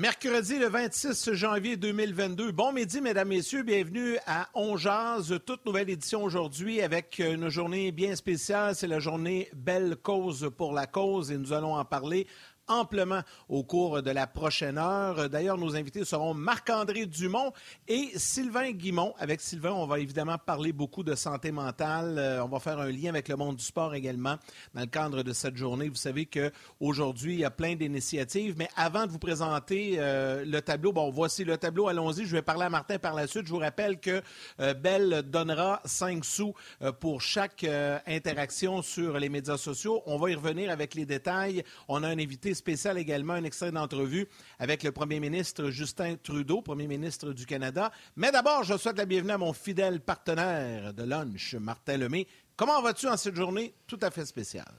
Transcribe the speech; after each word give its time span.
Mercredi 0.00 0.58
le 0.58 0.66
26 0.70 1.34
janvier 1.34 1.76
2022. 1.76 2.52
Bon 2.52 2.72
midi, 2.72 3.02
mesdames, 3.02 3.28
messieurs. 3.28 3.62
Bienvenue 3.62 4.16
à 4.26 4.48
On 4.54 4.74
toute 5.44 5.66
nouvelle 5.66 5.90
édition 5.90 6.22
aujourd'hui 6.24 6.80
avec 6.80 7.18
une 7.18 7.50
journée 7.50 7.92
bien 7.92 8.16
spéciale. 8.16 8.74
C'est 8.74 8.86
la 8.86 8.98
journée 8.98 9.50
Belle 9.52 9.96
cause 10.02 10.50
pour 10.56 10.72
la 10.72 10.86
cause 10.86 11.30
et 11.30 11.36
nous 11.36 11.52
allons 11.52 11.74
en 11.74 11.84
parler 11.84 12.26
amplement 12.70 13.22
au 13.48 13.64
cours 13.64 14.02
de 14.02 14.10
la 14.10 14.26
prochaine 14.26 14.78
heure. 14.78 15.28
D'ailleurs, 15.28 15.58
nos 15.58 15.76
invités 15.76 16.04
seront 16.04 16.34
Marc-André 16.34 17.06
Dumont 17.06 17.52
et 17.88 18.10
Sylvain 18.16 18.70
Guimont. 18.70 19.12
Avec 19.18 19.40
Sylvain, 19.40 19.72
on 19.72 19.86
va 19.86 19.98
évidemment 19.98 20.38
parler 20.38 20.72
beaucoup 20.72 21.02
de 21.02 21.14
santé 21.14 21.50
mentale. 21.50 22.16
Euh, 22.18 22.44
on 22.44 22.48
va 22.48 22.60
faire 22.60 22.78
un 22.78 22.90
lien 22.90 23.10
avec 23.10 23.28
le 23.28 23.36
monde 23.36 23.56
du 23.56 23.64
sport 23.64 23.94
également 23.94 24.36
dans 24.74 24.80
le 24.80 24.86
cadre 24.86 25.22
de 25.22 25.32
cette 25.32 25.56
journée. 25.56 25.88
Vous 25.88 25.96
savez 25.96 26.26
qu'aujourd'hui, 26.26 27.34
il 27.34 27.40
y 27.40 27.44
a 27.44 27.50
plein 27.50 27.74
d'initiatives, 27.74 28.54
mais 28.56 28.68
avant 28.76 29.06
de 29.06 29.10
vous 29.10 29.18
présenter 29.18 29.96
euh, 29.98 30.44
le 30.44 30.60
tableau, 30.60 30.92
bon, 30.92 31.10
voici 31.10 31.44
le 31.44 31.56
tableau, 31.58 31.88
allons-y. 31.88 32.24
Je 32.24 32.36
vais 32.36 32.42
parler 32.42 32.64
à 32.64 32.70
Martin 32.70 32.98
par 32.98 33.14
la 33.14 33.26
suite. 33.26 33.46
Je 33.46 33.52
vous 33.52 33.58
rappelle 33.58 33.98
que 33.98 34.22
euh, 34.60 34.74
Belle 34.74 35.22
donnera 35.26 35.80
5 35.84 36.24
sous 36.24 36.54
pour 37.00 37.20
chaque 37.20 37.66
interaction 38.06 38.82
sur 38.82 39.18
les 39.18 39.28
médias 39.28 39.56
sociaux. 39.56 40.02
On 40.06 40.18
va 40.18 40.30
y 40.30 40.34
revenir 40.34 40.70
avec 40.70 40.94
les 40.94 41.06
détails. 41.06 41.64
On 41.88 42.02
a 42.02 42.08
un 42.08 42.18
invité 42.18 42.54
spécial 42.60 42.98
également, 42.98 43.32
un 43.32 43.44
extrait 43.44 43.72
d'entrevue 43.72 44.28
avec 44.58 44.82
le 44.82 44.92
premier 44.92 45.18
ministre 45.18 45.70
Justin 45.70 46.16
Trudeau, 46.22 46.62
premier 46.62 46.86
ministre 46.86 47.32
du 47.32 47.46
Canada. 47.46 47.90
Mais 48.16 48.30
d'abord, 48.30 48.62
je 48.62 48.76
souhaite 48.76 48.98
la 48.98 49.06
bienvenue 49.06 49.32
à 49.32 49.38
mon 49.38 49.52
fidèle 49.52 50.00
partenaire 50.00 50.94
de 50.94 51.02
lunch, 51.02 51.54
Martin 51.54 51.96
Lemay. 51.96 52.26
Comment 52.56 52.80
vas-tu 52.82 53.08
en 53.08 53.16
cette 53.16 53.36
journée 53.36 53.74
tout 53.86 53.98
à 54.02 54.10
fait 54.10 54.24
spéciale? 54.24 54.74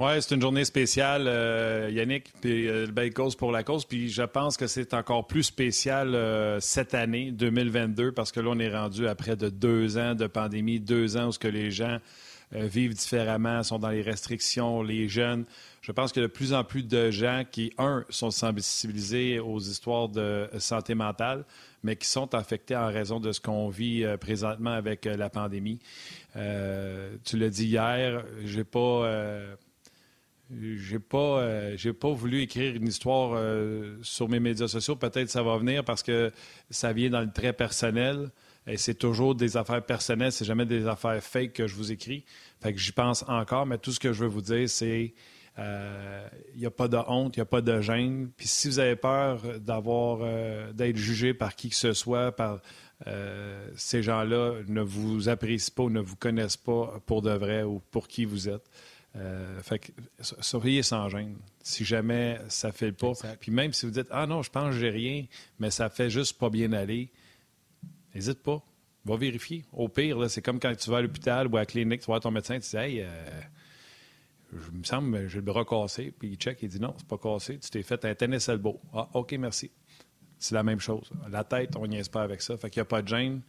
Oui, 0.00 0.10
c'est 0.20 0.34
une 0.34 0.40
journée 0.40 0.64
spéciale, 0.64 1.26
euh, 1.28 1.88
Yannick, 1.92 2.32
puis 2.40 2.68
euh, 2.68 2.88
belle 2.88 3.14
cause 3.14 3.36
pour 3.36 3.52
la 3.52 3.62
cause. 3.62 3.84
Puis 3.84 4.08
je 4.08 4.24
pense 4.24 4.56
que 4.56 4.66
c'est 4.66 4.92
encore 4.92 5.28
plus 5.28 5.44
spécial 5.44 6.16
euh, 6.16 6.58
cette 6.58 6.94
année, 6.94 7.30
2022, 7.30 8.10
parce 8.10 8.32
que 8.32 8.40
là, 8.40 8.50
on 8.50 8.58
est 8.58 8.74
rendu 8.74 9.06
après 9.06 9.36
de 9.36 9.48
deux 9.50 9.96
ans 9.96 10.16
de 10.16 10.26
pandémie, 10.26 10.80
deux 10.80 11.16
ans 11.16 11.28
où 11.28 11.32
ce 11.32 11.38
que 11.38 11.46
les 11.46 11.70
gens 11.70 11.98
vivent 12.52 12.94
différemment, 12.94 13.62
sont 13.62 13.78
dans 13.78 13.90
les 13.90 14.02
restrictions, 14.02 14.82
les 14.82 15.08
jeunes. 15.08 15.44
Je 15.84 15.92
pense 15.92 16.12
qu'il 16.12 16.22
y 16.22 16.24
a 16.24 16.28
de 16.28 16.32
plus 16.32 16.54
en 16.54 16.64
plus 16.64 16.82
de 16.82 17.10
gens 17.10 17.44
qui, 17.50 17.70
un, 17.76 18.06
sont 18.08 18.30
sensibilisés 18.30 19.38
aux 19.38 19.60
histoires 19.60 20.08
de 20.08 20.48
santé 20.58 20.94
mentale, 20.94 21.44
mais 21.82 21.94
qui 21.96 22.08
sont 22.08 22.34
affectés 22.34 22.74
en 22.74 22.86
raison 22.86 23.20
de 23.20 23.32
ce 23.32 23.40
qu'on 23.40 23.68
vit 23.68 24.02
euh, 24.02 24.16
présentement 24.16 24.70
avec 24.70 25.06
euh, 25.06 25.14
la 25.14 25.28
pandémie. 25.28 25.78
Euh, 26.36 27.14
tu 27.22 27.36
l'as 27.36 27.50
dit 27.50 27.66
hier, 27.66 28.24
j'ai 28.44 28.64
pas. 28.64 29.46
j'ai 30.50 30.98
pas, 30.98 31.44
pas 32.00 32.12
voulu 32.12 32.40
écrire 32.40 32.74
une 32.74 32.88
histoire 32.88 33.38
sur 34.00 34.30
mes 34.30 34.40
médias 34.40 34.68
sociaux. 34.68 34.96
Peut-être 34.96 35.28
ça 35.28 35.42
va 35.42 35.58
venir 35.58 35.84
parce 35.84 36.02
que 36.02 36.32
ça 36.70 36.94
vient 36.94 37.10
dans 37.10 37.20
le 37.20 37.30
très 37.30 37.52
personnel. 37.52 38.30
Et 38.66 38.76
c'est 38.76 38.94
toujours 38.94 39.34
des 39.34 39.56
affaires 39.56 39.84
personnelles, 39.84 40.32
c'est 40.32 40.44
jamais 40.44 40.66
des 40.66 40.86
affaires 40.86 41.22
fake 41.22 41.52
que 41.52 41.66
je 41.66 41.74
vous 41.74 41.92
écris. 41.92 42.24
Fait 42.62 42.72
que 42.72 42.78
j'y 42.78 42.92
pense 42.92 43.24
encore, 43.28 43.66
mais 43.66 43.78
tout 43.78 43.92
ce 43.92 44.00
que 44.00 44.12
je 44.12 44.24
veux 44.24 44.30
vous 44.30 44.40
dire, 44.40 44.68
c'est 44.68 45.14
il 45.56 45.62
euh, 45.62 46.28
n'y 46.56 46.66
a 46.66 46.70
pas 46.70 46.88
de 46.88 46.96
honte, 46.96 47.36
il 47.36 47.38
n'y 47.38 47.42
a 47.42 47.46
pas 47.46 47.60
de 47.60 47.80
gêne. 47.80 48.30
Puis 48.36 48.48
si 48.48 48.66
vous 48.66 48.80
avez 48.80 48.96
peur 48.96 49.40
d'avoir 49.60 50.18
euh, 50.22 50.72
d'être 50.72 50.96
jugé 50.96 51.32
par 51.32 51.54
qui 51.54 51.68
que 51.70 51.76
ce 51.76 51.92
soit, 51.92 52.32
par 52.32 52.60
euh, 53.06 53.68
ces 53.76 54.02
gens-là 54.02 54.62
ne 54.66 54.80
vous 54.80 55.28
apprécient 55.28 55.72
pas 55.76 55.84
ou 55.84 55.90
ne 55.90 56.00
vous 56.00 56.16
connaissent 56.16 56.56
pas 56.56 57.00
pour 57.06 57.22
de 57.22 57.30
vrai 57.30 57.62
ou 57.62 57.80
pour 57.92 58.08
qui 58.08 58.24
vous 58.24 58.48
êtes. 58.48 58.68
fait 59.62 59.78
que 59.78 59.92
soyez 60.20 60.82
sans 60.82 61.08
gêne. 61.08 61.36
Si 61.62 61.84
jamais 61.84 62.40
ça 62.48 62.72
fait 62.72 62.90
pas. 62.90 63.12
Puis 63.38 63.52
même 63.52 63.72
si 63.72 63.86
vous 63.86 63.92
dites 63.92 64.08
Ah 64.10 64.26
non, 64.26 64.42
je 64.42 64.50
pense 64.50 64.74
que 64.74 64.80
j'ai 64.80 64.90
rien, 64.90 65.24
mais 65.60 65.70
ça 65.70 65.88
fait 65.88 66.10
juste 66.10 66.36
pas 66.36 66.50
bien 66.50 66.72
aller, 66.72 67.12
n'hésite 68.14 68.42
pas. 68.42 68.62
Va 69.04 69.16
vérifier. 69.16 69.64
Au 69.72 69.88
pire, 69.88 70.30
c'est 70.30 70.40
comme 70.40 70.58
quand 70.58 70.74
tu 70.74 70.90
vas 70.90 70.98
à 70.98 71.02
l'hôpital 71.02 71.46
ou 71.48 71.56
à 71.56 71.60
la 71.60 71.66
clinique, 71.66 72.00
tu 72.00 72.06
vois 72.06 72.20
ton 72.20 72.30
médecin, 72.30 72.58
tu 72.58 72.70
dis 72.70 72.76
Hey, 72.76 73.06
je 74.52 74.70
me 74.70 74.84
semble 74.84 75.28
j'ai 75.28 75.36
le 75.36 75.42
bras 75.42 75.64
cassé. 75.64 76.12
Puis 76.18 76.28
il 76.28 76.36
check, 76.36 76.58
il 76.62 76.68
dit 76.68 76.80
non, 76.80 76.94
c'est 76.96 77.06
pas 77.06 77.18
cassé, 77.18 77.58
tu 77.58 77.70
t'es 77.70 77.82
fait 77.82 78.04
un 78.04 78.14
tennis 78.14 78.48
elbow. 78.48 78.80
Ah, 78.92 79.08
OK, 79.14 79.32
merci. 79.32 79.70
C'est 80.38 80.54
la 80.54 80.62
même 80.62 80.80
chose. 80.80 81.10
La 81.30 81.44
tête, 81.44 81.76
on 81.76 81.86
n'y 81.86 81.98
est 81.98 82.10
pas 82.10 82.22
avec 82.22 82.42
ça. 82.42 82.56
Fait 82.56 82.70
qu'il 82.70 82.80
n'y 82.80 82.82
a 82.82 82.86
pas 82.86 83.02
de 83.02 83.08
gêne. 83.08 83.42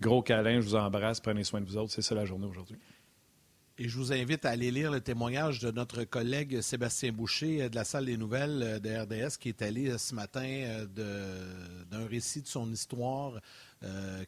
Gros 0.00 0.22
câlin, 0.22 0.60
je 0.60 0.66
vous 0.66 0.76
embrasse, 0.76 1.20
prenez 1.20 1.44
soin 1.44 1.60
de 1.60 1.66
vous 1.66 1.76
autres. 1.76 1.92
C'est 1.92 2.02
ça 2.02 2.14
la 2.14 2.24
journée 2.24 2.46
aujourd'hui. 2.46 2.78
Et 3.80 3.88
je 3.88 3.96
vous 3.96 4.12
invite 4.12 4.44
à 4.44 4.50
aller 4.50 4.72
lire 4.72 4.90
le 4.90 5.00
témoignage 5.00 5.60
de 5.60 5.70
notre 5.70 6.02
collègue 6.02 6.60
Sébastien 6.62 7.12
Boucher 7.12 7.62
euh, 7.62 7.68
de 7.68 7.76
la 7.76 7.84
salle 7.84 8.06
des 8.06 8.16
nouvelles 8.16 8.60
euh, 8.62 8.78
de 8.80 8.90
RDS 8.90 9.36
qui 9.38 9.50
est 9.50 9.62
allé 9.62 9.88
euh, 9.88 9.98
ce 9.98 10.16
matin 10.16 10.86
d'un 10.96 12.06
récit 12.08 12.42
de 12.42 12.48
son 12.48 12.72
histoire 12.72 13.40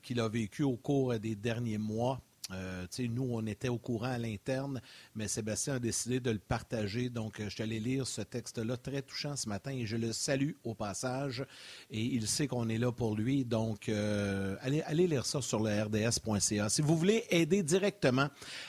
qu'il 0.03 0.21
a 0.21 0.29
vécu 0.29 0.63
au 0.63 0.77
cours 0.77 1.19
des 1.19 1.35
derniers 1.35 1.79
mois 1.79 2.21
euh, 2.53 2.87
nous, 3.11 3.29
on 3.31 3.47
était 3.47 3.69
au 3.69 3.79
courant 3.79 4.13
à 4.13 4.19
l'interne, 4.19 4.81
mais 5.15 5.29
Sébastien 5.29 5.75
a 5.75 5.79
décidé 5.79 6.21
de 6.21 6.31
le 6.31 6.39
partager. 6.39 7.09
Donc, 7.09 7.41
euh, 7.41 7.45
je 7.45 7.51
suis 7.51 7.63
allé 7.63 7.81
lire 7.81 8.07
ce 8.07 8.23
texte-là 8.23 8.77
très 8.77 9.03
touchant 9.03 9.37
ce 9.37 9.49
matin 9.49 9.71
et 9.71 9.87
je 9.87 9.97
le 9.97 10.13
salue 10.13 10.53
au 10.65 10.75
passage. 10.75 11.45
Et 11.91 12.01
il 12.01 12.27
sait 12.27 12.47
qu'on 12.47 12.69
est 12.69 12.79
là 12.79 12.93
pour 12.93 13.17
lui. 13.17 13.45
Donc, 13.45 13.89
euh, 13.89 14.57
allez, 14.61 15.07
lire 15.07 15.27
ça 15.27 15.41
sur 15.41 15.63
le 15.63 15.83
rds.ca. 15.83 16.69
Si 16.69 16.83
vous 16.83 16.97
voulez 16.97 17.25
aider 17.31 17.63
directement 17.63 18.29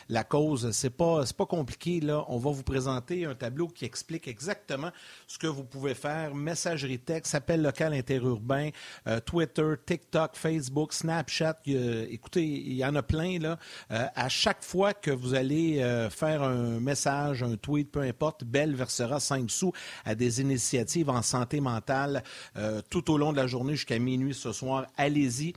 la 0.10 0.24
cause, 0.24 0.72
c'est 0.72 0.90
pas, 0.90 1.24
pas 1.38 1.46
compliqué. 1.46 2.00
Là. 2.00 2.26
On 2.28 2.38
va 2.38 2.52
vous 2.52 2.64
présenter 2.64 3.26
un 3.26 3.36
tableau 3.36 3.68
qui 3.68 3.86
explique 3.86 4.28
exactement 4.28 4.92
ce 5.28 5.38
que 5.38 5.48
vous 5.48 5.64
pouvez 5.64 5.94
faire. 5.96 6.36
Messagerie 6.36 7.00
texte, 7.00 7.36
appel 7.36 7.62
local 7.62 7.94
interurbain, 7.94 8.70
Twitter, 9.26 9.74
TikTok, 9.86 10.36
Facebook, 10.36 10.94
Snapchat. 10.94 11.60
écoutez, 11.66 12.46
il 12.46 12.74
y 12.74 12.86
en 12.86 12.96
a 12.96 13.04
plein. 13.04 13.40
là. 13.40 13.58
Euh, 13.92 14.06
à 14.16 14.30
chaque 14.30 14.64
fois 14.64 14.94
que 14.94 15.12
vous 15.12 15.34
allez 15.34 15.82
euh, 15.82 16.10
faire 16.10 16.44
un 16.44 16.80
message, 16.80 17.44
un 17.44 17.56
tweet, 17.56 17.92
peu 17.92 18.02
importe, 18.02 18.44
Belle 18.44 18.76
versera 18.76 19.20
5 19.20 19.50
sous 19.50 19.74
à 20.06 20.16
des 20.16 20.42
initiatives 20.42 21.10
en 21.10 21.22
santé 21.22 21.60
mentale 21.60 22.24
euh, 22.58 22.82
tout 22.90 23.12
au 23.12 23.18
long 23.18 23.32
de 23.32 23.38
la 23.38 23.48
journée 23.48 23.76
jusqu'à 23.76 24.00
minuit 24.00 24.34
ce 24.34 24.52
soir. 24.52 24.86
Allez-y. 24.98 25.54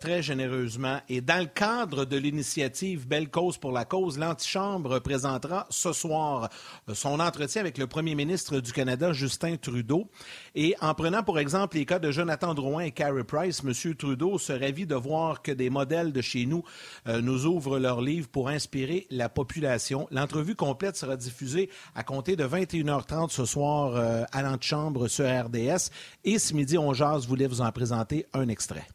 Très 0.00 0.20
généreusement. 0.20 1.00
Et 1.08 1.20
dans 1.20 1.38
le 1.38 1.46
cadre 1.46 2.04
de 2.04 2.16
l'initiative 2.16 3.06
Belle 3.06 3.30
cause 3.30 3.56
pour 3.56 3.70
la 3.70 3.84
cause, 3.84 4.18
l'antichambre 4.18 4.98
présentera 4.98 5.68
ce 5.70 5.92
soir 5.92 6.50
son 6.92 7.20
entretien 7.20 7.60
avec 7.60 7.78
le 7.78 7.86
premier 7.86 8.16
ministre 8.16 8.58
du 8.58 8.72
Canada, 8.72 9.12
Justin 9.12 9.56
Trudeau. 9.56 10.08
Et 10.56 10.74
en 10.80 10.92
prenant 10.94 11.22
pour 11.22 11.38
exemple 11.38 11.76
les 11.76 11.86
cas 11.86 12.00
de 12.00 12.10
Jonathan 12.10 12.52
Drouin 12.52 12.82
et 12.82 12.90
Carrie 12.90 13.22
Price, 13.22 13.62
M. 13.64 13.94
Trudeau 13.94 14.38
se 14.38 14.52
ravit 14.52 14.86
de 14.86 14.96
voir 14.96 15.42
que 15.42 15.52
des 15.52 15.70
modèles 15.70 16.12
de 16.12 16.20
chez 16.20 16.46
nous 16.46 16.64
euh, 17.06 17.20
nous 17.24 17.46
ouvrent 17.46 17.78
leurs 17.78 18.00
livres 18.00 18.28
pour 18.28 18.48
inspirer 18.48 19.06
la 19.10 19.28
population. 19.28 20.06
L'entrevue 20.10 20.54
complète 20.54 20.96
sera 20.96 21.16
diffusée 21.16 21.70
à 21.94 22.02
compter 22.02 22.36
de 22.36 22.44
21h30 22.44 23.30
ce 23.30 23.44
soir 23.44 24.26
à 24.30 24.42
l'antichambre 24.42 25.08
sur 25.08 25.24
RDS. 25.24 25.90
Et 26.24 26.38
ce 26.38 26.54
midi, 26.54 26.78
on 26.78 26.92
jase 26.92 27.26
voulait 27.26 27.46
vous 27.46 27.60
en 27.60 27.72
présenter 27.72 28.26
un 28.32 28.48
extrait 28.48 28.86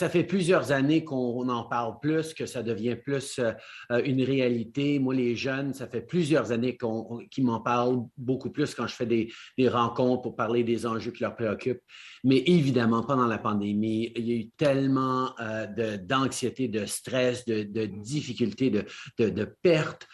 ça 0.00 0.08
fait 0.08 0.24
plusieurs 0.24 0.72
années 0.72 1.04
qu'on 1.04 1.46
en 1.50 1.64
parle 1.64 2.00
plus, 2.00 2.32
que 2.32 2.46
ça 2.46 2.62
devient 2.62 2.96
plus 2.96 3.38
euh, 3.38 3.52
euh, 3.92 4.00
une 4.02 4.22
réalité. 4.22 4.98
Moi, 4.98 5.12
les 5.12 5.36
jeunes, 5.36 5.74
ça 5.74 5.86
fait 5.86 6.00
plusieurs 6.00 6.52
années 6.52 6.78
qu'ils 7.30 7.44
m'en 7.44 7.60
parlent 7.60 8.06
beaucoup 8.16 8.48
plus 8.48 8.74
quand 8.74 8.86
je 8.86 8.94
fais 8.94 9.04
des, 9.04 9.28
rencontres 9.68 10.22
pour 10.22 10.36
parler 10.36 10.64
des 10.64 10.86
enjeux 10.86 11.10
qui 11.10 11.22
leur 11.22 11.36
préoccupent. 11.36 11.82
Mais 12.24 12.42
évidemment, 12.46 13.02
pendant 13.02 13.26
la 13.26 13.36
pandémie, 13.36 14.10
il 14.16 14.26
y 14.26 14.32
a 14.32 14.36
eu 14.36 14.48
tellement 14.56 15.38
euh, 15.38 15.98
d'anxiété, 15.98 16.68
de, 16.68 16.86
stress, 16.86 17.44
de, 17.44 17.84
difficultés, 17.84 18.70
de, 18.70 19.44
pertes. 19.62 20.08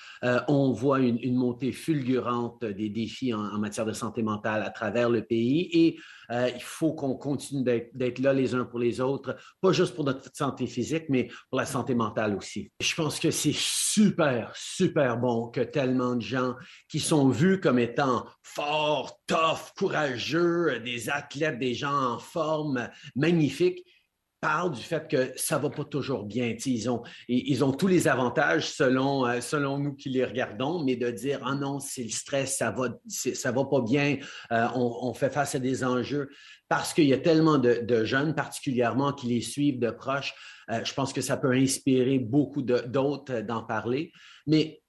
on 0.49 0.73
voit 0.73 0.99
une, 0.99 1.37
montée 1.37 1.71
fulgurante 1.71 2.65
des 2.65 2.89
défis 2.89 3.33
en, 3.33 3.41
en, 3.41 3.59
matière 3.59 3.87
de 3.87 3.93
santé 3.93 4.25
mentale 4.25 4.65
à 4.65 4.71
travers 4.71 5.11
le 5.11 5.23
pays 5.23 5.69
et 5.73 5.97
il 6.31 6.63
faut 6.63 6.93
qu'on 6.93 7.15
continue 7.15 7.63
d'être 7.63 8.19
là 8.19 8.33
les 8.33 8.55
uns 8.55 8.65
pour 8.65 8.79
les 8.79 9.01
autres, 9.01 9.37
pas 9.61 9.73
juste 9.73 9.95
pour 9.95 10.05
notre 10.05 10.31
santé 10.35 10.67
physique, 10.67 11.05
mais 11.09 11.29
pour 11.51 11.59
la 11.59 11.67
santé 11.67 11.95
mentale 11.95 12.37
aussi. 12.37 12.71
Je 12.81 12.95
pense 12.95 13.19
que 13.21 13.31
c'est 13.31 13.55
super, 13.55 14.53
super 14.55 15.19
bon 15.19 15.49
que 15.49 15.61
tellement 15.61 16.17
de 16.17 16.23
gens 16.23 16.55
qui 16.89 17.01
sont 17.01 17.29
vus 17.29 17.61
comme 17.61 17.79
étant 17.79 18.27
forts, 18.43 19.21
tough, 19.27 19.73
courageux, 19.77 20.81
des 20.81 21.11
athlètes, 21.11 21.59
des 21.59 21.75
gens 21.75 22.15
en 22.15 22.19
forme, 22.19 22.89
magnifiques, 23.15 23.85
parlent 24.41 24.73
du 24.73 24.83
fait 24.83 25.09
que 25.09 25.33
ça 25.37 25.57
ne 25.57 25.63
va 25.63 25.71
pas 25.71 25.85
toujours 25.85 26.25
bien. 26.25 26.55
Ils 26.67 26.89
ont, 26.89 27.73
tous 27.73 27.87
les 27.87 28.09
avantages 28.09 28.71
selon, 28.71 29.27
euh, 29.27 29.41
selon 29.41 29.79
nous 29.79 29.95
qui 29.95 30.11
les 30.11 30.25
regardons, 30.25 30.85
mais 30.85 30.97
de 30.97 31.11
dire 31.11 31.41
Ah 31.45 31.55
non, 31.55 31.81
c'est 31.81 32.03
le 32.03 32.11
stress, 32.11 32.59
ça 32.59 32.71
ne 32.73 32.77
va, 32.77 33.53
va 33.53 33.65
pas 33.65 33.81
bien, 33.81 34.19
euh, 34.53 34.67
on, 34.75 35.13
fait 35.15 35.31
face 35.31 35.55
à 35.55 35.59
des 35.59 35.85
enjeux. 35.85 36.29
Parce 36.69 36.93
qu'il 36.93 37.07
y 37.07 37.13
a 37.13 37.19
tellement 37.19 37.59
de, 37.59 38.05
jeunes, 38.05 38.35
particulièrement, 38.35 39.13
qui 39.13 39.29
les 39.29 39.41
suivent 39.41 39.79
de 39.79 39.91
proche, 39.91 40.35
euh, 40.71 40.85
je 40.85 40.93
pense 40.95 41.13
que 41.13 41.21
ça 41.21 41.37
peut 41.37 41.53
inspirer 41.53 42.19
beaucoup 42.19 42.63
d'autres 42.63 43.41
d'en 43.41 43.63
parler. 43.63 44.13
Mais 44.47 44.81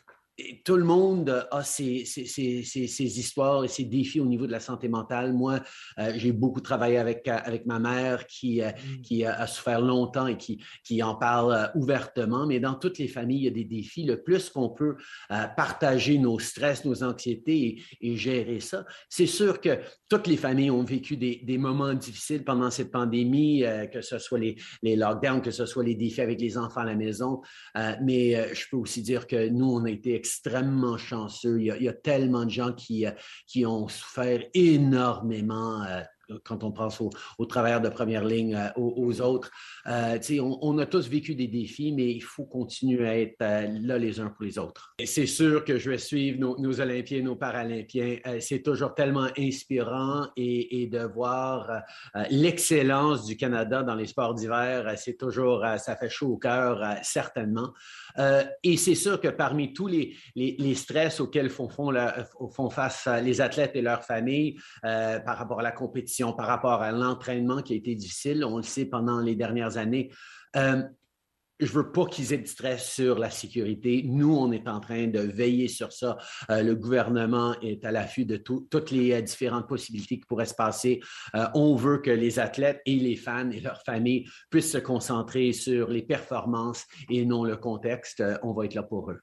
tout 0.64 0.78
le 0.78 0.84
monde 0.84 1.48
a 1.50 1.64
ses, 1.64 2.04
histoires 3.00 3.64
et 3.64 3.68
ses 3.68 3.86
défis 3.86 4.20
au 4.20 4.26
niveau 4.26 4.46
de 4.46 4.52
la 4.52 4.60
santé 4.60 4.88
mentale. 4.88 5.34
Moi, 5.34 5.60
euh, 6.00 6.14
j'ai 6.16 6.32
beaucoup 6.32 6.62
travaillé 6.62 6.98
avec, 6.98 7.28
euh, 7.28 7.38
avec 7.44 7.66
ma 7.66 7.80
mère 7.80 8.28
qui, 8.28 8.62
euh, 8.62 8.70
mm. 8.70 9.02
qui 9.02 9.26
a 9.26 9.48
souffert 9.48 9.82
longtemps 9.82 10.28
et 10.28 10.38
qui, 10.38 10.62
qui 10.84 11.02
en 11.02 11.16
parle 11.16 11.72
ouvertement. 11.76 12.46
Mais 12.46 12.60
dans 12.60 12.76
toutes 12.76 13.00
les 13.00 13.08
familles, 13.08 13.40
il 13.40 13.44
y 13.46 13.48
a 13.48 13.52
des 13.52 13.64
défis. 13.64 14.04
Le 14.04 14.22
plus 14.22 14.50
qu'on 14.50 14.70
peut 14.70 14.96
partager 15.56 16.18
nos 16.18 16.40
stress, 16.40 16.86
nos 16.86 17.04
anxiétés 17.04 17.82
et, 18.02 18.16
gérer 18.16 18.60
ça, 18.60 18.86
c'est 19.10 19.28
sûr 19.28 19.62
que 19.62 19.80
toutes 20.10 20.28
les 20.28 20.38
familles 20.38 20.72
ont 20.72 20.84
vécu 20.84 21.18
des, 21.18 21.42
des 21.44 21.58
moments 21.58 21.94
difficiles 21.94 22.44
pendant 22.44 22.72
cette 22.72 22.92
pandémie, 22.92 23.64
que 23.92 24.02
ce 24.02 24.18
soit 24.18 24.40
les, 24.40 24.56
les, 24.82 24.96
lockdowns, 24.96 25.42
que 25.42 25.52
ce 25.52 25.66
soit 25.66 25.84
les 25.84 25.96
défis 25.96 26.22
avec 26.22 26.42
les 26.42 26.58
enfants 26.58 26.82
à 26.82 26.86
la 26.86 26.96
maison. 26.96 27.42
mais 28.02 28.54
je 28.54 28.66
peux 28.70 28.78
aussi 28.78 29.02
dire 29.02 29.28
que 29.28 29.50
nous, 29.50 29.72
on 29.72 29.86
a 29.86 29.90
été 29.90 30.16
extrêmement 30.28 30.98
chanceux. 30.98 31.62
Il 31.62 31.84
y 31.84 31.88
a, 31.88 31.94
tellement 31.94 32.44
de 32.44 32.50
gens 32.50 32.74
qui, 32.74 33.06
euh, 33.06 33.12
ont 33.66 33.88
souffert 33.88 34.44
énormément 34.54 35.82
euh, 35.84 36.02
quand 36.44 36.64
on 36.64 36.72
pense 36.72 37.02
aux, 37.02 37.46
travailleurs 37.46 37.82
de 37.82 37.90
première 37.90 38.26
ligne, 38.26 38.56
euh, 38.56 38.70
aux, 38.76 39.22
autres. 39.22 39.52
Euh, 39.88 40.18
on, 40.62 40.78
a 40.78 40.86
tous 40.86 41.08
vécu 41.08 41.36
des 41.36 41.48
défis, 41.48 41.94
mais 41.94 42.12
il 42.12 42.22
faut 42.22 42.46
continuer 42.46 43.08
à 43.08 43.20
être 43.20 43.42
euh, 43.42 43.68
là 43.82 43.98
les 43.98 44.20
uns 44.20 44.30
pour 44.30 44.44
les 44.44 44.58
autres. 44.58 44.94
C'est 45.04 45.26
sûr 45.26 45.64
que 45.64 45.78
je 45.78 45.90
vais 45.90 45.98
suivre 45.98 46.40
nos, 46.40 46.60
nos 46.60 46.80
Olympiens, 46.82 47.22
nos 47.22 47.36
Paralympiens. 47.36 48.18
c'est 48.40 48.62
toujours 48.62 48.94
tellement 48.94 49.28
inspirant 49.38 50.28
et, 50.36 50.88
de 50.88 51.00
voir 51.00 51.84
l'excellence 52.30 53.26
du 53.26 53.36
Canada 53.36 53.84
dans 53.84 53.96
les 53.96 54.06
sports 54.06 54.34
d'hiver, 54.34 54.94
c'est 54.98 55.18
toujours, 55.18 55.66
ça 55.78 55.96
fait 55.96 56.10
chaud 56.10 56.34
au 56.34 56.38
cœur, 56.38 56.96
certainement. 57.02 57.74
et 58.64 58.78
c'est 58.78 58.96
sûr 58.96 59.20
que 59.20 59.28
parmi 59.28 59.74
tous 59.74 59.88
les, 59.88 60.76
stress 60.76 61.20
auxquels 61.20 61.50
font, 61.50 61.70
font, 61.70 62.70
face 62.70 63.08
les 63.24 63.42
athlètes 63.42 63.76
et 63.76 63.82
leurs 63.82 64.04
familles 64.04 64.58
par 64.82 65.38
rapport 65.38 65.60
à 65.60 65.64
la 65.64 65.72
compétition, 65.72 66.17
par 66.26 66.48
rapport 66.48 66.82
à 66.82 66.92
l'entraînement 66.92 67.62
qui 67.62 67.74
a 67.74 67.76
été 67.76 67.96
difficile, 67.96 68.44
on 68.44 68.58
le 68.58 68.64
sait 68.64 68.86
pendant 68.86 69.20
les 69.20 69.36
dernières 69.36 69.78
années. 69.78 70.12
Euh, 70.56 70.82
je 71.60 71.72
veux 71.72 71.92
pas 71.92 72.06
qu'ils 72.06 72.34
aient 72.34 72.38
de 72.38 72.48
stress 72.48 72.88
sur 72.88 73.18
la 73.18 73.32
sécurité. 73.32 74.04
Nous, 74.06 74.32
on 74.36 74.52
est 74.52 74.68
en 74.68 74.80
train 74.80 75.08
de 75.08 75.20
veiller 75.20 75.68
sur 75.68 75.92
ça. 75.92 76.18
Euh, 76.52 76.62
le 76.62 76.76
gouvernement 76.76 77.56
est 77.62 77.84
à 77.84 77.92
l'affût 77.92 78.26
de 78.26 78.38
toutes 78.38 78.92
les 78.92 79.14
euh, 79.14 79.22
différentes 79.22 79.68
possibilités 79.68 80.20
qui 80.20 80.26
pourraient 80.26 80.46
se 80.46 80.54
passer. 80.54 81.00
on 81.56 81.76
veut 81.76 81.98
que 81.98 82.12
les 82.12 82.38
athlètes 82.38 82.82
et 82.86 82.96
les 82.96 83.16
fans 83.16 83.50
et 83.50 83.60
leurs 83.60 83.82
familles 83.84 84.26
puissent 84.52 84.72
se 84.72 84.78
concentrer 84.78 85.52
sur 85.52 85.90
les 85.90 86.04
performances 86.04 86.86
et 87.10 87.26
non 87.26 87.44
le 87.44 87.58
contexte. 87.58 88.24
on 88.44 88.54
va 88.54 88.66
être 88.66 88.76
là 88.76 88.84
pour 88.84 89.12
eux. 89.12 89.20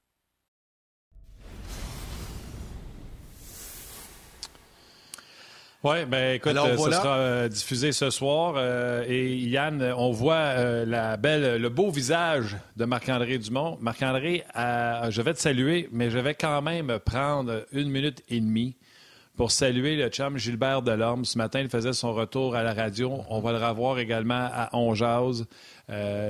Oui, 5.85 6.03
ben 6.07 6.33
écoute, 6.33 6.55
euh, 6.55 6.77
ça 6.77 6.91
sera 6.91 7.17
euh, 7.17 7.47
diffusé 7.47 7.91
ce 7.91 8.09
soir. 8.09 8.55
Euh, 8.57 9.05
et 9.07 9.35
Yann, 9.35 9.83
on 9.95 10.09
voit 10.09 10.83
la 10.83 11.15
belle, 11.15 11.61
le 11.61 11.69
beau 11.69 11.91
visage 11.91 12.57
de 12.75 12.85
Marc-André 12.85 13.37
Dumont. 13.37 13.77
Marc-André, 13.81 14.43
je 14.55 15.21
vais 15.21 15.35
te 15.35 15.39
saluer, 15.39 15.87
mais 15.91 16.09
je 16.09 16.17
vais 16.17 16.33
quand 16.33 16.63
même 16.63 16.97
prendre 17.05 17.67
une 17.71 17.89
minute 17.89 18.23
et 18.29 18.39
demie 18.39 18.75
pour 19.37 19.51
saluer 19.51 19.95
le 19.95 20.09
chum 20.09 20.39
Gilbert 20.39 20.81
Delorme. 20.81 21.23
Ce 21.23 21.37
matin, 21.37 21.59
il 21.59 21.69
faisait 21.69 21.93
son 21.93 22.15
retour 22.15 22.55
à 22.55 22.63
la 22.63 22.73
radio. 22.73 23.19
On 23.29 23.39
va 23.39 23.51
le 23.51 23.63
revoir 23.63 23.99
également 23.99 24.49
à 24.51 24.75
Onjaz. 24.75 25.45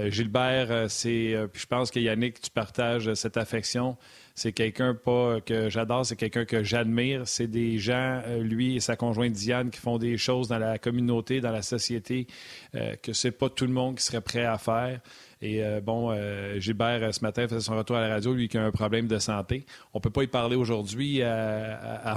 Gilbert, 0.09 0.87
c'est, 0.89 1.31
je 1.53 1.65
pense 1.65 1.91
que 1.91 1.99
Yannick, 2.01 2.41
tu 2.41 2.51
partages 2.51 3.13
cette 3.13 3.37
affection. 3.37 3.95
C'est 4.37 4.51
quelqu'un 4.51 4.93
pas 4.93 5.39
que 5.39 5.69
j'adore, 5.69 6.05
c'est 6.05 6.17
quelqu'un 6.17 6.43
que 6.43 6.61
j'admire. 6.61 7.21
C'est 7.25 7.47
des 7.47 7.79
gens, 7.79 8.21
euh, 8.25 8.43
lui 8.43 8.75
et 8.75 8.79
sa 8.81 8.97
conjointe 8.97 9.31
Diane, 9.31 9.69
qui 9.71 9.79
font 9.79 9.97
des 9.97 10.17
choses 10.17 10.49
dans 10.49 10.57
la 10.57 10.77
communauté, 10.77 11.39
dans 11.39 11.51
la 11.51 11.61
société, 11.61 12.27
euh, 12.75 12.95
que 13.01 13.13
c'est 13.13 13.31
pas 13.31 13.47
tout 13.49 13.65
le 13.65 13.71
monde 13.71 13.95
qui 13.95 14.03
serait 14.03 14.19
prêt 14.19 14.43
à 14.43 14.57
faire. 14.57 14.99
Et 15.41 15.63
euh, 15.63 15.79
bon, 15.79 16.13
Gilbert, 16.59 17.13
ce 17.13 17.21
matin, 17.21 17.47
faisait 17.47 17.61
son 17.61 17.77
retour 17.77 17.95
à 17.95 18.01
la 18.01 18.15
radio, 18.15 18.33
lui 18.33 18.49
qui 18.49 18.57
a 18.57 18.63
un 18.65 18.71
problème 18.71 19.07
de 19.07 19.19
santé. 19.19 19.65
On 19.93 20.01
peut 20.01 20.09
pas 20.09 20.23
y 20.23 20.27
parler 20.27 20.57
aujourd'hui 20.57 21.21
à, 21.21 22.01
à, 22.03 22.15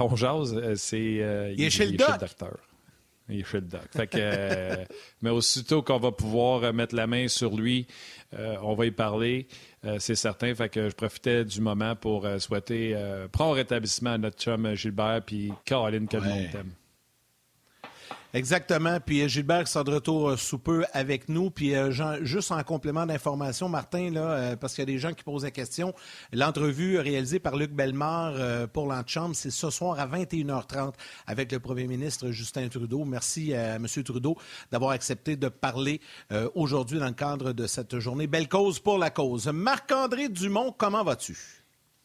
C'est, 0.75 0.99
il, 1.55 1.63
est 1.63 1.69
chez 1.69 1.85
le 1.85 1.95
docteur. 1.95 2.57
Il 3.29 3.39
est 3.39 3.43
chez 3.45 3.61
le 3.61 3.67
doc. 3.67 3.81
Fait 3.95 4.07
que, 4.07 4.75
mais 5.21 5.29
aussitôt 5.29 5.83
qu'on 5.83 5.99
va 5.99 6.11
pouvoir 6.11 6.73
mettre 6.73 6.95
la 6.95 7.07
main 7.07 7.29
sur 7.29 7.55
lui, 7.55 7.87
on 8.33 8.73
va 8.73 8.85
y 8.87 8.91
parler. 8.91 9.47
Euh, 9.85 9.97
c'est 9.99 10.15
certain. 10.15 10.53
Fait 10.55 10.69
que 10.69 10.89
je 10.89 10.95
profitais 10.95 11.45
du 11.45 11.61
moment 11.61 11.95
pour 11.95 12.25
euh, 12.25 12.39
souhaiter 12.39 12.93
euh, 12.95 13.27
prendre 13.27 13.55
rétablissement 13.55 14.11
à 14.11 14.17
notre 14.17 14.37
chum 14.37 14.73
Gilbert, 14.75 15.21
puis 15.25 15.53
Caroline, 15.65 16.07
que 16.07 16.17
le 16.17 16.23
monde 16.23 16.51
t'aime. 16.51 16.71
Exactement. 18.31 18.99
Puis 18.99 19.27
Gilbert 19.27 19.67
sera 19.67 19.83
de 19.83 19.91
retour 19.91 20.37
sous 20.37 20.59
peu 20.59 20.85
avec 20.93 21.29
nous. 21.29 21.49
Puis 21.49 21.73
juste 22.21 22.51
en 22.51 22.61
complément 22.63 23.05
d'information, 23.05 23.67
Martin, 23.69 24.11
là, 24.11 24.55
parce 24.55 24.75
qu'il 24.75 24.83
y 24.83 24.87
a 24.89 24.93
des 24.93 24.99
gens 24.99 25.13
qui 25.13 25.23
posent 25.23 25.43
la 25.43 25.51
question, 25.51 25.95
l'entrevue 26.31 26.99
réalisée 26.99 27.39
par 27.39 27.55
Luc 27.55 27.71
Bellemare 27.71 28.67
pour 28.69 28.85
l'Antichambre, 28.85 29.35
c'est 29.35 29.49
ce 29.49 29.71
soir 29.71 29.99
à 29.99 30.05
21h30 30.05 30.93
avec 31.25 31.51
le 31.51 31.59
premier 31.59 31.87
ministre 31.87 32.29
Justin 32.29 32.67
Trudeau. 32.67 33.03
Merci 33.03 33.55
à 33.55 33.77
M. 33.77 33.87
Trudeau 33.87 34.37
d'avoir 34.71 34.91
accepté 34.91 35.35
de 35.35 35.49
parler 35.49 35.99
aujourd'hui 36.53 36.99
dans 36.99 37.07
le 37.07 37.13
cadre 37.13 37.51
de 37.51 37.65
cette 37.65 37.97
journée. 37.97 38.27
Belle 38.27 38.47
cause 38.47 38.79
pour 38.79 38.99
la 38.99 39.09
cause. 39.09 39.47
Marc-André 39.47 40.29
Dumont, 40.29 40.71
comment 40.77 41.03
vas-tu? 41.03 41.35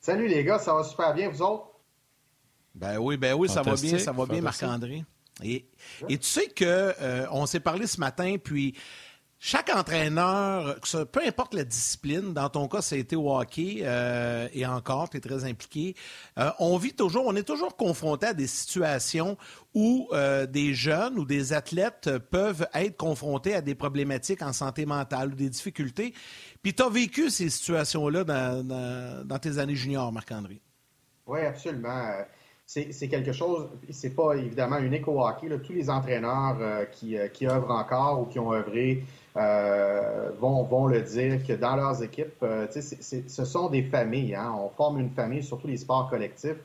Salut 0.01 0.29
les 0.29 0.43
gars, 0.43 0.59
ça 0.59 0.73
va 0.75 0.85
super 0.85 1.13
bien, 1.13 1.29
vous 1.29 1.43
autres? 1.43 1.67
Ben 2.75 2.97
oui, 2.99 3.19
ben 3.19 3.35
oui, 3.35 3.49
ça 3.49 3.61
va 3.61 3.75
bien, 3.75 3.99
ça 3.99 4.13
va 4.13 4.25
bien, 4.25 4.41
Marc-André. 4.41 5.05
Et, 5.43 5.67
tu 6.09 6.19
sais 6.23 6.47
que 6.47 6.65
euh, 6.65 7.27
on 7.31 7.47
s'est 7.47 7.61
parlé 7.61 7.87
ce 7.87 7.99
matin, 7.99 8.37
puis 8.43 8.75
chaque 9.41 9.69
entraîneur, 9.75 10.77
peu 11.13 11.21
importe 11.27 11.55
la 11.55 11.65
discipline, 11.65 12.33
dans 12.33 12.49
ton 12.49 12.67
cas, 12.67 12.81
ça 12.81 12.95
a 12.95 12.99
été 12.99 13.15
au 13.15 13.37
hockey 13.37 13.81
euh, 13.83 14.49
et 14.55 14.65
encore, 14.65 15.11
tu 15.11 15.19
es 15.19 15.21
très 15.21 15.45
impliqué, 15.45 15.97
euh, 16.39 16.51
on 16.61 16.79
vit 16.79 16.95
toujours, 16.95 17.27
on 17.27 17.37
est 17.37 17.43
toujours 17.43 17.77
confronté 17.77 18.27
à 18.27 18.33
des 18.33 18.47
situations 18.47 19.37
où 19.75 20.09
des 20.49 20.73
jeunes 20.73 21.19
ou 21.19 21.25
des 21.25 21.53
athlètes 21.53 22.17
peuvent 22.31 22.67
être 22.73 22.97
confrontés 22.97 23.55
à 23.55 23.61
des 23.61 23.75
problématiques 23.75 24.41
en 24.41 24.53
santé 24.53 24.87
mentale 24.87 25.33
ou 25.33 25.35
des 25.35 25.51
difficultés. 25.51 26.15
Puis 26.63 26.75
tu 26.75 26.83
as 26.83 26.89
vécu 26.89 27.29
ces 27.29 27.51
situations-là 27.51 28.23
dans, 28.23 29.25
dans 29.27 29.39
tes 29.41 29.59
années 29.59 29.75
juniors, 29.75 30.13
Marc-André. 30.13 30.63
Oui, 31.27 31.41
absolument 31.41 32.25
c'est 32.67 33.09
quelque 33.09 33.33
chose, 33.33 33.69
c'est 33.91 34.15
pas 34.15 34.35
évidemment 34.35 34.79
unique 34.79 35.07
au 35.07 35.21
hockey. 35.21 35.49
Tous 35.63 35.73
les 35.73 35.91
entraîneurs 35.91 36.57
euh, 36.61 36.85
qui, 36.87 37.17
euh, 37.17 37.29
qui 37.29 37.47
œuvrent 37.47 37.71
encore 37.71 38.23
ou 38.23 38.25
qui 38.25 38.39
ont 38.39 38.53
œuvré 38.53 39.05
euh, 39.37 40.31
vont, 40.41 40.63
vont 40.65 40.87
le 40.87 41.03
dire 41.03 41.47
que 41.47 41.53
dans 41.53 41.77
leurs 41.77 42.03
équipes, 42.03 42.45
ce 42.71 43.45
sont 43.45 43.69
des 43.69 43.83
familles. 43.83 44.35
Hein. 44.35 44.55
On 44.59 44.71
forme 44.71 44.99
une 45.01 45.11
famille, 45.11 45.43
surtout 45.43 45.67
les 45.67 45.77
sports 45.77 46.09
collectifs. 46.09 46.57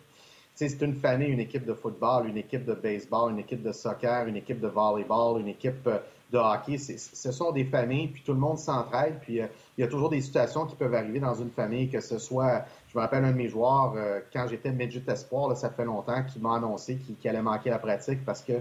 C'est 0.55 0.81
une 0.81 0.95
famille, 0.95 1.29
une 1.29 1.39
équipe 1.39 1.65
de 1.65 1.73
football, 1.73 2.27
une 2.27 2.37
équipe 2.37 2.65
de 2.65 2.73
baseball, 2.73 3.31
une 3.31 3.39
équipe 3.39 3.63
de 3.63 3.71
soccer, 3.71 4.27
une 4.27 4.35
équipe 4.35 4.59
de 4.59 4.67
volleyball, 4.67 5.39
une 5.39 5.47
équipe 5.47 5.87
de 6.31 6.37
hockey. 6.37 6.77
Ce 6.77 7.31
sont 7.31 7.51
des 7.51 7.63
familles, 7.63 8.07
puis 8.07 8.23
tout 8.25 8.33
le 8.33 8.39
monde 8.39 8.57
s'entraide. 8.57 9.19
Puis 9.21 9.35
il 9.37 9.81
y 9.81 9.83
a 9.83 9.87
toujours 9.87 10.09
des 10.09 10.19
situations 10.21 10.65
qui 10.65 10.75
peuvent 10.75 10.93
arriver 10.93 11.19
dans 11.19 11.35
une 11.35 11.49
famille, 11.49 11.89
que 11.89 12.01
ce 12.01 12.17
soit 12.17 12.65
je 12.91 12.97
me 12.97 13.03
rappelle 13.03 13.23
un 13.23 13.31
de 13.31 13.37
mes 13.37 13.49
joueurs, 13.49 13.93
euh, 13.95 14.19
quand 14.33 14.47
j'étais 14.47 14.71
midget 14.71 15.03
espoir, 15.07 15.55
ça 15.55 15.69
fait 15.69 15.85
longtemps, 15.85 16.23
qui 16.23 16.39
m'a 16.39 16.55
annoncé 16.55 16.97
qu'il 16.97 17.29
allait 17.29 17.41
manquer 17.41 17.69
la 17.69 17.77
pratique 17.77 18.25
parce 18.25 18.41
que 18.41 18.53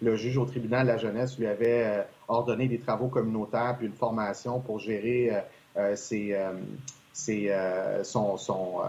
le 0.00 0.16
juge 0.16 0.38
au 0.38 0.46
tribunal 0.46 0.86
de 0.86 0.92
la 0.92 0.98
jeunesse 0.98 1.38
lui 1.38 1.46
avait 1.46 1.84
euh, 1.84 2.02
ordonné 2.28 2.66
des 2.66 2.80
travaux 2.80 3.08
communautaires 3.08 3.76
puis 3.76 3.86
une 3.86 3.94
formation 3.94 4.60
pour 4.60 4.78
gérer 4.78 5.42
euh, 5.76 5.94
ses, 5.96 6.34
son, 8.04 8.36
son, 8.38 8.80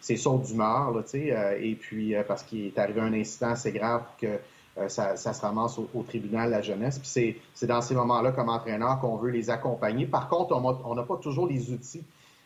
ses 0.00 0.16
d'humeur. 0.16 1.04
et 1.14 1.74
puis, 1.80 2.14
parce 2.26 2.42
qu'il 2.42 2.66
est 2.66 2.78
arrivé 2.78 3.00
un 3.00 3.12
incident 3.12 3.50
assez 3.50 3.70
grave 3.70 4.02
que 4.20 4.38
ça, 4.88 5.16
se 5.16 5.40
ramasse 5.40 5.78
au, 5.78 6.02
tribunal 6.02 6.46
de 6.46 6.52
la 6.56 6.62
jeunesse. 6.62 6.98
Puis 6.98 7.36
c'est 7.54 7.66
dans 7.66 7.80
ces 7.80 7.94
moments-là, 7.94 8.32
comme 8.32 8.48
entraîneur, 8.48 8.98
qu'on 9.00 9.16
veut 9.16 9.30
les 9.30 9.48
accompagner. 9.48 10.06
Par 10.06 10.28
contre, 10.28 10.54
on 10.84 10.94
n'a 10.94 11.02
pas 11.04 11.16
toujours 11.16 11.46
les 11.46 11.70
outils. 11.70 12.04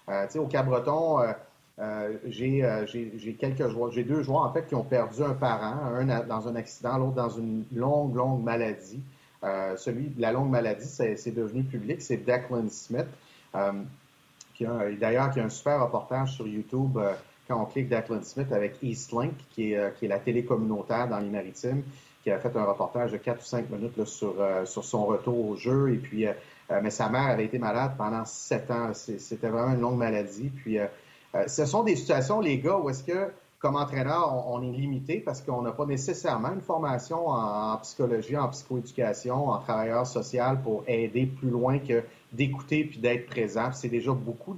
Au 0.08 0.46
Cabreton, 0.46 1.20
euh, 1.20 1.32
euh, 1.78 2.86
j'ai 2.86 3.36
quelques 3.38 3.68
joueurs, 3.68 3.92
j'ai 3.92 4.04
deux 4.04 4.22
joueurs 4.22 4.42
en 4.42 4.52
fait 4.52 4.66
qui 4.66 4.74
ont 4.74 4.84
perdu 4.84 5.22
un 5.22 5.34
parent, 5.34 5.94
un 5.94 6.24
dans 6.24 6.48
un 6.48 6.56
accident, 6.56 6.98
l'autre 6.98 7.14
dans 7.14 7.30
une 7.30 7.64
longue, 7.74 8.14
longue 8.14 8.42
maladie. 8.42 9.02
celui 9.76 10.08
de 10.08 10.20
la 10.20 10.32
longue 10.32 10.50
maladie, 10.50 10.86
c'est 10.86 11.34
devenu 11.34 11.62
public, 11.64 12.00
c'est 12.00 12.18
Declan 12.18 12.68
Smith. 12.70 13.06
D'ailleurs, 13.54 15.30
qui 15.30 15.40
a 15.40 15.44
un 15.44 15.50
super 15.50 15.82
reportage 15.82 16.34
sur 16.34 16.46
YouTube 16.46 16.98
quand 17.46 17.60
on 17.60 17.66
clique 17.66 17.88
Declan 17.88 18.22
Smith 18.22 18.50
avec 18.52 18.82
Eastlink, 18.82 19.34
qui 19.50 19.72
est, 19.72 19.94
qui 19.98 20.06
est 20.06 20.08
la 20.08 20.18
télé 20.18 20.44
communautaire 20.44 21.08
dans 21.08 21.18
les 21.18 21.28
maritimes, 21.28 21.82
qui 22.24 22.30
a 22.30 22.38
fait 22.38 22.56
un 22.56 22.64
reportage 22.64 23.12
de 23.12 23.18
4 23.18 23.40
ou 23.40 23.44
5 23.44 23.70
minutes 23.70 24.04
sur, 24.06 24.34
sur 24.64 24.84
son 24.84 25.04
retour 25.04 25.50
au 25.50 25.56
jeu. 25.56 25.92
Et 25.92 25.98
puis, 25.98 26.26
mais 26.70 26.90
sa 26.90 27.08
mère 27.08 27.26
avait 27.28 27.44
été 27.44 27.58
malade 27.58 27.92
pendant 27.96 28.24
7 28.24 28.70
ans. 28.70 28.90
C'était 28.92 29.48
vraiment 29.48 29.74
une 29.74 29.80
longue 29.80 29.98
maladie. 29.98 30.50
Puis, 30.50 30.78
ce 31.46 31.64
sont 31.64 31.84
des 31.84 31.96
situations, 31.96 32.40
les 32.40 32.58
gars, 32.58 32.76
où 32.76 32.90
est-ce 32.90 33.04
que 33.04 33.30
comme 33.58 33.76
entraîneur, 33.76 34.46
on, 34.48 34.62
est 34.62 34.70
limité 34.70 35.18
parce 35.18 35.40
qu'on 35.40 35.62
n'a 35.62 35.72
pas 35.72 35.86
nécessairement 35.86 36.52
une 36.52 36.60
formation 36.60 37.28
en, 37.28 37.76
psychologie, 37.78 38.36
en 38.36 38.48
psychoéducation, 38.48 39.48
en 39.48 39.58
travailleur 39.58 40.06
social 40.06 40.60
pour 40.62 40.84
aider 40.86 41.26
plus 41.26 41.50
loin 41.50 41.78
que 41.78 42.04
d'écouter 42.32 42.84
puis 42.84 42.98
d'être 42.98 43.26
présent. 43.26 43.72
C'est 43.72 43.88
déjà 43.88 44.12
beaucoup 44.12 44.56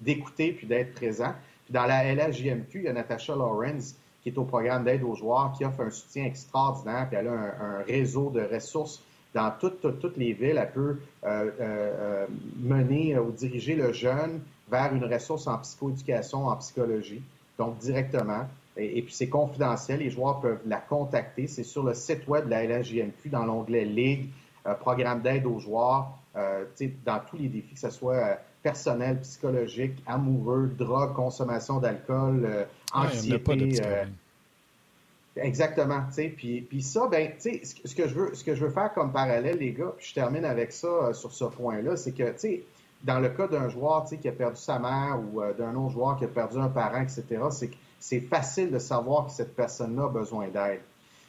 d'écouter 0.00 0.52
puis 0.52 0.66
d'être 0.66 0.94
présent. 0.94 1.32
Puis 1.64 1.72
dans 1.72 1.86
la 1.86 2.14
LHJMQ, 2.14 2.78
il 2.78 2.82
y 2.84 2.88
a 2.88 2.92
Natasha 2.92 3.34
Lawrence 3.34 3.96
qui 4.22 4.28
est 4.28 4.38
au 4.38 4.44
programme 4.44 4.84
d'aide 4.84 5.02
aux 5.02 5.14
joueurs, 5.14 5.52
qui 5.56 5.64
offre 5.64 5.80
un 5.80 5.90
soutien 5.90 6.26
extraordinaire, 6.26 7.08
puis 7.08 7.16
elle 7.18 7.28
a 7.28 7.32
un, 7.32 7.82
réseau 7.86 8.28
de 8.28 8.42
ressources 8.42 9.02
dans 9.34 9.52
toutes, 9.58 10.00
toutes, 10.00 10.16
les 10.16 10.32
villes. 10.32 10.58
Elle 10.58 10.72
peut 10.72 10.96
euh, 11.24 11.26
euh, 11.26 11.50
euh, 11.60 12.26
mener 12.58 13.18
ou 13.18 13.30
diriger 13.30 13.74
le 13.74 13.92
jeune 13.92 14.40
vers 14.70 14.94
une 14.94 15.04
ressource 15.04 15.46
en 15.46 15.58
psychoéducation, 15.58 16.46
en 16.46 16.56
psychologie 16.56 17.22
donc 17.60 17.78
directement. 17.78 18.48
Et, 18.76 19.02
puis 19.02 19.12
c'est 19.12 19.28
confidentiel, 19.28 20.00
les 20.00 20.10
joueurs 20.10 20.40
peuvent 20.40 20.62
la 20.66 20.78
contacter. 20.78 21.46
C'est 21.46 21.64
sur 21.64 21.82
le 21.82 21.92
site 21.92 22.26
web 22.26 22.46
de 22.46 22.50
la 22.50 22.64
LHJMQ 22.64 23.28
dans 23.28 23.44
l'onglet 23.44 23.84
Ligue, 23.84 24.30
euh, 24.66 24.74
programme 24.74 25.20
d'aide 25.20 25.44
aux 25.44 25.58
joueurs, 25.58 26.08
euh, 26.36 26.64
dans 27.04 27.20
tous 27.28 27.36
les 27.36 27.48
défis, 27.48 27.74
que 27.74 27.80
ce 27.80 27.90
soit 27.90 28.14
euh, 28.14 28.34
personnel, 28.62 29.20
psychologique, 29.20 30.02
amoureux, 30.06 30.70
drogue, 30.78 31.12
consommation 31.12 31.78
d'alcool, 31.78 32.46
euh, 32.46 32.64
anxiété. 32.94 33.82
Exactement. 35.40 36.02
Puis, 36.36 36.60
puis 36.60 36.82
ça, 36.82 37.08
ben, 37.08 37.32
ce 37.38 37.94
que 37.94 38.06
je 38.08 38.14
veux, 38.14 38.34
ce 38.34 38.44
que 38.44 38.54
je 38.54 38.64
veux 38.64 38.70
faire 38.70 38.92
comme 38.92 39.12
parallèle, 39.12 39.58
les 39.58 39.72
gars, 39.72 39.94
puis 39.96 40.08
je 40.08 40.14
termine 40.14 40.44
avec 40.44 40.72
ça 40.72 41.12
sur 41.14 41.32
ce 41.32 41.44
point-là, 41.44 41.96
c'est 41.96 42.12
que, 42.12 42.30
tu 42.32 42.38
sais, 42.38 42.62
dans 43.02 43.18
le 43.18 43.30
cas 43.30 43.48
d'un 43.48 43.68
joueur 43.68 44.04
qui 44.04 44.28
a 44.28 44.32
perdu 44.32 44.60
sa 44.60 44.78
mère 44.78 45.18
ou 45.32 45.40
euh, 45.40 45.54
d'un 45.54 45.74
autre 45.74 45.92
joueur 45.92 46.16
qui 46.18 46.24
a 46.24 46.28
perdu 46.28 46.58
un 46.58 46.68
parent, 46.68 47.00
etc., 47.00 47.24
c'est 47.50 47.68
que 47.68 47.76
c'est 47.98 48.20
facile 48.20 48.70
de 48.70 48.78
savoir 48.78 49.26
que 49.26 49.32
cette 49.32 49.54
personne-là 49.56 50.04
a 50.04 50.08
besoin 50.08 50.48
d'aide. 50.48 50.80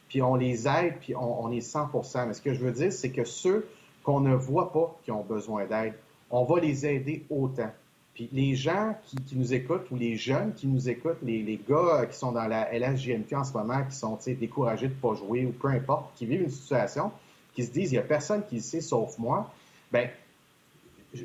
Puis 0.08 0.20
on 0.20 0.34
les 0.34 0.68
aide, 0.68 0.98
puis 1.00 1.14
on, 1.16 1.50
est 1.50 1.60
100% 1.60 2.26
Mais 2.26 2.34
ce 2.34 2.42
que 2.42 2.52
je 2.52 2.60
veux 2.60 2.72
dire, 2.72 2.92
c'est 2.92 3.10
que 3.10 3.24
ceux 3.24 3.66
qu'on 4.02 4.20
ne 4.20 4.34
voit 4.34 4.72
pas 4.72 4.94
qui 5.04 5.10
ont 5.10 5.22
besoin 5.22 5.64
d'aide, 5.64 5.94
on 6.30 6.44
va 6.44 6.60
les 6.60 6.86
aider 6.86 7.24
autant. 7.30 7.70
Puis 8.14 8.28
les 8.32 8.54
gens 8.54 8.94
qui, 9.04 9.36
nous 9.36 9.54
écoutent 9.54 9.90
ou 9.90 9.96
les 9.96 10.16
jeunes 10.16 10.52
qui 10.54 10.66
nous 10.66 10.88
écoutent, 10.88 11.22
les, 11.22 11.60
gars 11.68 12.06
qui 12.06 12.16
sont 12.16 12.32
dans 12.32 12.46
la 12.46 12.70
LHJMQ 12.72 13.34
en 13.34 13.44
ce 13.44 13.52
moment, 13.54 13.82
qui 13.88 13.96
sont 13.96 14.18
découragés 14.26 14.88
de 14.88 14.94
ne 14.94 14.98
pas 14.98 15.14
jouer 15.14 15.46
ou 15.46 15.52
peu 15.52 15.68
importe, 15.68 16.14
qui 16.16 16.26
vivent 16.26 16.42
une 16.42 16.50
situation, 16.50 17.10
qui 17.54 17.64
se 17.64 17.70
disent 17.70 17.92
il 17.92 17.94
n'y 17.94 18.00
a 18.00 18.02
personne 18.02 18.42
qui 18.46 18.56
le 18.56 18.60
sait 18.60 18.82
sauf 18.82 19.18
moi, 19.18 19.50
ben 19.90 20.10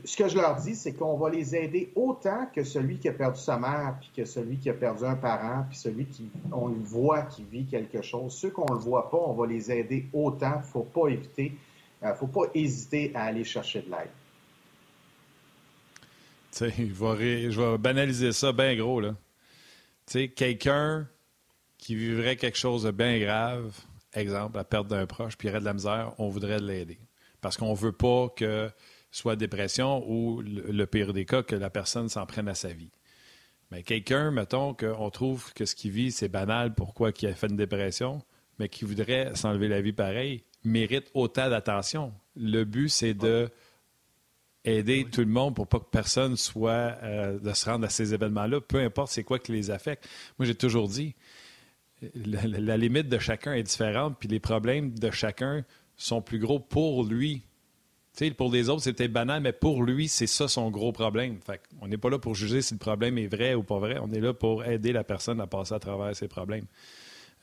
ce 0.03 0.17
que 0.17 0.27
je 0.27 0.36
leur 0.36 0.56
dis, 0.58 0.75
c'est 0.75 0.94
qu'on 0.94 1.15
va 1.15 1.29
les 1.29 1.56
aider 1.56 1.91
autant 1.96 2.48
que 2.53 2.63
celui 2.63 2.98
qui 2.98 3.08
a 3.08 3.13
perdu 3.13 3.39
sa 3.39 3.58
mère, 3.58 3.96
puis 4.00 4.12
que 4.15 4.25
celui 4.25 4.58
qui 4.58 4.70
a 4.70 4.74
perdu 4.74 5.06
un 5.06 5.15
parent, 5.15 5.65
puis 5.70 5.77
celui 5.77 6.06
qui, 6.06 6.29
on 6.51 6.67
voit 6.67 7.22
qui 7.22 7.44
vit 7.44 7.65
quelque 7.65 8.01
chose. 8.01 8.34
Ceux 8.34 8.50
qu'on 8.50 8.74
le 8.74 8.79
voit 8.79 9.10
pas, 9.10 9.17
on 9.17 9.34
va 9.34 9.48
les 9.48 9.72
aider 9.72 10.06
autant. 10.13 10.62
Faut 10.62 10.84
pas 10.84 11.08
éviter, 11.08 11.53
euh, 12.03 12.13
faut 12.15 12.27
pas 12.27 12.48
hésiter 12.53 13.12
à 13.15 13.24
aller 13.24 13.46
chercher 13.46 13.82
de 13.82 13.89
l'aide. 13.89 14.10
Je 16.60 17.62
vais 17.62 17.78
banaliser 17.78 18.32
ça 18.32 18.52
bien 18.52 18.76
gros, 18.76 19.02
quelqu'un 20.36 21.08
qui 21.78 21.96
vivrait 21.96 22.36
quelque 22.36 22.58
chose 22.58 22.84
de 22.84 22.92
bien 22.92 23.20
grave, 23.20 23.74
exemple, 24.14 24.58
la 24.58 24.64
perte 24.64 24.88
d'un 24.88 25.06
proche, 25.06 25.38
puis 25.38 25.50
aurait 25.50 25.60
de 25.60 25.66
la 25.66 25.74
misère, 25.74 26.14
on 26.18 26.30
voudrait 26.30 26.60
l'aider. 26.60 27.00
Parce 27.42 27.58
qu'on 27.58 27.74
veut 27.74 27.92
pas 27.92 28.30
que 28.36 28.70
soit 29.12 29.36
dépression 29.36 30.04
ou 30.10 30.42
le, 30.42 30.86
pire 30.86 31.14
des 31.14 31.26
cas, 31.26 31.44
que 31.44 31.56
la 31.56 31.70
personne 31.70 32.10
s'en 32.10 32.26
prenne 32.26 32.48
à 32.48 32.56
sa 32.56 32.70
vie. 32.74 32.92
Mais 33.72 33.84
quelqu'un, 33.84 34.32
mettons, 34.32 34.74
qu'on 34.74 35.10
trouve 35.10 35.54
que 35.54 35.66
ce 35.66 35.76
qu'il 35.76 35.92
vit, 35.92 36.12
c'est 36.12 36.30
banal, 36.30 36.74
pourquoi 36.74 37.12
qu'il 37.12 37.28
a 37.30 37.34
fait 37.34 37.48
une 37.48 37.58
dépression, 37.58 38.24
mais 38.60 38.70
qui 38.70 38.86
voudrait 38.86 39.36
s'enlever 39.36 39.68
la 39.68 39.82
vie 39.82 39.94
pareil, 39.94 40.44
mérite 40.64 41.10
autant 41.14 41.50
d'attention. 41.50 42.14
Le 42.36 42.64
but, 42.64 42.90
c'est 42.90 43.14
de 43.14 43.50
aider 44.70 45.06
tout 45.12 45.22
le 45.22 45.28
monde 45.28 45.56
pour 45.56 45.68
pas 45.68 45.80
que 45.80 45.90
personne 45.90 46.36
soit 46.38 46.98
euh, 47.04 47.40
de 47.40 47.54
se 47.54 47.70
rendre 47.70 47.86
à 47.86 47.90
ces 47.90 48.14
événements-là, 48.14 48.62
peu 48.62 48.80
importe 48.80 49.12
c'est 49.12 49.24
quoi 49.24 49.40
qui 49.40 49.52
les 49.52 49.72
affecte. 49.72 50.08
Moi, 50.38 50.46
j'ai 50.46 50.56
toujours 50.56 50.88
dit, 50.88 51.16
la, 52.14 52.78
limite 52.78 53.10
de 53.10 53.20
chacun 53.20 53.54
est 53.54 53.64
différente, 53.64 54.18
puis 54.20 54.28
les 54.30 54.40
problèmes 54.40 54.98
de 54.98 55.12
chacun 55.12 55.64
sont 55.96 56.22
plus 56.22 56.40
gros 56.40 56.60
pour 56.60 57.04
lui 57.04 57.44
pour 58.36 58.52
les 58.52 58.70
autres, 58.70 58.84
c'était 58.84 59.08
banal, 59.08 59.42
mais 59.42 59.54
pour 59.54 59.84
lui, 59.84 60.08
c'est 60.08 60.28
ça 60.28 60.48
son 60.48 60.72
gros 60.72 60.92
problème. 60.92 61.40
Fait 61.46 61.62
on 61.82 61.88
n'est 61.88 61.98
pas 61.98 62.10
là 62.10 62.18
pour 62.18 62.36
juger 62.36 62.62
si 62.62 62.74
le 62.74 62.80
problème 62.80 63.18
est 63.18 63.28
vrai 63.28 63.54
ou 63.54 63.64
pas 63.64 63.80
vrai. 63.80 63.98
On 64.02 64.12
est 64.12 64.20
là 64.20 64.34
pour 64.34 64.66
aider 64.66 64.92
la 64.92 65.04
personne 65.04 65.40
à 65.40 65.48
passer 65.48 65.76
à 65.76 65.80
travers 65.80 66.16
ses 66.16 66.28
problèmes. 66.28 66.66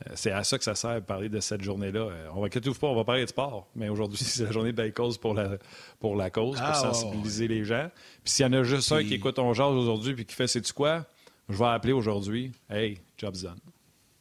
Euh, 0.07 0.13
c'est 0.15 0.33
à 0.33 0.43
ça 0.43 0.59
que 0.59 0.65
ça 0.65 0.75
sert 0.75 0.97
de 0.97 1.01
parler 1.01 1.29
de 1.29 1.41
cette 1.41 1.63
journée-là. 1.63 2.01
Euh, 2.01 2.29
on 2.35 2.41
va 2.41 2.49
que 2.49 2.59
pas, 2.59 2.87
on 2.87 2.97
va 2.97 3.05
parler 3.05 3.23
de 3.23 3.29
sport, 3.29 3.69
mais 3.75 3.89
aujourd'hui, 3.89 4.19
c'est 4.25 4.45
la 4.45 4.53
journée 4.53 4.73
de 4.73 4.89
cause 4.89 5.19
pour 5.19 5.35
la, 5.35 5.59
pour 6.01 6.17
la 6.17 6.31
cause, 6.31 6.59
pour 6.59 6.67
ah, 6.67 6.75
sensibiliser 6.75 7.49
les 7.49 7.65
gens. 7.65 7.91
Puis 8.23 8.33
s'il 8.33 8.47
y 8.47 8.49
en 8.49 8.53
a 8.53 8.63
juste 8.63 8.91
un 8.93 9.03
qui 9.03 9.15
écoute 9.15 9.37
ton 9.37 9.53
genre 9.55 9.73
aujourd'hui 9.73 10.15
puis 10.15 10.27
qui 10.27 10.35
fait 10.35 10.49
c'est-tu 10.49 10.73
quoi, 10.73 11.07
je 11.49 11.57
vais 11.57 11.67
appeler 11.67 11.93
aujourd'hui. 11.93 12.53
Hey, 12.69 12.99
job's 13.19 13.43
done. 13.43 13.59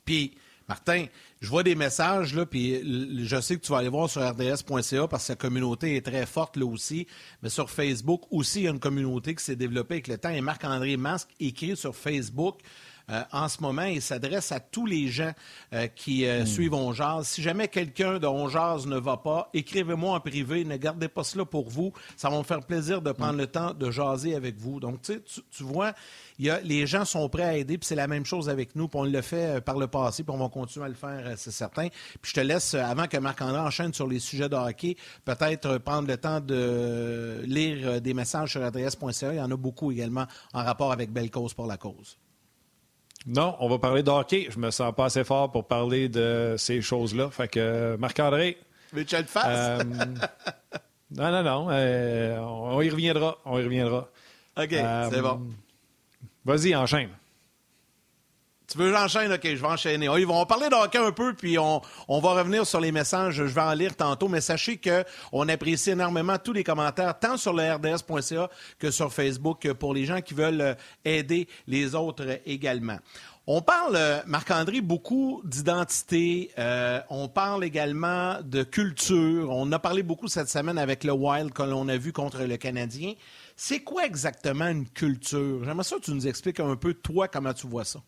Puis, 0.06 0.36
Martin, 0.68 1.06
je 1.42 1.50
vois 1.50 1.64
des 1.64 1.76
messages, 1.76 2.34
là, 2.34 2.46
puis 2.46 3.26
je 3.26 3.42
sais 3.42 3.58
que 3.58 3.62
tu 3.62 3.72
vas 3.72 3.80
aller 3.80 3.90
voir 3.90 4.10
sur 4.10 4.22
rds.ca 4.22 5.08
parce 5.08 5.24
que 5.24 5.28
sa 5.28 5.36
communauté 5.36 5.96
est 5.96 6.06
très 6.06 6.26
forte 6.26 6.58
là 6.58 6.66
aussi. 6.66 7.08
Mais 7.42 7.50
sur 7.50 7.70
Facebook 7.70 8.22
aussi, 8.32 8.62
il 8.62 8.64
y 8.64 8.68
a 8.68 8.72
une 8.72 8.80
communauté 8.80 9.36
qui 9.36 9.44
s'est 9.44 9.56
développée 9.56 9.96
avec 9.96 10.08
le 10.08 10.18
temps. 10.18 10.30
Et 10.30 10.42
Marc-André 10.42 10.98
Masque 10.98 11.30
écrit 11.40 11.76
sur 11.76 11.96
Facebook 11.96 12.60
en 13.32 13.50
ce 13.50 13.62
moment 13.62 13.84
il 13.84 14.02
s'adresse 14.02 14.52
à 14.52 14.60
tous 14.60 14.86
les 14.86 15.08
gens 15.08 15.32
euh, 15.74 15.88
qui 15.88 16.26
euh, 16.26 16.44
hmm. 16.44 16.46
suivent 16.46 16.74
On 16.74 17.24
Si 17.24 17.42
jamais 17.42 17.68
quelqu'un 17.68 18.20
de 18.20 18.28
On 18.28 18.48
ne 18.48 18.98
va 18.98 19.18
pas, 19.18 19.50
écrivez-moi 19.54 20.16
en 20.16 20.20
privé. 20.20 20.64
Ne 20.66 20.78
gardez 20.78 21.08
pas 21.08 21.24
cela 21.24 21.46
pour 21.46 21.70
vous. 21.70 21.94
Ça 22.16 22.30
va 22.30 22.38
me 22.38 22.44
faire 22.44 22.62
plaisir 22.62 23.02
de 23.02 23.12
prendre 23.12 23.34
hmm. 23.34 23.38
le 23.38 23.48
temps 23.48 23.74
de 23.74 23.92
jaser 23.92 24.36
avec 24.36 24.58
vous. 24.58 24.80
Donc, 24.80 25.02
tu, 25.02 25.22
tu 25.52 25.64
vois, 25.64 25.94
y 26.40 26.50
a, 26.50 26.60
les 26.62 26.88
gens 26.88 27.06
sont 27.06 27.28
prêts 27.30 27.44
à 27.44 27.58
aider, 27.58 27.78
puis 27.78 27.88
c'est 27.88 27.96
la 27.96 28.08
même 28.08 28.26
chose 28.26 28.50
avec 28.50 28.76
nous, 28.76 28.88
puis 28.88 29.00
on 29.00 29.04
le 29.04 29.22
fait 29.22 29.62
par 29.62 29.78
le 29.78 29.88
passé, 29.88 30.24
puis 30.24 30.34
on 30.34 30.38
va 30.38 30.50
continuer 30.50 30.86
à 30.86 30.90
le 30.90 30.96
faire, 30.96 31.34
c'est 31.38 31.52
certain. 31.52 31.88
Puis 32.22 32.32
je 32.32 32.34
te 32.34 32.40
laisse, 32.40 32.74
avant 32.74 33.08
que 33.08 33.18
Marc-André 33.18 33.60
enchaîne 33.60 33.94
sur 33.94 34.08
les 34.08 34.20
sujets 34.20 34.50
de 34.50 34.56
hockey, 34.56 34.96
peut-être 35.26 35.78
prendre 35.80 36.08
le 36.08 36.18
temps 36.18 36.40
de 36.40 37.42
lire 37.46 38.02
des 38.02 38.14
messages 38.14 38.52
sur 38.52 38.64
adresse.ca. 38.64 39.34
Il 39.34 39.38
y 39.38 39.42
en 39.42 39.52
a 39.52 39.58
beaucoup 39.58 39.92
également 39.92 40.26
en 40.54 40.64
rapport 40.64 40.92
avec 40.92 41.12
Belle 41.12 41.32
Cause 41.32 41.54
pour 41.54 41.68
la 41.68 41.78
cause. 41.78 42.18
Non, 43.26 43.56
on 43.60 43.70
va 43.70 43.80
parler 43.80 44.04
de 44.04 44.10
hockey. 44.10 44.48
Je 44.50 44.60
me 44.60 44.70
sens 44.72 44.94
pas 44.94 45.06
assez 45.06 45.24
fort 45.24 45.52
pour 45.52 45.66
parler 45.66 46.10
de 46.10 46.56
ces 46.58 46.82
choses-là. 46.82 47.30
Fait 47.30 47.48
que, 47.48 47.96
Marc-André. 47.98 48.58
Mais 48.92 49.06
tu 49.06 49.16
le 49.16 49.24
fasses? 49.24 49.80
Euh, 49.80 49.84
non, 51.12 51.32
non, 51.32 51.44
non. 51.44 51.68
Euh, 51.72 52.38
on 52.40 52.82
y 52.82 52.90
reviendra. 52.90 53.38
On 53.46 53.58
y 53.58 53.64
reviendra. 53.64 54.10
OK, 54.58 54.68
c'est 54.70 54.84
euh, 54.84 55.22
bon. 55.22 55.42
Vas-y, 56.46 56.76
enchaîne. 56.76 57.10
Tu 58.74 58.80
veux 58.80 58.92
j'enchaîne? 58.92 59.32
OK, 59.32 59.42
je 59.44 59.62
vais 59.62 59.68
enchaîner. 59.68 60.10
On 60.10 60.40
va 60.40 60.46
parler 60.48 60.68
de 60.68 60.98
un 60.98 61.12
peu, 61.12 61.36
puis 61.36 61.60
on, 61.60 61.80
va 62.10 62.30
revenir 62.32 62.66
sur 62.66 62.80
les 62.80 62.92
messages. 62.92 63.36
Je 63.36 63.44
vais 63.44 63.62
en 63.62 63.74
lire 63.74 63.96
tantôt, 63.96 64.28
mais 64.28 64.42
sachez 64.42 64.82
qu'on 64.82 65.48
apprécie 65.48 65.92
énormément 65.92 66.40
tous 66.40 66.54
les 66.54 66.64
commentaires, 66.64 67.20
tant 67.20 67.38
sur 67.38 67.54
le 67.54 67.72
rds.ca 67.72 68.50
que 68.80 68.90
sur 68.90 69.14
Facebook, 69.14 69.72
pour 69.74 69.94
les 69.94 70.06
gens 70.06 70.22
qui 70.22 70.34
veulent 70.34 70.62
euh, 70.62 70.74
aider 71.06 71.48
les 71.68 71.94
autres 71.94 72.40
également. 72.48 72.98
On 73.46 73.62
parle, 73.62 73.96
euh, 73.96 74.22
Marc-André, 74.26 74.82
beaucoup 74.82 75.44
d'identité. 75.44 76.50
Euh, 76.58 77.00
on 77.12 77.28
parle 77.28 77.64
également 77.64 78.40
de 78.44 78.64
culture. 78.64 79.52
On 79.52 79.72
a 79.72 79.78
parlé 79.78 80.02
beaucoup 80.02 80.30
cette 80.30 80.50
semaine 80.50 80.80
avec 80.80 81.04
le 81.04 81.12
Wild 81.12 81.54
que 81.54 81.62
l'on 81.62 81.88
a 81.90 81.98
vu 81.98 82.12
contre 82.12 82.42
le 82.42 82.58
Canadien. 82.58 83.14
C'est 83.56 83.82
quoi 83.82 84.08
exactement 84.08 84.68
une 84.68 84.90
culture? 84.90 85.64
J'aimerais 85.64 85.84
ça 85.84 85.98
que 85.98 86.06
tu 86.06 86.12
nous 86.12 86.28
expliques 86.28 86.60
un 86.60 86.76
peu, 86.76 86.96
toi, 86.96 87.28
comment 87.28 87.54
tu 87.54 87.68
vois 87.68 87.86
ça. 87.86 88.00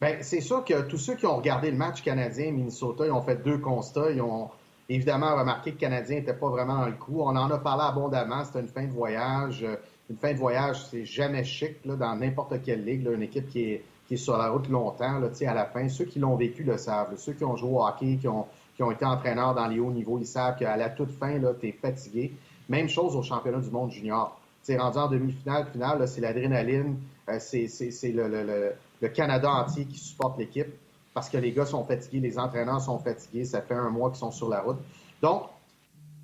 Bien, 0.00 0.18
c'est 0.20 0.40
sûr 0.40 0.64
que 0.64 0.82
tous 0.82 0.98
ceux 0.98 1.16
qui 1.16 1.26
ont 1.26 1.36
regardé 1.36 1.70
le 1.70 1.76
match 1.76 2.02
canadien-Minnesota, 2.02 3.06
ils 3.06 3.10
ont 3.10 3.22
fait 3.22 3.42
deux 3.42 3.58
constats. 3.58 4.10
Ils 4.12 4.22
ont 4.22 4.48
évidemment 4.88 5.36
remarqué 5.36 5.70
que 5.70 5.76
le 5.76 5.80
Canadien 5.80 6.16
n'était 6.18 6.34
pas 6.34 6.48
vraiment 6.48 6.78
dans 6.78 6.86
le 6.86 6.92
coup. 6.92 7.20
On 7.20 7.34
en 7.34 7.50
a 7.50 7.58
parlé 7.58 7.84
abondamment. 7.84 8.44
C'était 8.44 8.60
une 8.60 8.68
fin 8.68 8.84
de 8.84 8.92
voyage. 8.92 9.66
Une 10.08 10.16
fin 10.16 10.32
de 10.32 10.38
voyage, 10.38 10.86
c'est 10.86 11.04
jamais 11.04 11.44
chic 11.44 11.84
là, 11.84 11.96
dans 11.96 12.14
n'importe 12.14 12.62
quelle 12.62 12.84
ligue. 12.84 13.08
une 13.12 13.22
équipe 13.22 13.48
qui 13.50 13.72
est, 13.72 13.84
qui 14.06 14.14
est 14.14 14.18
sur 14.18 14.38
la 14.38 14.50
route 14.50 14.68
longtemps, 14.68 15.18
là, 15.18 15.28
à 15.40 15.54
la 15.54 15.66
fin. 15.66 15.88
Ceux 15.88 16.04
qui 16.04 16.20
l'ont 16.20 16.36
vécu 16.36 16.62
le 16.62 16.78
savent. 16.78 17.16
Ceux 17.16 17.32
qui 17.32 17.44
ont 17.44 17.56
joué 17.56 17.70
au 17.70 17.84
hockey, 17.84 18.18
qui 18.20 18.28
ont, 18.28 18.46
qui 18.76 18.82
ont 18.84 18.92
été 18.92 19.04
entraîneurs 19.04 19.54
dans 19.54 19.66
les 19.66 19.80
hauts 19.80 19.90
niveaux, 19.90 20.18
ils 20.18 20.26
savent 20.26 20.56
qu'à 20.56 20.76
la 20.76 20.90
toute 20.90 21.10
fin, 21.10 21.38
tu 21.60 21.68
es 21.68 21.72
fatigué. 21.72 22.32
Même 22.68 22.88
chose 22.88 23.16
au 23.16 23.22
championnat 23.22 23.58
du 23.58 23.70
monde 23.70 23.90
junior. 23.90 24.38
Tu 24.64 24.76
rendu 24.76 24.98
en 24.98 25.08
demi-finale, 25.08 25.66
finale, 25.72 26.06
c'est 26.06 26.20
l'adrénaline, 26.20 26.98
euh, 27.28 27.38
c'est 27.38 28.12
le, 28.12 28.72
Canada 29.06 29.50
entier 29.50 29.84
qui 29.84 29.98
supporte 29.98 30.38
l'équipe 30.38 30.74
parce 31.14 31.28
que 31.28 31.38
les 31.38 31.52
gars 31.52 31.66
sont 31.66 31.84
fatigués, 31.84 32.20
les 32.20 32.38
entraîneurs 32.38 32.80
sont 32.80 32.98
fatigués, 32.98 33.44
ça 33.44 33.62
fait 33.62 33.74
un 33.74 33.90
mois 33.90 34.10
qu'ils 34.10 34.18
sont 34.18 34.30
sur 34.30 34.48
la 34.48 34.60
route. 34.60 34.78
Donc, 35.22 35.44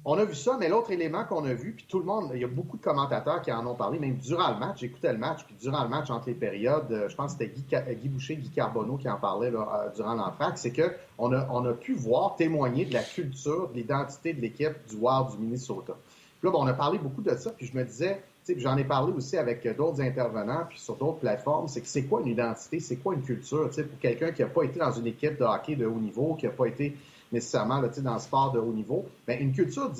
on 0.07 0.19
a 0.19 0.25
vu 0.25 0.35
ça, 0.35 0.57
mais 0.61 0.69
l'autre 0.69 0.91
élément 0.91 1.25
qu'on 1.25 1.45
a 1.47 1.55
vu, 1.55 1.73
puis 1.73 1.87
tout 1.89 1.99
le 1.99 2.05
monde, 2.05 2.31
il 2.35 2.41
y 2.41 2.45
a 2.45 2.49
beaucoup 2.49 2.77
de 2.77 2.83
commentateurs 2.83 3.41
qui 3.41 3.51
en 3.51 3.67
ont 3.67 3.75
parlé, 3.75 3.99
même 3.99 4.17
durant 4.17 4.53
le 4.53 4.59
match, 4.59 4.81
j'écoutais 4.81 5.13
le 5.13 5.19
match, 5.19 5.45
puis 5.47 5.57
durant 5.59 5.83
le 5.83 5.89
match, 5.89 6.11
entre 6.11 6.27
les 6.27 6.35
périodes, 6.35 6.93
euh, 6.93 7.09
je 7.09 7.17
pense 7.17 7.35
que 7.35 7.43
c'était 7.43 7.95
Guy, 7.95 8.09
Boucher, 8.09 8.37
Guy 8.37 8.51
Carbonneau 8.51 8.99
qui 8.99 9.09
en 9.09 9.17
parlait 9.17 9.51
euh, 9.51 9.91
durant 9.97 10.15
l'entraque, 10.15 10.59
c'est 10.59 10.73
qu'on 10.73 11.33
a, 11.33 11.49
on 11.51 11.65
a 11.65 11.73
pu 11.73 11.95
voir, 11.95 12.37
témoigner 12.37 12.85
de 12.85 12.93
la 12.93 13.03
culture, 13.03 13.71
de 13.71 13.75
l'identité 13.75 14.35
de 14.35 14.43
l'équipe 14.43 14.77
du 14.91 14.97
Wild 14.97 15.31
du 15.31 15.39
Minnesota. 15.39 15.95
Puis 16.39 16.51
là, 16.51 16.55
on 16.55 16.67
a 16.67 16.75
parlé 16.75 16.99
beaucoup 16.99 17.23
de 17.23 17.35
ça, 17.35 17.51
puis 17.51 17.67
je 17.67 17.75
me 17.75 17.83
disais, 17.83 18.23
j'en 18.57 18.77
ai 18.77 18.85
parlé 18.85 19.13
aussi 19.13 19.37
avec 19.37 19.67
d'autres 19.77 20.01
intervenants, 20.01 20.65
puis 20.69 20.79
sur 20.79 20.97
d'autres 20.97 21.19
plateformes, 21.19 21.69
c'est 21.69 21.81
que 21.81 21.87
c'est 21.87 22.05
quoi 22.05 22.21
une 22.21 22.29
identité, 22.29 22.81
c'est 22.81 22.97
quoi 22.97 23.15
une 23.15 23.23
culture, 23.23 23.71
pour 23.71 23.99
quelqu'un 24.01 24.33
qui 24.33 24.43
n'a 24.43 24.49
pas 24.49 24.63
été 24.63 24.79
dans 24.79 24.93
une 24.93 25.07
équipe 25.07 25.39
de 25.39 25.45
hockey 25.45 25.77
de 25.77 25.87
haut 25.87 25.99
niveau, 25.99 26.35
qui 26.35 26.47
n'a 26.47 26.53
pas 26.53 26.67
été 26.67 26.97
nécessairement 27.33 27.81
là, 27.81 27.89
dans 27.89 28.15
le 28.15 28.21
sport 28.21 28.53
de 28.53 28.59
haut 28.59 28.73
niveau. 28.73 29.07
Mais 29.27 29.41
une 29.41 29.53
culture, 29.53 29.91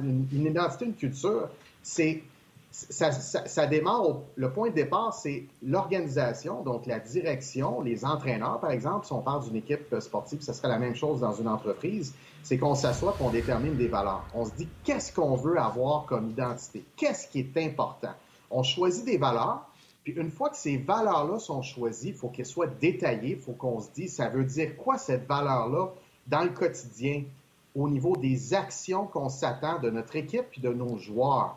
une, 0.00 0.46
identité, 0.46 0.86
une 0.86 0.94
culture, 0.94 1.48
c'est 1.82 2.22
ça, 2.74 3.66
démarre, 3.66 4.22
le 4.34 4.52
point 4.52 4.70
de 4.70 4.74
départ, 4.74 5.14
c'est 5.14 5.44
l'organisation, 5.62 6.62
donc 6.62 6.86
la 6.86 6.98
direction, 6.98 7.80
les 7.80 8.04
entraîneurs, 8.04 8.58
par 8.58 8.72
exemple, 8.72 9.06
si 9.06 9.12
on 9.12 9.20
parle 9.20 9.44
d'une 9.44 9.54
équipe 9.54 9.94
sportive, 10.00 10.40
ça 10.40 10.52
serait 10.52 10.66
la 10.68 10.80
même 10.80 10.96
chose 10.96 11.20
dans 11.20 11.32
une 11.32 11.46
entreprise, 11.46 12.14
c'est 12.42 12.58
qu'on 12.58 12.74
s'assoit 12.74 13.12
qu'on 13.12 13.30
détermine 13.30 13.76
des 13.76 13.86
valeurs. 13.86 14.26
On 14.34 14.44
se 14.44 14.52
dit 14.54 14.68
qu'est-ce 14.82 15.12
qu'on 15.12 15.36
veut 15.36 15.56
avoir 15.56 16.04
comme 16.06 16.30
identité, 16.30 16.84
qu'est-ce 16.96 17.28
qui 17.28 17.38
est 17.38 17.56
important? 17.58 18.12
On 18.50 18.64
choisit 18.64 19.04
des 19.04 19.18
valeurs, 19.18 19.64
puis 20.02 20.12
une 20.14 20.32
fois 20.32 20.50
que 20.50 20.56
ces 20.56 20.76
valeurs-là 20.76 21.38
sont 21.38 21.62
choisies, 21.62 22.08
il 22.08 22.14
faut 22.14 22.28
qu'elles 22.28 22.44
soient 22.44 22.66
détaillées, 22.66 23.36
il 23.36 23.40
faut 23.40 23.52
qu'on 23.52 23.80
se 23.80 23.90
dise, 23.94 24.16
ça 24.16 24.28
veut 24.28 24.44
dire 24.44 24.76
quoi 24.76 24.98
cette 24.98 25.28
valeur-là 25.28 25.90
dans 26.26 26.42
le 26.42 26.50
quotidien 26.50 27.22
au 27.76 27.88
niveau 27.88 28.16
des 28.16 28.52
actions 28.52 29.06
qu'on 29.06 29.28
s'attend 29.28 29.78
de 29.78 29.90
notre 29.90 30.16
équipe 30.16 30.46
et 30.56 30.60
de 30.60 30.72
nos 30.72 30.98
joueurs? 30.98 31.56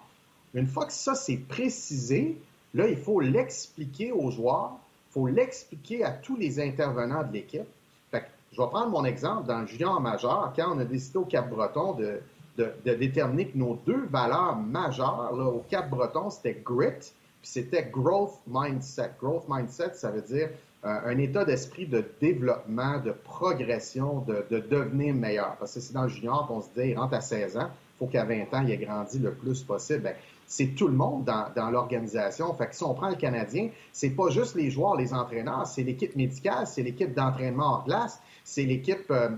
Une 0.54 0.68
fois 0.68 0.86
que 0.86 0.94
ça 0.94 1.16
c'est 1.16 1.38
précisé, 1.38 2.38
là, 2.74 2.88
il 2.88 2.98
faut 2.98 3.20
l'expliquer 3.20 4.12
aux 4.12 4.32
joueurs, 4.32 4.77
il 5.10 5.13
faut 5.13 5.27
l'expliquer 5.27 6.04
à 6.04 6.12
tous 6.12 6.36
les 6.36 6.60
intervenants 6.60 7.24
de 7.24 7.34
l'équipe. 7.34 7.68
je 8.13 8.62
vais 8.62 8.68
prendre 8.70 8.89
mon 8.89 9.06
exemple 9.06 9.48
dans 9.48 9.62
le 9.62 9.68
junior 9.68 10.00
majeur, 10.01 10.54
quand 10.56 10.75
on 10.75 10.80
a 10.80 10.86
décidé 10.86 11.18
au 11.18 11.25
Cap-Breton 11.25 11.94
de, 11.94 12.22
de, 12.58 12.94
déterminer 12.94 13.48
que 13.50 13.58
nos 13.58 13.75
deux 13.86 14.06
valeurs 14.10 14.56
majeures 14.56 15.36
là, 15.36 15.46
au 15.46 15.63
Cap-Breton, 15.70 16.30
c'était 16.30 16.60
grit, 16.63 16.98
puis 16.98 17.12
c'était 17.42 17.84
growth 17.84 18.39
mindset. 18.48 19.12
Growth 19.20 19.44
mindset, 19.48 19.94
ça 19.94 20.12
veut 20.12 20.22
dire 20.22 20.50
un 20.84 21.18
état 21.18 21.44
d'esprit 21.44 21.86
de 21.86 22.04
développement, 22.22 23.00
de 23.00 23.12
progression, 23.12 24.24
de, 24.27 24.60
devenir 24.60 25.13
meilleur. 25.13 25.56
Parce 25.58 25.74
que 25.74 25.80
c'est 25.80 25.94
dans 25.94 26.04
le 26.04 26.10
junior 26.10 26.48
qu'on 26.48 26.62
se 26.62 26.68
dit, 26.75 26.89
il 26.89 26.98
rentre 26.98 27.16
à 27.16 27.22
16 27.22 27.58
ans, 27.58 27.70
il 27.70 27.98
faut 28.00 28.08
qu'à 28.08 28.24
20 28.24 28.54
ans, 28.54 28.63
il 28.63 28.72
ait 28.72 28.77
grandi 28.77 29.20
le 29.20 29.34
plus 29.34 29.63
possible. 29.63 30.01
Ben, 30.04 30.16
c'est 30.48 30.75
tout 30.75 30.88
le 30.88 30.94
monde 30.94 31.25
dans, 31.25 31.70
l'organisation. 31.70 32.54
Fait 32.54 32.68
que 32.68 32.75
si 32.75 32.84
on 32.84 32.94
prend 32.94 33.10
le 33.10 33.16
Canadien, 33.16 33.70
c'est 33.92 34.12
pas 34.12 34.30
juste 34.30 34.56
les 34.56 34.72
joueurs, 34.72 34.96
les 34.96 35.13
entraîneurs, 35.13 35.68
c'est 35.68 35.84
l'équipe 35.84 36.16
médicale, 36.16 36.66
c'est 36.66 36.82
l'équipe 36.82 37.13
d'entraînement 37.13 37.80
en 37.80 37.84
glace, 37.84 38.22
c'est 38.46 38.63
l'équipe 38.63 39.12
euh, 39.12 39.30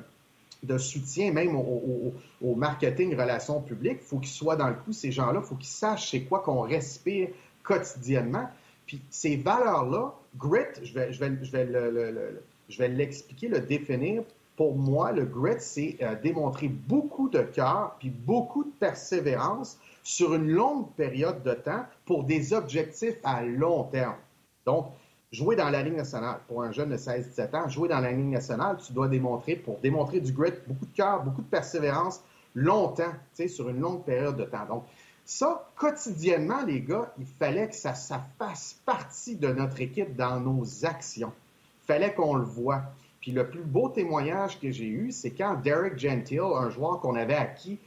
de 0.61 0.77
soutien 0.77 1.31
même 1.31 1.55
au, 1.55 2.55
marketing 2.55 3.15
relations 3.15 3.59
publiques. 3.59 4.01
Faut 4.01 4.19
qu'ils 4.19 4.29
soient 4.29 4.55
dans 4.55 4.67
le 4.67 4.75
coup, 4.75 4.93
ces 4.93 5.11
gens-là, 5.11 5.41
faut 5.41 5.55
qu'ils 5.55 5.67
sachent 5.67 6.11
c'est 6.11 6.21
quoi 6.21 6.39
qu'on 6.39 6.61
respire 6.61 7.29
quotidiennement. 7.63 8.47
Puis 8.85 9.01
ces 9.09 9.35
valeurs-là, 9.35 10.13
grit, 10.37 10.61
je 10.83 12.77
vais 12.77 12.87
l'expliquer, 12.87 13.47
le 13.47 13.61
définir. 13.61 14.23
Pour 14.55 14.75
moi, 14.75 15.11
le 15.11 15.25
grit, 15.25 15.55
c'est 15.59 15.97
euh, 16.01 16.15
démontrer 16.21 16.67
beaucoup 16.67 17.29
de 17.29 17.41
cœur 17.41 17.95
puis 17.97 18.09
beaucoup 18.09 18.65
de 18.65 18.71
persévérance 18.79 19.79
sur 20.09 20.33
une 20.33 20.49
longue 20.49 20.91
période 20.95 21.43
de 21.43 21.53
temps 21.53 21.85
pour 22.03 22.23
des 22.23 22.51
objectifs 22.51 23.19
à 23.23 23.43
long 23.43 23.83
terme. 23.83 24.15
Donc, 24.65 24.87
jouer 25.31 25.55
dans 25.55 25.69
la 25.69 25.83
Ligue 25.83 25.97
nationale, 25.97 26.39
pour 26.47 26.63
un 26.63 26.71
jeune 26.71 26.89
de 26.89 26.97
16-17 26.97 27.55
ans, 27.55 27.69
jouer 27.69 27.89
dans 27.89 27.99
la 27.99 28.11
Ligue 28.11 28.25
nationale, 28.25 28.77
tu 28.83 28.91
dois 28.91 29.07
démontrer, 29.07 29.55
pour 29.55 29.77
démontrer 29.77 30.19
du 30.19 30.31
grit, 30.31 30.53
beaucoup 30.65 30.87
de 30.87 30.95
cœur, 30.95 31.21
beaucoup 31.21 31.43
de 31.43 31.47
persévérance, 31.47 32.23
longtemps, 32.55 33.11
tu 33.35 33.43
sais, 33.43 33.47
sur 33.47 33.69
une 33.69 33.79
longue 33.79 34.03
période 34.03 34.35
de 34.35 34.45
temps. 34.45 34.65
Donc, 34.67 34.83
ça, 35.25 35.69
quotidiennement, 35.75 36.63
les 36.65 36.81
gars, 36.81 37.13
il 37.19 37.27
fallait 37.27 37.69
que 37.69 37.75
ça, 37.75 37.93
fasse 38.39 38.81
partie 38.87 39.35
de 39.35 39.49
notre 39.49 39.79
équipe 39.79 40.15
dans 40.15 40.39
nos 40.39 40.87
actions. 40.87 41.33
Il 41.83 41.85
fallait 41.85 42.15
qu'on 42.15 42.33
le 42.33 42.45
voit. 42.45 42.81
Puis 43.21 43.31
le 43.31 43.47
plus 43.47 43.61
beau 43.61 43.89
témoignage 43.89 44.59
que 44.59 44.71
j'ai 44.71 44.87
eu, 44.87 45.11
c'est 45.11 45.29
quand 45.29 45.61
Derek 45.61 45.99
Gentile, 45.99 46.41
un 46.55 46.71
joueur 46.71 46.99
qu'on 46.99 47.13
avait 47.13 47.35
acquis 47.35 47.77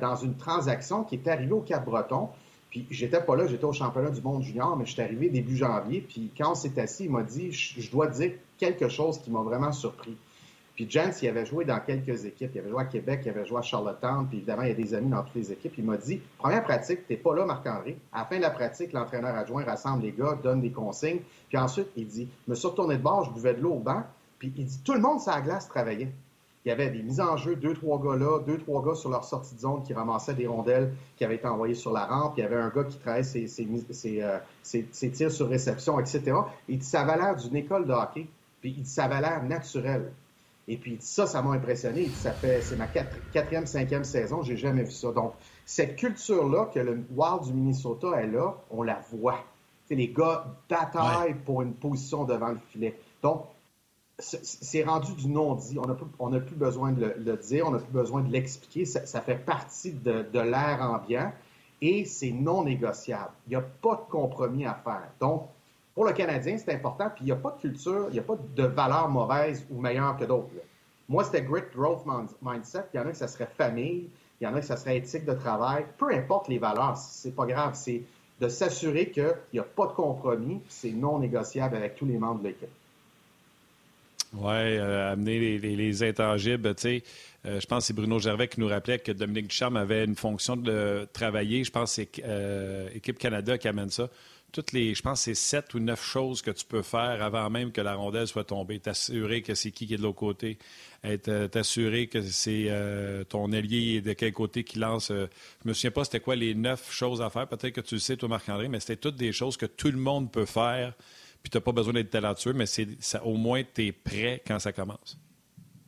dans 0.00 0.16
une 0.16 0.36
transaction 0.36 1.04
qui 1.04 1.16
est 1.16 1.28
arrivé 1.28 1.52
au 1.52 1.60
Cap-Breton, 1.60 2.28
puis 2.70 2.86
j'étais 2.90 3.20
pas 3.20 3.36
là, 3.36 3.46
j'étais 3.46 3.64
au 3.64 3.72
championnat 3.72 4.10
du 4.10 4.20
monde 4.20 4.42
junior, 4.42 4.76
mais 4.76 4.84
j'étais 4.84 5.02
arrivé 5.02 5.30
début 5.30 5.56
janvier, 5.56 6.00
puis 6.00 6.30
quand 6.36 6.52
on 6.52 6.54
s'est 6.54 6.78
assis, 6.80 7.04
il 7.04 7.10
m'a 7.10 7.22
dit, 7.22 7.52
je 7.52 7.90
dois 7.90 8.08
dire 8.08 8.32
quelque 8.58 8.88
chose 8.88 9.18
qui 9.18 9.30
m'a 9.30 9.40
vraiment 9.40 9.72
surpris. 9.72 10.16
Puis 10.78 10.88
Jens, 10.88 11.22
il 11.22 11.28
avait 11.28 11.44
joué 11.44 11.64
dans 11.64 11.80
quelques 11.80 12.24
équipes. 12.24 12.52
Il 12.54 12.60
avait 12.60 12.70
joué 12.70 12.80
à 12.80 12.84
Québec, 12.84 13.22
il 13.24 13.30
avait 13.30 13.44
joué 13.44 13.58
à 13.58 13.62
Charlottetown, 13.62 14.28
puis 14.28 14.36
évidemment, 14.36 14.62
il 14.62 14.68
y 14.68 14.70
a 14.70 14.74
des 14.74 14.94
amis 14.94 15.10
dans 15.10 15.24
toutes 15.24 15.34
les 15.34 15.50
équipes. 15.50 15.74
Il 15.76 15.82
m'a 15.82 15.96
dit 15.96 16.20
Première 16.38 16.62
pratique, 16.62 17.04
tu 17.04 17.14
n'es 17.14 17.18
pas 17.18 17.34
là, 17.34 17.44
Marc-André. 17.44 17.98
À 18.12 18.20
la 18.20 18.24
fin 18.26 18.36
de 18.36 18.42
la 18.42 18.50
pratique, 18.50 18.92
l'entraîneur 18.92 19.34
adjoint 19.34 19.64
rassemble 19.64 20.04
les 20.04 20.12
gars, 20.12 20.38
donne 20.40 20.60
des 20.60 20.70
consignes. 20.70 21.18
Puis 21.48 21.58
ensuite, 21.58 21.88
il 21.96 22.06
dit 22.06 22.28
Je 22.46 22.50
me 22.52 22.54
suis 22.54 22.68
retourné 22.68 22.96
de 22.96 23.02
bord, 23.02 23.24
je 23.24 23.32
buvais 23.32 23.54
de 23.54 23.60
l'eau 23.60 23.72
au 23.72 23.80
banc. 23.80 24.04
Puis 24.38 24.52
il 24.56 24.66
dit 24.66 24.78
Tout 24.84 24.94
le 24.94 25.00
monde 25.00 25.20
sur 25.20 25.32
la 25.32 25.40
glace 25.40 25.66
travaillait. 25.66 26.12
Il 26.64 26.68
y 26.68 26.72
avait 26.72 26.90
des 26.90 27.02
mises 27.02 27.20
en 27.20 27.36
jeu, 27.36 27.56
deux, 27.56 27.74
trois 27.74 28.00
gars 28.00 28.16
là, 28.16 28.40
deux, 28.40 28.58
trois 28.58 28.84
gars 28.84 28.94
sur 28.94 29.10
leur 29.10 29.24
sortie 29.24 29.54
de 29.54 29.60
zone 29.60 29.82
qui 29.84 29.94
ramassaient 29.94 30.34
des 30.34 30.46
rondelles 30.46 30.92
qui 31.16 31.24
avaient 31.24 31.36
été 31.36 31.46
envoyées 31.46 31.74
sur 31.74 31.92
la 31.92 32.04
rampe. 32.04 32.34
Il 32.36 32.40
y 32.40 32.44
avait 32.44 32.56
un 32.56 32.68
gars 32.68 32.84
qui 32.84 32.98
travaillait 32.98 33.22
ses, 33.22 33.46
ses, 33.46 34.22
euh, 34.22 34.38
tirs 35.12 35.30
sur 35.30 35.48
réception, 35.48 35.98
etc. 36.00 36.32
Il 36.68 36.78
dit 36.78 36.86
Ça 36.86 37.02
avait 37.02 37.16
l'air 37.16 37.36
d'une 37.36 37.56
école 37.56 37.86
de 37.86 37.92
hockey. 37.92 38.26
Puis 38.60 38.74
il 38.76 38.82
dit 38.82 38.90
Ça 38.90 39.04
avait 39.04 39.20
l'air 39.20 39.42
naturel. 39.44 40.12
Et 40.68 40.76
puis 40.76 40.98
ça, 41.00 41.26
ça 41.26 41.40
m'a 41.40 41.52
impressionné. 41.52 42.08
Ça 42.08 42.32
fait, 42.32 42.60
c'est 42.60 42.76
ma 42.76 42.86
quatrième, 42.86 43.66
cinquième 43.66 44.04
saison, 44.04 44.42
j'ai 44.42 44.56
jamais 44.56 44.82
vu 44.82 44.90
ça. 44.90 45.10
Donc, 45.12 45.32
cette 45.64 45.96
culture-là 45.96 46.66
que 46.72 46.80
le 46.80 47.02
Wild 47.16 47.44
du 47.44 47.54
Minnesota 47.54 48.20
est 48.20 48.26
là, 48.26 48.54
on 48.70 48.82
la 48.82 49.00
voit. 49.10 49.42
C'est 49.86 49.94
les 49.94 50.08
gars 50.08 50.44
bataillent 50.68 51.36
pour 51.46 51.62
une 51.62 51.72
position 51.72 52.24
devant 52.24 52.48
le 52.48 52.58
filet. 52.70 52.98
Donc, 53.22 53.46
c'est 54.18 54.82
rendu 54.82 55.12
du 55.14 55.28
non-dit. 55.28 55.78
On 56.18 56.28
n'a 56.30 56.40
plus 56.40 56.56
besoin 56.56 56.92
de 56.92 57.14
le, 57.16 57.36
dire, 57.36 57.66
on 57.68 57.70
n'a 57.70 57.78
plus 57.78 57.92
besoin 57.92 58.22
de 58.22 58.32
l'expliquer. 58.32 58.84
Ça, 58.84 59.20
fait 59.20 59.36
partie 59.36 59.92
de, 59.92 60.40
l'air 60.40 60.78
ambiant 60.82 61.32
et 61.80 62.04
c'est 62.04 62.32
non 62.32 62.64
négociable. 62.64 63.30
Il 63.46 63.50
n'y 63.50 63.56
a 63.56 63.60
pas 63.60 63.94
de 63.94 64.10
compromis 64.10 64.66
à 64.66 64.74
faire. 64.74 65.08
Donc, 65.20 65.48
pour 65.94 66.04
le 66.04 66.12
Canadien, 66.12 66.58
c'est 66.58 66.74
important. 66.74 67.10
Puis 67.14 67.24
il 67.24 67.26
n'y 67.26 67.32
a 67.32 67.36
pas 67.36 67.52
de 67.52 67.60
culture, 67.60 68.06
il 68.08 68.14
n'y 68.14 68.18
a 68.18 68.22
pas 68.22 68.36
de 68.36 68.62
valeur 68.64 69.08
mauvaise 69.08 69.64
ou 69.70 69.80
meilleure 69.80 70.16
que 70.16 70.24
d'autres. 70.24 70.48
Moi, 71.08 71.24
c'était 71.24 71.42
grit 71.42 71.62
growth 71.74 72.04
mindset. 72.42 72.84
Il 72.92 72.96
y 72.98 73.00
en 73.00 73.06
a 73.06 73.10
que 73.10 73.16
ça 73.16 73.28
serait 73.28 73.46
famille, 73.46 74.10
il 74.40 74.44
y 74.44 74.46
en 74.46 74.54
a 74.54 74.60
que 74.60 74.66
ça 74.66 74.76
serait 74.76 74.98
éthique 74.98 75.24
de 75.24 75.32
travail. 75.32 75.86
Peu 75.96 76.12
importe 76.12 76.48
les 76.48 76.58
valeurs, 76.58 76.96
c'est 76.96 77.34
pas 77.34 77.46
grave. 77.46 77.74
C'est 77.74 78.02
de 78.40 78.48
s'assurer 78.48 79.10
qu'il 79.10 79.34
n'y 79.52 79.58
a 79.60 79.64
pas 79.64 79.86
de 79.86 79.92
compromis, 79.92 80.60
c'est 80.68 80.92
non 80.92 81.18
négociable 81.18 81.76
avec 81.76 81.94
tous 81.94 82.06
les 82.06 82.18
membres 82.18 82.40
de 82.40 82.48
l'équipe. 82.48 82.68
Oui, 84.34 84.52
euh, 84.52 85.12
amener 85.12 85.58
les, 85.58 86.02
intangibles. 86.02 86.74
Tu 86.74 86.82
sais, 86.82 87.02
euh, 87.46 87.60
je 87.60 87.66
pense 87.66 87.84
que 87.84 87.86
c'est 87.86 87.92
Bruno 87.94 88.18
Gervais 88.18 88.48
qui 88.48 88.60
nous 88.60 88.68
rappelait 88.68 88.98
que 88.98 89.12
Dominique 89.12 89.48
Ducharme 89.48 89.76
avait 89.76 90.04
une 90.04 90.16
fonction 90.16 90.56
de 90.56 91.08
travailler. 91.12 91.64
Je 91.64 91.70
pense 91.70 91.96
que 91.96 92.02
c'est 92.02 92.22
euh, 92.24 92.88
Équipe 92.94 93.18
Canada 93.18 93.56
qui 93.56 93.68
amène 93.68 93.90
ça 93.90 94.10
toutes 94.50 94.72
les, 94.72 94.94
je 94.94 95.02
pense, 95.02 95.20
c'est 95.20 95.34
sept 95.34 95.74
ou 95.74 95.78
neuf 95.78 96.02
choses 96.02 96.40
que 96.40 96.50
tu 96.50 96.64
peux 96.64 96.80
faire 96.80 97.22
avant 97.22 97.50
même 97.50 97.70
que 97.70 97.82
la 97.82 97.96
rondelle 97.96 98.26
soit 98.26 98.44
tombée. 98.44 98.80
T'assurer 98.80 99.42
que 99.42 99.54
c'est 99.54 99.70
qui 99.72 99.86
qui 99.86 99.92
est 99.92 99.98
de 99.98 100.02
l'autre 100.02 100.16
côté. 100.16 100.56
Euh, 101.04 101.48
t'assurer 101.48 102.06
que 102.06 102.22
c'est 102.22 102.72
ton 103.28 103.52
allié 103.52 104.00
de 104.00 104.14
quel 104.14 104.32
côté 104.32 104.64
qui 104.64 104.78
lance. 104.78 105.08
Je 105.12 105.28
me 105.68 105.74
souviens 105.74 105.90
pas 105.90 106.04
c'était 106.04 106.20
quoi 106.20 106.34
les 106.34 106.54
neuf 106.54 106.90
choses 106.90 107.20
à 107.20 107.28
faire. 107.28 107.46
Peut-être 107.46 107.74
que 107.74 107.82
tu 107.82 107.96
le 107.96 108.00
sais, 108.00 108.16
toi, 108.16 108.30
Marc-André, 108.30 108.68
mais 108.68 108.80
c'était 108.80 108.96
toutes 108.96 109.16
des 109.16 109.32
choses 109.32 109.58
que 109.58 109.66
tout 109.66 109.90
le 109.90 109.98
monde 109.98 110.32
peut 110.32 110.46
faire. 110.46 110.94
Puis 111.42 111.50
tu 111.50 111.56
n'as 111.56 111.62
pas 111.62 111.72
besoin 111.72 111.94
d'être 111.94 112.10
talentueux, 112.10 112.52
mais 112.52 112.66
au 113.24 113.34
moins 113.34 113.62
tu 113.62 113.86
es 113.86 113.92
prêt 113.92 114.42
quand 114.46 114.58
ça 114.58 114.72
commence. 114.72 115.18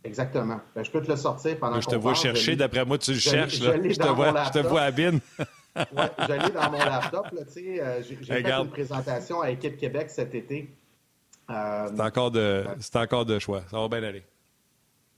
Exactement. 0.03 0.61
Ben, 0.75 0.83
je 0.83 0.91
peux 0.91 1.03
te 1.03 1.11
le 1.11 1.17
sortir 1.17 1.59
pendant 1.59 1.81
Je 1.81 1.87
te 1.87 1.97
vois 1.97 2.15
chercher, 2.15 2.57
d'après 2.57 2.85
moi, 2.85 2.99
tu 2.99 3.13
le 3.13 3.19
cherches. 3.19 3.57
Je, 3.59 3.97
te 3.97 4.09
vois, 4.09 4.45
je 4.45 4.51
te 4.51 4.67
vois 4.67 4.83
à 4.83 4.91
Bin. 4.91 5.19
Oui, 5.77 6.05
j'allais 6.27 6.51
dans 6.51 6.71
mon 6.71 6.79
laptop. 6.79 7.27
Euh, 7.33 8.03
j'ai 8.03 8.17
fait 8.17 8.51
une 8.51 8.71
présentation 8.71 9.41
à 9.41 9.51
Équipe 9.51 9.77
Québec 9.77 10.11
cet 10.11 10.35
été. 10.35 10.69
Euh, 11.51 11.89
c'est 11.95 12.01
encore, 12.01 12.31
de, 12.31 12.65
encore 12.95 13.25
de 13.25 13.39
choix. 13.39 13.63
Ça 13.71 13.79
va 13.79 13.89
bien 13.89 14.03
aller. 14.03 14.23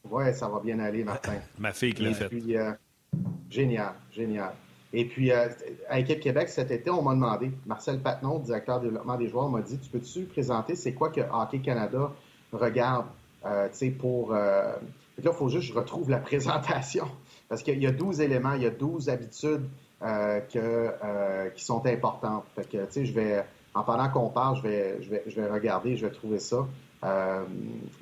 Oui, 0.04 0.24
ça 0.34 0.48
va 0.48 0.60
bien 0.60 0.78
aller, 0.80 1.04
Martin. 1.04 1.40
Ma 1.58 1.72
fille 1.72 1.94
qui 1.94 2.02
l'a 2.02 2.14
fait. 2.14 2.30
Euh, 2.32 2.72
génial, 3.48 3.94
génial. 4.10 4.52
Et 4.92 5.06
puis, 5.06 5.32
euh, 5.32 5.48
à 5.88 6.00
Équipe 6.00 6.20
Québec, 6.20 6.48
cet 6.48 6.70
été, 6.70 6.90
on 6.90 7.02
m'a 7.02 7.14
demandé, 7.14 7.50
Marcel 7.66 8.00
Patnon, 8.00 8.38
directeur 8.38 8.80
de 8.80 8.86
développement 8.86 9.16
des 9.16 9.28
joueurs, 9.28 9.48
m'a 9.48 9.62
dit 9.62 9.78
Tu 9.78 9.88
peux-tu 9.88 10.24
présenter 10.24 10.74
c'est 10.74 10.92
quoi 10.92 11.10
que 11.10 11.20
Hockey 11.20 11.60
Canada 11.60 12.12
regarde 12.52 13.06
euh, 13.46 13.68
pour. 13.98 14.32
là, 14.32 14.78
il 15.18 15.32
faut 15.32 15.48
juste 15.48 15.68
que 15.68 15.74
je 15.74 15.78
retrouve 15.78 16.10
la 16.10 16.18
présentation. 16.18 17.06
Parce 17.48 17.62
qu'il 17.62 17.82
y 17.82 17.86
a 17.86 17.92
12 17.92 18.20
éléments, 18.20 18.52
il 18.54 18.62
y 18.62 18.66
a 18.66 18.70
12 18.70 19.08
habitudes 19.08 19.64
que, 20.00 21.50
qui 21.54 21.64
sont 21.64 21.86
importantes. 21.86 22.44
Fait 22.54 22.68
que, 22.68 22.84
tu 22.86 22.92
sais, 22.92 23.04
je 23.06 23.12
vais. 23.12 23.44
En 23.74 23.84
pendant 23.84 24.10
qu'on 24.10 24.28
parle, 24.28 24.58
je 24.58 24.62
vais, 24.62 25.02
je, 25.02 25.08
vais, 25.08 25.22
je 25.26 25.40
vais 25.40 25.48
regarder, 25.48 25.96
je 25.96 26.04
vais 26.04 26.12
trouver 26.12 26.38
ça. 26.38 26.66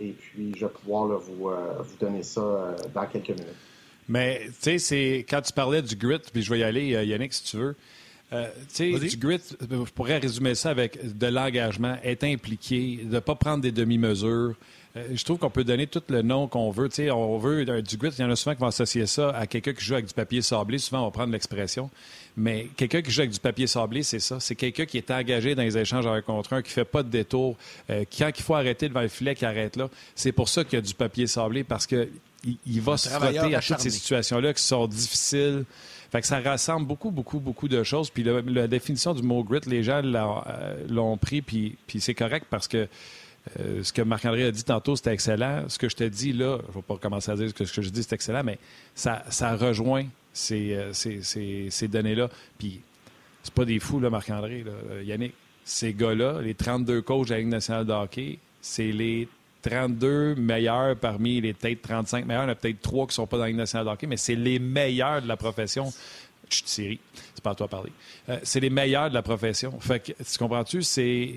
et 0.01 0.13
puis, 0.13 0.53
je 0.57 0.67
vais 0.67 0.73
pouvoir 0.73 1.07
vous, 1.19 1.51
vous 1.51 1.97
donner 2.01 2.25
ça 2.25 2.75
dans 2.93 3.07
quelques 3.07 3.29
minutes. 3.29 3.70
Mais 4.11 4.41
tu 4.47 4.53
sais, 4.59 4.79
c'est 4.79 5.27
quand 5.31 5.41
tu 5.41 5.53
parlais 5.53 5.83
du 5.83 5.95
grit, 5.95 6.19
puis 6.33 6.43
je 6.43 6.51
vais 6.51 6.59
y 6.59 6.65
aller, 6.65 6.97
euh, 6.97 7.05
Yannick, 7.05 7.33
si 7.33 7.45
tu 7.45 7.57
veux. 7.59 7.77
Euh, 8.33 8.49
tu 8.75 8.99
sais, 8.99 9.09
du 9.09 9.17
grit, 9.17 9.41
je 9.61 9.93
pourrais 9.93 10.19
résumer 10.19 10.57
ça 10.57 10.71
avec 10.71 11.17
de 11.17 11.27
l'engagement, 11.29 11.97
être 12.03 12.25
impliqué, 12.25 13.01
de 13.05 13.15
ne 13.15 13.21
pas 13.21 13.37
prendre 13.37 13.63
des 13.63 13.71
demi-mesures. 13.71 14.57
Euh, 14.97 15.07
je 15.15 15.25
trouve 15.25 15.39
qu'on 15.39 15.51
peut 15.51 15.63
donner 15.63 15.87
tout 15.87 16.03
le 16.09 16.23
nom 16.23 16.49
qu'on 16.49 16.73
veut. 16.73 16.89
Tu 16.89 16.97
sais, 16.97 17.11
on 17.13 17.39
veut 17.39 17.65
du 17.83 17.97
grit, 17.97 18.11
il 18.19 18.23
y 18.23 18.25
en 18.25 18.31
a 18.33 18.35
souvent 18.35 18.57
qui 18.57 18.61
vont 18.61 18.67
associer 18.67 19.07
ça 19.07 19.31
à 19.31 19.47
quelqu'un 19.47 19.75
qui 19.75 19.85
joue 19.85 19.95
avec 19.95 20.07
du 20.07 20.15
papier 20.15 20.43
sablé. 20.43 20.79
Souvent, 20.79 21.03
on 21.03 21.05
va 21.05 21.11
prendre 21.13 21.33
l'expression. 21.33 21.89
Mais 22.37 22.67
quelqu'un 22.77 23.03
qui 23.03 23.13
joue 23.13 23.21
avec 23.21 23.31
du 23.31 23.39
papier 23.39 23.69
sablé, 23.69 24.03
c'est 24.03 24.19
ça. 24.19 24.41
C'est 24.41 24.57
quelqu'un 24.57 24.87
qui 24.87 24.99
est 24.99 25.11
engagé 25.13 25.55
dans 25.55 25.63
les 25.63 25.79
échanges 25.79 26.07
avec 26.09 26.25
contre 26.25 26.55
un, 26.55 26.63
qui 26.63 26.73
fait 26.73 26.85
pas 26.85 27.05
de 27.05 27.11
détour. 27.11 27.57
quand 27.89 28.31
il 28.37 28.43
faut 28.43 28.57
arrêter 28.57 28.89
devant 28.89 29.03
le 29.03 29.09
filet, 29.09 29.37
qui 29.37 29.45
arrête 29.45 29.77
là. 29.77 29.89
C'est 30.17 30.33
pour 30.33 30.49
ça 30.49 30.65
qu'il 30.65 30.75
y 30.75 30.79
a 30.79 30.83
du 30.83 30.95
papier 30.95 31.29
sablé, 31.29 31.63
parce 31.63 31.87
que 31.87 32.09
il, 32.45 32.81
va 32.81 32.97
se 32.97 33.09
frotter 33.09 33.55
à 33.55 33.61
toutes 33.61 33.81
ces 33.81 33.91
situations-là 33.91 34.55
qui 34.55 34.63
sont 34.63 34.87
difficiles. 34.87 35.65
Fait 36.11 36.21
que 36.21 36.27
ça 36.27 36.41
rassemble 36.41 36.87
beaucoup, 36.87 37.11
beaucoup, 37.11 37.39
beaucoup 37.39 37.69
de 37.69 37.83
choses. 37.85 38.11
Puis 38.11 38.25
la 38.25 38.67
définition 38.67 39.15
du 39.15 39.23
mot 39.23 39.45
grit, 39.45 39.61
les 39.67 39.83
gens 39.83 40.03
l'ont 40.03 41.13
euh, 41.13 41.17
pris, 41.17 41.43
puis, 41.43 41.77
puis 41.87 42.01
c'est 42.01 42.15
correct 42.15 42.47
parce 42.51 42.67
que 42.67 42.89
euh, 43.59 43.83
ce 43.83 43.93
que 43.93 44.03
Marc-André 44.03 44.45
a 44.45 44.51
dit 44.51 44.65
tantôt, 44.65 44.97
c'était 44.97 45.13
excellent. 45.13 45.69
Ce 45.69 45.79
que 45.79 45.89
je 45.89 45.97
te 45.97 46.05
dis 46.05 46.33
là, 46.33 46.59
je 46.63 46.69
ne 46.69 46.75
vais 46.75 46.83
pas 46.83 46.97
commencer 46.97 47.31
à 47.31 47.37
dire 47.37 47.55
que 47.55 47.65
ce 47.65 47.73
que 47.73 47.83
je 47.83 47.91
dis, 47.91 48.03
c'est 48.03 48.15
excellent, 48.15 48.43
mais 48.43 48.59
ça, 48.95 49.23
ça 49.29 49.57
rejoint 49.57 50.07
ces, 50.33 50.75
euh, 50.75 50.93
ces, 50.93 51.71
ces, 51.71 51.89
données-là. 51.89 52.29
Puis 52.59 52.81
c'est 53.43 53.55
pas 53.55 53.65
des 53.65 53.79
fous, 53.79 54.01
là, 54.01 54.11
Marc-André, 54.11 54.65
Yannick. 55.05 55.35
Ces 55.65 55.95
gars-là, 55.95 56.41
les 56.43 56.55
32 56.55 57.03
coachs 57.03 57.29
de 57.29 57.33
la 57.33 57.39
Ligue 57.39 57.49
nationale 57.49 57.87
de 57.87 57.93
hockey, 57.93 58.39
c'est 58.61 58.91
les 58.91 59.29
32 59.63 60.35
meilleurs 60.37 60.97
parmi 60.97 61.41
les 61.41 61.53
peut-être 61.53 61.83
35 61.83 62.27
meilleurs. 62.27 62.45
Il 62.45 62.47
y 62.47 62.49
en 62.49 62.53
a 62.53 62.55
peut-être 62.55 62.81
trois 62.81 63.07
qui 63.07 63.11
ne 63.11 63.15
sont 63.15 63.27
pas 63.27 63.37
dans 63.37 63.45
la 63.45 63.49
Ligue 63.49 63.59
nationale 63.59 63.97
de 64.01 64.07
mais 64.07 64.17
c'est 64.17 64.35
les 64.35 64.59
meilleurs 64.59 65.23
de 65.23 65.29
la 65.29 65.37
profession. 65.37 65.93
Chut, 66.49 66.67
Siri, 66.67 66.99
c'est 67.35 67.45
pas 67.45 67.51
à 67.51 67.55
toi 67.55 67.67
de 67.67 67.71
parler. 67.71 67.93
Euh, 68.29 68.39
c'est 68.43 68.61
les 68.61 68.71
meilleurs 68.71 69.09
de 69.09 69.15
la 69.15 69.23
profession. 69.23 69.79
Fait 69.79 70.01
que, 70.01 70.13
tu 70.13 70.39
comprends-tu? 70.39 70.83
C'est, 70.83 71.35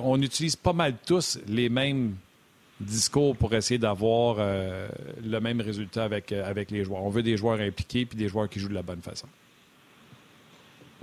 on 0.00 0.20
utilise 0.22 0.54
pas 0.54 0.72
mal 0.72 0.94
tous 1.04 1.38
les 1.48 1.68
mêmes 1.68 2.14
discours 2.80 3.36
pour 3.36 3.54
essayer 3.54 3.78
d'avoir 3.78 4.36
euh, 4.38 4.88
le 5.24 5.40
même 5.40 5.60
résultat 5.60 6.04
avec, 6.04 6.32
euh, 6.32 6.48
avec 6.48 6.70
les 6.70 6.84
joueurs. 6.84 7.02
On 7.02 7.10
veut 7.10 7.22
des 7.22 7.36
joueurs 7.36 7.60
impliqués 7.60 8.04
puis 8.06 8.18
des 8.18 8.28
joueurs 8.28 8.48
qui 8.48 8.60
jouent 8.60 8.68
de 8.68 8.74
la 8.74 8.82
bonne 8.82 9.02
façon. 9.02 9.26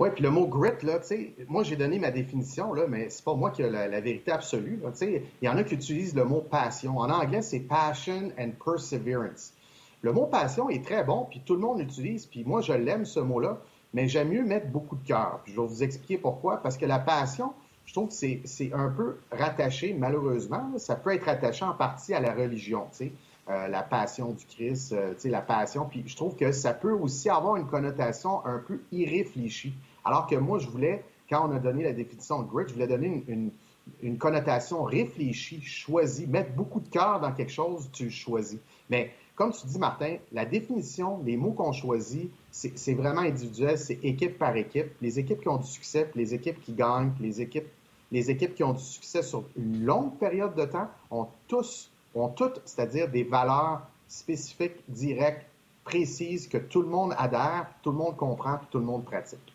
Oui, 0.02 0.08
puis 0.12 0.24
le 0.24 0.30
mot 0.30 0.48
grit, 0.48 0.72
là, 0.82 0.98
tu 0.98 1.06
sais, 1.06 1.34
moi 1.46 1.62
j'ai 1.62 1.76
donné 1.76 2.00
ma 2.00 2.10
définition, 2.10 2.72
là, 2.72 2.86
mais 2.88 3.08
c'est 3.08 3.24
pas 3.24 3.34
moi 3.34 3.52
qui 3.52 3.62
ai 3.62 3.70
la, 3.70 4.00
vérité 4.00 4.32
absolue. 4.32 4.80
Sais, 4.94 5.22
il 5.40 5.46
y 5.46 5.48
en 5.48 5.56
a 5.56 5.62
qui 5.62 5.76
utilisent 5.76 6.16
le 6.16 6.24
mot 6.24 6.40
passion. 6.40 6.98
En 6.98 7.08
anglais, 7.08 7.40
c'est 7.40 7.60
passion 7.60 8.32
and 8.36 8.50
perseverance. 8.64 9.52
Le 10.00 10.12
mot 10.12 10.26
passion 10.26 10.68
est 10.70 10.84
très 10.84 11.04
bon, 11.04 11.28
puis 11.30 11.40
tout 11.46 11.54
le 11.54 11.60
monde 11.60 11.78
l'utilise, 11.78 12.26
puis 12.26 12.42
moi 12.42 12.62
je 12.62 12.72
l'aime 12.72 13.04
ce 13.04 13.20
mot-là, 13.20 13.58
mais 13.94 14.08
j'aime 14.08 14.30
mieux 14.30 14.42
mettre 14.42 14.66
beaucoup 14.66 14.96
de 14.96 15.06
cœur. 15.06 15.38
Puis 15.44 15.52
je 15.52 15.60
vais 15.60 15.68
vous 15.68 15.84
expliquer 15.84 16.18
pourquoi. 16.18 16.56
Parce 16.56 16.76
que 16.76 16.84
la 16.84 16.98
passion, 16.98 17.52
je 17.84 17.92
trouve 17.92 18.08
que 18.08 18.14
c'est 18.14 18.72
un 18.72 18.88
peu 18.88 19.18
rattaché, 19.30 19.94
malheureusement, 19.96 20.72
ça 20.78 20.96
peut 20.96 21.14
être 21.14 21.26
rattaché 21.26 21.64
en 21.64 21.74
partie 21.74 22.12
à 22.12 22.18
la 22.18 22.34
religion, 22.34 22.88
tu 22.90 23.04
sais. 23.04 23.12
Euh, 23.48 23.66
la 23.66 23.82
passion 23.82 24.32
du 24.32 24.46
Christ, 24.46 24.92
euh, 24.92 25.14
tu 25.14 25.22
sais, 25.22 25.28
la 25.28 25.42
passion. 25.42 25.86
Puis 25.88 26.04
je 26.06 26.14
trouve 26.14 26.36
que 26.36 26.52
ça 26.52 26.74
peut 26.74 26.92
aussi 26.92 27.28
avoir 27.28 27.56
une 27.56 27.66
connotation 27.66 28.44
un 28.46 28.58
peu 28.58 28.80
irréfléchie. 28.92 29.74
Alors 30.04 30.26
que 30.26 30.36
moi, 30.36 30.58
je 30.58 30.68
voulais, 30.68 31.04
quand 31.28 31.48
on 31.48 31.54
a 31.54 31.58
donné 31.58 31.84
la 31.84 31.92
définition 31.92 32.42
de 32.42 32.48
grit, 32.48 32.64
je 32.68 32.74
voulais 32.74 32.86
donner 32.86 33.24
une, 33.28 34.18
connotation 34.18 34.84
réfléchie, 34.84 35.60
choisie, 35.62 36.26
mettre 36.26 36.52
beaucoup 36.52 36.80
de 36.80 36.88
cœur 36.88 37.20
dans 37.20 37.32
quelque 37.32 37.52
chose, 37.52 37.88
tu 37.92 38.10
choisis. 38.10 38.58
Mais 38.90 39.12
comme 39.34 39.52
tu 39.52 39.66
dis, 39.66 39.78
Martin, 39.78 40.16
la 40.32 40.44
définition, 40.44 41.20
les 41.24 41.36
mots 41.36 41.52
qu'on 41.52 41.72
choisit, 41.72 42.30
c'est 42.50 42.94
vraiment 42.94 43.22
individuel, 43.22 43.78
c'est 43.78 43.98
équipe 44.04 44.38
par 44.38 44.56
équipe. 44.56 44.92
Les 45.00 45.18
équipes 45.18 45.40
qui 45.40 45.48
ont 45.48 45.56
du 45.56 45.66
succès, 45.66 46.10
les 46.14 46.34
équipes 46.34 46.60
qui 46.60 46.74
gagnent, 46.74 47.12
les 47.20 47.40
équipes, 47.40 47.68
les 48.12 48.30
équipes 48.30 48.54
qui 48.54 48.62
ont 48.62 48.74
du 48.74 48.82
succès 48.82 49.22
sur 49.22 49.44
une 49.56 49.84
longue 49.84 50.16
période 50.18 50.54
de 50.54 50.64
temps 50.64 50.88
ont 51.10 51.28
tous, 51.48 51.90
ont 52.14 52.28
toutes, 52.28 52.60
c'est-à-dire 52.64 53.08
des 53.08 53.24
valeurs 53.24 53.82
spécifiques, 54.06 54.76
directes, 54.88 55.46
précises, 55.84 56.46
que 56.46 56.58
tout 56.58 56.82
le 56.82 56.88
monde 56.88 57.14
adhère, 57.16 57.66
tout 57.82 57.90
le 57.90 57.96
monde 57.96 58.16
comprend, 58.16 58.58
tout 58.70 58.78
le 58.78 58.84
monde 58.84 59.04
pratique. 59.04 59.51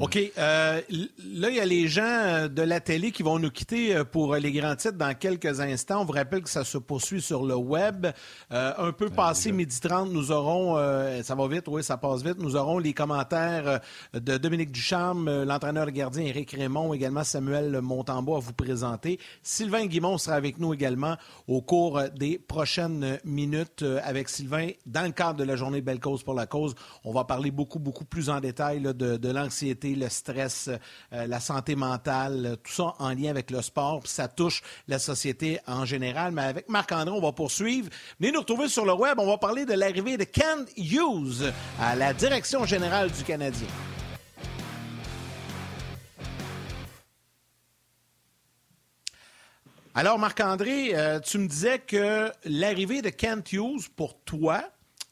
OK. 0.00 0.18
Euh, 0.38 0.80
là, 0.88 1.50
il 1.50 1.56
y 1.56 1.60
a 1.60 1.64
les 1.64 1.88
gens 1.88 2.02
euh, 2.02 2.48
de 2.48 2.62
la 2.62 2.80
télé 2.80 3.10
qui 3.12 3.22
vont 3.22 3.38
nous 3.38 3.50
quitter 3.50 3.94
euh, 3.94 4.04
pour 4.04 4.34
les 4.36 4.52
grands 4.52 4.74
titres 4.76 4.96
dans 4.96 5.14
quelques 5.14 5.60
instants. 5.60 6.02
On 6.02 6.04
vous 6.04 6.12
rappelle 6.12 6.42
que 6.42 6.48
ça 6.48 6.64
se 6.64 6.78
poursuit 6.78 7.20
sur 7.20 7.44
le 7.44 7.54
web. 7.54 8.06
un 8.50 8.92
peu 8.92 9.10
passé 9.10 9.52
midi 9.52 9.78
30, 9.80 10.10
nous 10.10 10.32
aurons, 10.32 10.76
ça 11.22 11.34
va 11.34 11.48
vite, 11.48 11.64
oui, 11.68 11.82
ça 11.82 11.96
passe 11.96 12.22
vite, 12.22 12.38
nous 12.38 12.56
aurons 12.56 12.78
les 12.78 12.92
commentaires 12.92 13.80
de 14.14 14.38
Dominique 14.38 14.72
Ducharme, 14.72 15.44
l'entraîneur 15.44 15.90
gardien 15.90 16.24
Éric 16.24 16.52
Raymond, 16.52 16.94
également 16.94 17.24
Samuel 17.24 17.80
Montembois 17.80 18.38
à 18.38 18.40
vous 18.40 18.52
présenter. 18.52 19.18
Sylvain 19.42 19.86
Guimont 19.86 20.18
sera 20.18 20.36
avec 20.36 20.58
nous 20.58 20.74
également 20.74 21.16
au 21.46 21.62
cours 21.62 22.02
des 22.16 22.38
prochaines 22.38 23.18
minutes 23.24 23.84
avec 24.02 24.28
Sylvain 24.28 24.68
dans 24.86 25.04
le 25.04 25.12
cadre 25.12 25.38
de 25.38 25.44
la 25.44 25.56
journée 25.56 25.80
Belle 25.80 26.00
Cause 26.00 26.22
pour 26.22 26.34
la 26.34 26.46
cause. 26.46 26.74
On 27.04 27.12
va 27.12 27.24
parler 27.24 27.50
beaucoup, 27.50 27.78
beaucoup 27.78 28.04
plus 28.04 28.30
en 28.30 28.40
détail 28.40 28.80
de, 28.80 28.92
de 28.92 29.28
l'anxiété, 29.50 29.96
le 29.96 30.08
stress, 30.08 30.70
euh, 31.12 31.26
la 31.26 31.40
santé 31.40 31.74
mentale, 31.74 32.56
tout 32.62 32.72
ça 32.72 32.94
en 33.00 33.10
lien 33.10 33.30
avec 33.30 33.50
le 33.50 33.60
sport. 33.62 33.98
Puis 33.98 34.10
ça 34.10 34.28
touche 34.28 34.62
la 34.86 35.00
société 35.00 35.58
en 35.66 35.84
général. 35.84 36.30
Mais 36.30 36.42
avec 36.42 36.68
Marc-André, 36.68 37.10
on 37.10 37.20
va 37.20 37.32
poursuivre. 37.32 37.88
Venez 38.20 38.30
nous 38.30 38.40
retrouver 38.40 38.68
sur 38.68 38.84
le 38.84 38.92
web. 38.94 39.18
On 39.18 39.26
va 39.26 39.38
parler 39.38 39.66
de 39.66 39.74
l'arrivée 39.74 40.16
de 40.16 40.22
Ken 40.22 40.66
Hughes 40.76 41.52
à 41.80 41.96
la 41.96 42.14
direction 42.14 42.64
générale 42.64 43.10
du 43.10 43.24
Canadien. 43.24 43.66
Alors, 49.92 50.20
Marc-André, 50.20 50.92
euh, 50.94 51.18
tu 51.18 51.38
me 51.38 51.48
disais 51.48 51.80
que 51.80 52.30
l'arrivée 52.44 53.02
de 53.02 53.10
Kent 53.10 53.52
Hughes, 53.52 53.88
pour 53.96 54.16
toi, 54.22 54.62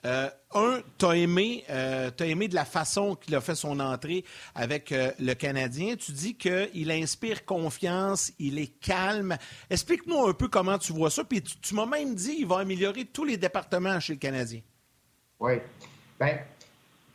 euh, 0.04 0.30
un, 0.54 0.80
tu 0.96 1.06
as 1.06 1.16
aimé, 1.16 1.64
euh, 1.70 2.10
aimé 2.20 2.48
de 2.48 2.54
la 2.54 2.64
façon 2.64 3.16
qu'il 3.16 3.34
a 3.34 3.40
fait 3.40 3.54
son 3.54 3.80
entrée 3.80 4.24
avec 4.54 4.92
euh, 4.92 5.10
le 5.18 5.34
Canadien. 5.34 5.96
Tu 5.96 6.12
dis 6.12 6.36
qu'il 6.36 6.90
inspire 6.90 7.44
confiance, 7.44 8.32
il 8.38 8.58
est 8.58 8.78
calme. 8.80 9.36
Explique-nous 9.68 10.26
un 10.26 10.34
peu 10.34 10.48
comment 10.48 10.78
tu 10.78 10.92
vois 10.92 11.10
ça. 11.10 11.24
Puis 11.24 11.42
tu, 11.42 11.58
tu 11.58 11.74
m'as 11.74 11.86
même 11.86 12.14
dit 12.14 12.36
qu'il 12.36 12.46
va 12.46 12.58
améliorer 12.58 13.06
tous 13.06 13.24
les 13.24 13.36
départements 13.36 13.98
chez 13.98 14.14
le 14.14 14.18
Canadien. 14.18 14.60
Oui. 15.40 15.54
Bien, 16.20 16.38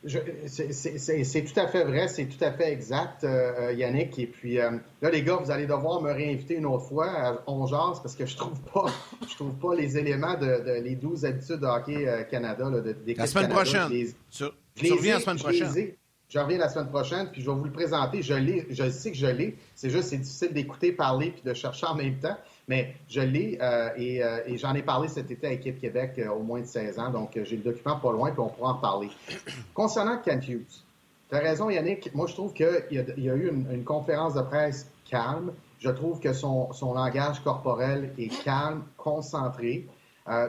c'est 0.06 1.44
tout 1.44 1.60
à 1.60 1.66
fait 1.66 1.84
vrai, 1.84 2.08
c'est 2.08 2.26
tout 2.26 2.42
à 2.42 2.52
fait 2.52 2.72
exact, 2.72 3.24
euh, 3.24 3.68
euh, 3.68 3.72
Yannick. 3.72 4.18
Et 4.18 4.26
puis 4.26 4.60
euh, 4.60 4.72
là, 5.00 5.10
les 5.10 5.22
gars, 5.22 5.36
vous 5.36 5.50
allez 5.50 5.66
devoir 5.66 6.02
me 6.02 6.12
réinviter 6.12 6.54
une 6.54 6.66
autre 6.66 6.86
fois 6.86 7.08
à 7.08 7.42
11 7.46 7.70
parce 8.02 8.14
que 8.14 8.26
je 8.26 8.36
trouve 8.36 8.60
pas, 8.72 8.86
je 9.28 9.34
trouve 9.34 9.54
pas 9.54 9.74
les 9.74 9.96
éléments 9.96 10.34
de, 10.34 10.80
les 10.82 10.94
12 10.96 11.24
habitudes 11.24 11.60
de 11.60 11.66
hockey 11.66 12.26
Canada. 12.30 12.68
Là, 12.68 12.80
de, 12.80 12.96
la 13.16 13.26
semaine 13.26 13.48
prochaine. 13.48 13.88
tu, 14.30 14.92
reviens 14.92 15.14
la 15.14 15.20
semaine 15.20 15.38
prochaine. 15.38 15.94
Je 16.28 16.38
reviens 16.38 16.58
la 16.58 16.68
semaine 16.68 16.88
prochaine, 16.88 17.28
puis 17.30 17.42
je 17.42 17.50
vais 17.50 17.56
vous 17.56 17.64
le 17.64 17.72
présenter. 17.72 18.22
Je, 18.22 18.34
je 18.70 18.90
sais 18.90 19.12
que 19.12 19.16
je 19.16 19.26
l'ai. 19.26 19.56
C'est 19.74 19.90
juste, 19.90 20.08
c'est 20.08 20.16
difficile 20.16 20.52
d'écouter, 20.52 20.90
parler, 20.90 21.30
puis 21.30 21.42
de 21.42 21.54
chercher 21.54 21.86
en 21.86 21.94
même 21.94 22.18
temps. 22.18 22.36
Mais 22.66 22.94
je 23.08 23.20
l'ai 23.20 23.58
euh, 23.60 23.90
euh, 23.98 24.40
et, 24.46 24.56
j'en 24.56 24.74
ai 24.74 24.82
parlé 24.82 25.08
cet 25.08 25.30
été 25.30 25.46
à 25.46 25.52
Équipe 25.52 25.78
Québec 25.80 26.14
euh, 26.18 26.30
au 26.30 26.42
moins 26.42 26.60
de 26.60 26.66
16 26.66 26.98
ans. 26.98 27.10
Donc, 27.10 27.32
j'ai 27.34 27.56
le 27.56 27.62
document 27.62 27.96
pas 27.96 28.12
loin, 28.12 28.30
puis 28.30 28.40
on 28.40 28.48
pourra 28.48 28.72
en 28.72 28.76
parler. 28.76 29.10
Concernant 29.74 30.18
Kent 30.18 30.48
Hughes, 30.48 30.82
tu 31.28 31.36
as 31.36 31.40
raison, 31.40 31.68
Yannick. 31.68 32.14
Moi, 32.14 32.26
je 32.26 32.32
trouve 32.32 32.54
qu'il 32.54 32.86
y, 32.90 33.20
y, 33.20 33.30
a 33.30 33.34
eu 33.34 33.48
une, 33.48 33.84
conférence 33.84 34.34
de 34.34 34.42
presse 34.42 34.90
calme. 35.10 35.52
Je 35.78 35.90
trouve 35.90 36.20
que 36.20 36.32
son, 36.32 36.72
son 36.72 36.94
langage 36.94 37.40
corporel 37.40 38.12
est 38.16 38.42
calme, 38.42 38.82
concentré. 38.96 39.86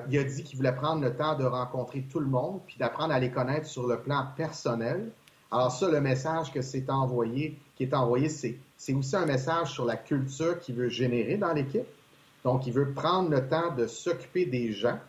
il 0.10 0.18
a 0.18 0.24
dit 0.24 0.44
qu'il 0.44 0.56
voulait 0.56 0.76
prendre 0.76 1.02
le 1.02 1.14
temps 1.14 1.36
de 1.36 1.44
rencontrer 1.44 2.06
tout 2.10 2.22
le 2.22 2.28
monde, 2.28 2.62
puis 2.66 2.78
d'apprendre 2.80 3.14
à 3.14 3.20
les 3.20 3.30
connaître 3.30 3.66
sur 3.66 3.88
le 3.88 4.00
plan 4.00 4.28
personnel. 4.38 5.12
Alors 5.52 5.72
ça, 5.72 5.90
le 5.90 6.00
message 6.00 6.54
que 6.54 6.62
c'est 6.62 6.90
envoyé, 6.90 7.58
qui 7.76 7.84
est 7.84 7.94
envoyé, 7.94 8.30
c'est 8.30 8.94
aussi 8.94 9.16
un 9.18 9.26
message 9.26 9.74
sur 9.74 9.84
la 9.84 9.98
culture 9.98 10.60
qu'il 10.60 10.76
veut 10.76 10.88
générer 10.88 11.36
dans 11.36 11.52
l'équipe. 11.52 11.86
Donc, 12.46 12.68
il 12.68 12.74
veut 12.74 12.94
prendre 12.94 13.30
le 13.30 13.48
temps 13.48 13.74
de 13.76 13.88
s'occuper 13.88 14.46
des 14.46 14.72
gens 14.72 15.00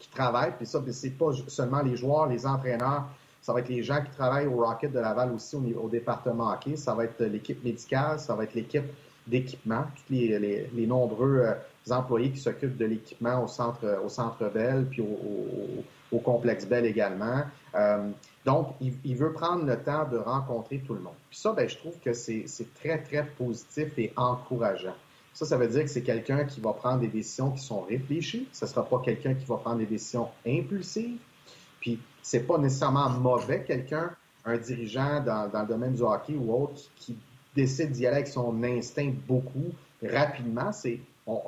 qui 0.00 0.10
travaillent. 0.10 0.54
Puis 0.56 0.66
ça, 0.66 0.82
c'est 0.90 1.10
pas 1.10 1.30
seulement 1.46 1.80
les 1.80 1.96
joueurs, 1.96 2.26
les 2.26 2.44
entraîneurs. 2.44 3.04
Ça 3.40 3.52
va 3.52 3.60
être 3.60 3.68
les 3.68 3.84
gens 3.84 4.02
qui 4.02 4.10
travaillent 4.10 4.48
au 4.48 4.56
Rocket 4.56 4.92
de 4.92 4.98
Laval 4.98 5.32
aussi 5.32 5.54
au, 5.54 5.62
au 5.80 5.88
département 5.88 6.52
hockey. 6.52 6.76
Ça 6.76 6.94
va 6.94 7.04
être 7.04 7.22
l'équipe 7.22 7.62
médicale, 7.64 8.18
ça 8.18 8.34
va 8.34 8.42
être 8.42 8.54
l'équipe 8.54 8.84
d'équipement, 9.28 9.84
tous 9.94 10.12
les, 10.12 10.86
nombreux 10.86 11.38
euh, 11.38 11.54
employés 11.94 12.30
qui 12.30 12.38
s'occupent 12.38 12.76
de 12.76 12.84
l'équipement 12.84 13.42
au 13.42 13.48
centre, 13.48 14.00
au 14.04 14.08
centre 14.08 14.48
Bell, 14.48 14.86
puis 14.90 15.02
au, 15.02 16.18
complexe 16.18 16.66
Bell 16.66 16.86
également. 16.86 17.42
Euh, 17.74 18.10
donc, 18.44 18.74
il, 18.80 19.16
veut 19.16 19.32
prendre 19.32 19.64
le 19.64 19.76
temps 19.78 20.08
de 20.08 20.16
rencontrer 20.16 20.78
tout 20.78 20.94
le 20.94 21.00
monde. 21.00 21.14
Puis 21.28 21.38
ça, 21.38 21.52
ben, 21.52 21.68
je 21.68 21.76
trouve 21.76 21.98
que 22.00 22.12
c'est 22.12 22.46
très, 22.80 23.02
très 23.02 23.24
positif 23.24 23.98
et 23.98 24.12
encourageant. 24.16 24.94
Ça, 25.36 25.44
ça 25.44 25.58
veut 25.58 25.68
dire 25.68 25.82
que 25.82 25.90
c'est 25.90 26.02
quelqu'un 26.02 26.46
qui 26.46 26.62
va 26.62 26.72
prendre 26.72 27.00
des 27.00 27.08
décisions 27.08 27.50
qui 27.50 27.62
sont 27.62 27.82
réfléchies. 27.82 28.48
Ce 28.52 28.64
ne 28.64 28.70
sera 28.70 28.88
pas 28.88 29.02
quelqu'un 29.04 29.34
qui 29.34 29.44
va 29.44 29.58
prendre 29.58 29.76
des 29.76 29.84
décisions 29.84 30.28
impulsives. 30.46 31.18
Puis, 31.78 32.00
c'est 32.22 32.46
pas 32.46 32.56
nécessairement 32.56 33.10
mauvais, 33.10 33.62
quelqu'un, 33.62 34.12
un 34.46 34.56
dirigeant 34.56 35.20
dans, 35.20 35.50
le 35.52 35.68
domaine 35.68 35.92
du 35.92 36.00
hockey 36.00 36.36
ou 36.36 36.54
autre, 36.54 36.80
qui 36.96 37.18
décide 37.54 37.92
d'y 37.92 38.06
aller 38.06 38.16
avec 38.16 38.28
son 38.28 38.62
instinct 38.62 39.12
beaucoup, 39.28 39.74
rapidement. 40.02 40.72
C'est 40.72 41.00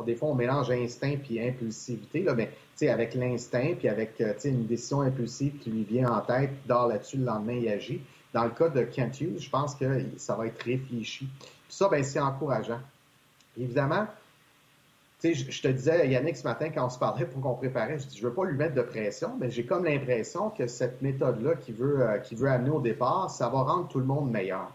des 0.05 0.16
fois, 0.16 0.29
on 0.29 0.35
mélange 0.35 0.70
instinct 0.70 1.14
puis 1.22 1.40
impulsivité, 1.40 2.22
là, 2.22 2.35
mais 2.35 2.51
avec 2.83 3.14
l'instinct 3.14 3.72
puis 3.79 3.88
avec 3.88 4.20
euh, 4.20 4.35
une 4.44 4.66
décision 4.66 5.01
impulsive 5.01 5.57
qui 5.61 5.70
lui 5.70 5.85
vient 5.85 6.12
en 6.12 6.20
tête, 6.20 6.51
dort 6.66 6.88
là-dessus, 6.88 7.16
le 7.16 7.24
lendemain, 7.24 7.55
il 7.55 7.68
agit. 7.70 8.03
Dans 8.35 8.44
le 8.44 8.51
cas 8.51 8.68
de 8.68 8.83
Kent 8.83 9.22
Hughes, 9.22 9.38
je 9.40 9.48
pense 9.48 9.74
que 9.74 10.05
ça 10.18 10.35
va 10.35 10.48
être 10.48 10.62
réfléchi. 10.62 11.27
Puis 11.40 11.51
ça, 11.70 11.88
ben, 11.88 12.05
c'est 12.05 12.20
encourageant. 12.20 12.81
Évidemment, 13.59 14.07
je, 15.23 15.33
je 15.33 15.62
te 15.62 15.68
disais, 15.68 16.09
Yannick, 16.09 16.37
ce 16.37 16.44
matin, 16.44 16.71
quand 16.71 16.87
on 16.87 16.90
se 16.90 16.99
parlait 16.99 17.27
pour 17.27 17.42
qu'on 17.42 17.55
préparait, 17.55 17.99
je 17.99 18.07
dis, 18.07 18.16
je 18.16 18.27
veux 18.27 18.33
pas 18.33 18.44
lui 18.44 18.57
mettre 18.57 18.75
de 18.75 18.83
pression, 18.83 19.33
mais 19.38 19.51
j'ai 19.51 19.64
comme 19.64 19.85
l'impression 19.85 20.51
que 20.51 20.66
cette 20.66 21.03
méthode-là 21.03 21.57
qu'il 21.57 21.75
veut, 21.75 22.03
euh, 22.03 22.18
veut 22.33 22.49
amener 22.49 22.71
au 22.71 22.81
départ, 22.81 23.31
ça 23.31 23.49
va 23.49 23.62
rendre 23.62 23.88
tout 23.88 23.99
le 23.99 24.05
monde 24.05 24.31
meilleur. 24.31 24.71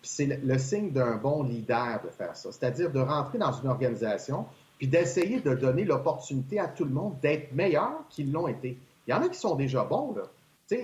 Puis 0.00 0.10
c'est 0.10 0.26
le, 0.26 0.58
signe 0.58 0.92
d'un 0.92 1.16
bon 1.16 1.42
leader 1.42 2.00
de 2.04 2.10
faire 2.10 2.36
ça, 2.36 2.50
c'est-à-dire 2.52 2.92
de 2.92 3.00
rentrer 3.00 3.38
dans 3.38 3.52
une 3.52 3.68
organisation 3.68 4.46
puis 4.78 4.86
d'essayer 4.86 5.40
de 5.40 5.54
donner 5.54 5.84
l'opportunité 5.84 6.60
à 6.60 6.68
tout 6.68 6.84
le 6.84 6.92
monde 6.92 7.18
d'être 7.20 7.52
meilleur 7.52 8.04
qu'ils 8.10 8.30
l'ont 8.30 8.46
été. 8.46 8.78
Il 9.06 9.10
y 9.10 9.14
en 9.14 9.22
a 9.22 9.28
qui 9.28 9.38
sont 9.38 9.56
déjà 9.56 9.82
bons, 9.82 10.14
là. 10.14 10.22
Tu 10.68 10.76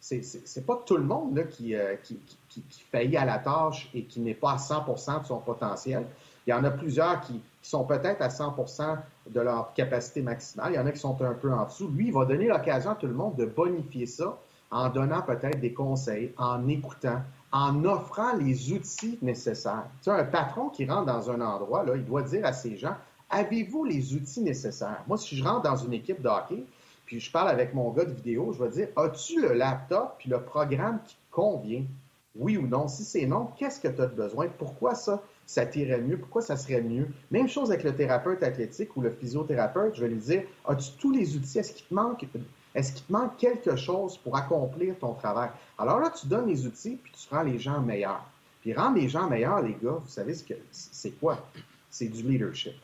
sais, 0.00 0.22
c'est 0.44 0.64
pas 0.64 0.80
tout 0.86 0.96
le 0.96 1.02
monde 1.02 1.36
là, 1.36 1.42
qui, 1.42 1.74
euh, 1.74 1.96
qui, 2.02 2.20
qui, 2.48 2.62
qui, 2.62 2.80
faillit 2.82 3.16
à 3.16 3.24
la 3.24 3.38
tâche 3.38 3.90
et 3.92 4.04
qui 4.04 4.20
n'est 4.20 4.34
pas 4.34 4.52
à 4.52 4.56
100% 4.56 5.22
de 5.22 5.26
son 5.26 5.38
potentiel. 5.38 6.06
Il 6.46 6.50
y 6.50 6.52
en 6.52 6.64
a 6.64 6.70
plusieurs 6.70 7.20
qui, 7.20 7.40
sont 7.62 7.84
peut-être 7.84 8.22
à 8.22 8.28
100% 8.28 8.96
de 9.28 9.40
leur 9.40 9.74
capacité 9.74 10.22
maximale. 10.22 10.72
Il 10.72 10.76
y 10.76 10.78
en 10.78 10.86
a 10.86 10.92
qui 10.92 10.98
sont 10.98 11.20
un 11.20 11.34
peu 11.34 11.52
en 11.52 11.66
dessous. 11.66 11.88
Lui, 11.88 12.06
il 12.06 12.12
va 12.12 12.24
donner 12.24 12.48
l'occasion 12.48 12.92
à 12.92 12.94
tout 12.94 13.06
le 13.06 13.12
monde 13.12 13.36
de 13.36 13.44
bonifier 13.44 14.06
ça 14.06 14.38
en 14.70 14.88
donnant 14.88 15.20
peut-être 15.20 15.60
des 15.60 15.74
conseils, 15.74 16.32
en 16.38 16.66
écoutant, 16.68 17.20
en 17.52 17.84
offrant 17.84 18.34
les 18.36 18.72
outils 18.72 19.18
nécessaires. 19.20 19.84
Tu 19.98 20.04
sais, 20.04 20.10
un 20.10 20.24
patron 20.24 20.68
qui 20.68 20.86
rentre 20.86 21.06
dans 21.06 21.30
un 21.30 21.40
endroit, 21.40 21.84
là, 21.84 21.96
il 21.96 22.04
doit 22.04 22.22
dire 22.22 22.46
à 22.46 22.52
ses 22.52 22.76
gens, 22.76 22.94
avez-vous 23.28 23.84
les 23.84 24.14
outils 24.14 24.40
nécessaires? 24.40 25.02
Moi, 25.06 25.18
si 25.18 25.36
je 25.36 25.44
rentre 25.44 25.62
dans 25.62 25.76
une 25.76 25.92
équipe 25.92 26.22
de 26.22 26.30
puis 27.04 27.18
je 27.18 27.32
parle 27.32 27.48
avec 27.48 27.74
mon 27.74 27.90
gars 27.90 28.04
de 28.04 28.12
vidéo, 28.12 28.52
je 28.52 28.62
vais 28.62 28.70
dire, 28.70 28.88
as-tu 28.94 29.40
le 29.40 29.52
laptop 29.52 30.14
puis 30.18 30.30
le 30.30 30.40
programme 30.40 31.00
qui 31.04 31.16
convient? 31.32 31.82
Oui 32.36 32.56
ou 32.56 32.68
non? 32.68 32.86
Si 32.86 33.02
c'est 33.02 33.26
non, 33.26 33.48
qu'est-ce 33.58 33.80
que 33.80 33.88
tu 33.88 34.00
as 34.00 34.06
besoin? 34.06 34.46
Pourquoi 34.46 34.94
ça, 34.94 35.20
ça 35.50 35.66
t'irait 35.66 36.00
mieux? 36.00 36.16
Pourquoi 36.16 36.42
ça 36.42 36.56
serait 36.56 36.80
mieux? 36.80 37.08
Même 37.32 37.48
chose 37.48 37.72
avec 37.72 37.82
le 37.82 37.92
thérapeute 37.92 38.40
athlétique 38.44 38.96
ou 38.96 39.00
le 39.00 39.10
physiothérapeute, 39.10 39.96
je 39.96 40.02
vais 40.02 40.08
lui 40.08 40.20
dire, 40.20 40.44
as-tu 40.64 40.92
tous 40.92 41.10
les 41.10 41.34
outils? 41.34 41.58
Est-ce 41.58 41.72
qu'il 41.72 41.86
te 41.88 43.12
manque 43.12 43.36
quelque 43.36 43.74
chose 43.74 44.16
pour 44.18 44.36
accomplir 44.36 44.96
ton 45.00 45.12
travail? 45.14 45.50
Alors 45.76 45.98
là, 45.98 46.10
tu 46.10 46.28
donnes 46.28 46.46
les 46.46 46.66
outils, 46.66 47.00
puis 47.02 47.12
tu 47.12 47.34
rends 47.34 47.42
les 47.42 47.58
gens 47.58 47.80
meilleurs. 47.80 48.24
Puis 48.60 48.72
rendre 48.74 48.96
les 48.98 49.08
gens 49.08 49.28
meilleurs, 49.28 49.60
les 49.60 49.76
gars, 49.82 49.98
vous 50.00 50.06
savez 50.06 50.34
ce 50.34 50.44
que 50.44 50.54
c'est 50.70 51.18
quoi? 51.18 51.44
C'est 51.90 52.06
du 52.06 52.22
leadership. 52.22 52.74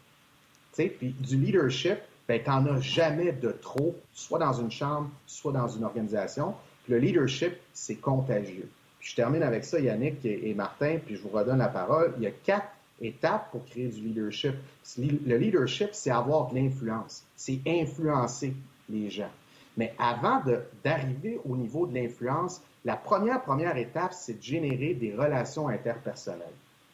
sais, 0.72 0.88
puis 0.88 1.14
du 1.20 1.36
leadership, 1.36 1.98
ben, 2.26 2.42
tu 2.42 2.50
n'en 2.50 2.66
as 2.66 2.80
jamais 2.80 3.30
de 3.30 3.52
trop, 3.52 3.94
soit 4.12 4.40
dans 4.40 4.54
une 4.54 4.72
chambre, 4.72 5.08
soit 5.24 5.52
dans 5.52 5.68
une 5.68 5.84
organisation. 5.84 6.56
Puis 6.82 6.94
le 6.94 6.98
leadership, 6.98 7.52
c'est 7.72 7.94
contagieux. 7.94 8.68
Je 9.06 9.14
termine 9.14 9.44
avec 9.44 9.64
ça, 9.64 9.78
Yannick 9.78 10.24
et, 10.24 10.52
Martin, 10.52 10.98
puis 10.98 11.14
je 11.14 11.22
vous 11.22 11.28
redonne 11.28 11.58
la 11.58 11.68
parole. 11.68 12.12
Il 12.16 12.24
y 12.24 12.26
a 12.26 12.32
quatre 12.32 12.66
étapes 13.00 13.52
pour 13.52 13.64
créer 13.64 13.86
du 13.86 14.00
leadership. 14.00 14.56
Le 14.98 15.36
leadership, 15.36 15.90
c'est 15.92 16.10
avoir 16.10 16.50
de 16.50 16.56
l'influence. 16.56 17.22
C'est 17.36 17.60
influencer 17.68 18.52
les 18.88 19.08
gens. 19.08 19.30
Mais 19.76 19.94
avant 19.96 20.42
d'arriver 20.82 21.38
au 21.48 21.56
niveau 21.56 21.86
de 21.86 21.94
l'influence, 21.94 22.60
la 22.84 22.96
première, 22.96 23.44
première 23.44 23.76
étape, 23.76 24.12
c'est 24.12 24.38
de 24.38 24.42
générer 24.42 24.94
des 24.94 25.14
relations 25.14 25.68
interpersonnelles. 25.68 26.48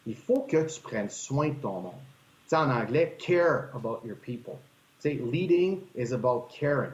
Il 0.05 0.15
faut 0.15 0.41
que 0.41 0.71
tu 0.71 0.81
prennes 0.81 1.09
soin 1.09 1.49
de 1.49 1.55
ton 1.55 1.81
monde. 1.81 1.93
Tu 2.47 2.53
en 2.53 2.69
anglais, 2.69 3.17
care 3.17 3.69
about 3.73 4.05
your 4.05 4.17
people. 4.17 4.59
Tu 5.01 5.13
leading 5.13 5.81
is 5.95 6.13
about 6.13 6.45
caring. 6.59 6.91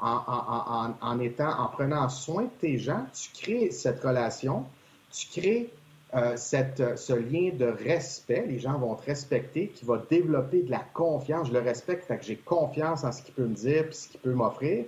En, 0.00 1.68
prenant 1.72 2.08
soin 2.08 2.44
de 2.44 2.50
tes 2.60 2.78
gens, 2.78 3.04
tu 3.12 3.30
crées 3.42 3.70
cette 3.70 4.02
relation, 4.02 4.64
tu 5.12 5.40
crées 5.40 5.70
euh, 6.14 6.36
cette, 6.36 6.98
ce 6.98 7.12
lien 7.12 7.50
de 7.54 7.66
respect, 7.66 8.44
les 8.48 8.58
gens 8.58 8.78
vont 8.78 8.94
te 8.96 9.06
respecter, 9.06 9.68
qui 9.68 9.84
va 9.84 10.02
développer 10.10 10.62
de 10.62 10.70
la 10.70 10.84
confiance. 10.92 11.48
Je 11.48 11.52
le 11.52 11.60
respecte, 11.60 12.06
fait 12.06 12.18
que 12.18 12.24
j'ai 12.24 12.36
confiance 12.36 13.04
en 13.04 13.12
ce 13.12 13.22
qu'il 13.22 13.34
peut 13.34 13.46
me 13.46 13.54
dire 13.54 13.84
puis 13.84 13.94
ce 13.94 14.08
qu'il 14.08 14.20
peut 14.20 14.32
m'offrir. 14.32 14.84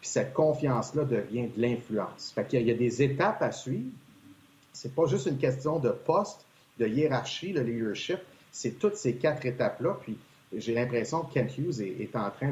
Puis 0.00 0.10
cette 0.10 0.32
confiance-là 0.32 1.04
devient 1.04 1.48
de 1.54 1.60
l'influence. 1.60 2.32
Fait 2.34 2.44
qu'il 2.44 2.66
y, 2.66 2.70
a 2.70 2.74
des 2.74 3.02
étapes 3.02 3.42
à 3.42 3.52
suivre. 3.52 3.90
C'est 4.72 4.94
pas 4.94 5.06
juste 5.06 5.26
une 5.26 5.38
question 5.38 5.78
de 5.78 5.90
poste, 5.90 6.44
de 6.78 6.86
hiérarchie, 6.86 7.52
de 7.52 7.60
leadership. 7.60 8.18
C'est 8.50 8.78
toutes 8.78 8.96
ces 8.96 9.14
quatre 9.14 9.46
étapes-là. 9.46 9.98
Puis 10.02 10.18
j'ai 10.56 10.74
l'impression 10.74 11.22
que 11.22 11.34
Kent 11.34 11.56
Hughes 11.58 11.80
est, 11.80 12.16
en 12.16 12.30
train 12.30 12.50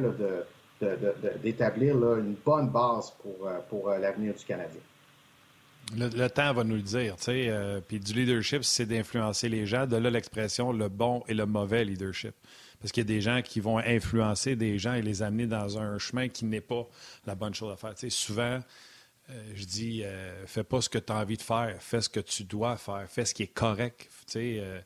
d'établir 1.42 1.94
une 2.16 2.34
bonne 2.44 2.68
base 2.68 3.12
pour, 3.22 3.46
euh, 3.46 3.58
pour 3.68 3.88
euh, 3.88 3.98
l'avenir 3.98 4.34
du 4.34 4.44
Canadien. 4.44 4.80
Le, 5.96 6.28
temps 6.28 6.52
va 6.52 6.62
nous 6.62 6.76
le 6.76 6.82
dire, 6.82 7.16
tu 7.16 7.24
sais. 7.24 7.46
Euh, 7.48 7.80
puis 7.80 7.98
du 7.98 8.12
leadership, 8.12 8.62
c'est 8.62 8.86
d'influencer 8.86 9.48
les 9.48 9.66
gens. 9.66 9.86
De 9.86 9.96
là 9.96 10.08
l'expression 10.08 10.72
le 10.72 10.88
bon 10.88 11.24
et 11.26 11.34
le 11.34 11.46
mauvais 11.46 11.84
leadership. 11.84 12.34
Parce 12.80 12.92
qu'il 12.92 13.02
y 13.02 13.06
a 13.06 13.08
des 13.08 13.20
gens 13.20 13.42
qui 13.42 13.60
vont 13.60 13.78
influencer 13.78 14.56
des 14.56 14.78
gens 14.78 14.94
et 14.94 15.02
les 15.02 15.22
amener 15.22 15.46
dans 15.46 15.78
un 15.78 15.98
chemin 15.98 16.28
qui 16.28 16.44
n'est 16.44 16.60
pas 16.60 16.88
la 17.26 17.34
bonne 17.34 17.54
chose 17.54 17.72
à 17.72 17.76
faire. 17.76 17.94
Tu 17.94 18.08
sais, 18.08 18.10
souvent, 18.10 18.60
je 19.54 19.64
dis, 19.64 20.02
euh, 20.04 20.46
fais 20.46 20.64
pas 20.64 20.80
ce 20.80 20.88
que 20.88 20.98
tu 20.98 21.12
as 21.12 21.16
envie 21.16 21.36
de 21.36 21.42
faire, 21.42 21.76
fais 21.80 22.00
ce 22.00 22.08
que 22.08 22.20
tu 22.20 22.44
dois 22.44 22.76
faire, 22.76 23.06
fais 23.08 23.24
ce 23.24 23.34
qui 23.34 23.42
est 23.42 23.52
correct. 23.52 24.08
Tu 24.26 24.32
sais, 24.32 24.82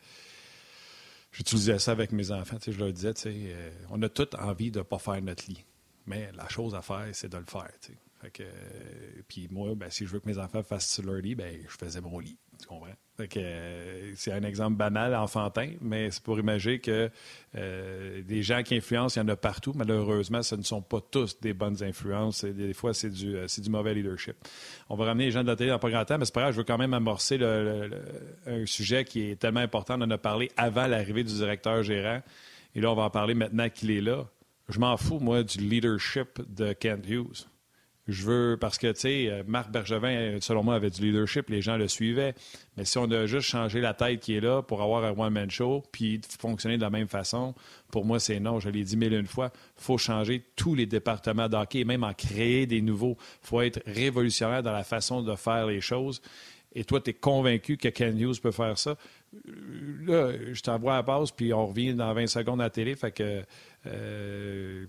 j'utilisais 1.33 1.79
ça 1.79 1.93
avec 1.93 2.13
mes 2.13 2.31
enfants, 2.31 2.57
tu 2.57 2.65
sais, 2.65 2.73
je 2.73 2.79
leur 2.79 2.93
disais, 2.93 3.15
tu 3.15 3.23
sais, 3.23 3.57
on 3.91 4.03
a 4.03 4.09
tous 4.09 4.37
envie 4.39 4.71
de 4.71 4.79
ne 4.79 4.85
pas 4.85 4.99
faire 4.99 5.21
notre 5.23 5.45
lit. 5.49 5.65
Mais 6.07 6.31
la 6.35 6.49
chose 6.49 6.75
à 6.75 6.83
faire, 6.83 7.07
c'est 7.13 7.31
de 7.31 7.39
le 7.39 7.45
faire. 7.45 7.71
Fait 8.21 8.31
que, 8.31 8.45
puis 9.29 9.49
moi, 9.51 9.75
ben, 9.75 9.91
si 9.91 10.07
je 10.07 10.13
veux 10.13 10.21
que 10.21 10.29
mes 10.29 10.39
enfants 10.39 10.63
fassent 10.63 11.03
leur 11.03 11.17
lit, 11.17 11.35
ben, 11.35 11.59
je 11.69 11.77
faisais 11.77 12.01
mon 12.01 12.19
lit. 12.19 12.37
Tu 12.61 12.67
comprends? 12.67 12.95
Euh, 13.21 14.13
c'est 14.17 14.33
un 14.33 14.43
exemple 14.43 14.77
banal, 14.77 15.15
enfantin, 15.15 15.71
mais 15.81 16.11
c'est 16.11 16.23
pour 16.23 16.39
imaginer 16.39 16.81
que 16.81 17.11
euh, 17.55 18.23
des 18.23 18.43
gens 18.43 18.63
qui 18.65 18.75
influencent, 18.75 19.17
il 19.17 19.23
y 19.23 19.27
en 19.27 19.29
a 19.29 19.37
partout. 19.37 19.73
Malheureusement, 19.75 20.43
ce 20.43 20.57
ne 20.57 20.63
sont 20.63 20.83
pas 20.83 21.01
tous 21.01 21.39
des 21.41 21.53
bonnes 21.53 21.83
influences. 21.83 22.45
des 22.45 22.75
fois, 22.75 22.93
c'est 22.93 23.11
du, 23.11 23.37
euh, 23.37 23.47
du 23.59 23.71
mauvais 23.71 23.95
leadership. 23.95 24.35
On 24.89 24.97
va 24.97 25.05
ramener 25.07 25.27
les 25.27 25.31
gens 25.31 25.43
de 25.43 25.49
la 25.49 25.57
télé 25.57 25.71
dans 25.71 25.79
pas 25.79 25.91
grand 25.91 26.05
temps, 26.05 26.19
mais 26.19 26.25
c'est 26.25 26.35
pas 26.35 26.41
grave, 26.43 26.53
je 26.53 26.59
veux 26.59 26.65
quand 26.65 26.79
même 26.79 26.95
amorcer 26.95 27.39
un 28.47 28.67
sujet 28.67 29.05
qui 29.05 29.31
est 29.31 29.37
tellement 29.37 29.61
important. 29.61 29.97
On 29.99 30.03
en 30.03 30.11
a 30.11 30.19
parlé 30.19 30.51
avant 30.57 30.87
l'arrivée 30.87 31.23
du 31.23 31.35
directeur 31.35 31.83
gérant. 31.83 32.21
Et 32.75 32.81
là, 32.81 32.91
on 32.91 32.97
va 32.97 33.03
en 33.03 33.11
parler 33.11 33.35
maintenant 33.35 33.69
qu'il 33.69 33.93
est 33.93 34.01
là. 34.01 34.27
Je 34.69 34.79
m'en 34.79 34.97
fous, 34.97 35.19
moi, 35.19 35.43
du 35.43 35.59
leadership 35.59 36.41
de 36.49 36.73
Kent 36.73 37.07
Hughes. 37.09 37.47
Je 38.07 38.23
veux, 38.25 38.59
parce 38.61 38.77
que, 38.77 38.93
tu 38.93 39.01
sais, 39.01 39.29
euh, 39.31 39.43
Marc 39.47 39.71
Bergevin, 39.71 40.39
selon 40.41 40.63
moi, 40.63 40.75
avait 40.75 40.91
du 40.91 41.01
leadership, 41.03 41.49
les 41.49 41.63
gens 41.63 41.79
le 41.79 41.89
suivaient. 41.89 42.35
Mais 42.77 42.85
si 42.85 42.99
on 42.99 43.11
a 43.11 43.25
juste 43.25 43.49
changé 43.49 43.81
la 43.81 43.95
tête 43.95 44.21
qui 44.21 44.35
est 44.35 44.41
là 44.41 44.61
pour 44.61 44.83
avoir 44.83 45.05
un 45.05 45.13
one-man 45.19 45.51
show, 45.51 45.83
puis 45.91 46.21
fonctionner 46.39 46.77
de 46.77 46.83
la 46.83 46.91
même 46.91 47.09
façon, 47.09 47.55
pour 47.91 48.05
moi, 48.05 48.21
c'est 48.21 48.41
non. 48.41 48.61
Je 48.61 48.69
l'ai 48.69 48.85
dit 48.85 48.99
mille 48.99 49.15
une 49.15 49.27
fois. 49.27 49.53
Faut 49.77 49.97
changer 49.97 50.45
tous 50.55 50.75
les 50.75 50.85
départements 50.85 51.49
d'hockey, 51.49 51.85
même 51.85 52.05
en 52.05 52.13
créer 52.13 52.67
des 52.67 52.83
nouveaux. 52.83 53.17
Faut 53.41 53.63
être 53.63 53.81
révolutionnaire 53.87 54.63
dans 54.63 54.73
la 54.73 54.85
façon 54.85 55.23
de 55.23 55.35
faire 55.35 55.67
les 55.67 55.81
choses. 55.81 56.21
Et 56.75 56.85
toi, 56.85 57.01
tu 57.01 57.11
es 57.11 57.15
convaincu 57.15 57.79
que 57.79 57.89
Ken 57.89 58.19
Hughes 58.19 58.41
peut 58.43 58.51
faire 58.51 58.77
ça? 58.77 58.97
Là, 60.07 60.33
je 60.53 60.61
t'envoie 60.61 60.97
à 60.97 61.03
la 61.03 61.25
puis 61.37 61.53
on 61.53 61.67
revient 61.67 61.95
dans 61.95 62.13
20 62.13 62.27
secondes 62.27 62.61
à 62.61 62.65
la 62.65 62.71
télé. 62.71 62.95
Fait 62.95 63.13
que. 63.13 63.43
Euh, 63.87 64.87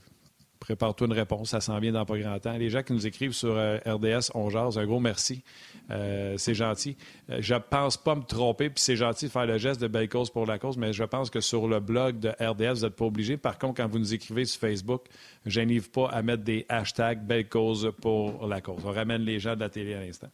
prépare-toi 0.60 1.05
une 1.05 1.13
réponse, 1.13 1.49
ça 1.49 1.62
s'en 1.62 1.77
vient 1.77 1.91
dans 1.91 2.05
pas 2.05 2.17
grand 2.17 2.39
temps. 2.39 2.58
Les 2.58 2.71
gens 2.71 2.81
qui 2.81 2.93
nous 2.93 3.05
écrivent 3.05 3.34
sur 3.34 3.53
RDS, 3.53 4.31
on 4.34 4.49
jase, 4.49 4.79
un 4.79 4.86
gros 4.86 4.99
merci. 4.99 5.43
c'est 5.89 6.55
gentil. 6.55 6.97
je 7.29 7.53
pense 7.53 7.97
pas 7.97 8.15
me 8.15 8.23
tromper, 8.23 8.69
puis 8.71 8.81
c'est 8.81 8.95
gentil 8.95 9.25
de 9.25 9.31
faire 9.31 9.45
le 9.45 9.60
geste 9.60 9.79
de 9.79 9.88
belle 9.88 10.10
cause 10.10 10.31
pour 10.31 10.47
la 10.47 10.58
cause, 10.58 10.75
mais 10.75 10.91
je 10.91 11.03
pense 11.03 11.29
que 11.29 11.39
sur 11.39 11.67
le 11.67 11.79
blog 11.79 12.17
de 12.17 12.29
RDS, 12.29 12.79
vous 12.79 12.86
n'êtes 12.86 12.95
pas 12.95 13.05
obligé. 13.05 13.38
Par 13.38 13.60
contre, 13.60 13.75
quand 13.75 13.88
vous 13.88 13.99
nous 13.99 14.15
écrivez 14.15 14.45
sur 14.45 14.60
Facebook, 14.60 15.05
je 15.45 15.62
pas 15.91 16.10
à 16.10 16.23
mettre 16.23 16.43
des 16.43 16.65
hashtags 16.67 17.23
belle 17.23 17.47
cause 17.47 17.91
pour 18.01 18.47
la 18.47 18.60
cause. 18.62 18.81
On 18.86 18.91
ramène 18.91 19.21
les 19.21 19.39
gens 19.39 19.53
de 19.55 19.60
la 19.60 19.69
télé 19.69 19.93
à 19.93 19.99
l'instant. 19.99 20.29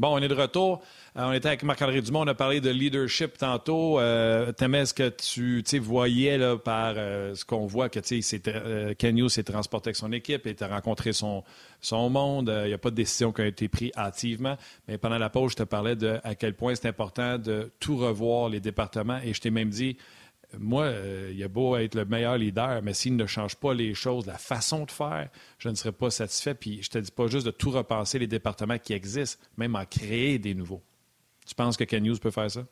Bon, 0.00 0.08
on 0.08 0.18
est 0.18 0.28
de 0.28 0.34
retour. 0.34 0.82
Euh, 1.16 1.22
on 1.26 1.32
était 1.32 1.46
avec 1.46 1.62
Marc-André 1.62 2.02
Dumont, 2.02 2.22
on 2.22 2.26
a 2.26 2.34
parlé 2.34 2.60
de 2.60 2.70
leadership 2.70 3.38
tantôt. 3.38 4.00
Euh, 4.00 4.52
ce 4.58 4.92
que 4.92 5.08
tu 5.08 5.62
voyais 5.78 6.36
là, 6.36 6.56
par 6.56 6.94
euh, 6.96 7.36
ce 7.36 7.44
qu'on 7.44 7.66
voit 7.66 7.88
que 7.88 8.00
euh, 8.00 9.28
s'est 9.28 9.42
transporté 9.44 9.88
avec 9.88 9.96
son 9.96 10.10
équipe, 10.10 10.46
il 10.46 10.64
a 10.64 10.66
rencontré 10.66 11.12
son, 11.12 11.44
son 11.80 12.10
monde. 12.10 12.52
Il 12.64 12.68
n'y 12.68 12.74
a 12.74 12.78
pas 12.78 12.90
de 12.90 12.96
décision 12.96 13.32
qui 13.32 13.42
a 13.42 13.46
été 13.46 13.68
prise 13.68 13.92
hâtivement. 13.96 14.56
Mais 14.88 14.98
pendant 14.98 15.18
la 15.18 15.30
pause, 15.30 15.52
je 15.52 15.56
te 15.58 15.62
parlais 15.62 15.94
de 15.94 16.18
à 16.24 16.34
quel 16.34 16.54
point 16.54 16.74
c'est 16.74 16.88
important 16.88 17.38
de 17.38 17.70
tout 17.78 17.96
revoir 17.96 18.48
les 18.48 18.58
départements. 18.58 19.20
Et 19.24 19.32
je 19.32 19.40
t'ai 19.40 19.50
même 19.50 19.70
dit, 19.70 19.96
moi, 20.58 20.84
euh, 20.84 21.32
il 21.34 21.42
a 21.42 21.48
beau 21.48 21.76
être 21.76 21.94
le 21.94 22.04
meilleur 22.04 22.36
leader, 22.36 22.80
mais 22.82 22.94
s'il 22.94 23.16
ne 23.16 23.26
change 23.26 23.56
pas 23.56 23.74
les 23.74 23.94
choses, 23.94 24.26
la 24.26 24.38
façon 24.38 24.84
de 24.84 24.90
faire, 24.90 25.28
je 25.58 25.68
ne 25.68 25.74
serais 25.74 25.92
pas 25.92 26.10
satisfait. 26.10 26.54
Puis 26.54 26.82
je 26.82 26.90
te 26.90 26.98
dis 26.98 27.10
pas 27.10 27.26
juste 27.26 27.46
de 27.46 27.50
tout 27.50 27.70
repenser 27.70 28.18
les 28.18 28.26
départements 28.26 28.78
qui 28.78 28.92
existent, 28.92 29.42
même 29.56 29.76
en 29.76 29.84
créer 29.84 30.38
des 30.38 30.54
nouveaux. 30.54 30.82
Tu 31.46 31.54
penses 31.54 31.76
que 31.76 31.84
Ken 31.84 32.02
News 32.02 32.18
peut 32.18 32.30
faire 32.30 32.50
ça? 32.50 32.64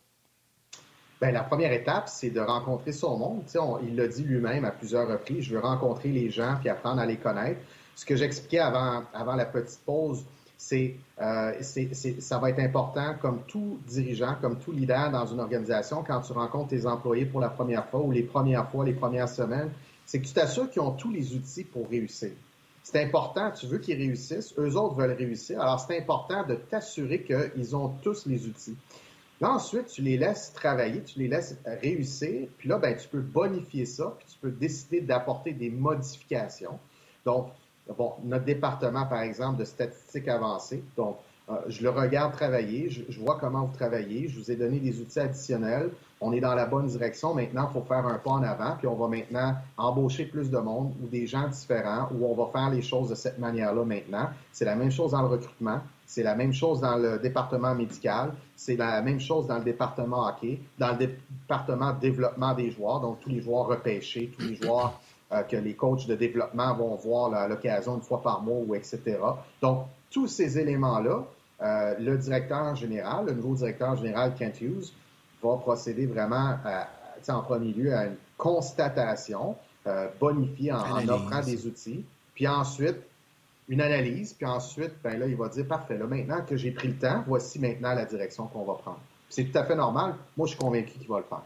Bien, 1.21 1.31
la 1.31 1.45
première 1.45 1.73
étape, 1.73 2.09
c'est 2.09 2.31
de 2.31 2.41
rencontrer 2.41 2.93
son 2.93 3.17
monde. 3.17 3.43
il 3.85 3.95
l'a 3.95 4.09
dit 4.09 4.25
lui-même 4.25 4.65
à 4.65 4.73
plusieurs 4.73 5.07
reprises, 5.07 5.45
je 5.45 5.55
veux 5.55 5.61
rencontrer 5.61 6.09
les 6.09 6.31
gens 6.31 6.57
puis 6.59 6.69
apprendre 6.69 7.01
à 7.01 7.07
les 7.07 7.17
connaître. 7.17 7.61
Ce 7.95 8.05
que 8.05 8.17
j'expliquais 8.17 8.59
avant, 8.59 9.05
avant 9.15 9.37
la 9.37 9.45
petite 9.45 9.81
pause, 9.85 10.25
euh, 10.73 11.53
c'est, 11.61 12.21
ça 12.21 12.39
va 12.39 12.51
être 12.51 12.61
important 12.61 13.15
comme 13.21 13.43
tout 13.47 13.79
dirigeant, 13.87 14.37
comme 14.41 14.59
tout 14.59 14.73
leader 14.73 15.11
dans 15.11 15.27
une 15.27 15.41
organisation, 15.41 16.03
quand 16.07 16.21
tu 16.21 16.33
rencontres 16.33 16.69
tes 16.69 16.87
employés 16.87 17.27
pour 17.27 17.41
la 17.41 17.49
première 17.49 17.87
fois 17.89 18.01
ou 18.01 18.11
les 18.11 18.23
premières 18.23 18.71
fois, 18.71 18.85
les 18.85 18.93
premières 18.93 19.29
semaines, 19.29 19.71
c'est 20.07 20.21
que 20.21 20.27
tu 20.27 20.33
t'assures 20.33 20.71
qu'ils 20.71 20.83
ont 20.83 20.93
tous 20.93 21.11
les 21.11 21.35
outils 21.35 21.65
pour 21.65 21.89
réussir. 21.89 22.31
C'est 22.83 23.03
important, 23.03 23.51
tu 23.53 23.67
veux 23.67 23.79
qu'ils 23.79 23.97
réussissent, 23.97 24.55
eux 24.59 24.77
autres 24.77 24.97
veulent 24.97 25.17
réussir, 25.17 25.61
alors 25.61 25.79
c'est 25.79 25.97
important 25.99 26.45
de 26.47 26.55
t'assurer 26.57 27.23
qu'ils 27.23 27.77
ont 27.77 27.89
tous 28.03 28.27
les 28.27 28.47
outils. 28.47 28.77
Là, 29.41 29.53
ensuite, 29.53 29.87
tu 29.87 30.03
les 30.03 30.17
laisses 30.17 30.53
travailler, 30.53 31.03
tu 31.03 31.19
les 31.19 31.29
laisses 31.29 31.57
réussir, 31.65 32.49
puis 32.59 32.69
là, 32.69 32.79
ben, 32.79 32.97
tu 32.97 33.09
peux 33.09 33.21
bonifier 33.21 33.87
ça, 33.87 34.15
puis 34.19 34.27
tu 34.33 34.39
peux 34.39 34.51
décider 34.51 35.01
d'apporter 35.01 35.53
des 35.53 35.71
modifications. 35.71 36.79
Donc, 37.25 37.49
Bon, 37.97 38.13
notre 38.25 38.45
département, 38.45 39.07
par 39.07 39.23
exemple, 39.23 39.59
de 39.59 39.65
statistiques 39.65 40.29
avancées. 40.29 40.83
Donc, 40.97 41.17
euh, 41.51 41.55
je 41.69 41.83
le 41.83 41.91
regarde 41.91 42.33
travailler, 42.33 42.89
je, 42.89 43.21
vois 43.21 43.37
comment 43.41 43.65
vous 43.65 43.77
travaillez, 43.77 44.29
je 44.29 44.39
vous 44.39 44.51
ai 44.51 44.57
donné 44.57 44.79
des 44.79 45.01
outils 45.01 45.19
additionnels. 45.19 45.91
On 46.21 46.33
est 46.33 46.41
dans 46.41 46.55
la 46.55 46.67
bonne 46.67 46.87
direction. 46.87 47.35
Maintenant, 47.35 47.69
il 47.69 47.73
faut 47.73 47.85
faire 47.85 48.07
un 48.07 48.19
pas 48.19 48.31
en 48.31 48.43
avant, 48.45 48.77
puis 48.79 48.87
on 48.87 48.95
va 48.95 49.09
maintenant 49.09 49.57
embaucher 49.77 50.27
plus 50.27 50.51
de 50.51 50.59
monde 50.59 50.95
ou 51.03 51.09
des 51.09 51.27
gens 51.27 51.49
différents, 51.49 52.09
ou 52.15 52.25
on 52.27 52.35
va 52.35 52.51
faire 52.53 52.71
les 52.71 52.83
choses 52.83 53.09
de 53.09 53.17
cette 53.17 53.41
manière-là 53.41 53.85
maintenant. 53.85 54.29
C'est 54.53 54.65
la 54.65 54.77
même 54.77 54.93
chose 54.93 55.11
dans 55.11 55.23
le 55.23 55.29
recrutement, 55.29 55.81
c'est 56.07 56.23
la 56.23 56.37
même 56.37 56.53
chose 56.53 56.81
dans 56.81 56.97
le 56.97 57.19
département 57.19 57.75
médical, 57.75 58.33
c'est 58.55 58.77
la 58.77 59.03
même 59.03 59.19
chose 59.19 59.49
dans 59.49 59.59
le 59.59 59.65
département 59.65 60.29
hockey, 60.29 60.61
dans 60.79 60.93
le 60.93 61.09
département 61.09 61.93
développement 61.93 62.55
des 62.55 62.71
joueurs, 62.71 63.01
donc 63.01 63.19
tous 63.21 63.31
les 63.31 63.41
joueurs 63.41 63.67
repêchés, 63.67 64.33
tous 64.39 64.47
les 64.47 64.55
joueurs 64.55 65.01
euh, 65.33 65.43
que 65.43 65.57
les 65.57 65.75
coachs 65.75 66.07
de 66.07 66.15
développement 66.15 66.75
vont 66.75 66.95
voir 66.97 67.33
à 67.35 67.49
l'occasion 67.49 67.97
une 67.97 68.03
fois 68.03 68.21
par 68.23 68.43
mois 68.43 68.61
ou 68.67 68.75
etc. 68.75 69.19
Donc, 69.61 69.87
tous 70.11 70.27
ces 70.27 70.59
éléments-là, 70.59 71.25
euh, 71.63 71.95
le 71.99 72.19
directeur 72.19 72.75
général, 72.77 73.27
le 73.27 73.33
nouveau 73.33 73.55
directeur 73.55 73.97
général 73.97 74.35
Kent 74.35 74.61
Hughes, 74.61 74.93
va 75.43 75.57
procéder 75.57 76.07
vraiment 76.07 76.57
en 77.29 77.41
premier 77.43 77.73
lieu 77.73 77.95
à 77.95 78.07
une 78.07 78.17
constatation 78.37 79.57
euh, 79.87 80.09
bonifiée 80.21 80.73
en, 80.73 81.09
offrant 81.09 81.41
des 81.41 81.67
outils, 81.67 82.05
puis 82.35 82.47
ensuite 82.47 82.99
une 83.69 83.81
analyse, 83.81 84.33
puis 84.35 84.45
ensuite, 84.47 84.93
ben 85.03 85.19
là, 85.19 85.27
il 85.27 85.37
va 85.37 85.49
dire 85.49 85.67
parfait, 85.67 85.97
là, 85.97 86.07
maintenant 86.07 86.43
que 86.43 86.57
j'ai 86.57 86.73
pris 86.73 86.89
le 86.89 86.97
temps, 86.97 87.25
voici 87.27 87.59
maintenant 87.59 87.95
la 87.95 88.05
direction 88.05 88.47
qu'on 88.47 88.65
va 88.65 88.75
prendre. 88.75 89.01
C'est 89.29 89.45
tout 89.45 89.59
à 89.59 89.65
fait 89.65 89.77
normal. 89.77 90.15
Moi, 90.37 90.47
je 90.47 90.53
suis 90.53 90.61
convaincu 90.61 90.99
qu'il 90.99 91.09
va 91.09 91.19
le 91.19 91.25
faire. 91.25 91.43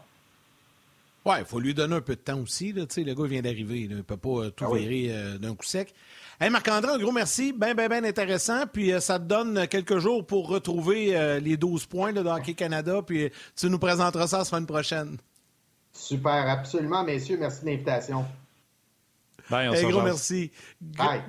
Oui, 1.27 1.35
il 1.39 1.45
faut 1.45 1.59
lui 1.59 1.73
donner 1.73 1.95
un 1.95 2.01
peu 2.01 2.15
de 2.15 2.21
temps 2.21 2.39
aussi. 2.39 2.71
Là. 2.71 2.85
Le 2.95 3.13
gars 3.13 3.27
vient 3.27 3.41
d'arriver. 3.41 3.81
Il 3.81 3.97
ne 3.97 4.01
peut 4.01 4.15
pas 4.15 4.45
euh, 4.45 4.49
tout 4.49 4.63
ah 4.65 4.73
virer 4.73 5.07
euh, 5.09 5.37
d'un 5.37 5.55
coup 5.55 5.65
sec. 5.65 5.93
Hey, 6.39 6.49
Marc-André, 6.49 6.93
un 6.93 6.97
gros 6.97 7.11
merci. 7.11 7.51
Bien, 7.51 7.75
bien, 7.75 7.89
bien 7.89 8.05
intéressant. 8.05 8.65
Puis 8.71 8.93
euh, 8.93 9.01
ça 9.01 9.19
te 9.19 9.25
donne 9.25 9.67
quelques 9.67 9.97
jours 9.99 10.25
pour 10.25 10.47
retrouver 10.47 11.39
les 11.41 11.57
12 11.57 11.85
points 11.87 12.13
là, 12.13 12.23
de 12.23 12.29
Hockey 12.29 12.53
Canada. 12.53 13.01
Puis 13.05 13.29
tu 13.57 13.69
nous 13.69 13.77
présenteras 13.77 14.27
ça 14.27 14.37
la 14.37 14.45
semaine 14.45 14.65
prochaine. 14.65 15.17
Super, 15.91 16.47
absolument, 16.47 17.03
messieurs. 17.03 17.37
Merci 17.37 17.65
de 17.65 17.71
l'invitation. 17.71 18.23
Bye, 19.49 19.69
on 19.69 19.89
gros 19.89 20.01
merci. 20.01 20.51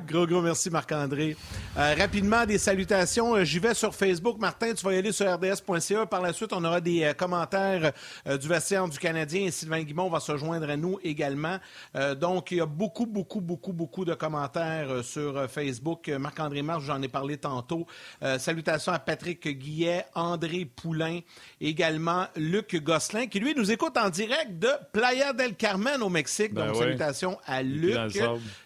Gros, 0.06 0.26
gros, 0.26 0.42
merci, 0.42 0.70
Marc-André. 0.70 1.36
Euh, 1.76 1.94
rapidement, 1.96 2.44
des 2.44 2.58
salutations. 2.58 3.36
Euh, 3.36 3.44
j'y 3.44 3.60
vais 3.60 3.74
sur 3.74 3.94
Facebook. 3.94 4.38
Martin, 4.38 4.74
tu 4.74 4.84
vas 4.84 4.92
y 4.92 4.98
aller 4.98 5.12
sur 5.12 5.26
rds.ca. 5.32 6.06
Par 6.06 6.20
la 6.20 6.32
suite, 6.32 6.52
on 6.52 6.64
aura 6.64 6.80
des 6.80 7.04
euh, 7.04 7.12
commentaires 7.12 7.92
du 8.26 8.48
vestiaire 8.48 8.88
du 8.88 8.98
Canadien 8.98 9.46
et 9.46 9.50
Sylvain 9.50 9.82
Guimont 9.82 10.10
va 10.10 10.20
se 10.20 10.36
joindre 10.36 10.68
à 10.68 10.76
nous 10.76 10.98
également. 11.02 11.58
donc, 12.20 12.50
il 12.50 12.58
y 12.58 12.60
a 12.60 12.66
beaucoup, 12.66 13.06
beaucoup, 13.06 13.40
beaucoup, 13.40 13.72
beaucoup 13.72 14.04
de 14.04 14.14
commentaires 14.14 15.04
sur 15.04 15.48
Facebook. 15.48 16.08
Marc-André 16.08 16.62
Marche, 16.62 16.84
j'en 16.84 17.00
ai 17.02 17.08
parlé 17.08 17.36
tantôt. 17.36 17.86
salutations 18.38 18.92
à 18.92 18.98
Patrick 18.98 19.46
Guillet, 19.48 20.04
André 20.14 20.64
Poulain, 20.64 21.20
également 21.60 22.26
Luc 22.36 22.82
Gosselin, 22.82 23.26
qui 23.26 23.40
lui 23.40 23.54
nous 23.54 23.70
écoute 23.70 23.96
en 23.96 24.10
direct 24.10 24.58
de 24.58 24.70
Playa 24.92 25.32
del 25.32 25.54
Carmen 25.54 26.02
au 26.02 26.08
Mexique. 26.08 26.54
Ben 26.54 26.66
donc, 26.66 26.76
salutations 26.76 27.38
à 27.46 27.62
Luc. 27.62 28.07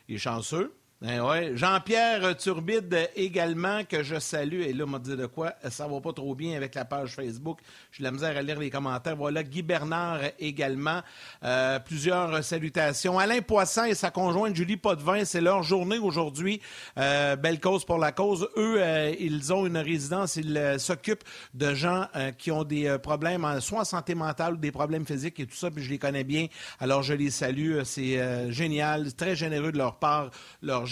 Il 0.09 0.15
est 0.17 0.19
chanceux. 0.19 0.73
Ben. 1.03 1.57
Jean-Pierre 1.57 2.37
Turbide 2.37 3.11
également, 3.17 3.83
que 3.83 4.05
je 4.05 4.21
salue. 4.21 4.61
Et 4.61 4.73
là, 4.73 4.87
m'a 4.87 5.01
dit 5.01 5.17
de 5.17 5.27
quoi? 5.27 5.55
Ça 5.69 5.89
va 5.89 6.01
pas 6.01 6.13
trop 6.13 6.33
bien 6.37 6.57
avec 6.57 6.77
la 6.77 6.85
page 6.85 7.17
Facebook. 7.17 7.59
J'ai 7.91 8.05
la 8.05 8.13
misère 8.13 8.37
à 8.37 8.43
lire 8.43 8.61
les 8.61 8.71
commentaires. 8.71 9.17
Voilà, 9.17 9.43
Guy 9.43 9.63
Bernard 9.63 10.21
également. 10.39 11.01
Euh, 11.43 11.81
plusieurs 11.81 12.45
salutations. 12.45 13.19
Alain 13.19 13.41
Poisson 13.41 13.83
et 13.83 13.95
sa 13.95 14.13
conjointe 14.13 14.55
Julie 14.55 14.77
Potvin, 14.77 15.25
c'est 15.25 15.41
leur 15.41 15.65
journée 15.65 15.99
aujourd'hui. 15.99 16.61
Euh, 16.97 17.35
belle 17.35 17.59
cause 17.59 17.85
pour 17.85 17.99
la 17.99 18.13
cause. 18.13 18.49
Eux, 18.57 18.77
euh, 18.79 19.13
ils 19.19 19.53
ont 19.53 19.67
une 19.67 19.79
résidence. 19.79 20.37
Ils 20.37 20.77
s'occupent 20.79 21.25
de 21.53 21.75
gens 21.75 22.07
qui 22.39 22.53
ont 22.53 22.63
des 22.63 22.97
problèmes, 23.03 23.61
soit 23.61 23.81
en 23.81 23.85
santé 23.85 24.15
mentale 24.15 24.55
ou 24.55 24.59
des 24.59 24.71
problèmes 24.71 25.05
physiques 25.05 25.41
et 25.41 25.47
tout 25.47 25.57
ça. 25.57 25.69
Puis 25.69 25.83
je 25.83 25.91
les 25.91 25.99
connais 25.99 26.23
bien. 26.23 26.47
Alors, 26.79 27.03
je 27.03 27.15
les 27.15 27.31
salue. 27.31 27.81
C'est 27.83 28.53
génial. 28.53 29.13
Très 29.15 29.35
généreux 29.35 29.73
de 29.73 29.79
leur 29.79 29.97
part. 29.97 30.31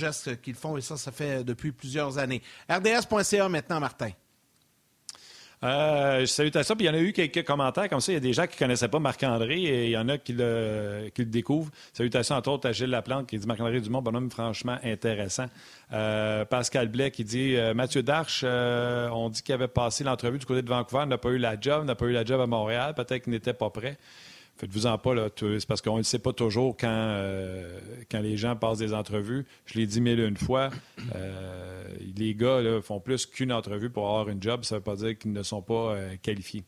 Gestes 0.00 0.40
qu'ils 0.40 0.54
font 0.54 0.76
et 0.76 0.80
ça, 0.80 0.96
ça 0.96 1.12
fait 1.12 1.44
depuis 1.44 1.72
plusieurs 1.72 2.18
années. 2.18 2.42
RDS.ca 2.68 3.48
maintenant, 3.48 3.80
Martin. 3.80 4.10
Euh, 5.62 6.24
salutations. 6.24 6.74
Puis 6.74 6.86
il 6.86 6.88
y 6.88 6.90
en 6.90 6.94
a 6.94 7.00
eu 7.00 7.12
quelques 7.12 7.44
commentaires 7.44 7.88
comme 7.88 8.00
ça. 8.00 8.12
Il 8.12 8.14
y 8.14 8.18
a 8.18 8.20
des 8.20 8.32
gens 8.32 8.46
qui 8.46 8.54
ne 8.54 8.58
connaissaient 8.58 8.88
pas 8.88 8.98
Marc-André 8.98 9.62
et 9.62 9.86
il 9.86 9.90
y 9.90 9.96
en 9.96 10.08
a 10.08 10.16
qui 10.16 10.32
le, 10.32 11.10
qui 11.14 11.22
le 11.22 11.30
découvrent. 11.30 11.70
Salutations, 11.92 12.36
entre 12.36 12.50
autres, 12.50 12.68
à 12.68 12.72
Gilles 12.72 12.88
Laplante 12.88 13.26
qui 13.26 13.38
dit 13.38 13.46
Marc-André 13.46 13.80
Dumont, 13.80 14.00
bonhomme 14.00 14.30
franchement 14.30 14.78
intéressant. 14.82 15.46
Euh, 15.92 16.46
Pascal 16.46 16.88
Blais 16.88 17.10
qui 17.10 17.24
dit 17.24 17.56
euh, 17.56 17.74
Mathieu 17.74 18.02
Darche, 18.02 18.42
euh, 18.44 19.10
on 19.10 19.28
dit 19.28 19.42
qu'il 19.42 19.54
avait 19.54 19.68
passé 19.68 20.02
l'entrevue 20.02 20.38
du 20.38 20.46
côté 20.46 20.62
de 20.62 20.68
Vancouver, 20.68 21.04
n'a 21.04 21.18
pas 21.18 21.28
eu 21.28 21.38
la 21.38 21.60
job, 21.60 21.84
n'a 21.84 21.94
pas 21.94 22.06
eu 22.06 22.12
la 22.12 22.24
job 22.24 22.40
à 22.40 22.46
Montréal, 22.46 22.94
peut-être 22.94 23.24
qu'il 23.24 23.32
n'était 23.32 23.52
pas 23.52 23.68
prêt. 23.68 23.98
Faites-vous-en 24.60 24.98
pas, 24.98 25.14
là. 25.14 25.30
C'est 25.38 25.66
parce 25.66 25.80
qu'on 25.80 25.96
ne 25.96 26.02
sait 26.02 26.18
pas 26.18 26.34
toujours 26.34 26.76
quand, 26.78 26.86
euh, 26.90 27.80
quand 28.10 28.20
les 28.20 28.36
gens 28.36 28.56
passent 28.56 28.76
des 28.76 28.92
entrevues. 28.92 29.46
Je 29.64 29.78
l'ai 29.78 29.86
dit 29.86 30.02
mille 30.02 30.20
une 30.20 30.36
fois. 30.36 30.68
Euh, 31.16 31.82
les 32.14 32.34
gars 32.34 32.60
font 32.82 33.00
plus 33.00 33.24
qu'une 33.24 33.54
entrevue 33.54 33.88
pour 33.88 34.06
avoir 34.06 34.28
une 34.28 34.42
job. 34.42 34.64
Ça 34.64 34.74
ne 34.74 34.80
veut 34.80 34.84
pas 34.84 34.96
dire 34.96 35.16
qu'ils 35.16 35.32
ne 35.32 35.42
sont 35.42 35.62
pas 35.62 35.94
euh, 35.94 36.16
qualifiés. 36.20 36.64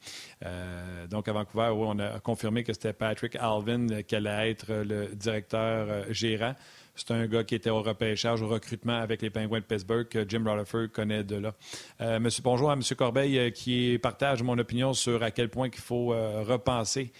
donc, 1.11 1.29
à 1.29 1.35
Vancouver, 1.35 1.71
on 1.77 1.99
a 1.99 2.19
confirmé 2.21 2.65
que 2.65 2.73
c'était 2.73 2.95
Patrick 2.95 3.37
Alvin 3.37 3.87
qui 4.05 4.17
allait 4.17 4.53
être 4.53 4.73
le 4.73 5.15
directeur 5.15 6.11
gérant. 6.11 6.55
C'est 6.95 7.11
un 7.11 7.27
gars 7.27 7.45
qui 7.45 7.55
était 7.55 7.71
au 7.71 7.83
repêchage, 7.83 8.41
au 8.41 8.49
recrutement 8.49 8.99
avec 9.01 9.21
les 9.21 9.29
Penguins 9.29 9.61
de 9.61 9.65
Pittsburgh, 9.65 10.09
que 10.09 10.27
Jim 10.29 10.45
Rutherford 10.47 10.89
connaît 10.93 11.25
de 11.25 11.37
là. 11.37 12.19
Monsieur, 12.19 12.43
bonjour 12.43 12.71
à 12.71 12.75
M. 12.75 12.83
Corbeil, 12.97 13.53
qui 13.53 13.99
partage 14.03 14.43
mon 14.43 14.59
opinion 14.59 14.93
sur 14.93 15.23
à 15.23 15.31
quel 15.31 15.49
point 15.49 15.69
il 15.69 15.79
faut 15.79 16.09
repenser 16.09 17.13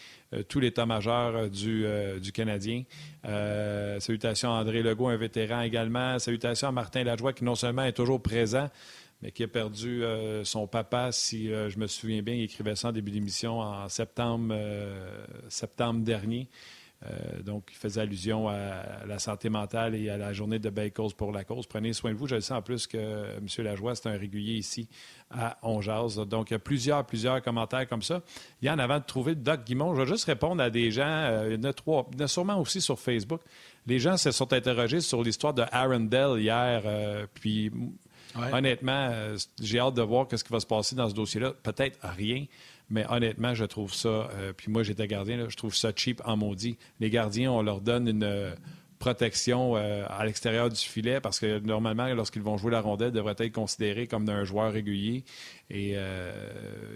tout 0.49 0.61
l'état-major 0.61 1.49
du, 1.49 1.85
du, 2.21 2.33
Canadien. 2.33 2.85
salutations 3.99 4.55
à 4.55 4.61
André 4.61 4.83
Legault, 4.83 5.09
un 5.09 5.17
vétéran 5.17 5.63
également. 5.63 6.19
Salutations 6.19 6.69
à 6.69 6.73
Martin 6.73 7.05
Lajoie, 7.05 7.33
qui 7.33 7.45
non 7.45 7.55
seulement 7.55 7.85
est 7.85 7.93
toujours 7.93 8.23
présent, 8.23 8.71
mais 9.21 9.31
qui 9.31 9.45
a 9.45 9.49
perdu 9.49 10.03
son 10.45 10.67
papa, 10.67 11.13
si 11.13 11.49
je 11.49 11.79
me 11.79 11.87
souviens 11.87 12.23
bien, 12.23 12.35
il 12.35 12.43
écrivait 12.45 12.77
ça 12.77 12.89
en 12.89 12.93
début 12.93 13.11
d'émission 13.11 13.61
en 13.61 13.89
septembre, 13.89 14.55
septembre 15.49 16.01
dernier. 16.01 16.49
Euh, 17.05 17.43
donc, 17.43 17.69
il 17.71 17.77
faisait 17.77 18.01
allusion 18.01 18.49
à 18.49 19.05
la 19.07 19.19
santé 19.19 19.49
mentale 19.49 19.95
et 19.95 20.09
à 20.09 20.17
la 20.17 20.33
journée 20.33 20.59
de 20.59 20.71
Belle 20.71 20.93
Cause 20.93 21.15
pour 21.15 21.33
la 21.33 21.45
cause. 21.45 21.67
Prenez 21.67 21.93
soin 21.93 22.13
de 22.13 22.17
vous. 22.17 22.27
Je 22.27 22.39
sais 22.41 22.55
en 22.55 22.63
plus 22.63 22.87
que 22.87 23.37
M. 23.37 23.47
Lajoie, 23.59 23.95
c'est 23.95 24.09
un 24.09 24.17
régulier 24.17 24.55
ici 24.55 24.89
à 25.31 25.59
Onjaz. 25.63 26.17
Donc, 26.27 26.51
il 26.51 26.55
y 26.55 26.57
a 26.57 26.61
plusieurs, 26.61 27.05
plusieurs 27.05 27.43
commentaires 27.43 27.89
comme 27.89 28.03
ça. 28.03 28.23
Il 28.61 28.69
y 28.69 28.71
en 28.71 28.79
avant 28.79 28.99
de 28.99 29.05
trouver 29.05 29.35
Doc 29.35 29.65
Guimond. 29.65 29.95
Je 29.95 30.03
vais 30.03 30.09
juste 30.09 30.25
répondre 30.25 30.63
à 30.63 30.71
des 30.71 30.91
gens. 30.91 31.03
Euh, 31.07 31.49
il, 31.51 31.57
y 31.57 31.67
en 31.67 31.71
a 31.71 31.73
trois. 31.73 32.09
Il 32.13 32.19
y 32.19 32.23
en 32.23 32.25
a 32.25 32.29
sûrement 32.29 32.61
aussi 32.61 32.81
sur 32.81 32.99
Facebook. 32.99 33.41
Les 33.87 33.99
gens 33.99 34.17
se 34.17 34.31
sont 34.31 34.53
interrogés 34.53 35.01
sur 35.01 35.23
l'histoire 35.23 35.55
de 35.55 35.65
Arundel 35.73 36.39
hier. 36.39 36.83
Euh, 36.85 37.27
puis, 37.35 37.73
honnêtement, 38.53 39.11
j'ai 39.61 39.81
hâte 39.81 39.95
de 39.95 40.03
voir 40.03 40.29
ce 40.31 40.43
qui 40.43 40.53
va 40.53 40.61
se 40.61 40.67
passer 40.67 40.95
dans 40.95 41.09
ce 41.09 41.15
dossier-là. 41.15 41.53
Peut-être 41.63 41.99
rien. 42.17 42.45
Mais 42.93 43.07
honnêtement, 43.09 43.55
je 43.55 43.65
trouve 43.65 43.95
ça, 43.95 44.09
euh, 44.09 44.53
puis 44.55 44.71
moi 44.71 44.83
j'étais 44.83 45.09
gardien, 45.09 45.49
je 45.49 45.57
trouve 45.57 45.75
ça 45.75 45.93
cheap 45.97 46.21
en 46.27 46.37
maudit. 46.37 46.77
Les 47.01 47.09
gardiens, 47.09 47.51
on 47.51 47.63
leur 47.63 47.81
donne 47.81 48.07
une 48.07 48.23
euh, 48.23 48.55
protection 48.99 49.79
euh, 49.79 50.05
à 50.11 50.27
l'extérieur 50.27 50.69
du 50.69 50.77
filet 50.79 51.19
parce 51.19 51.41
que 51.41 51.59
normalement, 51.61 52.07
lorsqu'ils 52.13 52.43
vont 52.43 52.59
jouer 52.59 52.71
la 52.71 52.83
rondelle, 52.83 53.09
ils 53.09 53.15
devraient 53.15 53.35
être 53.39 53.53
considérés 53.53 54.07
comme 54.07 54.29
un 54.29 54.45
joueur 54.45 54.71
régulier. 54.71 55.25
Et 55.71 55.97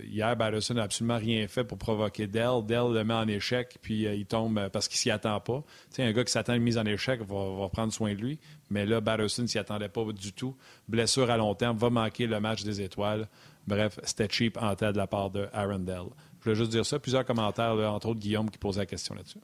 hier, 0.04 0.36
Batterson 0.36 0.74
n'a 0.74 0.82
absolument 0.82 1.16
rien 1.16 1.48
fait 1.48 1.64
pour 1.64 1.78
provoquer 1.78 2.26
Dell. 2.26 2.62
Dell 2.66 2.92
le 2.92 3.02
met 3.04 3.14
en 3.14 3.26
échec, 3.26 3.78
puis 3.80 4.02
il 4.02 4.26
tombe 4.26 4.68
parce 4.68 4.88
qu'il 4.88 4.98
s'y 4.98 5.10
attend 5.10 5.40
pas. 5.40 5.64
Tu 5.88 5.96
sais, 5.96 6.02
un 6.02 6.12
gars 6.12 6.24
qui 6.24 6.30
s'attend 6.30 6.52
à 6.52 6.56
une 6.56 6.62
mise 6.62 6.76
en 6.76 6.84
échec 6.84 7.22
va, 7.22 7.70
prendre 7.72 7.90
soin 7.90 8.12
de 8.12 8.20
lui. 8.20 8.38
Mais 8.68 8.84
là, 8.84 9.00
Batterson 9.00 9.42
ne 9.42 9.46
s'y 9.46 9.58
attendait 9.58 9.88
pas 9.88 10.04
du 10.12 10.34
tout. 10.34 10.54
Blessure 10.88 11.30
à 11.30 11.38
long 11.38 11.54
terme, 11.54 11.78
va 11.78 11.88
manquer 11.88 12.26
le 12.26 12.38
match 12.38 12.64
des 12.64 12.82
étoiles. 12.82 13.28
Bref, 13.66 13.98
c'était 14.04 14.28
cheap 14.28 14.56
en 14.60 14.74
tête 14.74 14.92
de 14.92 14.98
la 14.98 15.06
part 15.06 15.30
de 15.30 15.48
Arundel. 15.52 16.04
Je 16.38 16.44
voulais 16.44 16.56
juste 16.56 16.70
dire 16.70 16.86
ça. 16.86 16.98
Plusieurs 16.98 17.24
commentaires, 17.24 17.72
entre 17.72 18.08
autres 18.08 18.20
Guillaume 18.20 18.50
qui 18.50 18.58
posait 18.58 18.80
la 18.80 18.86
question 18.86 19.14
là-dessus. 19.14 19.40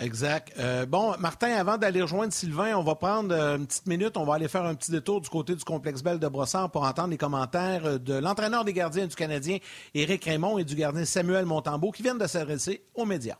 Exact. 0.00 0.52
Euh, 0.58 0.86
bon, 0.86 1.16
Martin, 1.18 1.50
avant 1.54 1.76
d'aller 1.76 2.02
rejoindre 2.02 2.32
Sylvain, 2.32 2.76
on 2.76 2.82
va 2.82 2.94
prendre 2.94 3.34
euh, 3.34 3.56
une 3.56 3.66
petite 3.66 3.86
minute. 3.86 4.16
On 4.16 4.24
va 4.24 4.34
aller 4.34 4.46
faire 4.46 4.64
un 4.64 4.74
petit 4.74 4.92
détour 4.92 5.20
du 5.20 5.28
côté 5.28 5.56
du 5.56 5.64
complexe 5.64 6.02
Belle 6.02 6.20
de 6.20 6.28
Brossard 6.28 6.70
pour 6.70 6.84
entendre 6.84 7.08
les 7.08 7.16
commentaires 7.16 7.84
euh, 7.84 7.98
de 7.98 8.14
l'entraîneur 8.14 8.64
des 8.64 8.72
gardiens 8.72 9.06
du 9.06 9.16
Canadien, 9.16 9.58
Éric 9.94 10.24
Raymond, 10.24 10.58
et 10.58 10.64
du 10.64 10.76
gardien 10.76 11.04
Samuel 11.04 11.46
Montembeau, 11.46 11.90
qui 11.90 12.02
viennent 12.02 12.18
de 12.18 12.26
s'adresser 12.28 12.84
aux 12.94 13.06
médias. 13.06 13.38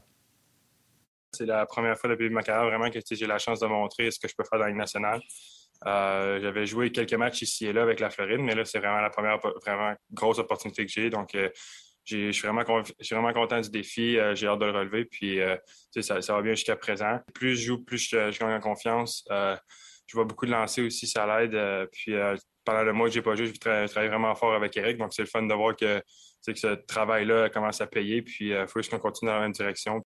C'est 1.33 1.47
la 1.47 1.64
première 1.66 1.97
fois 1.97 2.11
depuis 2.11 2.29
ma 2.31 2.43
carrière 2.43 2.66
vraiment 2.66 2.91
que 2.91 2.99
j'ai 3.09 3.27
la 3.27 3.39
chance 3.39 3.61
de 3.61 3.66
montrer 3.66 4.11
ce 4.11 4.19
que 4.19 4.27
je 4.27 4.35
peux 4.35 4.45
faire 4.45 4.59
dans 4.59 4.64
la 4.64 4.71
Ligue 4.71 4.79
nationale. 4.79 5.21
Euh, 5.87 6.41
j'avais 6.41 6.66
joué 6.66 6.91
quelques 6.91 7.14
matchs 7.14 7.43
ici 7.43 7.66
et 7.66 7.72
là 7.72 7.83
avec 7.83 8.01
la 8.01 8.11
Floride, 8.11 8.41
mais 8.41 8.55
là, 8.55 8.64
c'est 8.64 8.79
vraiment 8.79 9.01
la 9.01 9.11
première 9.11 9.39
vraiment 9.39 9.95
grosse 10.12 10.39
opportunité 10.39 10.85
que 10.85 10.93
j'ai. 10.93 11.11
Donc, 11.11 11.35
euh, 11.35 11.49
je 12.05 12.31
suis 12.33 12.47
vraiment, 12.47 12.62
vraiment 13.11 13.33
content 13.33 13.61
du 13.61 13.70
défi. 13.70 14.18
Euh, 14.18 14.35
j'ai 14.35 14.47
hâte 14.47 14.59
de 14.61 14.64
le 14.64 14.72
relever. 14.72 15.05
Puis, 15.05 15.39
ça, 16.01 16.18
va 16.20 16.43
bien 16.43 16.55
jusqu'à 16.55 16.76
présent. 16.76 17.20
Plus 17.35 17.57
je 17.57 17.66
joue, 17.66 17.85
plus 17.85 17.99
je, 17.99 18.39
gagne 18.39 18.55
en 18.55 18.61
confiance. 18.61 19.24
je 19.29 20.14
vois 20.14 20.24
beaucoup 20.24 20.47
de 20.47 20.51
lancers 20.51 20.87
aussi, 20.87 21.07
ça 21.07 21.26
l'aide. 21.26 21.89
puis, 21.93 22.14
pendant 22.64 22.83
le 22.83 22.93
mois 22.93 23.09
que 23.09 23.14
j'ai 23.14 23.22
pas 23.22 23.35
joué, 23.37 23.47
je 23.47 23.53
travaille 23.59 24.09
vraiment 24.09 24.35
fort 24.35 24.55
avec 24.55 24.76
Eric. 24.76 24.97
Donc, 24.97 25.12
c'est 25.12 25.22
le 25.22 25.29
fun 25.29 25.43
de 25.43 25.55
voir 25.55 25.76
que, 25.76 26.03
que 26.47 26.55
ce 26.55 26.74
travail-là 26.87 27.51
commence 27.51 27.81
à 27.83 27.87
payer. 27.87 28.22
Puis, 28.22 28.49
il 28.49 28.66
faut 28.68 28.79
juste 28.79 28.91
qu'on 28.91 28.99
continue 28.99 29.31
dans 29.31 29.37
la 29.37 29.43
même 29.43 29.53
direction. 29.53 30.03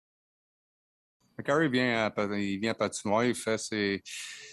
Carrie 1.44 1.68
vient 1.68 2.12
il 2.36 2.60
vient 2.60 2.72
à 2.72 2.74
patinoire, 2.74 3.24
il 3.24 3.34
fait 3.34 3.58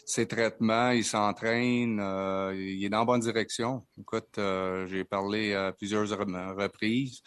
ses, 0.06 0.28
traitements, 0.28 0.92
il 0.92 1.04
s'entraîne, 1.04 2.00
euh, 2.00 2.54
il 2.56 2.84
est 2.84 2.90
dans 2.90 3.00
la 3.00 3.06
bonne 3.06 3.20
direction. 3.20 3.86
Écoute, 4.00 4.38
euh, 4.38 4.88
j'ai 4.88 5.04
parlé 5.04 5.54
à 5.54 5.72
plusieurs 5.72 6.08
reprises. 6.08 7.22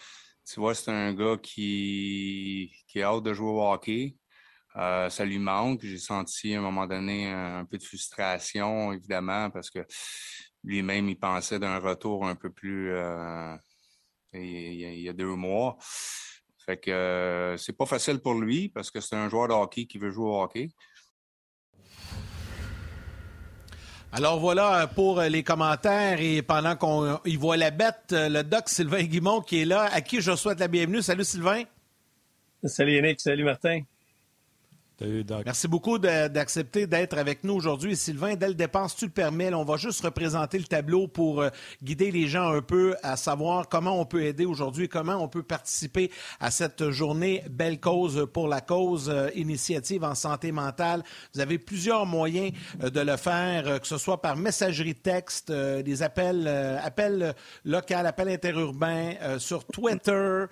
Tu 0.46 0.58
vois, 0.58 0.74
c'est 0.74 0.90
un 0.90 1.12
gars 1.14 1.36
qui, 1.40 2.72
qui 2.88 3.02
hâte 3.02 3.22
de 3.22 3.32
jouer 3.32 3.50
au 3.50 3.62
hockey. 3.72 4.16
Euh, 4.76 5.10
ça 5.10 5.24
lui 5.24 5.38
manque. 5.38 5.80
J'ai 5.82 5.98
senti 5.98 6.54
à 6.54 6.58
un 6.58 6.62
moment 6.62 6.86
donné 6.86 7.30
un, 7.30 7.64
peu 7.64 7.78
de 7.78 7.82
frustration, 7.84 8.92
évidemment, 8.92 9.50
parce 9.50 9.70
que 9.70 9.80
lui-même, 10.64 11.08
il 11.08 11.18
pensait 11.18 11.58
d'un 11.58 11.78
retour 11.78 12.26
un 12.26 12.34
peu 12.34 12.50
plus 12.50 12.92
il 14.34 15.00
y 15.00 15.08
a 15.08 15.12
deux 15.12 15.34
mois. 15.34 15.76
Fait 16.72 16.78
que 16.78 16.90
euh, 16.90 17.56
c'est 17.58 17.76
pas 17.76 17.84
facile 17.84 18.18
pour 18.20 18.32
lui 18.32 18.70
parce 18.70 18.90
que 18.90 18.98
c'est 18.98 19.14
un 19.14 19.28
joueur 19.28 19.48
de 19.48 19.52
hockey 19.52 19.84
qui 19.84 19.98
veut 19.98 20.10
jouer 20.10 20.24
au 20.24 20.42
hockey. 20.42 20.70
Alors 24.10 24.40
voilà 24.40 24.86
pour 24.86 25.20
les 25.20 25.42
commentaires 25.42 26.18
et 26.18 26.40
pendant 26.40 26.74
qu'on 26.74 27.20
y 27.26 27.36
voit 27.36 27.58
la 27.58 27.70
bête, 27.70 28.06
le 28.12 28.40
doc 28.40 28.70
Sylvain 28.70 29.02
Guimont 29.02 29.42
qui 29.42 29.60
est 29.60 29.64
là, 29.66 29.82
à 29.92 30.00
qui 30.00 30.22
je 30.22 30.34
souhaite 30.34 30.60
la 30.60 30.68
bienvenue. 30.68 31.02
Salut 31.02 31.24
Sylvain. 31.24 31.64
Salut 32.64 32.94
Yannick, 32.94 33.20
salut 33.20 33.44
Martin. 33.44 33.82
Merci 35.44 35.68
beaucoup 35.68 35.98
d'accepter 35.98 36.86
d'être 36.86 37.18
avec 37.18 37.44
nous 37.44 37.54
aujourd'hui. 37.54 37.96
Sylvain, 37.96 38.34
dès 38.34 38.48
le 38.48 38.54
départ, 38.54 38.92
tu 38.94 39.06
le 39.06 39.10
permets, 39.10 39.52
on 39.52 39.64
va 39.64 39.76
juste 39.76 40.02
représenter 40.02 40.58
le 40.58 40.64
tableau 40.64 41.08
pour 41.08 41.40
euh, 41.40 41.50
guider 41.82 42.10
les 42.10 42.26
gens 42.26 42.52
un 42.52 42.62
peu 42.62 42.94
à 43.02 43.16
savoir 43.16 43.68
comment 43.68 44.00
on 44.00 44.04
peut 44.04 44.22
aider 44.22 44.44
aujourd'hui, 44.44 44.88
comment 44.88 45.16
on 45.16 45.28
peut 45.28 45.42
participer 45.42 46.10
à 46.40 46.50
cette 46.50 46.90
journée 46.90 47.42
Belle 47.50 47.80
Cause 47.80 48.26
pour 48.32 48.48
la 48.48 48.60
cause, 48.60 49.10
euh, 49.10 49.28
initiative 49.34 50.04
en 50.04 50.14
santé 50.14 50.52
mentale. 50.52 51.02
Vous 51.34 51.40
avez 51.40 51.58
plusieurs 51.58 52.06
moyens 52.06 52.52
euh, 52.82 52.90
de 52.90 53.00
le 53.00 53.16
faire, 53.16 53.80
que 53.80 53.86
ce 53.86 53.98
soit 53.98 54.20
par 54.20 54.36
messagerie 54.36 54.94
texte, 54.94 55.50
des 55.50 56.02
appels, 56.02 56.46
appels 56.82 57.34
locaux, 57.64 57.94
appels 57.94 58.28
interurbains, 58.28 59.38
sur 59.38 59.64
Twitter, 59.64 60.44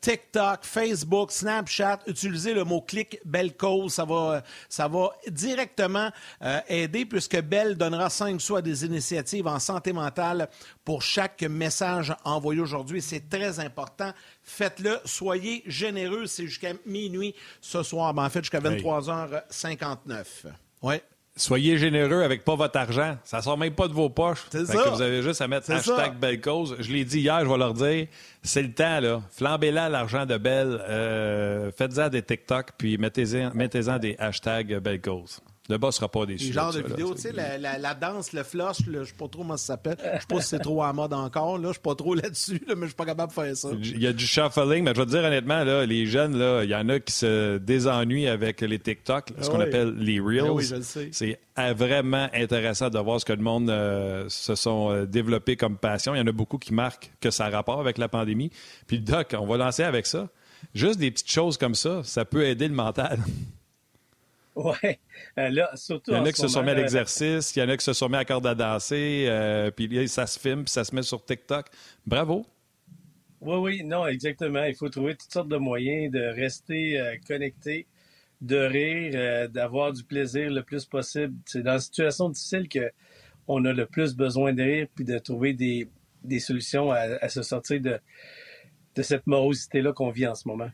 TikTok, 0.00 0.64
Facebook, 0.64 1.32
Snapchat. 1.32 2.00
Utilisez 2.06 2.52
le 2.54 2.64
mot-clic 2.64 3.18
Belle 3.24 3.56
Cause 3.56 3.96
ça 3.96 4.04
va, 4.04 4.42
ça 4.68 4.88
va 4.88 5.10
directement 5.28 6.10
euh, 6.42 6.60
aider 6.68 7.06
puisque 7.06 7.40
Bell 7.40 7.76
donnera 7.76 8.10
5 8.10 8.40
sous 8.40 8.56
à 8.56 8.62
des 8.62 8.84
initiatives 8.84 9.46
en 9.46 9.58
santé 9.58 9.92
mentale 9.92 10.48
pour 10.84 11.02
chaque 11.02 11.42
message 11.42 12.14
envoyé 12.24 12.60
aujourd'hui. 12.60 13.00
C'est 13.00 13.28
très 13.28 13.58
important. 13.60 14.12
Faites-le. 14.42 14.98
Soyez 15.04 15.62
généreux. 15.66 16.26
C'est 16.26 16.46
jusqu'à 16.46 16.72
minuit 16.84 17.34
ce 17.60 17.82
soir. 17.82 18.12
Ben, 18.14 18.24
en 18.24 18.30
fait, 18.30 18.40
jusqu'à 18.40 18.60
23h59. 18.60 20.24
Ouais. 20.82 21.02
Soyez 21.38 21.76
généreux 21.76 22.22
avec 22.22 22.44
pas 22.44 22.54
votre 22.54 22.78
argent. 22.78 23.18
Ça 23.22 23.42
sort 23.42 23.58
même 23.58 23.74
pas 23.74 23.88
de 23.88 23.92
vos 23.92 24.08
poches. 24.08 24.46
C'est 24.50 24.64
ça. 24.64 24.88
vous 24.88 25.02
avez 25.02 25.20
juste 25.22 25.42
à 25.42 25.48
mettre 25.48 25.70
hashtag 25.70 26.16
Belle 26.18 26.40
Cause. 26.40 26.76
Je 26.78 26.90
l'ai 26.90 27.04
dit 27.04 27.20
hier, 27.20 27.40
je 27.44 27.50
vais 27.50 27.58
leur 27.58 27.74
dire, 27.74 28.06
c'est 28.42 28.62
le 28.62 28.72
temps, 28.72 29.00
là. 29.00 29.20
Flambez-la 29.32 29.90
l'argent 29.90 30.24
de 30.24 30.38
Belle. 30.38 30.80
Euh, 30.88 31.70
faites-en 31.76 32.08
des 32.08 32.22
TikTok, 32.22 32.70
puis 32.78 32.96
mettez-en 32.96 33.50
mettez 33.54 33.82
des 34.00 34.16
hashtags 34.18 34.78
Belle 34.78 35.00
Cause. 35.02 35.40
Le 35.68 35.78
boss 35.78 35.96
sera 35.96 36.08
pas 36.08 36.26
déçu. 36.26 36.48
Le 36.48 36.52
genre 36.52 36.72
de 36.72 36.82
vidéo, 36.82 37.14
tu 37.14 37.22
sais, 37.22 37.32
la, 37.32 37.94
danse, 37.94 38.32
le 38.32 38.42
flush, 38.42 38.78
je 38.86 39.04
sais 39.04 39.12
pas 39.12 39.28
trop 39.28 39.42
comment 39.42 39.56
ça 39.56 39.74
s'appelle. 39.74 39.96
Je 40.00 40.20
sais 40.20 40.26
pas 40.28 40.40
si 40.40 40.48
c'est 40.48 40.58
trop 40.58 40.82
en 40.82 40.94
mode 40.94 41.12
encore, 41.12 41.58
là. 41.58 41.68
Je 41.68 41.72
suis 41.74 41.82
pas 41.82 41.94
trop 41.94 42.14
là-dessus, 42.14 42.60
mais 42.68 42.82
je 42.82 42.86
suis 42.86 42.94
pas 42.94 43.06
capable 43.06 43.30
de 43.30 43.34
faire 43.34 43.56
ça. 43.56 43.70
Il 43.80 44.00
y 44.00 44.06
a 44.06 44.12
du 44.12 44.26
shuffling, 44.26 44.84
mais 44.84 44.94
je 44.94 45.00
vais 45.00 45.06
te 45.06 45.10
dire 45.10 45.24
honnêtement, 45.24 45.64
là, 45.64 45.84
les 45.86 46.06
jeunes, 46.06 46.36
là, 46.38 46.62
il 46.62 46.70
y 46.70 46.74
en 46.74 46.88
a 46.88 47.00
qui 47.00 47.12
se 47.12 47.58
désennuient 47.58 48.28
avec 48.28 48.60
les 48.60 48.78
TikTok, 48.78 49.32
ce 49.40 49.50
qu'on 49.50 49.60
appelle 49.60 49.94
les 49.96 50.20
Reels. 50.20 50.50
oui, 50.50 50.64
je 50.64 50.76
le 50.76 50.82
sais. 50.82 51.10
C'est 51.12 51.38
vraiment 51.74 52.28
intéressant 52.34 52.90
de 52.90 52.98
voir 52.98 53.20
ce 53.20 53.24
que 53.24 53.32
le 53.32 53.42
monde 53.42 53.70
euh, 53.70 54.26
se 54.28 54.54
sont 54.54 54.90
euh, 54.90 55.06
développés 55.06 55.56
comme 55.56 55.76
passion. 55.76 56.14
Il 56.14 56.18
y 56.18 56.20
en 56.20 56.26
a 56.26 56.32
beaucoup 56.32 56.58
qui 56.58 56.74
marquent 56.74 57.10
que 57.20 57.30
ça 57.30 57.46
a 57.46 57.50
rapport 57.50 57.80
avec 57.80 57.98
la 57.98 58.08
pandémie. 58.08 58.50
Puis, 58.86 59.00
Doc, 59.00 59.34
on 59.38 59.46
va 59.46 59.56
lancer 59.56 59.82
avec 59.82 60.06
ça. 60.06 60.28
Juste 60.74 60.98
des 60.98 61.10
petites 61.10 61.30
choses 61.30 61.56
comme 61.56 61.74
ça, 61.74 62.02
ça 62.04 62.24
peut 62.24 62.44
aider 62.44 62.68
le 62.68 62.74
mental. 62.74 63.18
Oui. 64.58 64.72
Euh, 65.38 65.50
là, 65.50 65.70
surtout. 65.74 66.12
Il 66.12 66.16
y 66.16 66.20
en 66.20 66.24
a 66.24 66.32
qui 66.32 66.40
se 66.40 66.48
sont 66.48 66.62
mis 66.62 66.70
à 66.70 66.74
l'exercice, 66.74 67.54
il 67.54 67.60
y 67.60 67.62
en 67.62 67.68
a 67.68 67.76
qui 67.76 67.84
se 67.84 67.92
sont 67.92 68.08
mis 68.08 68.16
à 68.16 68.24
corde 68.24 68.46
à 68.46 68.54
danser, 68.54 69.26
euh, 69.28 69.70
puis 69.70 70.08
ça 70.08 70.26
se 70.26 70.38
filme, 70.38 70.64
puis 70.64 70.72
ça 70.72 70.84
se 70.84 70.94
met 70.94 71.02
sur 71.02 71.24
TikTok. 71.24 71.66
Bravo. 72.06 72.46
Oui, 73.40 73.56
oui, 73.56 73.84
non, 73.84 74.06
exactement. 74.06 74.64
Il 74.64 74.74
faut 74.74 74.88
trouver 74.88 75.14
toutes 75.14 75.32
sortes 75.32 75.48
de 75.48 75.56
moyens 75.56 76.10
de 76.10 76.20
rester 76.20 76.98
euh, 76.98 77.16
connecté, 77.26 77.86
de 78.40 78.56
rire, 78.56 79.48
d'avoir 79.50 79.92
du 79.92 80.04
plaisir 80.04 80.50
le 80.50 80.62
plus 80.62 80.84
possible. 80.84 81.34
C'est 81.44 81.62
dans 81.62 81.74
une 81.74 81.80
situation 81.80 82.28
difficile 82.28 82.68
qu'on 82.68 83.64
a 83.64 83.72
le 83.72 83.86
plus 83.86 84.14
besoin 84.14 84.52
de 84.52 84.62
rire, 84.62 84.86
puis 84.94 85.04
de 85.04 85.18
trouver 85.18 85.52
des, 85.52 85.88
solutions 86.40 86.90
à, 86.90 87.28
se 87.28 87.42
sortir 87.42 87.80
de, 87.80 87.98
de 88.94 89.02
cette 89.02 89.26
morosité-là 89.26 89.92
qu'on 89.92 90.10
vit 90.10 90.26
en 90.26 90.34
ce 90.34 90.48
moment. 90.48 90.70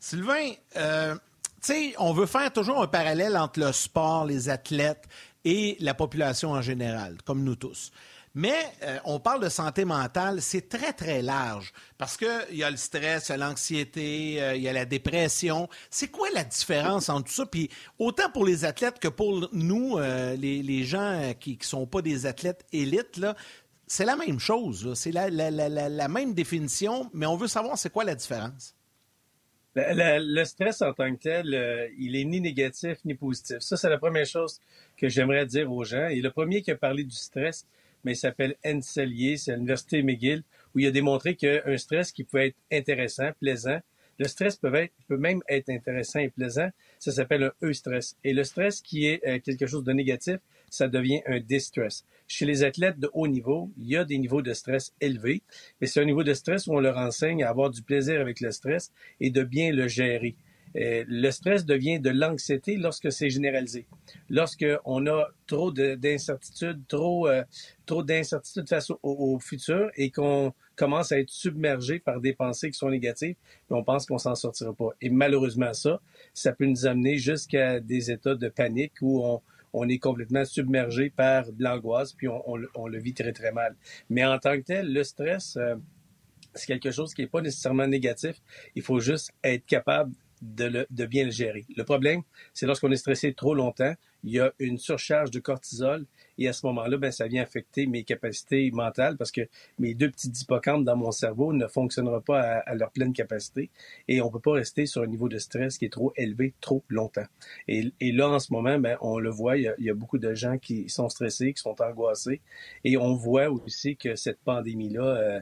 Sylvain, 0.00 0.52
on 1.98 2.12
veut 2.12 2.26
faire 2.26 2.52
toujours 2.52 2.82
un 2.82 2.86
parallèle 2.86 3.36
entre 3.36 3.60
le 3.60 3.72
sport, 3.72 4.24
les 4.24 4.48
athlètes 4.48 5.04
et 5.44 5.76
la 5.80 5.94
population 5.94 6.52
en 6.52 6.62
général, 6.62 7.18
comme 7.24 7.42
nous 7.42 7.56
tous. 7.56 7.90
Mais 8.34 8.72
euh, 8.82 8.98
on 9.04 9.18
parle 9.18 9.42
de 9.42 9.48
santé 9.48 9.84
mentale, 9.84 10.42
c'est 10.42 10.68
très, 10.68 10.92
très 10.92 11.22
large 11.22 11.72
parce 11.96 12.16
qu'il 12.16 12.56
y 12.56 12.62
a 12.62 12.70
le 12.70 12.76
stress, 12.76 13.28
il 13.28 13.32
y 13.32 13.34
a 13.34 13.36
l'anxiété, 13.36 14.42
euh, 14.42 14.54
il 14.54 14.62
y 14.62 14.68
a 14.68 14.72
la 14.72 14.84
dépression. 14.84 15.68
C'est 15.90 16.08
quoi 16.08 16.28
la 16.34 16.44
différence 16.44 17.08
entre 17.08 17.28
tout 17.28 17.34
ça? 17.34 17.46
Puis 17.46 17.70
autant 17.98 18.30
pour 18.30 18.44
les 18.44 18.64
athlètes 18.64 18.98
que 19.00 19.08
pour 19.08 19.48
nous, 19.52 19.98
euh, 19.98 20.36
les, 20.36 20.84
gens 20.84 21.34
qui 21.40 21.58
ne 21.58 21.64
sont 21.64 21.86
pas 21.86 22.02
des 22.02 22.26
athlètes 22.26 22.64
élites, 22.72 23.20
c'est 23.86 24.04
la 24.04 24.14
même 24.14 24.38
chose. 24.38 24.92
C'est 24.94 25.10
la, 25.10 26.08
même 26.08 26.34
définition, 26.34 27.10
mais 27.12 27.26
on 27.26 27.36
veut 27.36 27.48
savoir 27.48 27.76
c'est 27.78 27.90
quoi 27.90 28.04
la 28.04 28.14
différence. 28.14 28.74
Le, 29.78 30.44
stress 30.44 30.82
en 30.82 30.92
tant 30.92 31.14
que 31.14 31.20
tel, 31.20 31.90
il 31.98 32.16
est 32.16 32.24
ni 32.24 32.40
négatif 32.40 32.98
ni 33.04 33.14
positif. 33.14 33.58
Ça, 33.60 33.76
c'est 33.76 33.88
la 33.88 33.98
première 33.98 34.26
chose 34.26 34.60
que 34.96 35.08
j'aimerais 35.08 35.46
dire 35.46 35.70
aux 35.70 35.84
gens. 35.84 36.08
Et 36.08 36.20
le 36.20 36.30
premier 36.30 36.62
qui 36.62 36.70
a 36.70 36.76
parlé 36.76 37.04
du 37.04 37.14
stress, 37.14 37.66
mais 38.04 38.12
il 38.12 38.16
s'appelle 38.16 38.56
Enselier, 38.64 39.36
c'est 39.36 39.52
à 39.52 39.54
l'Université 39.54 40.02
McGill, 40.02 40.42
où 40.74 40.78
il 40.78 40.86
a 40.86 40.90
démontré 40.90 41.36
qu'un 41.36 41.76
stress 41.76 42.12
qui 42.12 42.24
peut 42.24 42.38
être 42.38 42.56
intéressant, 42.72 43.30
plaisant, 43.40 43.80
le 44.18 44.26
stress 44.26 44.56
peut, 44.56 44.88
même 45.10 45.42
être 45.48 45.70
intéressant 45.70 46.18
et 46.18 46.28
plaisant, 46.28 46.68
ça 46.98 47.12
s'appelle 47.12 47.44
un 47.44 47.52
eustress. 47.66 48.16
Et 48.24 48.32
le 48.32 48.42
stress 48.42 48.80
qui 48.80 49.06
est 49.06 49.24
euh, 49.26 49.38
quelque 49.38 49.66
chose 49.66 49.84
de 49.84 49.92
négatif, 49.92 50.38
ça 50.70 50.88
devient 50.88 51.20
un 51.26 51.40
distress. 51.40 52.04
Chez 52.26 52.44
les 52.44 52.62
athlètes 52.62 52.98
de 52.98 53.10
haut 53.14 53.26
niveau, 53.26 53.70
il 53.78 53.88
y 53.88 53.96
a 53.96 54.04
des 54.04 54.18
niveaux 54.18 54.42
de 54.42 54.52
stress 54.52 54.94
élevés, 55.00 55.42
mais 55.80 55.86
c'est 55.86 56.00
un 56.00 56.04
niveau 56.04 56.22
de 56.22 56.34
stress 56.34 56.66
où 56.66 56.74
on 56.74 56.80
leur 56.80 56.98
enseigne 56.98 57.42
à 57.42 57.48
avoir 57.48 57.70
du 57.70 57.82
plaisir 57.82 58.20
avec 58.20 58.40
le 58.40 58.50
stress 58.50 58.92
et 59.20 59.30
de 59.30 59.42
bien 59.42 59.72
le 59.72 59.88
gérer. 59.88 60.36
Euh, 60.76 61.04
le 61.08 61.30
stress 61.30 61.64
devient 61.64 61.98
de 62.00 62.10
l'anxiété 62.10 62.76
lorsque 62.76 63.10
c'est 63.10 63.30
généralisé. 63.30 63.86
Lorsqu'on 64.28 65.06
a 65.06 65.28
trop 65.46 65.72
d'incertitudes, 65.72 66.86
trop, 66.86 67.28
euh, 67.28 67.42
trop 67.86 68.02
d'incertitudes 68.02 68.68
face 68.68 68.92
au, 69.02 69.38
futur 69.38 69.90
et 69.96 70.10
qu'on 70.10 70.52
commence 70.76 71.12
à 71.12 71.18
être 71.18 71.30
submergé 71.30 71.98
par 71.98 72.20
des 72.20 72.34
pensées 72.34 72.70
qui 72.70 72.78
sont 72.78 72.90
négatives, 72.90 73.36
on 73.70 73.82
pense 73.82 74.06
qu'on 74.06 74.18
s'en 74.18 74.34
sortira 74.34 74.72
pas. 74.72 74.90
Et 75.00 75.10
malheureusement, 75.10 75.72
ça, 75.72 76.00
ça 76.34 76.52
peut 76.52 76.66
nous 76.66 76.86
amener 76.86 77.16
jusqu'à 77.16 77.80
des 77.80 78.10
états 78.10 78.34
de 78.34 78.48
panique 78.48 78.92
où 79.00 79.24
on, 79.24 79.40
on 79.72 79.88
est 79.88 79.98
complètement 79.98 80.44
submergé 80.44 81.10
par 81.10 81.52
de 81.52 81.62
l'angoisse, 81.62 82.12
puis 82.12 82.28
on, 82.28 82.86
le 82.86 82.98
vit 82.98 83.14
très, 83.14 83.32
très 83.32 83.52
mal. 83.52 83.76
Mais 84.10 84.24
en 84.24 84.38
tant 84.38 84.56
que 84.56 84.62
tel, 84.62 84.92
le 84.92 85.04
stress, 85.04 85.56
euh, 85.56 85.76
c'est 86.54 86.66
quelque 86.66 86.90
chose 86.90 87.14
qui 87.14 87.22
n'est 87.22 87.28
pas 87.28 87.40
nécessairement 87.40 87.86
négatif. 87.86 88.36
Il 88.74 88.82
faut 88.82 89.00
juste 89.00 89.32
être 89.44 89.66
capable 89.66 90.12
de, 90.42 90.86
bien 91.06 91.24
le 91.24 91.30
gérer. 91.30 91.66
Le 91.76 91.84
problème, 91.84 92.22
c'est 92.54 92.66
lorsqu'on 92.66 92.90
est 92.90 92.96
stressé 92.96 93.34
trop 93.34 93.54
longtemps, 93.54 93.94
il 94.24 94.32
y 94.32 94.40
a 94.40 94.52
une 94.58 94.78
surcharge 94.78 95.30
de 95.30 95.40
cortisol 95.40 96.06
et 96.38 96.48
à 96.48 96.52
ce 96.52 96.64
moment-là, 96.66 96.96
ben, 96.96 97.10
ça 97.10 97.26
vient 97.26 97.42
affecter 97.42 97.86
mes 97.86 98.04
capacités 98.04 98.70
mentales 98.70 99.16
parce 99.16 99.32
que 99.32 99.42
mes 99.78 99.94
deux 99.94 100.10
petits 100.10 100.30
hippocampes 100.40 100.84
dans 100.84 100.96
mon 100.96 101.10
cerveau 101.10 101.52
ne 101.52 101.66
fonctionneront 101.66 102.20
pas 102.20 102.40
à, 102.40 102.74
leur 102.74 102.90
pleine 102.92 103.12
capacité 103.12 103.70
et 104.06 104.20
on 104.20 104.30
peut 104.30 104.40
pas 104.40 104.52
rester 104.52 104.86
sur 104.86 105.02
un 105.02 105.06
niveau 105.06 105.28
de 105.28 105.38
stress 105.38 105.78
qui 105.78 105.84
est 105.84 105.92
trop 105.92 106.12
élevé 106.16 106.54
trop 106.60 106.84
longtemps. 106.88 107.26
Et, 107.66 107.92
là, 108.00 108.28
en 108.28 108.38
ce 108.38 108.52
moment, 108.52 108.78
ben, 108.78 108.96
on 109.00 109.18
le 109.18 109.30
voit, 109.30 109.56
il 109.56 109.74
y, 109.78 109.90
a, 109.90 109.94
beaucoup 109.94 110.18
de 110.18 110.34
gens 110.34 110.58
qui 110.58 110.88
sont 110.88 111.08
stressés, 111.08 111.52
qui 111.52 111.60
sont 111.60 111.80
angoissés 111.82 112.40
et 112.84 112.96
on 112.96 113.14
voit 113.14 113.48
aussi 113.50 113.96
que 113.96 114.14
cette 114.14 114.40
pandémie-là... 114.40 115.04
Euh, 115.04 115.40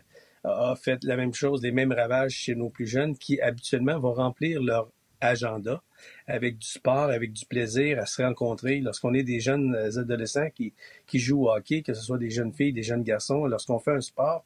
a 0.49 0.77
fait 0.77 1.03
la 1.03 1.17
même 1.17 1.35
chose, 1.35 1.61
les 1.61 1.73
mêmes 1.73 1.93
ravages 1.93 2.31
chez 2.31 2.55
nos 2.55 2.71
plus 2.71 2.87
jeunes 2.87 3.17
qui 3.17 3.41
habituellement 3.41 3.99
vont 3.99 4.13
remplir 4.13 4.63
leur 4.63 4.89
agenda 5.21 5.83
avec 6.27 6.59
du 6.59 6.67
sport, 6.67 7.11
avec 7.11 7.33
du 7.33 7.47
plaisir 7.47 7.99
à 7.99 8.07
se 8.07 8.23
rencontrer. 8.23 8.81
Lorsqu'on 8.81 9.15
est 9.15 9.23
des 9.23 9.41
jeunes 9.41 9.75
adolescents 9.75 10.51
qui, 10.55 10.73
qui 11.07 11.19
jouent 11.19 11.47
au 11.47 11.51
hockey, 11.51 11.83
que 11.83 11.95
ce 11.95 12.03
soit 12.03 12.19
des 12.19 12.31
jeunes 12.31 12.53
filles, 12.53 12.73
des 12.73 12.83
jeunes 12.83 13.03
garçons, 13.03 13.47
lorsqu'on 13.47 13.79
fait 13.79 13.93
un 13.93 14.01
sport, 14.01 14.45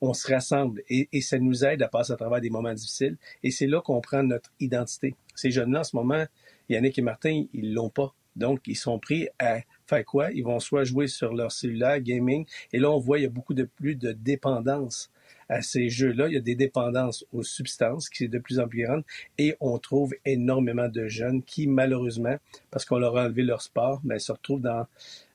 on 0.00 0.12
se 0.14 0.32
rassemble 0.32 0.82
et, 0.88 1.08
et, 1.12 1.20
ça 1.20 1.38
nous 1.38 1.64
aide 1.64 1.82
à 1.82 1.88
passer 1.88 2.12
à 2.12 2.16
travers 2.16 2.40
des 2.40 2.50
moments 2.50 2.74
difficiles. 2.74 3.16
Et 3.42 3.50
c'est 3.50 3.66
là 3.66 3.80
qu'on 3.80 4.00
prend 4.00 4.22
notre 4.22 4.50
identité. 4.60 5.14
Ces 5.34 5.50
jeunes-là, 5.50 5.80
en 5.80 5.84
ce 5.84 5.96
moment, 5.96 6.24
Yannick 6.68 6.98
et 6.98 7.02
Martin, 7.02 7.44
ils 7.52 7.72
l'ont 7.72 7.90
pas. 7.90 8.14
Donc, 8.36 8.60
ils 8.66 8.76
sont 8.76 8.98
pris 8.98 9.28
à 9.38 9.60
faire 9.86 10.04
quoi? 10.04 10.30
Ils 10.30 10.44
vont 10.44 10.60
soit 10.60 10.84
jouer 10.84 11.08
sur 11.08 11.34
leur 11.34 11.50
cellulaire, 11.50 12.00
gaming, 12.00 12.46
et 12.72 12.78
là, 12.78 12.90
on 12.90 12.98
voit, 12.98 13.18
il 13.18 13.22
y 13.22 13.26
a 13.26 13.30
beaucoup 13.30 13.54
de 13.54 13.64
plus 13.64 13.96
de 13.96 14.12
dépendance 14.12 15.10
à 15.48 15.62
ces 15.62 15.88
jeux-là. 15.88 16.28
Il 16.28 16.34
y 16.34 16.36
a 16.36 16.40
des 16.40 16.54
dépendances 16.54 17.24
aux 17.32 17.42
substances 17.42 18.08
qui 18.08 18.24
est 18.24 18.28
de 18.28 18.38
plus 18.38 18.58
en 18.60 18.68
plus 18.68 18.84
grande 18.84 19.02
et 19.38 19.56
on 19.60 19.78
trouve 19.78 20.14
énormément 20.24 20.88
de 20.88 21.08
jeunes 21.08 21.42
qui, 21.42 21.66
malheureusement, 21.66 22.36
parce 22.70 22.84
qu'on 22.84 22.98
leur 22.98 23.16
a 23.16 23.24
enlevé 23.24 23.42
leur 23.42 23.62
sport, 23.62 24.00
mais 24.04 24.18
se 24.18 24.32
retrouvent 24.32 24.60
dans, 24.60 24.86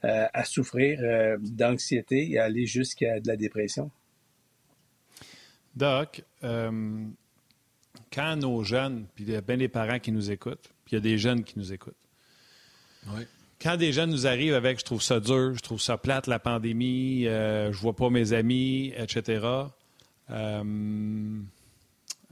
euh, 0.06 0.28
à 0.34 0.46
souffrir 0.46 1.00
euh, 1.02 1.38
d'anxiété 1.40 2.32
et 2.32 2.40
à 2.40 2.46
aller 2.46 2.66
jusqu'à 2.66 3.20
de 3.20 3.28
la 3.28 3.36
dépression. 3.36 3.90
Doc, 5.76 6.24
euh, 6.44 7.06
quand 8.12 8.36
nos 8.36 8.64
jeunes, 8.64 9.08
puis 9.16 9.24
il 9.24 9.32
y 9.32 9.36
a 9.36 9.42
bien 9.42 9.58
des 9.58 9.68
parents 9.68 10.00
qui 10.00 10.12
nous 10.12 10.30
écoutent, 10.30 10.72
puis 10.86 10.94
il 10.94 10.96
y 10.96 10.98
a 10.98 11.02
des 11.02 11.18
jeunes 11.18 11.44
qui 11.44 11.58
nous 11.58 11.74
écoutent. 11.74 11.96
Quand 13.60 13.76
des 13.76 13.92
jeunes 13.92 14.12
nous 14.12 14.28
arrivent 14.28 14.54
avec 14.54 14.80
je 14.80 14.86
trouve 14.86 15.02
ça 15.02 15.20
dur, 15.20 15.56
je 15.56 15.62
trouve 15.62 15.82
ça 15.82 15.98
plate 15.98 16.28
la 16.28 16.40
pandémie, 16.40 17.24
je 17.24 17.78
vois 17.78 17.96
pas 17.96 18.10
mes 18.10 18.34
amis, 18.34 18.94
etc. 18.96 19.42
Euh, 20.30 21.42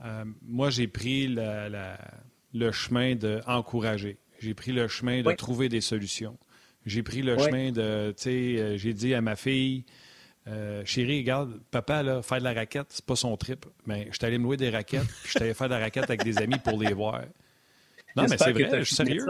euh, 0.04 0.24
moi, 0.42 0.70
j'ai 0.70 0.88
pris 0.88 1.28
le 1.28 2.72
chemin 2.72 3.14
d'encourager. 3.14 4.18
J'ai 4.40 4.54
pris 4.54 4.72
le 4.72 4.88
chemin 4.88 5.22
de 5.22 5.32
trouver 5.32 5.68
des 5.68 5.80
solutions. 5.80 6.36
J'ai 6.84 7.02
pris 7.02 7.22
le 7.22 7.38
chemin 7.38 7.70
de, 7.70 8.12
tu 8.16 8.22
sais, 8.24 8.30
euh, 8.58 8.76
j'ai 8.76 8.92
dit 8.92 9.14
à 9.14 9.20
ma 9.20 9.36
fille, 9.36 9.84
chérie, 10.84 11.20
regarde, 11.20 11.60
papa, 11.70 12.02
là, 12.02 12.22
faire 12.22 12.38
de 12.38 12.44
la 12.44 12.52
raquette, 12.52 12.86
c'est 12.88 13.04
pas 13.04 13.14
son 13.14 13.36
trip. 13.36 13.66
Mais 13.86 14.08
je 14.10 14.16
suis 14.16 14.26
allé 14.26 14.38
me 14.38 14.44
louer 14.44 14.56
des 14.56 14.70
raquettes, 14.70 15.06
puis 15.06 15.26
je 15.26 15.30
suis 15.30 15.42
allé 15.42 15.54
faire 15.54 15.68
de 15.68 15.74
la 15.74 15.80
raquette 15.80 16.04
avec 16.04 16.24
des 16.24 16.38
amis 16.38 16.58
pour 16.58 16.80
les 16.80 16.92
voir. 16.92 17.22
Non, 18.16 18.24
mais 18.28 18.36
c'est 18.36 18.52
vrai, 18.52 18.68
je 18.80 18.82
suis 18.82 18.96
sérieux. 18.96 19.24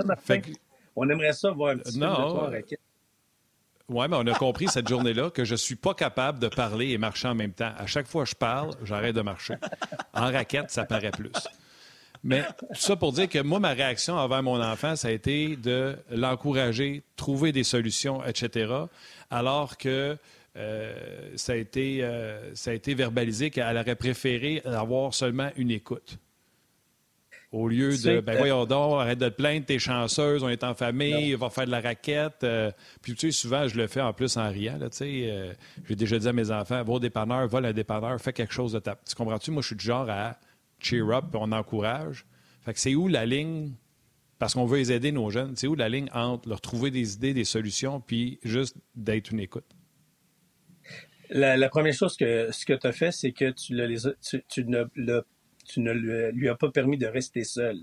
On 0.97 1.09
aimerait 1.09 1.33
ça 1.33 1.51
voir 1.51 1.73
un 1.73 1.79
petit 1.79 1.99
peu 1.99 2.07
de 2.07 2.15
toi 2.15 2.51
raquette. 2.51 2.81
Oui, 3.89 4.07
mais 4.09 4.17
on 4.17 4.27
a 4.27 4.35
compris 4.35 4.69
cette 4.69 4.89
journée-là 4.89 5.31
que 5.31 5.45
je 5.45 5.53
ne 5.53 5.57
suis 5.57 5.77
pas 5.77 5.95
capable 5.95 6.39
de 6.39 6.49
parler 6.49 6.91
et 6.91 6.99
marcher 6.99 7.29
en 7.29 7.35
même 7.35 7.53
temps. 7.53 7.73
À 7.77 7.87
chaque 7.87 8.07
fois 8.07 8.25
que 8.25 8.31
je 8.31 8.37
parle, 8.37 8.75
j'arrête 8.85 9.15
de 9.15 9.23
marcher. 9.23 9.55
En 10.15 10.31
raquette, 10.31 10.71
ça 10.71 10.85
paraît 10.85 11.11
plus. 11.11 11.33
Mais 12.25 12.45
tout 12.57 12.67
ça 12.75 12.97
pour 12.97 13.13
dire 13.13 13.29
que 13.29 13.41
moi, 13.41 13.59
ma 13.59 13.73
réaction 13.73 14.15
envers 14.15 14.43
mon 14.43 14.63
enfant, 14.63 14.95
ça 14.95 15.09
a 15.09 15.11
été 15.11 15.57
de 15.57 15.97
l'encourager, 16.11 17.03
trouver 17.17 17.51
des 17.51 17.65
solutions, 17.65 18.25
etc. 18.25 18.73
Alors 19.31 19.77
que 19.77 20.17
euh, 20.57 21.31
ça, 21.37 21.55
a 21.55 21.57
été, 21.57 22.05
euh, 22.05 22.55
ça 22.55 22.71
a 22.71 22.75
été 22.75 22.95
verbalisé 22.95 23.51
qu'elle 23.51 23.77
aurait 23.77 23.97
préféré 23.97 24.63
avoir 24.65 25.15
seulement 25.15 25.51
une 25.57 25.71
écoute. 25.71 26.19
Au 27.53 27.69
lieu 27.69 27.91
de, 27.91 28.21
ben 28.21 28.39
voyons 28.39 28.65
donc, 28.65 28.99
arrête 28.99 29.19
de 29.19 29.29
te 29.29 29.35
plaindre, 29.35 29.67
t'es 29.67 29.79
chanceuse, 29.79 30.43
on 30.43 30.49
est 30.49 30.65
en 30.65 30.75
famille, 30.75 31.35
on 31.35 31.39
va 31.39 31.51
faire 31.51 31.67
de 31.67 31.71
la 31.71 31.83
raquette. 31.83 32.45
Euh, 32.45 32.71
puis 33.03 33.15
tu 33.15 33.31
sais, 33.31 33.39
souvent, 33.39 33.69
je 33.69 33.77
le 33.77 33.89
fais 33.89 34.01
en 34.01 34.15
plus 34.15 34.39
en 34.39 34.49
riant. 34.49 34.79
tu 34.79 34.87
sais, 34.91 35.31
euh, 35.31 35.53
j'ai 35.87 35.95
déjà 35.95 36.19
dit 36.19 36.27
à 36.27 36.33
mes 36.33 36.51
enfants, 36.51 36.83
va 36.83 36.93
au 36.93 36.99
dépanneur, 36.99 37.47
va 37.49 37.59
à 37.59 37.73
dépanneur, 37.75 38.19
fais 38.19 38.33
quelque 38.33 38.55
chose 38.55 38.73
de 38.73 38.79
ta... 38.79 38.97
Tu 39.07 39.15
comprends-tu? 39.15 39.51
Moi, 39.51 39.61
je 39.61 39.67
suis 39.67 39.77
du 39.77 39.85
genre 39.85 40.09
à 40.09 40.39
cheer 40.79 41.03
up, 41.11 41.27
on 41.35 41.53
encourage. 41.53 42.25
Fait 42.63 42.73
que 42.73 42.81
c'est 42.81 42.95
où 42.95 43.07
la 43.07 43.27
ligne, 43.27 43.73
parce 44.39 44.55
qu'on 44.55 44.65
veut 44.65 44.79
les 44.79 44.91
aider, 44.91 45.13
nos 45.13 45.29
jeunes, 45.29 45.55
c'est 45.55 45.67
où 45.67 45.75
la 45.75 45.91
ligne 45.91 46.09
entre 46.15 46.49
leur 46.49 46.63
trouver 46.63 46.91
des 46.91 47.17
idées, 47.17 47.35
des 47.35 47.45
solutions, 47.45 48.01
puis 48.01 48.39
juste 48.45 48.79
d'être 48.95 49.31
une 49.31 49.41
écoute? 49.41 49.67
La, 51.29 51.69
première 51.69 51.93
chose 51.93 52.17
que 52.17 52.51
ce 52.51 52.65
que 52.65 52.73
tu 52.73 52.87
as 52.87 52.93
fait, 52.93 53.13
c'est 53.13 53.33
que 53.33 53.51
tu, 53.51 53.75
le, 53.75 53.95
tu, 54.23 54.43
tu 54.49 54.65
ne 54.65 54.85
l'as 54.97 55.23
tu 55.73 55.81
ne 55.81 55.93
lui 55.93 56.49
as 56.49 56.55
pas 56.55 56.71
permis 56.71 56.99
de 56.99 57.07
rester 57.07 57.45
seul. 57.45 57.79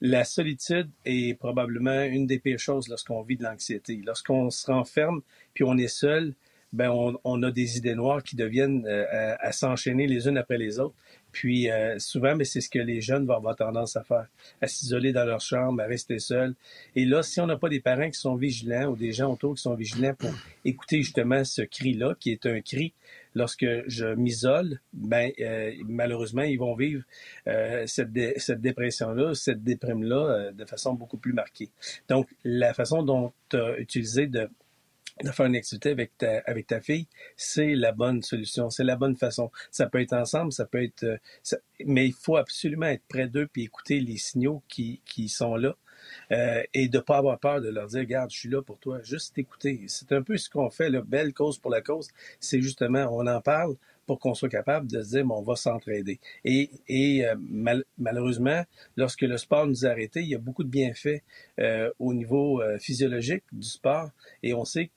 La 0.00 0.24
solitude 0.24 0.88
est 1.04 1.38
probablement 1.38 2.02
une 2.04 2.26
des 2.26 2.38
pires 2.38 2.58
choses 2.58 2.88
lorsqu'on 2.88 3.22
vit 3.22 3.36
de 3.36 3.42
l'anxiété. 3.42 4.00
Lorsqu'on 4.06 4.48
se 4.50 4.70
renferme 4.70 5.20
puis 5.52 5.64
on 5.64 5.76
est 5.76 5.88
seul, 5.88 6.34
ben 6.72 6.90
on, 7.24 7.42
a 7.42 7.50
des 7.50 7.78
idées 7.78 7.96
noires 7.96 8.22
qui 8.22 8.36
deviennent 8.36 8.86
euh, 8.86 9.34
à, 9.40 9.50
s'enchaîner 9.50 10.06
les 10.06 10.28
unes 10.28 10.38
après 10.38 10.56
les 10.56 10.78
autres. 10.78 10.94
Puis 11.32 11.68
euh, 11.68 11.98
souvent, 11.98 12.36
mais 12.36 12.44
c'est 12.44 12.60
ce 12.60 12.70
que 12.70 12.78
les 12.78 13.00
jeunes 13.00 13.26
vont 13.26 13.34
avoir 13.34 13.56
tendance 13.56 13.96
à 13.96 14.04
faire, 14.04 14.28
à 14.62 14.68
s'isoler 14.68 15.12
dans 15.12 15.24
leur 15.24 15.40
chambre, 15.40 15.82
à 15.82 15.86
rester 15.86 16.20
seuls. 16.20 16.54
Et 16.94 17.04
là, 17.04 17.24
si 17.24 17.40
on 17.40 17.46
n'a 17.46 17.56
pas 17.56 17.68
des 17.68 17.80
parents 17.80 18.08
qui 18.08 18.18
sont 18.18 18.36
vigilants 18.36 18.86
ou 18.86 18.96
des 18.96 19.12
gens 19.12 19.32
autour 19.32 19.56
qui 19.56 19.62
sont 19.62 19.74
vigilants 19.74 20.14
pour 20.14 20.30
écouter 20.64 21.02
justement 21.02 21.42
ce 21.42 21.62
cri-là, 21.62 22.14
qui 22.20 22.30
est 22.30 22.46
un 22.46 22.60
cri 22.60 22.94
lorsque 23.34 23.66
je 23.86 24.06
m'isole, 24.14 24.80
ben 24.92 25.30
euh, 25.40 25.72
malheureusement, 25.84 26.42
ils 26.42 26.58
vont 26.58 26.74
vivre 26.74 27.02
euh, 27.46 27.86
cette, 27.86 28.10
cette 28.38 28.60
dépression-là, 28.60 29.34
cette 29.34 29.62
déprime-là 29.62 30.16
euh, 30.16 30.52
de 30.52 30.64
façon 30.64 30.94
beaucoup 30.94 31.18
plus 31.18 31.32
marquée. 31.32 31.70
Donc, 32.08 32.28
la 32.44 32.74
façon 32.74 33.02
dont 33.02 33.32
tu 33.48 33.56
as 33.56 33.78
utilisé 33.78 34.26
de 34.26 34.48
de 35.22 35.30
faire 35.30 35.46
une 35.46 35.56
activité 35.56 35.90
avec 35.90 36.16
ta, 36.16 36.38
avec 36.46 36.66
ta 36.66 36.80
fille, 36.80 37.06
c'est 37.36 37.74
la 37.74 37.92
bonne 37.92 38.22
solution, 38.22 38.70
c'est 38.70 38.84
la 38.84 38.96
bonne 38.96 39.16
façon. 39.16 39.50
Ça 39.70 39.86
peut 39.86 40.00
être 40.00 40.14
ensemble, 40.14 40.52
ça 40.52 40.64
peut 40.64 40.82
être... 40.82 41.04
Euh, 41.04 41.18
mais 41.84 42.06
il 42.06 42.14
faut 42.14 42.36
absolument 42.36 42.86
être 42.86 43.04
près 43.08 43.28
d'eux 43.28 43.46
puis 43.46 43.64
écouter 43.64 44.00
les 44.00 44.16
signaux 44.16 44.62
qui, 44.68 45.02
qui 45.04 45.28
sont 45.28 45.56
là. 45.56 45.76
Euh, 46.32 46.62
et 46.74 46.88
de 46.88 46.98
ne 46.98 47.02
pas 47.02 47.18
avoir 47.18 47.38
peur 47.38 47.60
de 47.60 47.68
leur 47.68 47.88
dire, 47.88 48.00
regarde, 48.00 48.30
je 48.30 48.38
suis 48.38 48.48
là 48.48 48.62
pour 48.62 48.78
toi, 48.78 49.00
juste 49.02 49.36
écouter. 49.38 49.84
C'est 49.88 50.12
un 50.12 50.22
peu 50.22 50.36
ce 50.36 50.48
qu'on 50.48 50.70
fait, 50.70 50.90
la 50.90 51.00
belle 51.02 51.32
cause 51.32 51.58
pour 51.58 51.70
la 51.70 51.80
cause. 51.80 52.08
C'est 52.38 52.60
justement, 52.60 53.08
on 53.10 53.26
en 53.26 53.40
parle 53.40 53.76
pour 54.06 54.18
qu'on 54.18 54.34
soit 54.34 54.48
capable 54.48 54.90
de 54.90 55.02
se 55.02 55.10
dire, 55.10 55.24
bon, 55.24 55.36
on 55.36 55.42
va 55.42 55.56
s'entraider. 55.56 56.18
Et, 56.44 56.70
et 56.88 57.26
euh, 57.26 57.36
malheureusement, 57.98 58.64
lorsque 58.96 59.22
le 59.22 59.36
sport 59.38 59.66
nous 59.66 59.86
a 59.86 59.90
arrêtés, 59.90 60.20
il 60.20 60.28
y 60.28 60.34
a 60.34 60.38
beaucoup 60.38 60.64
de 60.64 60.68
bienfaits 60.68 61.22
euh, 61.58 61.90
au 61.98 62.14
niveau 62.14 62.62
physiologique 62.78 63.44
du 63.52 63.66
sport. 63.66 64.10
Et 64.42 64.54
on 64.54 64.64
sait 64.64 64.90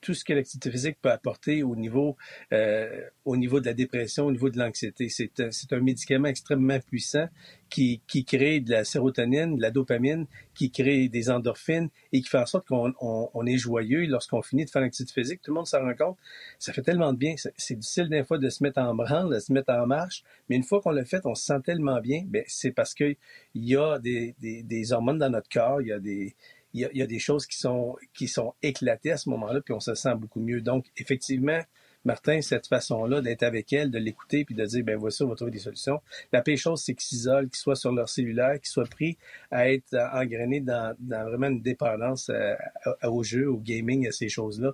tout 0.00 0.14
ce 0.14 0.24
que 0.24 0.32
l'activité 0.32 0.70
physique 0.70 0.98
peut 1.00 1.10
apporter 1.10 1.62
au 1.62 1.76
niveau, 1.76 2.16
euh, 2.52 3.02
au 3.24 3.36
niveau 3.36 3.60
de 3.60 3.66
la 3.66 3.74
dépression, 3.74 4.26
au 4.26 4.32
niveau 4.32 4.50
de 4.50 4.58
l'anxiété. 4.58 5.08
C'est 5.08 5.40
un, 5.40 5.50
un, 5.70 5.80
médicament 5.80 6.28
extrêmement 6.28 6.78
puissant 6.80 7.28
qui, 7.68 8.00
qui, 8.06 8.24
crée 8.24 8.60
de 8.60 8.70
la 8.70 8.84
sérotonine, 8.84 9.56
de 9.56 9.62
la 9.62 9.70
dopamine, 9.70 10.26
qui 10.54 10.70
crée 10.70 11.08
des 11.08 11.30
endorphines 11.30 11.88
et 12.12 12.20
qui 12.20 12.28
fait 12.28 12.38
en 12.38 12.46
sorte 12.46 12.66
qu'on 12.66 12.92
on, 13.00 13.30
on 13.32 13.46
est 13.46 13.58
joyeux 13.58 14.06
lorsqu'on 14.06 14.42
finit 14.42 14.64
de 14.64 14.70
faire 14.70 14.82
l'activité 14.82 15.20
physique. 15.20 15.40
Tout 15.42 15.52
le 15.52 15.56
monde 15.56 15.66
s'en 15.66 15.80
rend 15.80 15.94
compte. 15.94 16.18
Ça 16.58 16.72
fait 16.72 16.82
tellement 16.82 17.12
de 17.12 17.18
bien. 17.18 17.34
C'est 17.56 17.76
difficile 17.76 18.08
des 18.08 18.24
fois 18.24 18.38
de 18.38 18.48
se 18.48 18.62
mettre 18.62 18.80
en 18.80 18.94
branle, 18.94 19.34
de 19.34 19.38
se 19.38 19.52
mettre 19.52 19.72
en 19.72 19.86
marche, 19.86 20.24
mais 20.48 20.56
une 20.56 20.64
fois 20.64 20.80
qu'on 20.80 20.90
l'a 20.90 21.04
fait, 21.04 21.24
on 21.24 21.34
se 21.34 21.44
sent 21.44 21.60
tellement 21.64 22.00
bien. 22.00 22.24
Ben, 22.26 22.44
c'est 22.46 22.72
parce 22.72 22.94
qu'il 22.94 23.16
y 23.54 23.76
a 23.76 23.98
des, 23.98 24.34
des, 24.40 24.62
des 24.62 24.92
hormones 24.92 25.18
dans 25.18 25.30
notre 25.30 25.48
corps, 25.48 25.80
il 25.80 25.88
y 25.88 25.92
a 25.92 25.98
des 25.98 26.34
il 26.72 26.88
y, 26.92 27.02
a, 27.02 27.06
des 27.06 27.18
choses 27.18 27.46
qui 27.46 27.58
sont, 27.58 27.96
qui 28.14 28.28
sont 28.28 28.54
éclatées 28.62 29.12
à 29.12 29.16
ce 29.16 29.28
moment-là, 29.30 29.60
puis 29.60 29.74
on 29.74 29.80
se 29.80 29.94
sent 29.94 30.14
beaucoup 30.16 30.40
mieux. 30.40 30.60
Donc, 30.60 30.86
effectivement, 30.96 31.60
Martin, 32.04 32.40
cette 32.40 32.66
façon-là 32.66 33.20
d'être 33.20 33.42
avec 33.42 33.72
elle, 33.72 33.90
de 33.90 33.98
l'écouter, 33.98 34.44
puis 34.44 34.54
de 34.54 34.64
dire, 34.64 34.84
ben 34.84 34.96
voici, 34.96 35.22
on 35.22 35.28
va 35.28 35.34
trouver 35.34 35.50
des 35.50 35.58
solutions. 35.58 36.00
La 36.32 36.42
pire 36.42 36.56
chose, 36.56 36.80
c'est 36.82 36.94
qu'ils 36.94 37.06
s'isolent, 37.06 37.48
qu'ils 37.48 37.58
soient 37.58 37.76
sur 37.76 37.92
leur 37.92 38.08
cellulaire, 38.08 38.54
qu'ils 38.54 38.70
soient 38.70 38.84
pris 38.84 39.18
à 39.50 39.70
être 39.70 39.94
engrainés 40.12 40.60
dans, 40.60 40.96
dans 40.98 41.24
vraiment 41.24 41.48
une 41.48 41.60
dépendance 41.60 42.30
euh, 42.30 42.54
au 43.02 43.22
jeu, 43.22 43.50
au 43.50 43.58
gaming, 43.58 44.08
à 44.08 44.12
ces 44.12 44.28
choses-là. 44.28 44.72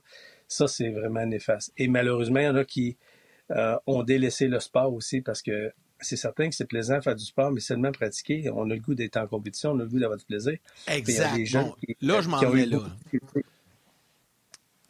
Ça, 0.48 0.68
c'est 0.68 0.90
vraiment 0.90 1.26
néfaste. 1.26 1.72
Et 1.76 1.88
malheureusement, 1.88 2.40
il 2.40 2.44
y 2.44 2.48
en 2.48 2.56
a 2.56 2.64
qui 2.64 2.96
euh, 3.50 3.76
ont 3.86 4.02
délaissé 4.02 4.46
le 4.46 4.60
sport 4.60 4.92
aussi 4.92 5.20
parce 5.20 5.42
que 5.42 5.72
c'est 6.00 6.16
certain 6.16 6.48
que 6.48 6.54
c'est 6.54 6.66
plaisant 6.66 6.98
de 6.98 7.02
faire 7.02 7.16
du 7.16 7.24
sport, 7.24 7.50
mais 7.50 7.60
seulement 7.60 7.92
pratiquer. 7.92 8.50
On 8.50 8.70
a 8.70 8.74
le 8.74 8.80
goût 8.80 8.94
d'être 8.94 9.16
en 9.16 9.26
compétition, 9.26 9.70
on 9.72 9.80
a 9.80 9.82
le 9.82 9.88
goût 9.88 9.98
d'avoir 9.98 10.18
du 10.18 10.24
plaisir. 10.24 10.58
Exact. 10.86 11.36
là, 12.00 12.20
je 12.20 12.28
m'en 12.28 12.40
vais 12.50 12.66
là. 12.66 12.78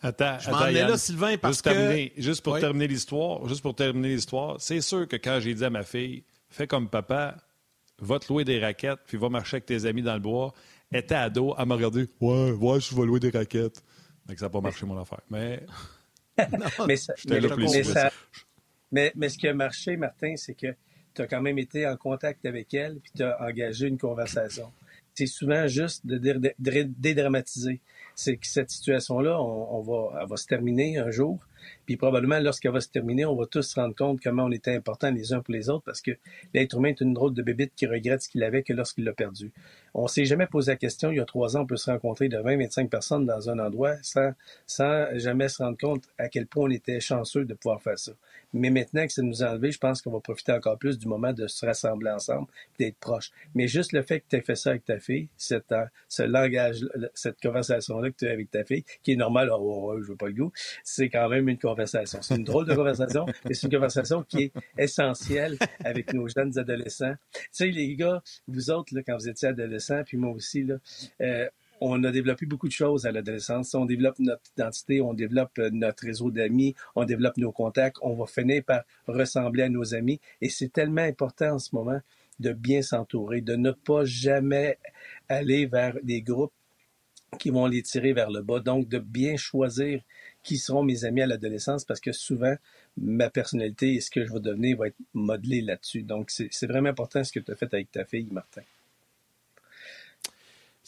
Attends, 0.03 0.39
je 0.39 0.51
m'en 0.51 0.61
là, 0.61 0.99
Sylvain, 0.99 1.37
parce 1.39 1.63
juste 1.65 2.15
que... 2.15 2.21
juste 2.21 2.43
pour 2.43 2.59
terminer 2.59 2.87
l'histoire, 2.87 3.49
juste 3.49 3.63
pour 3.63 3.75
terminer 3.75 4.15
l'histoire, 4.15 4.61
c'est 4.61 4.81
sûr 4.81 5.09
que 5.09 5.17
quand 5.17 5.41
j'ai 5.41 5.55
dit 5.55 5.65
à 5.65 5.71
ma 5.71 5.83
fille, 5.83 6.23
fais 6.51 6.67
comme 6.67 6.89
papa, 6.89 7.37
va 7.99 8.19
te 8.19 8.33
louer 8.33 8.45
des 8.45 8.61
raquettes, 8.61 9.01
puis 9.07 9.17
va 9.17 9.29
marcher 9.29 9.57
avec 9.57 9.67
tes 9.67 9.87
amis 9.87 10.03
dans 10.03 10.15
le 10.15 10.21
bois, 10.21 10.53
elle 10.93 11.01
était 11.01 11.15
ado, 11.15 11.55
elle 11.59 11.67
m'a 11.67 11.75
regardé, 11.75 12.07
ouais, 12.21 12.53
ouais, 12.53 12.81
je 12.81 12.95
vais 12.95 13.07
louer 13.07 13.21
des 13.21 13.31
raquettes. 13.31 13.83
Donc 14.27 14.39
ça 14.39 14.47
n'a 14.47 14.51
pas 14.51 14.61
marché 14.61 14.87
mon 14.87 15.01
affaire. 15.01 15.21
Mais. 15.31 15.65
mais, 16.87 16.97
ça, 16.97 17.15
mais, 18.93 19.13
mais, 19.15 19.29
ce 19.29 19.39
qui 19.39 19.49
a 19.49 19.55
marché, 19.55 19.97
Martin, 19.97 20.35
c'est 20.37 20.55
que 20.55 20.77
tu 21.17 21.23
as 21.23 21.27
quand 21.27 21.41
même 21.43 21.59
été 21.59 21.87
en 21.87 21.97
contact 21.97 22.47
avec 22.47 22.73
elle, 22.75 23.01
puis 23.03 23.11
tu 23.17 23.23
as 23.23 23.43
engagé 23.43 23.89
une 23.89 23.99
conversation. 23.99 24.71
C'est 25.15 25.27
souvent 25.27 25.67
juste 25.67 26.07
de 26.07 26.19
dédramatiser. 26.99 27.81
C'est 28.15 28.37
que 28.37 28.47
cette 28.47 28.71
situation-là, 28.71 29.39
elle 30.21 30.29
va 30.29 30.37
se 30.37 30.47
terminer 30.47 30.99
un 30.99 31.11
jour, 31.11 31.39
puis 31.87 31.97
probablement, 31.97 32.41
lorsqu'elle 32.41 32.73
va 32.73 32.81
se 32.81 32.89
terminer, 32.89 33.25
on 33.25 33.37
va 33.37 33.47
tous 33.47 33.63
se 33.63 33.81
rendre 33.81 33.95
compte 33.95 34.21
comment 34.21 34.45
on 34.45 34.51
était 34.51 34.75
importants 34.75 35.11
les 35.11 35.33
uns 35.33 35.41
pour 35.41 35.55
les 35.55 35.71
autres 35.71 35.85
parce 35.85 36.03
que 36.03 36.11
l'être 36.53 36.77
humain 36.77 36.89
est 36.89 37.01
une 37.01 37.15
drôle 37.15 37.33
de 37.33 37.43
bébite 37.43 37.73
qui 37.77 37.87
regrette 37.87 38.23
ce 38.23 38.29
qu'il 38.29 38.43
avait 38.43 38.65
que 38.65 38.73
lorsqu'il 38.73 39.05
l'a 39.05 39.13
perdu. 39.13 39.53
On 39.95 40.09
s'est 40.09 40.25
jamais 40.25 40.47
posé 40.47 40.73
la 40.73 40.77
question, 40.77 41.11
il 41.11 41.17
y 41.17 41.21
a 41.21 41.25
trois 41.25 41.57
ans, 41.57 41.61
on 41.63 41.67
peut 41.67 41.77
se 41.77 41.91
rencontrer 41.91 42.29
de 42.29 42.37
20-25 42.37 42.89
personnes 42.89 43.25
dans 43.25 43.49
un 43.49 43.59
endroit 43.61 43.95
sans, 44.03 44.33
sans 44.67 45.07
jamais 45.17 45.49
se 45.49 45.63
rendre 45.63 45.79
compte 45.79 46.05
à 46.19 46.29
quel 46.29 46.47
point 46.47 46.65
on 46.65 46.71
était 46.71 47.01
chanceux 47.01 47.45
de 47.45 47.55
pouvoir 47.55 47.81
faire 47.81 47.99
ça. 47.99 48.13
Mais 48.53 48.71
maintenant 48.71 49.07
que 49.07 49.13
ça 49.13 49.23
nous 49.23 49.43
a 49.43 49.51
enlevé, 49.51 49.71
je 49.71 49.79
pense 49.79 50.03
qu'on 50.03 50.11
va 50.11 50.21
profiter 50.21 50.53
encore 50.53 50.79
plus 50.79 50.99
du 50.99 51.07
moment 51.07 51.33
de 51.33 51.47
se 51.47 51.65
rassembler 51.65 52.11
ensemble 52.11 52.49
d'être 52.79 52.97
proches. 52.97 53.31
Mais 53.55 53.69
juste 53.69 53.93
le 53.93 54.03
fait 54.03 54.21
que 54.21 54.25
tu 54.31 54.37
aies 54.37 54.41
fait 54.41 54.57
ça 54.57 54.71
avec 54.71 54.85
ta 54.85 54.99
fille, 54.99 55.29
cette, 55.37 55.73
euh, 55.73 55.85
ce 56.09 56.23
langage, 56.23 56.85
cette 57.15 57.41
conversation-là 57.41 58.11
que 58.11 58.17
tu 58.17 58.29
as 58.29 58.33
avec 58.33 58.51
ta 58.51 58.65
fille, 58.65 58.85
qui 59.03 59.13
est 59.13 59.17
normale, 59.17 59.51
oh, 59.53 59.93
oh, 59.93 60.03
je 60.03 60.09
veux 60.09 60.17
pas 60.17 60.29
le 60.29 60.33
goût, 60.33 60.53
c'est 60.85 61.09
quand 61.09 61.29
même 61.29 61.49
une 61.49 61.59
conversation. 61.59 61.76
C'est 62.23 62.37
une 62.37 62.45
drôle 62.45 62.67
de 62.67 62.75
conversation, 62.75 63.27
mais 63.45 63.55
c'est 63.55 63.67
une 63.67 63.73
conversation 63.73 64.23
qui 64.23 64.45
est 64.45 64.53
essentielle 64.79 65.59
avec 65.85 66.13
nos 66.13 66.29
jeunes 66.29 66.57
adolescents. 66.59 67.15
Tu 67.33 67.41
sais, 67.53 67.71
les 67.71 67.95
gars, 67.97 68.23
vous 68.49 68.71
autres, 68.71 68.93
quand 69.07 69.17
vous 69.17 69.29
étiez 69.29 69.49
adolescents, 69.49 70.03
puis 70.05 70.17
moi 70.17 70.31
aussi, 70.31 70.67
euh, 71.21 71.49
on 71.81 72.03
a 72.05 72.11
développé 72.11 72.47
beaucoup 72.47 72.69
de 72.69 72.73
choses 72.73 73.07
à 73.07 73.13
l'adolescence. 73.13 73.75
On 73.75 73.85
développe 73.85 74.19
notre 74.19 74.43
identité, 74.57 75.01
on 75.01 75.15
développe 75.15 75.59
euh, 75.59 75.71
notre 75.73 76.05
réseau 76.05 76.31
d'amis, 76.31 76.75
on 76.95 77.05
développe 77.05 77.37
nos 77.37 77.53
contacts, 77.53 77.99
on 78.03 78.15
va 78.15 78.27
finir 78.27 78.63
par 78.65 78.83
ressembler 79.07 79.65
à 79.65 79.69
nos 79.69 79.95
amis. 79.95 80.21
Et 80.41 80.49
c'est 80.49 80.73
tellement 80.73 81.03
important 81.03 81.55
en 81.55 81.59
ce 81.59 81.75
moment 81.75 82.01
de 82.39 82.53
bien 82.53 82.83
s'entourer, 82.83 83.41
de 83.41 83.57
ne 83.57 83.71
pas 83.71 84.05
jamais 84.05 84.79
aller 85.29 85.67
vers 85.67 85.97
des 86.03 86.23
groupes 86.23 86.53
qui 87.37 87.51
vont 87.51 87.67
les 87.67 87.83
tirer 87.83 88.13
vers 88.13 88.31
le 88.31 88.43
bas. 88.43 88.61
Donc, 88.61 88.89
de 88.89 88.99
bien 88.99 89.37
choisir 89.37 90.01
qui 90.43 90.59
seront 90.59 90.83
mes 90.83 91.05
amis 91.05 91.23
à 91.23 91.27
l'adolescence 91.27 91.85
parce 91.85 92.01
que 92.01 92.13
souvent, 92.13 92.55
ma 92.97 93.31
personnalité 93.31 93.95
et 93.95 94.01
ce 94.01 94.11
que 94.11 94.25
je 94.25 94.33
vais 94.33 94.41
devenir 94.41 94.79
va 94.79 94.89
être 94.89 94.97
modelé 95.15 95.61
là-dessus. 95.61 96.03
Donc, 96.03 96.31
c'est 96.31 96.67
vraiment 96.67 96.89
important 96.89 97.23
ce 97.25 97.33
que 97.33 97.41
tu 97.41 97.51
as 97.51 97.57
fait 97.57 97.73
avec 97.73 97.91
ta 97.91 98.05
fille, 98.05 98.29
Martin. 98.31 98.63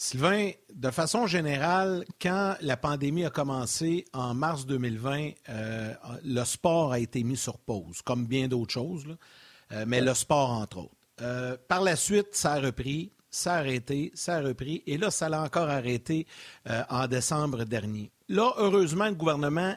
Sylvain, 0.01 0.51
de 0.73 0.91
façon 0.91 1.27
générale, 1.27 2.05
quand 2.21 2.55
la 2.61 2.77
pandémie 2.77 3.25
a 3.25 3.29
commencé 3.29 4.05
en 4.13 4.33
mars 4.33 4.65
2020, 4.65 5.31
euh, 5.49 5.93
le 6.23 6.43
sport 6.45 6.93
a 6.93 6.99
été 6.99 7.21
mis 7.23 7.35
sur 7.35 7.57
pause, 7.59 8.01
comme 8.01 8.25
bien 8.25 8.47
d'autres 8.47 8.71
choses, 8.71 9.17
euh, 9.73 9.83
mais 9.85 9.99
le 9.99 10.13
sport 10.13 10.51
entre 10.51 10.77
autres. 10.77 10.95
Euh, 11.21 11.57
par 11.67 11.81
la 11.81 11.97
suite, 11.97 12.29
ça 12.31 12.53
a 12.53 12.59
repris, 12.61 13.11
ça 13.31 13.55
a 13.55 13.57
arrêté, 13.59 14.11
ça 14.13 14.37
a 14.37 14.41
repris, 14.41 14.83
et 14.85 14.97
là, 14.97 15.11
ça 15.11 15.29
l'a 15.29 15.41
encore 15.41 15.69
arrêté 15.69 16.27
en 16.89 17.07
décembre 17.07 17.63
dernier. 17.63 18.11
Là, 18.27 18.53
heureusement, 18.57 19.07
le 19.07 19.15
gouvernement, 19.15 19.75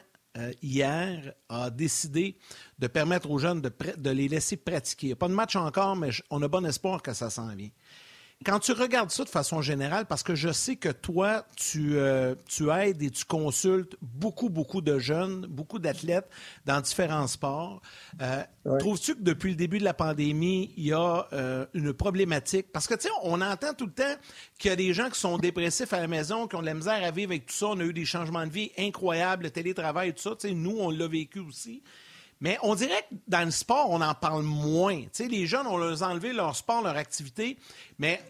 hier, 0.61 1.33
a 1.49 1.69
décidé 1.69 2.37
de 2.79 2.87
permettre 2.87 3.29
aux 3.29 3.37
jeunes 3.37 3.61
de, 3.61 3.71
de 3.97 4.09
les 4.09 4.27
laisser 4.27 4.57
pratiquer. 4.57 5.15
Pas 5.15 5.27
de 5.27 5.33
match 5.33 5.55
encore, 5.55 5.95
mais 5.95 6.09
on 6.29 6.41
a 6.41 6.47
bon 6.47 6.65
espoir 6.65 7.01
que 7.01 7.13
ça 7.13 7.29
s'en 7.29 7.55
vient 7.55 7.69
quand 8.43 8.59
tu 8.59 8.71
regardes 8.71 9.11
ça 9.11 9.23
de 9.23 9.29
façon 9.29 9.61
générale, 9.61 10.05
parce 10.05 10.23
que 10.23 10.35
je 10.35 10.51
sais 10.51 10.75
que 10.75 10.89
toi, 10.89 11.45
tu, 11.55 11.97
euh, 11.97 12.35
tu 12.47 12.69
aides 12.69 13.01
et 13.01 13.09
tu 13.09 13.25
consultes 13.25 13.95
beaucoup, 14.01 14.49
beaucoup 14.49 14.81
de 14.81 14.99
jeunes, 14.99 15.45
beaucoup 15.47 15.79
d'athlètes 15.79 16.29
dans 16.65 16.81
différents 16.81 17.27
sports. 17.27 17.81
Euh, 18.21 18.43
trouves-tu 18.79 19.15
que 19.15 19.21
depuis 19.21 19.51
le 19.51 19.55
début 19.55 19.79
de 19.79 19.83
la 19.83 19.93
pandémie, 19.93 20.73
il 20.77 20.85
y 20.85 20.93
a 20.93 21.27
euh, 21.33 21.65
une 21.73 21.93
problématique? 21.93 22.71
Parce 22.71 22.87
que, 22.87 22.95
tu 22.95 23.03
sais, 23.03 23.13
on 23.23 23.41
entend 23.41 23.73
tout 23.73 23.85
le 23.85 23.93
temps 23.93 24.15
qu'il 24.57 24.69
y 24.69 24.73
a 24.73 24.77
des 24.77 24.93
gens 24.93 25.09
qui 25.09 25.19
sont 25.19 25.37
dépressifs 25.37 25.93
à 25.93 25.99
la 25.99 26.07
maison, 26.07 26.47
qui 26.47 26.55
ont 26.55 26.61
de 26.61 26.65
la 26.65 26.73
misère 26.73 27.03
à 27.03 27.11
vivre 27.11 27.31
avec 27.31 27.47
tout 27.47 27.53
ça. 27.53 27.67
On 27.67 27.79
a 27.79 27.83
eu 27.83 27.93
des 27.93 28.05
changements 28.05 28.45
de 28.45 28.51
vie 28.51 28.71
incroyables, 28.77 29.43
le 29.43 29.51
télétravail 29.51 30.09
et 30.09 30.13
tout 30.13 30.21
ça. 30.21 30.31
Tu 30.31 30.47
sais, 30.47 30.53
nous, 30.53 30.77
on 30.79 30.91
l'a 30.91 31.07
vécu 31.07 31.39
aussi. 31.39 31.83
Mais 32.43 32.57
on 32.61 32.75
dirait 32.75 33.05
que 33.09 33.15
dans 33.29 33.45
le 33.45 33.51
sport, 33.51 33.89
on 33.89 34.01
en 34.01 34.13
parle 34.13 34.43
moins. 34.43 35.03
Tu 35.13 35.29
les 35.29 35.47
jeunes, 35.47 35.65
on 35.65 35.77
leur 35.77 36.03
a 36.03 36.09
enlevé 36.09 36.33
leur 36.33 36.53
sport, 36.57 36.83
leur 36.83 36.97
activité. 36.97 37.57
Mais 37.99 38.21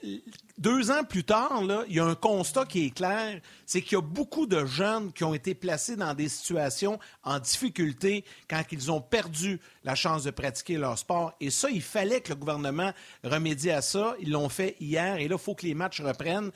deux 0.60 0.92
ans 0.92 1.04
plus 1.04 1.24
tard, 1.24 1.64
il 1.90 1.96
y 1.96 2.00
a 2.00 2.06
un 2.06 2.14
constat 2.14 2.66
qui 2.66 2.86
est 2.86 2.90
clair, 2.92 3.42
c'est 3.66 3.82
qu'il 3.82 3.94
y 3.94 3.96
a 3.98 4.04
beaucoup 4.04 4.46
de 4.46 4.68
jeunes 4.68 5.12
qui 5.14 5.24
ont 5.24 5.34
été 5.34 5.56
placés 5.56 5.96
dans 5.96 6.14
des 6.14 6.30
situations 6.30 7.00
en 7.24 7.40
difficulté 7.40 8.24
quand 8.48 8.62
ils 8.72 8.92
ont 8.92 9.02
perdu 9.02 9.60
la 9.84 9.96
chance 9.96 10.24
de 10.24 10.30
pratiquer 10.30 10.78
leur 10.78 11.00
sport. 11.00 11.34
Et 11.42 11.50
ça, 11.50 11.72
il 11.72 11.82
fallait 11.82 12.22
que 12.22 12.30
le 12.30 12.36
gouvernement 12.36 12.94
remédie 13.24 13.72
à 13.72 13.82
ça. 13.82 14.14
Ils 14.20 14.30
l'ont 14.30 14.50
fait 14.50 14.76
hier 14.80 15.18
et 15.18 15.28
là, 15.28 15.38
il 15.40 15.44
faut 15.44 15.56
que 15.56 15.66
les 15.66 15.74
matchs 15.74 16.02
reprennent. 16.02 16.52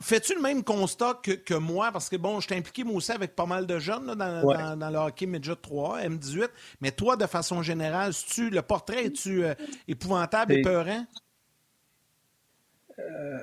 Fais-tu 0.00 0.34
le 0.34 0.40
même 0.40 0.62
constat 0.62 1.20
que, 1.22 1.54
moi? 1.54 1.90
Parce 1.92 2.08
que, 2.08 2.16
bon, 2.16 2.40
je 2.40 2.48
t'ai 2.48 2.56
impliqué, 2.56 2.84
moi 2.84 2.94
aussi, 2.94 3.10
avec 3.12 3.34
pas 3.34 3.46
mal 3.46 3.66
de 3.66 3.78
jeunes 3.78 4.14
dans, 4.14 4.90
le 4.90 4.98
hockey 4.98 5.26
Midget 5.26 5.56
3, 5.56 6.00
M18. 6.02 6.48
Mais 6.80 6.92
toi, 6.92 7.16
de 7.16 7.26
façon 7.26 7.62
générale, 7.62 8.12
tu 8.14 8.50
le 8.50 8.62
portrait 8.62 9.06
est-tu 9.06 9.44
euh, 9.44 9.54
épouvantable 9.88 10.52
et 10.52 10.62
peurant? 10.62 11.04
Euh, 12.98 13.38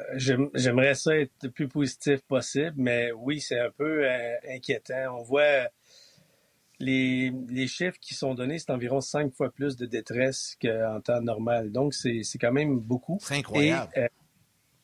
j'aimerais 0.54 0.96
ça 0.96 1.18
être 1.18 1.32
le 1.44 1.50
plus 1.50 1.68
positif 1.68 2.22
possible, 2.22 2.74
mais 2.76 3.12
oui, 3.14 3.40
c'est 3.40 3.60
un 3.60 3.72
peu 3.72 4.06
euh, 4.06 4.36
inquiétant. 4.50 5.18
On 5.18 5.24
voit 5.24 5.70
les, 6.80 7.68
chiffres 7.68 7.98
qui 8.00 8.14
sont 8.14 8.34
donnés, 8.34 8.60
c'est 8.60 8.72
environ 8.72 9.02
cinq 9.02 9.34
fois 9.34 9.50
plus 9.50 9.78
de 9.78 9.86
détresse 9.86 10.58
qu'en 10.62 11.00
temps 11.02 11.22
normal. 11.22 11.72
Donc, 11.72 11.94
c'est 11.94 12.22
quand 12.40 12.52
même 12.52 12.80
beaucoup. 12.80 13.18
C'est 13.22 13.36
incroyable. 13.36 13.92
Et, 13.96 14.08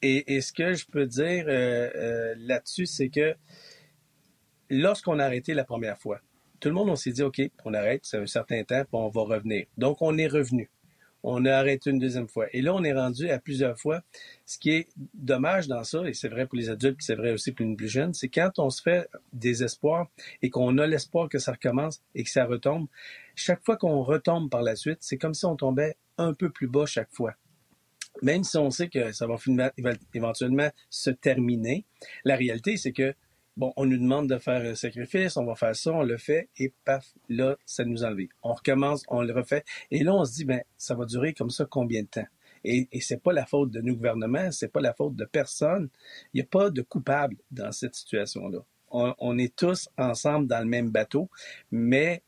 et, 0.01 0.41
ce 0.41 0.51
que 0.51 0.73
je 0.73 0.85
peux 0.85 1.05
dire 1.05 1.45
euh, 1.47 1.89
euh, 1.95 2.35
là-dessus, 2.37 2.85
c'est 2.85 3.09
que 3.09 3.35
lorsqu'on 4.69 5.19
a 5.19 5.25
arrêté 5.25 5.53
la 5.53 5.63
première 5.63 5.97
fois, 5.97 6.19
tout 6.59 6.69
le 6.69 6.75
monde, 6.75 6.89
on 6.89 6.95
s'est 6.95 7.11
dit, 7.11 7.23
OK, 7.23 7.41
on 7.65 7.73
arrête, 7.73 8.01
c'est 8.03 8.17
un 8.17 8.25
certain 8.25 8.63
temps, 8.63 8.81
puis 8.81 8.93
on 8.93 9.09
va 9.09 9.21
revenir. 9.21 9.65
Donc, 9.77 10.01
on 10.01 10.17
est 10.17 10.27
revenu. 10.27 10.69
On 11.23 11.45
a 11.45 11.53
arrêté 11.53 11.91
une 11.91 11.99
deuxième 11.99 12.27
fois. 12.27 12.47
Et 12.51 12.61
là, 12.61 12.73
on 12.73 12.83
est 12.83 12.93
rendu 12.93 13.29
à 13.29 13.37
plusieurs 13.37 13.79
fois. 13.79 14.01
Ce 14.45 14.57
qui 14.57 14.71
est 14.71 14.87
dommage 15.13 15.67
dans 15.67 15.83
ça, 15.83 16.07
et 16.07 16.13
c'est 16.13 16.29
vrai 16.29 16.47
pour 16.47 16.57
les 16.57 16.69
adultes, 16.69 16.97
puis 16.97 17.05
c'est 17.05 17.15
vrai 17.15 17.31
aussi 17.31 17.51
pour 17.51 17.65
les 17.65 17.75
plus 17.75 17.87
jeunes, 17.87 18.13
c'est 18.13 18.29
quand 18.29 18.57
on 18.57 18.71
se 18.71 18.81
fait 18.81 19.07
des 19.33 19.63
espoirs 19.63 20.07
et 20.41 20.49
qu'on 20.49 20.77
a 20.79 20.87
l'espoir 20.87 21.29
que 21.29 21.37
ça 21.37 21.51
recommence 21.51 22.01
et 22.15 22.23
que 22.23 22.29
ça 22.29 22.45
retombe, 22.45 22.87
chaque 23.35 23.63
fois 23.63 23.77
qu'on 23.77 24.01
retombe 24.01 24.49
par 24.49 24.63
la 24.63 24.75
suite, 24.75 24.99
c'est 25.01 25.17
comme 25.17 25.35
si 25.35 25.45
on 25.45 25.55
tombait 25.55 25.95
un 26.17 26.33
peu 26.33 26.49
plus 26.49 26.67
bas 26.67 26.85
chaque 26.87 27.11
fois 27.11 27.35
même 28.21 28.43
si 28.43 28.57
on 28.57 28.69
sait 28.69 28.89
que 28.89 29.11
ça 29.11 29.27
va 29.27 29.35
éventuellement 30.13 30.69
se 30.89 31.09
terminer, 31.09 31.85
la 32.25 32.35
réalité, 32.35 32.77
c'est 32.77 32.91
que, 32.91 33.13
bon, 33.57 33.73
on 33.77 33.85
nous 33.85 33.97
demande 33.97 34.29
de 34.29 34.37
faire 34.37 34.61
un 34.61 34.75
sacrifice, 34.75 35.37
on 35.37 35.45
va 35.45 35.55
faire 35.55 35.75
ça, 35.75 35.91
on 35.91 36.03
le 36.03 36.17
fait, 36.17 36.49
et 36.57 36.73
paf, 36.85 37.13
là, 37.29 37.57
ça 37.65 37.83
nous 37.85 38.03
enlève. 38.03 38.27
On 38.43 38.53
recommence, 38.53 39.03
on 39.07 39.21
le 39.21 39.33
refait, 39.33 39.63
et 39.89 40.03
là, 40.03 40.13
on 40.13 40.25
se 40.25 40.33
dit, 40.33 40.45
ben, 40.45 40.61
ça 40.77 40.95
va 40.95 41.05
durer 41.05 41.33
comme 41.33 41.49
ça 41.49 41.65
combien 41.65 42.03
de 42.03 42.07
temps? 42.07 42.27
Et, 42.63 42.87
et 42.91 43.01
c'est 43.01 43.21
pas 43.21 43.33
la 43.33 43.45
faute 43.45 43.71
de 43.71 43.81
nos 43.81 43.95
gouvernements, 43.95 44.51
c'est 44.51 44.71
pas 44.71 44.81
la 44.81 44.93
faute 44.93 45.15
de 45.15 45.25
personne. 45.25 45.89
Il 46.33 46.37
n'y 46.37 46.41
a 46.41 46.45
pas 46.45 46.69
de 46.69 46.81
coupable 46.83 47.35
dans 47.49 47.71
cette 47.71 47.95
situation-là. 47.95 48.59
On, 48.91 49.15
on 49.17 49.37
est 49.37 49.55
tous 49.55 49.89
ensemble 49.97 50.47
dans 50.47 50.59
le 50.59 50.65
même 50.65 50.91
bateau, 50.91 51.29
mais 51.71 52.21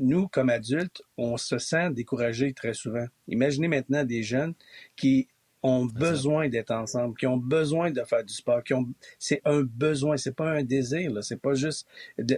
nous, 0.00 0.28
comme 0.28 0.50
adultes, 0.50 1.02
on 1.16 1.36
se 1.36 1.58
sent 1.58 1.90
découragés 1.90 2.52
très 2.52 2.74
souvent. 2.74 3.06
Imaginez 3.28 3.68
maintenant 3.68 4.04
des 4.04 4.22
jeunes 4.22 4.54
qui 4.96 5.28
ont 5.62 5.84
besoin 5.84 6.48
d'être 6.48 6.70
ensemble, 6.70 7.16
qui 7.16 7.26
ont 7.26 7.36
besoin 7.36 7.90
de 7.90 8.02
faire 8.04 8.24
du 8.24 8.32
sport, 8.32 8.64
qui 8.64 8.74
ont, 8.74 8.88
c'est 9.18 9.42
un 9.44 9.62
besoin, 9.62 10.16
c'est 10.16 10.34
pas 10.34 10.50
un 10.50 10.62
désir, 10.62 11.12
là, 11.12 11.22
c'est 11.22 11.40
pas 11.40 11.54
juste 11.54 11.86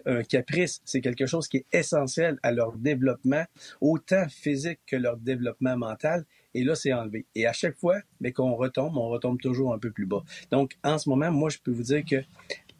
un 0.07 0.23
caprice, 0.25 0.81
c'est 0.85 1.01
quelque 1.01 1.27
chose 1.27 1.47
qui 1.47 1.59
est 1.59 1.67
essentiel 1.73 2.39
à 2.43 2.51
leur 2.51 2.77
développement, 2.77 3.45
autant 3.81 4.27
physique 4.29 4.81
que 4.87 4.97
leur 4.97 5.17
développement 5.17 5.77
mental. 5.77 6.25
Et 6.55 6.65
là, 6.65 6.75
c'est 6.75 6.93
enlevé. 6.93 7.25
Et 7.35 7.47
à 7.47 7.53
chaque 7.55 7.79
fois, 7.79 8.01
mais 8.21 8.33
qu'on 8.33 8.55
retombe, 8.57 8.97
on 8.99 9.09
retombe 9.09 9.41
toujours 9.41 9.73
un 9.73 9.79
peu 9.79 9.91
plus 9.91 10.05
bas. 10.05 10.23
Donc, 10.51 10.77
en 10.85 10.99
ce 10.99 11.09
moment, 11.09 11.31
moi, 11.31 11.49
je 11.49 11.59
peux 11.59 11.71
vous 11.71 11.85
dire 11.85 12.05
que 12.05 12.17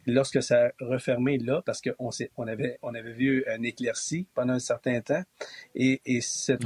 lorsque 0.05 0.41
ça 0.41 0.67
a 0.67 0.71
refermé 0.79 1.37
là, 1.37 1.61
parce 1.65 1.81
qu'on 1.81 2.09
on 2.37 2.47
avait, 2.47 2.77
on 2.81 2.93
avait 2.93 3.13
vu 3.13 3.45
un 3.47 3.61
éclairci 3.63 4.27
pendant 4.33 4.53
un 4.53 4.59
certain 4.59 5.01
temps, 5.01 5.23
et, 5.75 6.01
et 6.05 6.21
cette, 6.21 6.63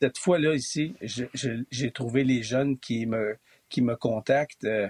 cette 0.00 0.18
fois-là 0.18 0.54
ici, 0.54 0.94
j'ai 1.02 1.90
trouvé 1.90 2.24
les 2.24 2.42
jeunes 2.42 2.78
qui 2.78 3.06
me, 3.06 3.36
qui 3.68 3.82
me 3.82 3.96
contactent. 3.96 4.64
Euh, 4.64 4.88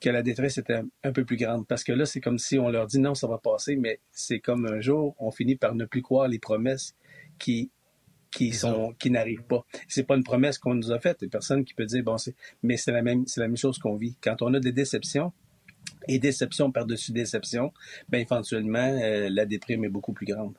que 0.00 0.08
la 0.08 0.22
détresse 0.22 0.58
était 0.58 0.80
un, 1.04 1.12
peu 1.12 1.24
plus 1.24 1.36
grande. 1.36 1.66
Parce 1.66 1.84
que 1.84 1.92
là, 1.92 2.06
c'est 2.06 2.20
comme 2.20 2.38
si 2.38 2.58
on 2.58 2.70
leur 2.70 2.86
dit 2.86 2.98
non, 2.98 3.14
ça 3.14 3.26
va 3.26 3.38
passer, 3.38 3.76
mais 3.76 4.00
c'est 4.10 4.40
comme 4.40 4.66
un 4.66 4.80
jour, 4.80 5.14
on 5.18 5.30
finit 5.30 5.56
par 5.56 5.74
ne 5.74 5.84
plus 5.84 6.00
croire 6.00 6.26
les 6.26 6.38
promesses 6.38 6.94
qui, 7.38 7.70
qui 8.30 8.52
sont, 8.52 8.94
qui 8.98 9.10
n'arrivent 9.10 9.42
pas. 9.42 9.64
C'est 9.88 10.04
pas 10.04 10.16
une 10.16 10.24
promesse 10.24 10.58
qu'on 10.58 10.74
nous 10.74 10.90
a 10.90 10.98
faite. 10.98 11.18
Il 11.20 11.28
personne 11.28 11.64
qui 11.64 11.74
peut 11.74 11.84
dire, 11.84 12.02
bon, 12.02 12.16
c'est, 12.16 12.34
mais 12.62 12.76
c'est 12.76 12.92
la 12.92 13.02
même, 13.02 13.26
c'est 13.26 13.40
la 13.40 13.48
même 13.48 13.56
chose 13.56 13.78
qu'on 13.78 13.96
vit. 13.96 14.16
Quand 14.22 14.40
on 14.40 14.54
a 14.54 14.60
des 14.60 14.72
déceptions, 14.72 15.32
et 16.08 16.18
déception 16.18 16.70
par-dessus 16.72 17.12
déception, 17.12 17.72
ben 18.08 18.20
éventuellement, 18.20 18.78
euh, 18.78 19.28
la 19.30 19.46
déprime 19.46 19.84
est 19.84 19.88
beaucoup 19.88 20.12
plus 20.12 20.26
grande. 20.26 20.54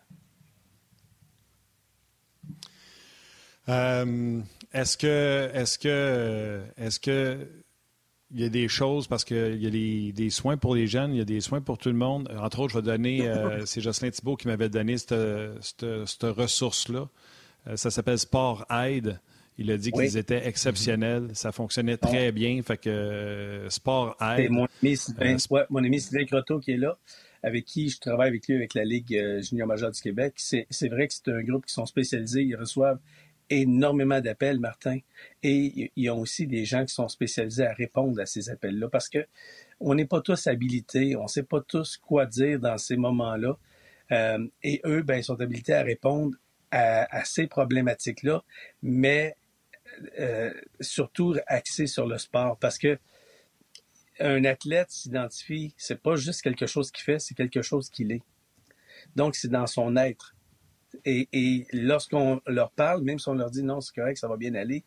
Euh, 3.70 4.42
est-ce 4.74 4.98
que, 4.98 5.50
est-ce 5.54 5.78
que, 5.78 6.62
est-ce 6.78 7.00
que 7.00 7.48
il 8.34 8.40
y 8.40 8.46
a 8.46 8.50
des 8.50 8.70
choses 8.70 9.08
parce 9.08 9.26
qu'il 9.26 9.62
y 9.62 9.68
a 9.68 10.12
des, 10.14 10.30
soins 10.30 10.56
pour 10.56 10.74
les 10.74 10.88
jeunes, 10.88 11.14
il 11.14 11.18
y 11.18 11.22
a 11.22 11.26
des 11.26 11.42
soins 11.42 11.60
pour 11.60 11.78
tout 11.78 11.90
le 11.90 11.96
monde. 11.96 12.34
Entre 12.40 12.60
autres, 12.60 12.72
je 12.72 12.78
vais 12.78 12.82
donner, 12.86 13.28
euh, 13.28 13.62
c'est 13.66 13.82
Jocelyn 13.82 14.10
Thibault 14.10 14.38
qui 14.38 14.48
m'avait 14.48 14.70
donné 14.70 14.98
cette, 14.98 15.14
cette 15.62 16.24
ressource-là. 16.24 17.10
Ça 17.76 17.92
s'appelle 17.92 18.18
Sport 18.18 18.66
Aide. 18.72 19.20
Il 19.58 19.70
a 19.72 19.78
dit 19.78 19.92
qu'ils 19.92 20.18
étaient 20.18 20.48
exceptionnels. 20.48 21.30
Ça 21.34 21.52
fonctionnait 21.52 21.98
très 21.98 22.32
bien. 22.32 22.62
Fait 22.64 22.78
que 22.78 23.68
Sport 23.70 24.18
Aide. 24.22 24.50
Mon 24.50 24.68
ami, 24.82 24.98
mon 25.70 25.84
ami 25.84 26.00
Sylvain 26.00 26.26
Croteau 26.26 26.60
qui 26.60 26.72
est 26.72 26.78
là 26.78 26.98
avec 27.44 27.66
qui 27.66 27.90
je 27.90 28.00
travaille 28.00 28.30
avec 28.30 28.48
lui 28.48 28.56
avec 28.56 28.74
la 28.76 28.84
Ligue 28.84 29.42
junior 29.42 29.68
majeure 29.68 29.92
du 29.92 30.02
Québec. 30.02 30.34
C'est 30.38 30.90
vrai 30.90 31.08
que 31.08 31.14
c'est 31.14 31.32
un 31.32 31.42
groupe 31.42 31.66
qui 31.66 31.74
sont 31.74 31.86
spécialisés. 31.86 32.44
Ils 32.44 32.56
reçoivent 32.56 33.00
énormément 33.52 34.22
d'appels, 34.22 34.60
Martin, 34.60 35.00
et 35.44 35.92
il 35.96 36.04
y 36.04 36.08
a 36.08 36.16
aussi 36.16 36.48
des 36.48 36.64
gens 36.66 36.86
qui 36.86 36.94
sont 36.94 37.10
spécialisés 37.10 37.66
à 37.66 37.74
répondre 37.74 38.20
à 38.22 38.26
ces 38.26 38.50
appels-là 38.50 38.88
parce 38.88 39.10
que 39.10 39.28
on 39.82 39.94
n'est 39.94 40.06
pas 40.06 40.22
tous 40.22 40.48
habilités, 40.48 41.16
on 41.16 41.24
ne 41.24 41.28
sait 41.28 41.44
pas 41.44 41.60
tous 41.62 41.98
quoi 41.98 42.26
dire 42.26 42.60
dans 42.60 42.78
ces 42.78 42.96
moments-là. 42.96 43.58
Euh, 44.12 44.48
et 44.64 44.82
eux, 44.86 45.02
ben, 45.02 45.18
ils 45.18 45.24
sont 45.24 45.40
habilités 45.40 45.74
à 45.74 45.84
répondre 45.84 46.38
à, 46.72 47.26
ces 47.26 47.48
problématiques-là, 47.48 48.44
mais 48.82 49.36
euh, 50.20 50.54
surtout 50.80 51.36
axés 51.48 51.88
sur 51.88 52.08
le 52.08 52.18
sport 52.18 52.58
parce 52.58 52.78
que 52.78 52.98
un 54.20 54.46
athlète 54.46 54.92
s'identifie, 54.92 55.74
c'est 55.78 56.02
pas 56.02 56.16
juste 56.16 56.42
quelque 56.42 56.68
chose 56.68 56.92
qu'il 56.92 57.04
fait, 57.04 57.20
c'est 57.20 57.34
quelque 57.34 57.62
chose 57.62 57.90
qu'il 57.90 58.12
est. 58.12 58.22
Donc, 59.16 59.36
c'est 59.36 59.48
dans 59.48 59.68
son 59.68 59.96
être. 59.96 60.36
Et, 61.06 61.66
lorsqu'on 61.74 62.42
leur 62.46 62.72
parle, 62.72 63.02
même 63.02 63.18
si 63.18 63.30
on 63.30 63.34
leur 63.34 63.50
dit 63.50 63.64
non, 63.64 63.82
c'est 63.82 63.96
correct, 63.96 64.18
ça 64.18 64.28
va 64.28 64.38
bien 64.38 64.54
aller, 64.56 64.84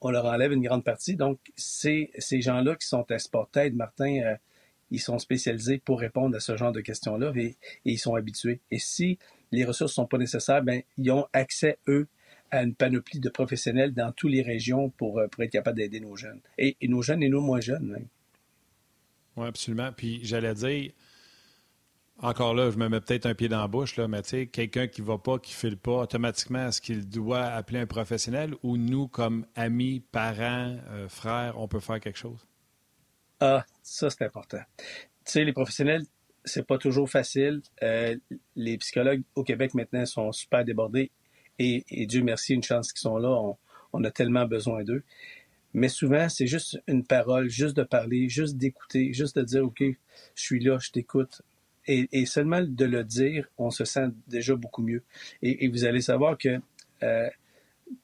on 0.00 0.10
leur 0.10 0.24
enlève 0.24 0.52
une 0.52 0.62
grande 0.62 0.84
partie. 0.84 1.16
Donc, 1.16 1.38
c'est 1.56 2.10
ces 2.18 2.40
gens-là 2.40 2.76
qui 2.76 2.86
sont 2.86 3.04
à 3.10 3.18
Sportaid, 3.18 3.74
Martin, 3.74 4.20
euh, 4.22 4.36
ils 4.90 5.00
sont 5.00 5.18
spécialisés 5.18 5.78
pour 5.78 6.00
répondre 6.00 6.36
à 6.36 6.40
ce 6.40 6.56
genre 6.56 6.72
de 6.72 6.80
questions-là 6.80 7.32
et, 7.36 7.56
ils 7.84 7.98
sont 7.98 8.14
habitués. 8.14 8.60
Et 8.70 8.78
si 8.78 9.18
les 9.52 9.64
ressources 9.64 9.92
sont 9.92 10.06
pas 10.06 10.18
nécessaires, 10.18 10.62
ben, 10.62 10.82
ils 10.96 11.10
ont 11.10 11.26
accès, 11.32 11.78
eux, 11.88 12.08
à 12.50 12.62
une 12.62 12.74
panoplie 12.74 13.20
de 13.20 13.28
professionnels 13.28 13.94
dans 13.94 14.12
toutes 14.12 14.32
les 14.32 14.42
régions 14.42 14.90
pour, 14.90 15.18
euh, 15.18 15.28
pour 15.28 15.42
être 15.42 15.52
capables 15.52 15.78
d'aider 15.78 16.00
nos 16.00 16.16
jeunes. 16.16 16.40
Et, 16.58 16.76
nos 16.82 17.02
jeunes 17.02 17.22
et 17.22 17.28
nos 17.28 17.40
moins 17.40 17.60
jeunes. 17.60 18.06
Oui, 19.36 19.46
absolument. 19.46 19.90
Puis 19.92 20.20
j'allais 20.22 20.54
dire, 20.54 20.92
encore 22.18 22.54
là, 22.54 22.70
je 22.70 22.76
me 22.76 22.88
mets 22.88 23.00
peut-être 23.00 23.26
un 23.26 23.34
pied 23.34 23.48
dans 23.48 23.60
la 23.60 23.68
bouche, 23.68 23.96
là, 23.96 24.08
mais 24.08 24.22
tu 24.22 24.30
sais, 24.30 24.46
quelqu'un 24.46 24.88
qui 24.88 25.00
ne 25.00 25.06
va 25.06 25.18
pas, 25.18 25.38
qui 25.38 25.52
ne 25.52 25.56
file 25.56 25.76
pas, 25.76 26.02
automatiquement, 26.02 26.68
est-ce 26.68 26.80
qu'il 26.80 27.08
doit 27.08 27.44
appeler 27.44 27.78
un 27.78 27.86
professionnel 27.86 28.54
ou 28.62 28.76
nous, 28.76 29.08
comme 29.08 29.46
amis, 29.54 30.00
parents, 30.12 30.76
euh, 30.90 31.08
frères, 31.08 31.54
on 31.56 31.68
peut 31.68 31.80
faire 31.80 32.00
quelque 32.00 32.18
chose? 32.18 32.46
Ah, 33.38 33.64
ça, 33.82 34.10
c'est 34.10 34.24
important. 34.24 34.60
Tu 34.76 34.84
sais, 35.24 35.44
les 35.44 35.52
professionnels, 35.52 36.02
c'est 36.44 36.66
pas 36.66 36.78
toujours 36.78 37.08
facile. 37.08 37.62
Euh, 37.82 38.16
les 38.56 38.76
psychologues 38.78 39.22
au 39.34 39.44
Québec 39.44 39.74
maintenant 39.74 40.04
sont 40.04 40.32
super 40.32 40.64
débordés 40.64 41.10
et, 41.60 42.06
Dieu 42.06 42.22
merci, 42.22 42.54
une 42.54 42.62
chance 42.62 42.92
qu'ils 42.92 43.00
sont 43.00 43.18
là. 43.18 43.54
On, 43.92 44.04
a 44.04 44.10
tellement 44.10 44.46
besoin 44.46 44.82
d'eux. 44.82 45.02
Mais 45.74 45.88
souvent, 45.88 46.28
c'est 46.28 46.46
juste 46.46 46.80
une 46.88 47.04
parole, 47.04 47.48
juste 47.48 47.76
de 47.76 47.82
parler, 47.82 48.28
juste 48.28 48.56
d'écouter, 48.56 49.12
juste 49.12 49.36
de 49.36 49.42
dire, 49.42 49.64
OK, 49.64 49.82
je 49.82 50.42
suis 50.42 50.58
là, 50.58 50.78
je 50.80 50.90
t'écoute, 50.90 51.42
et, 51.86 52.26
seulement 52.26 52.62
de 52.62 52.84
le 52.84 53.04
dire, 53.04 53.46
on 53.58 53.70
se 53.70 53.84
sent 53.84 54.08
déjà 54.28 54.54
beaucoup 54.54 54.82
mieux. 54.82 55.02
Et, 55.42 55.68
vous 55.68 55.84
allez 55.84 56.00
savoir 56.00 56.38
que 56.38 56.60
euh, 57.02 57.28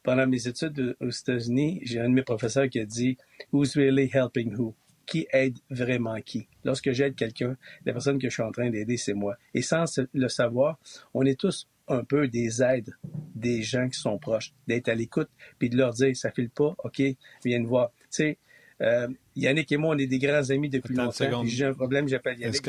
pendant 0.02 0.26
mes 0.26 0.48
études 0.48 0.96
aux 1.00 1.10
États-Unis, 1.10 1.80
j'ai 1.82 2.00
un 2.00 2.08
de 2.08 2.14
mes 2.14 2.22
professeurs 2.22 2.68
qui 2.68 2.80
a 2.80 2.84
dit 2.84 3.16
Who's 3.52 3.76
really 3.76 4.10
helping 4.12 4.54
who? 4.56 4.74
Qui 5.06 5.28
aide 5.32 5.58
vraiment 5.70 6.20
qui? 6.20 6.48
Lorsque 6.64 6.90
j'aide 6.90 7.14
quelqu'un, 7.14 7.56
la 7.84 7.92
personne 7.92 8.18
que 8.18 8.28
je 8.28 8.34
suis 8.34 8.42
en 8.42 8.50
train 8.50 8.70
d'aider, 8.70 8.96
c'est 8.96 9.14
moi. 9.14 9.36
Et 9.54 9.62
sans 9.62 9.84
le 10.12 10.28
savoir, 10.28 10.80
on 11.14 11.24
est 11.24 11.38
tous 11.38 11.68
un 11.88 12.04
peu 12.04 12.28
des 12.28 12.62
aides 12.62 12.94
des 13.36 13.62
gens 13.62 13.88
qui 13.88 14.00
sont 14.00 14.18
proches, 14.18 14.52
d'être 14.66 14.88
à 14.88 14.94
l'écoute, 14.94 15.28
puis 15.58 15.68
de 15.68 15.76
leur 15.76 15.92
dire, 15.92 16.16
ça 16.16 16.30
file 16.30 16.50
pas, 16.50 16.74
OK, 16.82 17.02
viens 17.44 17.60
me 17.60 17.66
voir. 17.66 17.90
Tu 17.90 18.06
sais, 18.10 18.38
euh, 18.80 19.08
Yannick 19.36 19.70
et 19.72 19.76
moi, 19.76 19.94
on 19.94 19.98
est 19.98 20.06
des 20.06 20.18
grands 20.18 20.50
amis 20.50 20.68
depuis 20.68 20.94
longtemps. 20.94 21.44
J'ai 21.44 21.64
un 21.64 21.74
problème, 21.74 22.08
j'appelle 22.08 22.38
Yannick. 22.38 22.66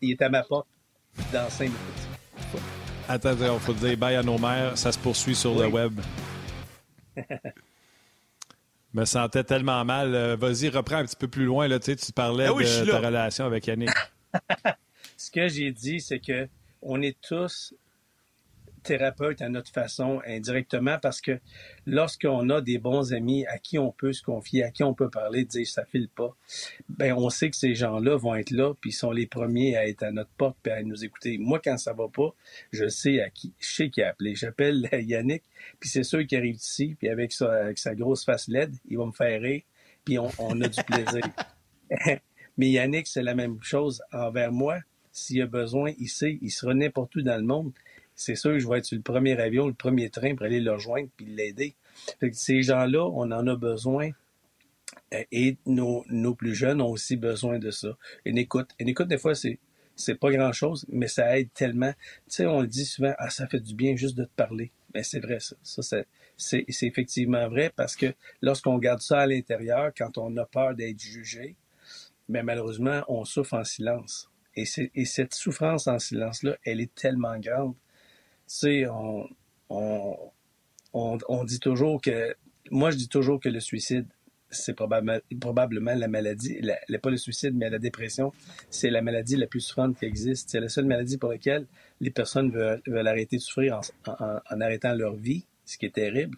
il, 0.00 0.10
est, 0.10 0.22
à 0.22 0.28
ma 0.28 0.42
porte 0.42 0.66
dans 1.32 1.48
cinq 1.50 1.64
minutes. 1.64 2.62
Attends, 3.08 3.32
il 3.32 3.60
faut 3.60 3.74
dire 3.74 3.96
bye 3.96 4.16
à 4.16 4.22
nos 4.22 4.38
mères. 4.38 4.76
Ça 4.78 4.92
se 4.92 4.98
poursuit 4.98 5.34
sur 5.34 5.58
le 5.58 5.66
web. 5.66 6.00
Je 7.16 7.22
me 8.94 9.04
sentais 9.04 9.44
tellement 9.44 9.84
mal. 9.84 10.14
Euh, 10.14 10.36
vas-y, 10.36 10.68
reprends 10.68 10.96
un 10.96 11.04
petit 11.04 11.16
peu 11.16 11.28
plus 11.28 11.44
loin. 11.44 11.68
Là, 11.68 11.78
tu, 11.78 11.86
sais, 11.86 11.96
tu 11.96 12.12
parlais 12.12 12.46
ah 12.46 12.54
de 12.54 12.90
ta 12.90 12.98
relation 12.98 13.44
avec 13.44 13.66
Yannick. 13.66 13.90
Ce 15.16 15.30
que 15.30 15.48
j'ai 15.48 15.70
dit, 15.72 16.00
c'est 16.00 16.20
que 16.20 16.48
on 16.80 17.00
est 17.02 17.16
tous 17.20 17.74
thérapeute 18.82 19.40
à 19.42 19.48
notre 19.48 19.70
façon 19.70 20.20
indirectement 20.26 20.98
parce 21.00 21.20
que 21.20 21.38
lorsqu'on 21.86 22.48
a 22.50 22.60
des 22.60 22.78
bons 22.78 23.12
amis 23.12 23.46
à 23.46 23.58
qui 23.58 23.78
on 23.78 23.92
peut 23.92 24.12
se 24.12 24.22
confier, 24.22 24.64
à 24.64 24.70
qui 24.70 24.82
on 24.82 24.94
peut 24.94 25.10
parler, 25.10 25.44
dire 25.44 25.66
ça 25.66 25.84
file 25.84 26.08
pas, 26.08 26.36
ben 26.88 27.14
on 27.14 27.30
sait 27.30 27.50
que 27.50 27.56
ces 27.56 27.74
gens-là 27.74 28.16
vont 28.16 28.34
être 28.34 28.50
là 28.50 28.74
puis 28.80 28.90
ils 28.90 28.94
sont 28.94 29.12
les 29.12 29.26
premiers 29.26 29.76
à 29.76 29.86
être 29.86 30.02
à 30.02 30.12
notre 30.12 30.30
porte 30.36 30.56
puis 30.62 30.72
à 30.72 30.82
nous 30.82 31.04
écouter. 31.04 31.38
Moi 31.38 31.60
quand 31.62 31.78
ça 31.78 31.92
va 31.92 32.08
pas, 32.08 32.34
je 32.72 32.88
sais 32.88 33.20
à 33.20 33.30
qui, 33.30 33.54
je 33.58 33.72
sais 33.72 33.90
qui 33.90 34.02
a 34.02 34.10
appelé. 34.10 34.34
J'appelle 34.34 34.88
Yannick 34.92 35.42
puis 35.80 35.88
c'est 35.88 36.04
sûr 36.04 36.26
qui 36.26 36.36
arrive 36.36 36.56
ici 36.56 36.96
puis 36.98 37.08
avec 37.08 37.32
sa, 37.32 37.52
avec 37.52 37.78
sa 37.78 37.94
grosse 37.94 38.24
face 38.24 38.48
LED, 38.48 38.74
il 38.88 38.98
va 38.98 39.06
me 39.06 39.12
faire 39.12 39.40
rire 39.40 39.62
puis 40.04 40.18
on, 40.18 40.28
on 40.38 40.60
a 40.60 40.68
du 40.68 40.82
plaisir. 40.82 41.22
Mais 42.58 42.70
Yannick, 42.70 43.06
c'est 43.06 43.22
la 43.22 43.34
même 43.34 43.58
chose 43.62 44.02
envers 44.12 44.52
moi 44.52 44.78
S'il 45.10 45.42
a 45.42 45.46
besoin, 45.46 45.92
il 45.98 46.08
sait, 46.08 46.38
il 46.42 46.50
sera 46.50 46.74
n'importe 46.74 47.16
où 47.16 47.22
dans 47.22 47.36
le 47.36 47.46
monde. 47.46 47.72
C'est 48.22 48.36
sûr 48.36 48.52
que 48.52 48.58
je 48.58 48.68
vais 48.68 48.78
être 48.78 48.84
sur 48.84 48.96
le 48.96 49.02
premier 49.02 49.38
avion, 49.38 49.66
le 49.66 49.74
premier 49.74 50.10
train 50.10 50.34
pour 50.34 50.46
aller 50.46 50.60
le 50.60 50.72
rejoindre 50.72 51.08
puis 51.16 51.26
l'aider. 51.26 51.74
Ces 52.32 52.62
gens-là, 52.62 53.04
on 53.04 53.30
en 53.32 53.46
a 53.46 53.56
besoin 53.56 54.10
euh, 55.12 55.24
et 55.32 55.56
nos, 55.66 56.04
nos, 56.08 56.34
plus 56.34 56.54
jeunes 56.54 56.80
ont 56.80 56.90
aussi 56.90 57.16
besoin 57.16 57.58
de 57.58 57.70
ça. 57.70 57.96
Une 58.24 58.38
écoute. 58.38 58.70
Une 58.78 58.88
écoute, 58.88 59.08
des 59.08 59.18
fois, 59.18 59.34
c'est 59.34 59.58
c'est 59.94 60.14
pas 60.14 60.30
grand-chose, 60.30 60.86
mais 60.88 61.08
ça 61.08 61.38
aide 61.38 61.52
tellement. 61.52 61.92
Tu 61.92 62.36
sais, 62.36 62.46
on 62.46 62.60
le 62.62 62.66
dit 62.66 62.86
souvent, 62.86 63.12
ah, 63.18 63.30
ça 63.30 63.46
fait 63.46 63.60
du 63.60 63.74
bien 63.74 63.94
juste 63.94 64.16
de 64.16 64.24
te 64.24 64.34
parler. 64.34 64.72
Mais 64.94 65.02
c'est 65.02 65.20
vrai, 65.20 65.38
ça. 65.38 65.56
Ça, 65.62 66.02
c'est 66.36 66.64
effectivement 66.68 67.48
vrai 67.48 67.70
parce 67.74 67.94
que 67.94 68.14
lorsqu'on 68.40 68.78
garde 68.78 69.00
ça 69.00 69.20
à 69.20 69.26
l'intérieur, 69.26 69.92
quand 69.96 70.18
on 70.18 70.36
a 70.38 70.46
peur 70.46 70.74
d'être 70.74 70.98
jugé, 71.00 71.56
mais 72.28 72.42
malheureusement, 72.42 73.02
on 73.08 73.24
souffre 73.24 73.54
en 73.54 73.64
silence. 73.64 74.30
Et, 74.56 74.64
et 74.94 75.04
cette 75.04 75.34
souffrance 75.34 75.86
en 75.86 75.98
silence-là, 75.98 76.56
elle 76.64 76.80
est 76.80 76.94
tellement 76.94 77.38
grande. 77.38 77.74
On, 79.70 81.44
dit 81.44 81.60
toujours 81.60 82.00
que, 82.00 82.34
moi 82.70 82.90
je 82.90 82.96
dis 82.96 83.08
toujours 83.08 83.40
que 83.40 83.48
le 83.48 83.60
suicide, 83.60 84.06
c'est 84.50 84.74
probablement 84.74 85.94
la 85.94 86.08
maladie, 86.08 86.58
la, 86.60 86.98
pas 86.98 87.10
le 87.10 87.16
suicide, 87.16 87.54
mais 87.56 87.70
la 87.70 87.78
dépression, 87.78 88.32
c'est 88.68 88.90
la 88.90 89.00
maladie 89.00 89.36
la 89.36 89.46
plus 89.46 89.60
souffrante 89.60 89.98
qui 89.98 90.04
existe. 90.04 90.50
C'est 90.50 90.60
la 90.60 90.68
seule 90.68 90.84
maladie 90.84 91.16
pour 91.16 91.30
laquelle 91.30 91.66
les 92.00 92.10
personnes 92.10 92.50
veulent, 92.50 93.08
arrêter 93.08 93.36
de 93.36 93.42
souffrir 93.42 93.80
en, 94.06 94.60
arrêtant 94.60 94.94
leur 94.94 95.14
vie, 95.16 95.46
ce 95.64 95.78
qui 95.78 95.86
est 95.86 95.94
terrible. 95.94 96.36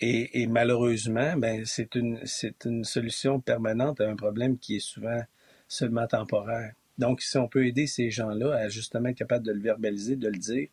Et, 0.00 0.46
malheureusement, 0.48 1.34
ben, 1.36 1.64
c'est 1.64 1.94
une, 1.94 2.20
c'est 2.24 2.64
une 2.64 2.84
solution 2.84 3.40
permanente 3.40 4.00
à 4.00 4.08
un 4.10 4.16
problème 4.16 4.58
qui 4.58 4.76
est 4.76 4.86
souvent 4.86 5.22
seulement 5.68 6.06
temporaire. 6.06 6.74
Donc, 6.98 7.22
si 7.22 7.36
on 7.38 7.48
peut 7.48 7.66
aider 7.66 7.86
ces 7.86 8.10
gens-là 8.10 8.54
à 8.54 8.68
justement 8.68 9.08
être 9.08 9.18
capable 9.18 9.44
de 9.44 9.52
le 9.52 9.60
verbaliser, 9.60 10.16
de 10.16 10.28
le 10.28 10.38
dire, 10.38 10.68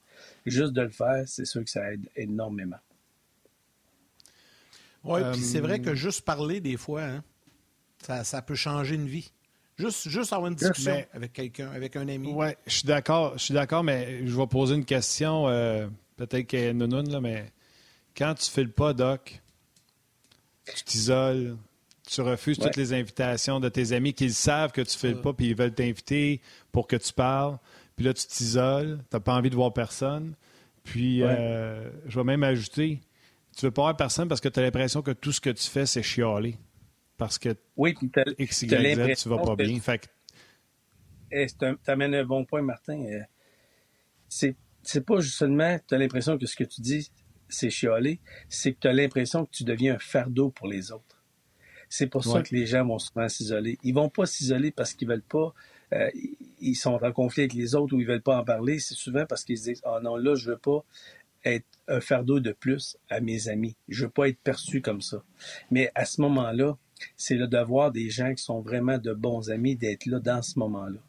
juste 0.45 0.73
de 0.73 0.81
le 0.81 0.89
faire, 0.89 1.23
c'est 1.25 1.45
sûr 1.45 1.63
que 1.63 1.69
ça 1.69 1.91
aide 1.91 2.07
énormément. 2.15 2.77
Oui, 5.03 5.19
puis 5.33 5.41
c'est 5.41 5.59
vrai 5.59 5.79
que 5.79 5.91
euh, 5.91 5.95
juste 5.95 6.21
parler 6.21 6.61
des 6.61 6.77
fois, 6.77 7.01
hein, 7.01 7.23
ça, 8.03 8.23
ça, 8.23 8.41
peut 8.43 8.55
changer 8.55 8.95
une 8.95 9.07
vie. 9.07 9.31
Juste, 9.79 10.09
juste 10.09 10.31
avoir 10.31 10.49
une 10.49 10.55
discussion 10.55 11.03
avec 11.11 11.33
quelqu'un, 11.33 11.71
avec 11.71 11.95
un 11.95 12.07
ami. 12.07 12.31
Oui, 12.31 12.49
je 12.67 12.75
suis 12.75 12.87
d'accord, 12.87 13.33
je 13.37 13.45
suis 13.45 13.53
d'accord, 13.53 13.83
mais 13.83 14.27
je 14.27 14.37
vais 14.37 14.47
poser 14.47 14.75
une 14.75 14.85
question, 14.85 15.47
euh, 15.47 15.87
peut-être 16.17 16.45
qu'elle 16.45 16.79
est 16.79 16.87
là, 16.87 17.19
mais 17.19 17.51
quand 18.15 18.35
tu 18.35 18.51
fais 18.51 18.63
le 18.63 18.69
pas, 18.69 18.93
Doc, 18.93 19.41
tu 20.75 20.83
t'isoles, 20.83 21.57
tu 22.11 22.21
refuses 22.21 22.59
toutes 22.59 22.75
les 22.75 22.91
invitations 22.93 23.61
de 23.61 23.69
tes 23.69 23.93
amis 23.93 24.13
qui 24.13 24.29
savent 24.31 24.73
que 24.73 24.81
tu 24.81 24.97
fais 24.97 25.11
le 25.11 25.21
pas, 25.21 25.31
puis 25.31 25.47
ils 25.47 25.55
veulent 25.55 25.73
t'inviter 25.73 26.41
pour 26.73 26.85
que 26.87 26.97
tu 26.97 27.13
parles. 27.13 27.57
Puis 27.95 28.05
là, 28.05 28.13
tu 28.13 28.25
t'isoles, 28.27 28.99
tu 29.09 29.15
n'as 29.15 29.19
pas 29.21 29.33
envie 29.33 29.49
de 29.49 29.55
voir 29.55 29.71
personne. 29.71 30.35
Puis, 30.83 31.23
euh, 31.23 31.89
je 32.07 32.19
vais 32.19 32.25
même 32.25 32.43
ajouter, 32.43 32.99
tu 33.55 33.65
veux 33.65 33.71
pas 33.71 33.83
voir 33.83 33.95
personne 33.95 34.27
parce 34.27 34.41
que 34.41 34.49
tu 34.49 34.59
as 34.59 34.63
l'impression 34.63 35.01
que 35.01 35.11
tout 35.11 35.31
ce 35.31 35.39
que 35.39 35.51
tu 35.51 35.69
fais, 35.69 35.85
c'est 35.85 36.03
chialer. 36.03 36.57
Parce 37.17 37.37
que 37.37 37.55
oui, 37.77 37.93
puis 37.93 38.11
X, 38.39 38.63
Y, 38.63 38.95
Z, 38.95 39.23
tu 39.23 39.29
vas 39.29 39.37
pas 39.37 39.55
bien. 39.55 39.79
Fait 39.79 40.09
eh, 41.31 41.47
tu 41.47 41.65
amènes 41.89 42.15
un 42.15 42.25
bon 42.25 42.43
point, 42.43 42.61
Martin. 42.61 43.05
Euh, 43.05 43.21
c'est, 44.27 44.57
c'est 44.83 45.05
pas 45.05 45.21
seulement 45.21 45.79
tu 45.87 45.95
as 45.95 45.97
l'impression 45.97 46.37
que 46.37 46.45
ce 46.45 46.57
que 46.57 46.65
tu 46.65 46.81
dis, 46.81 47.09
c'est 47.47 47.69
chialer, 47.69 48.19
c'est 48.49 48.73
que 48.73 48.79
tu 48.79 48.87
as 48.89 48.93
l'impression 48.93 49.45
que 49.45 49.51
tu 49.51 49.63
deviens 49.63 49.95
un 49.95 49.99
fardeau 49.99 50.49
pour 50.49 50.67
les 50.67 50.91
autres. 50.91 51.20
C'est 51.91 52.07
pour 52.07 52.23
ça 52.23 52.41
que 52.41 52.55
les 52.55 52.65
gens 52.65 52.85
vont 52.85 52.99
souvent 52.99 53.27
s'isoler. 53.27 53.77
Ils 53.83 53.93
vont 53.93 54.07
pas 54.07 54.25
s'isoler 54.25 54.71
parce 54.71 54.93
qu'ils 54.93 55.09
veulent 55.09 55.21
pas, 55.21 55.53
euh, 55.91 56.09
ils 56.61 56.75
sont 56.75 56.97
en 57.03 57.11
conflit 57.11 57.41
avec 57.41 57.53
les 57.53 57.75
autres 57.75 57.93
ou 57.93 57.99
ils 57.99 58.07
veulent 58.07 58.21
pas 58.21 58.37
en 58.37 58.45
parler. 58.45 58.79
C'est 58.79 58.95
souvent 58.95 59.25
parce 59.25 59.43
qu'ils 59.43 59.57
se 59.57 59.63
disent, 59.65 59.81
ah 59.83 59.97
oh 59.97 60.01
non, 60.01 60.15
là, 60.15 60.35
je 60.35 60.51
veux 60.51 60.57
pas 60.57 60.85
être 61.43 61.65
un 61.89 61.99
fardeau 61.99 62.39
de 62.39 62.53
plus 62.53 62.95
à 63.09 63.19
mes 63.19 63.49
amis. 63.49 63.75
Je 63.89 64.05
veux 64.05 64.09
pas 64.09 64.29
être 64.29 64.39
perçu 64.39 64.81
comme 64.81 65.01
ça. 65.01 65.21
Mais 65.69 65.91
à 65.93 66.05
ce 66.05 66.21
moment-là, 66.21 66.77
c'est 67.17 67.35
le 67.35 67.47
devoir 67.47 67.91
des 67.91 68.09
gens 68.09 68.33
qui 68.33 68.41
sont 68.41 68.61
vraiment 68.61 68.97
de 68.97 69.13
bons 69.13 69.51
amis 69.51 69.75
d'être 69.75 70.05
là 70.05 70.19
dans 70.19 70.41
ce 70.41 70.57
moment-là. 70.59 70.99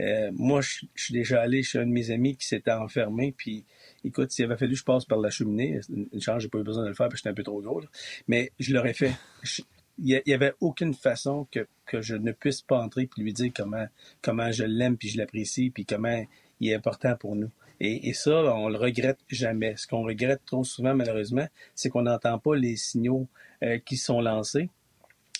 Euh, 0.00 0.32
moi, 0.32 0.62
je, 0.62 0.84
suis 0.96 1.14
déjà 1.14 1.42
allé 1.42 1.62
chez 1.62 1.78
un 1.78 1.86
de 1.86 1.92
mes 1.92 2.10
amis 2.10 2.36
qui 2.36 2.46
s'était 2.46 2.72
enfermé, 2.72 3.32
puis 3.36 3.64
écoute, 4.04 4.32
s'il 4.32 4.44
avait 4.46 4.56
fallu 4.56 4.72
que 4.72 4.78
je 4.78 4.84
passe 4.84 5.04
par 5.04 5.18
la 5.18 5.30
cheminée, 5.30 5.78
une 5.88 6.20
chance, 6.20 6.42
j'ai 6.42 6.48
pas 6.48 6.58
eu 6.58 6.64
besoin 6.64 6.82
de 6.82 6.88
le 6.88 6.94
faire 6.94 7.08
parce 7.08 7.14
que 7.14 7.18
j'étais 7.18 7.30
un 7.30 7.34
peu 7.34 7.44
trop 7.44 7.60
gros, 7.62 7.80
mais 8.26 8.50
je 8.58 8.74
l'aurais 8.74 8.94
fait. 8.94 9.12
il 9.98 10.22
n'y 10.26 10.32
avait 10.32 10.54
aucune 10.60 10.94
façon 10.94 11.46
que, 11.50 11.66
que 11.86 12.00
je 12.00 12.16
ne 12.16 12.32
puisse 12.32 12.62
pas 12.62 12.78
entrer 12.78 13.06
puis 13.06 13.22
lui 13.22 13.32
dire 13.32 13.52
comment, 13.54 13.86
comment 14.22 14.50
je 14.50 14.64
l'aime 14.64 14.96
puis 14.96 15.08
je 15.08 15.18
l'apprécie 15.18 15.70
puis 15.70 15.84
comment 15.84 16.24
il 16.60 16.70
est 16.70 16.74
important 16.74 17.16
pour 17.16 17.36
nous. 17.36 17.50
Et, 17.80 18.14
ça, 18.14 18.30
on 18.54 18.68
le 18.68 18.78
regrette 18.78 19.18
jamais. 19.28 19.76
Ce 19.76 19.86
qu'on 19.86 20.04
regrette 20.04 20.40
trop 20.46 20.64
souvent, 20.64 20.94
malheureusement, 20.94 21.46
c'est 21.74 21.90
qu'on 21.90 22.02
n'entend 22.02 22.38
pas 22.38 22.54
les 22.54 22.76
signaux 22.76 23.26
euh, 23.62 23.78
qui 23.78 23.96
sont 23.96 24.20
lancés. 24.20 24.70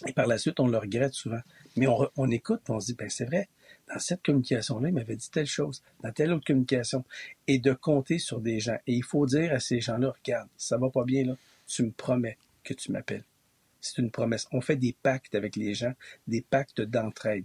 Et 0.06 0.12
par 0.12 0.26
la 0.26 0.36
suite, 0.36 0.58
on 0.58 0.66
le 0.66 0.76
regrette 0.76 1.14
souvent. 1.14 1.40
Mais 1.76 1.86
on, 1.86 2.10
on 2.16 2.30
écoute, 2.30 2.62
on 2.68 2.80
se 2.80 2.86
dit, 2.86 2.94
ben 2.94 3.08
c'est 3.08 3.24
vrai, 3.24 3.48
dans 3.92 3.98
cette 3.98 4.22
communication-là, 4.22 4.88
il 4.88 4.94
m'avait 4.94 5.16
dit 5.16 5.30
telle 5.30 5.46
chose, 5.46 5.82
dans 6.02 6.12
telle 6.12 6.32
autre 6.32 6.44
communication, 6.44 7.04
et 7.46 7.58
de 7.58 7.72
compter 7.72 8.18
sur 8.18 8.40
des 8.40 8.60
gens. 8.60 8.78
Et 8.86 8.94
il 8.94 9.04
faut 9.04 9.26
dire 9.26 9.52
à 9.52 9.60
ces 9.60 9.80
gens-là, 9.80 10.12
regarde, 10.12 10.48
ça 10.56 10.76
va 10.76 10.90
pas 10.90 11.04
bien, 11.04 11.24
là, 11.24 11.36
tu 11.66 11.84
me 11.84 11.92
promets 11.92 12.36
que 12.64 12.74
tu 12.74 12.92
m'appelles. 12.92 13.24
C'est 13.84 14.00
une 14.00 14.10
promesse. 14.10 14.46
On 14.50 14.62
fait 14.62 14.76
des 14.76 14.96
pactes 15.02 15.34
avec 15.34 15.56
les 15.56 15.74
gens, 15.74 15.92
des 16.26 16.40
pactes 16.40 16.80
d'entraide. 16.80 17.44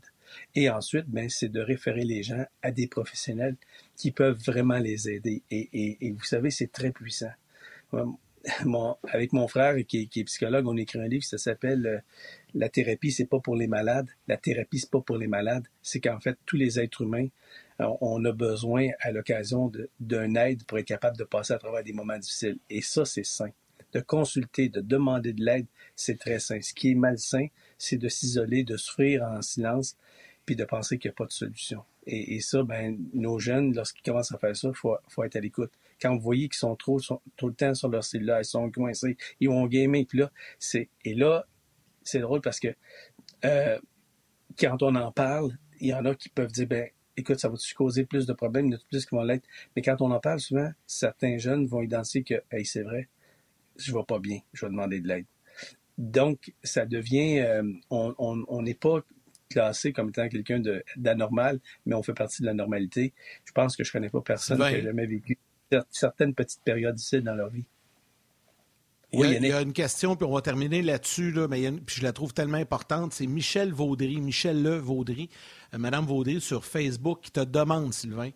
Et 0.56 0.70
ensuite, 0.70 1.08
ben, 1.08 1.30
c'est 1.30 1.50
de 1.50 1.60
référer 1.60 2.06
les 2.06 2.24
gens 2.24 2.46
à 2.62 2.72
des 2.72 2.88
professionnels 2.88 3.58
qui 3.98 4.12
peuvent 4.12 4.40
vraiment 4.46 4.78
les 4.78 5.10
aider. 5.10 5.44
Et, 5.52 5.98
et, 6.00 6.12
vous 6.12 6.24
savez, 6.24 6.50
c'est 6.50 6.72
très 6.72 6.92
puissant. 6.92 7.32
Avec 9.12 9.34
mon 9.34 9.48
frère 9.50 9.76
qui, 9.86 10.10
est 10.16 10.24
psychologue, 10.24 10.66
on 10.66 10.78
écrit 10.78 11.00
un 11.00 11.08
livre, 11.08 11.26
ça 11.26 11.38
s'appelle 11.38 11.86
euh, 11.86 12.00
La 12.54 12.70
thérapie, 12.70 13.12
c'est 13.12 13.26
pas 13.26 13.40
pour 13.40 13.58
les 13.58 13.68
malades. 13.68 14.08
La 14.28 14.38
thérapie, 14.38 14.80
c'est 14.80 14.92
pas 14.92 15.02
pour 15.02 15.18
les 15.18 15.28
malades. 15.28 15.68
C'est 15.82 16.00
qu'en 16.00 16.22
fait, 16.22 16.38
tous 16.46 16.56
les 16.56 16.80
êtres 16.80 17.02
humains, 17.02 17.28
on 17.80 18.24
a 18.24 18.32
besoin 18.32 18.88
à 19.00 19.12
l'occasion 19.12 19.72
d'un 20.00 20.36
aide 20.36 20.64
pour 20.66 20.78
être 20.78 20.88
capable 20.88 21.18
de 21.18 21.24
passer 21.24 21.54
à 21.54 21.58
travers 21.58 21.84
des 21.84 21.94
moments 21.94 22.18
difficiles. 22.18 22.60
Et 22.70 22.82
ça, 22.82 23.04
c'est 23.04 23.26
sain. 23.26 23.52
De 23.94 24.00
consulter, 24.00 24.70
de 24.70 24.82
demander 24.82 25.34
de 25.34 25.44
l'aide, 25.44 25.68
c'est 25.96 26.20
très 26.20 26.40
sain. 26.40 26.62
Ce 26.62 26.74
qui 26.74 26.92
est 26.92 26.96
malsain, 26.96 27.48
c'est 27.78 27.98
de 27.98 28.08
s'isoler, 28.08 28.64
de 28.64 28.78
souffrir 28.78 29.24
en 29.24 29.42
silence, 29.42 29.98
puis 30.46 30.56
de 30.56 30.64
penser 30.64 30.98
qu'il 30.98 31.10
n'y 31.10 31.14
a 31.14 31.18
pas 31.18 31.26
de 31.26 31.32
solution. 31.32 31.84
Et, 32.06 32.40
ça, 32.40 32.64
ben, 32.64 32.98
nos 33.14 33.38
jeunes, 33.38 33.76
lorsqu'ils 33.76 34.02
commencent 34.02 34.32
à 34.32 34.38
faire 34.40 34.56
ça, 34.56 34.70
il 34.70 34.76
faut, 34.76 34.96
faut, 35.08 35.24
être 35.24 35.36
à 35.36 35.40
l'écoute. 35.40 35.72
Quand 36.02 36.16
vous 36.16 36.22
voyez 36.22 36.48
qu'ils 36.50 36.58
sont 36.58 36.76
trop, 36.76 37.00
tout 37.00 37.48
le 37.48 37.54
temps 37.54 37.76
sur 37.76 37.90
leur 37.90 38.04
cellulaire, 38.04 38.40
ils 38.40 38.46
sont 38.46 38.72
coincés, 38.72 39.16
ils 39.40 39.50
vont 39.50 39.68
gamer, 39.68 40.06
puis 40.06 40.20
là, 40.20 40.32
c'est, 40.58 40.90
et 41.06 41.14
là, 41.14 41.46
c'est 42.04 42.20
drôle 42.20 42.42
parce 42.42 42.60
que 42.60 42.70
euh, 43.46 43.78
quand 44.58 44.82
on 44.82 44.96
en 44.96 45.12
parle, 45.12 45.58
il 45.80 45.90
y 45.90 45.94
en 45.94 46.04
a 46.06 46.16
qui 46.16 46.30
peuvent 46.30 46.52
dire, 46.52 46.68
ben, 46.68 46.90
écoute, 47.16 47.40
ça 47.40 47.50
va-tu 47.50 47.74
causer 47.76 48.06
plus 48.06 48.26
de 48.26 48.34
problèmes, 48.34 48.68
il 48.68 48.72
y 48.72 48.76
en 48.76 48.78
a 48.78 48.82
plus 48.90 49.06
qui 49.06 49.16
vont 49.16 49.24
l'être. 49.24 49.48
Mais 49.76 49.82
quand 49.82 50.02
on 50.02 50.12
en 50.12 50.20
parle 50.20 50.40
souvent, 50.40 50.72
certains 50.88 51.38
jeunes 51.38 51.68
vont 51.68 51.82
identifier 51.82 52.24
que, 52.24 52.42
hey, 52.52 52.66
c'est 52.66 52.84
vrai, 52.84 53.08
je 53.80 53.94
vais 53.94 54.04
pas 54.08 54.20
bien, 54.20 54.40
je 54.54 54.66
vais 54.66 54.72
demander 54.72 55.00
de 55.00 55.08
l'aide. 55.08 55.26
Donc, 55.98 56.54
ça 56.64 56.86
devient, 56.86 57.40
euh, 57.40 57.64
on 57.90 58.62
n'est 58.62 58.74
pas 58.74 59.02
classé 59.50 59.92
comme 59.92 60.10
étant 60.10 60.30
quelqu'un 60.30 60.62
d'anormal, 60.96 61.60
mais 61.86 61.96
on 61.96 62.04
fait 62.04 62.14
partie 62.14 62.42
de 62.42 62.48
la 62.48 62.54
normalité. 62.54 63.14
Je 63.46 63.52
pense 63.52 63.76
que 63.76 63.84
je 63.84 63.92
connais 63.92 64.10
pas 64.10 64.22
personne 64.22 64.60
qui 64.60 64.64
a 64.64 64.82
jamais 64.82 65.08
vécu 65.08 65.38
certaines 65.92 66.34
petites 66.34 66.62
périodes 66.64 66.96
difficiles 66.96 67.24
dans 67.24 67.36
leur 67.36 67.50
vie. 67.50 67.66
Oui, 69.12 69.36
il 69.36 69.48
y, 69.48 69.52
a, 69.52 69.62
une 69.62 69.74
question, 69.74 70.16
puis 70.16 70.24
on 70.24 70.34
va 70.34 70.42
terminer 70.42 70.84
là-dessus, 70.84 71.32
là, 71.32 71.48
mais 71.48 71.72
puis 71.72 71.96
je 71.96 72.04
la 72.04 72.14
trouve 72.14 72.32
tellement 72.32 72.60
importante. 72.60 73.12
C'est 73.12 73.26
Michel 73.26 73.74
Vaudry, 73.74 74.22
Michel 74.22 74.62
Le 74.62 74.78
Vaudry, 74.78 75.32
euh, 75.74 75.80
Madame 75.80 76.06
Vaudry 76.06 76.40
sur 76.40 76.64
Facebook, 76.64 77.22
qui 77.24 77.32
te 77.32 77.40
demande, 77.40 77.92
Sylvain, 77.92 78.30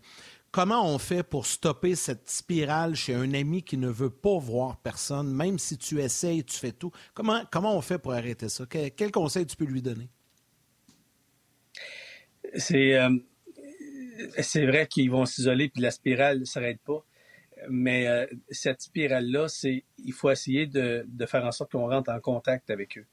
comment 0.53 0.87
on 0.87 0.97
fait 0.97 1.23
pour 1.23 1.45
stopper 1.45 1.95
cette 1.95 2.29
spirale 2.29 2.95
chez 2.95 3.13
un 3.13 3.33
ami 3.33 3.63
qui 3.63 3.75
ne 3.75 3.89
veut 3.89 4.09
pas 4.09 4.37
voir 4.37 4.77
personne, 4.77 5.33
même 5.33 5.59
si 5.59 5.77
tu 5.77 5.99
essayes, 5.99 6.45
tu 6.45 6.57
fais 6.57 6.71
tout? 6.71 6.91
Comment, 7.13 7.41
comment 7.51 7.75
on 7.75 7.81
fait 7.81 7.97
pour 7.97 8.13
arrêter 8.13 8.47
ça? 8.47 8.65
quel 8.65 9.11
conseil 9.11 9.45
tu 9.45 9.57
peux 9.57 9.65
lui 9.65 9.81
donner? 9.81 10.09
c'est 12.55 12.95
euh, 12.95 13.09
c'est 14.39 14.65
vrai 14.65 14.87
qu'ils 14.87 15.09
vont 15.09 15.25
s'isoler 15.25 15.69
puis 15.69 15.81
la 15.81 15.91
spirale 15.91 16.39
ne 16.39 16.45
s'arrête 16.45 16.79
pas. 16.81 17.03
Mais 17.69 18.07
euh, 18.07 18.25
cette 18.49 18.81
spirale-là, 18.81 19.47
c'est 19.47 19.83
il 19.97 20.13
faut 20.13 20.29
essayer 20.29 20.67
de, 20.67 21.05
faire 21.25 21.45
en 21.45 21.51
sorte 21.51 21.71
qu'on 21.71 21.89
rentre 21.89 22.11
en 22.11 22.19
contact 22.19 22.69
avec 22.69 22.97
eux 22.97 23.05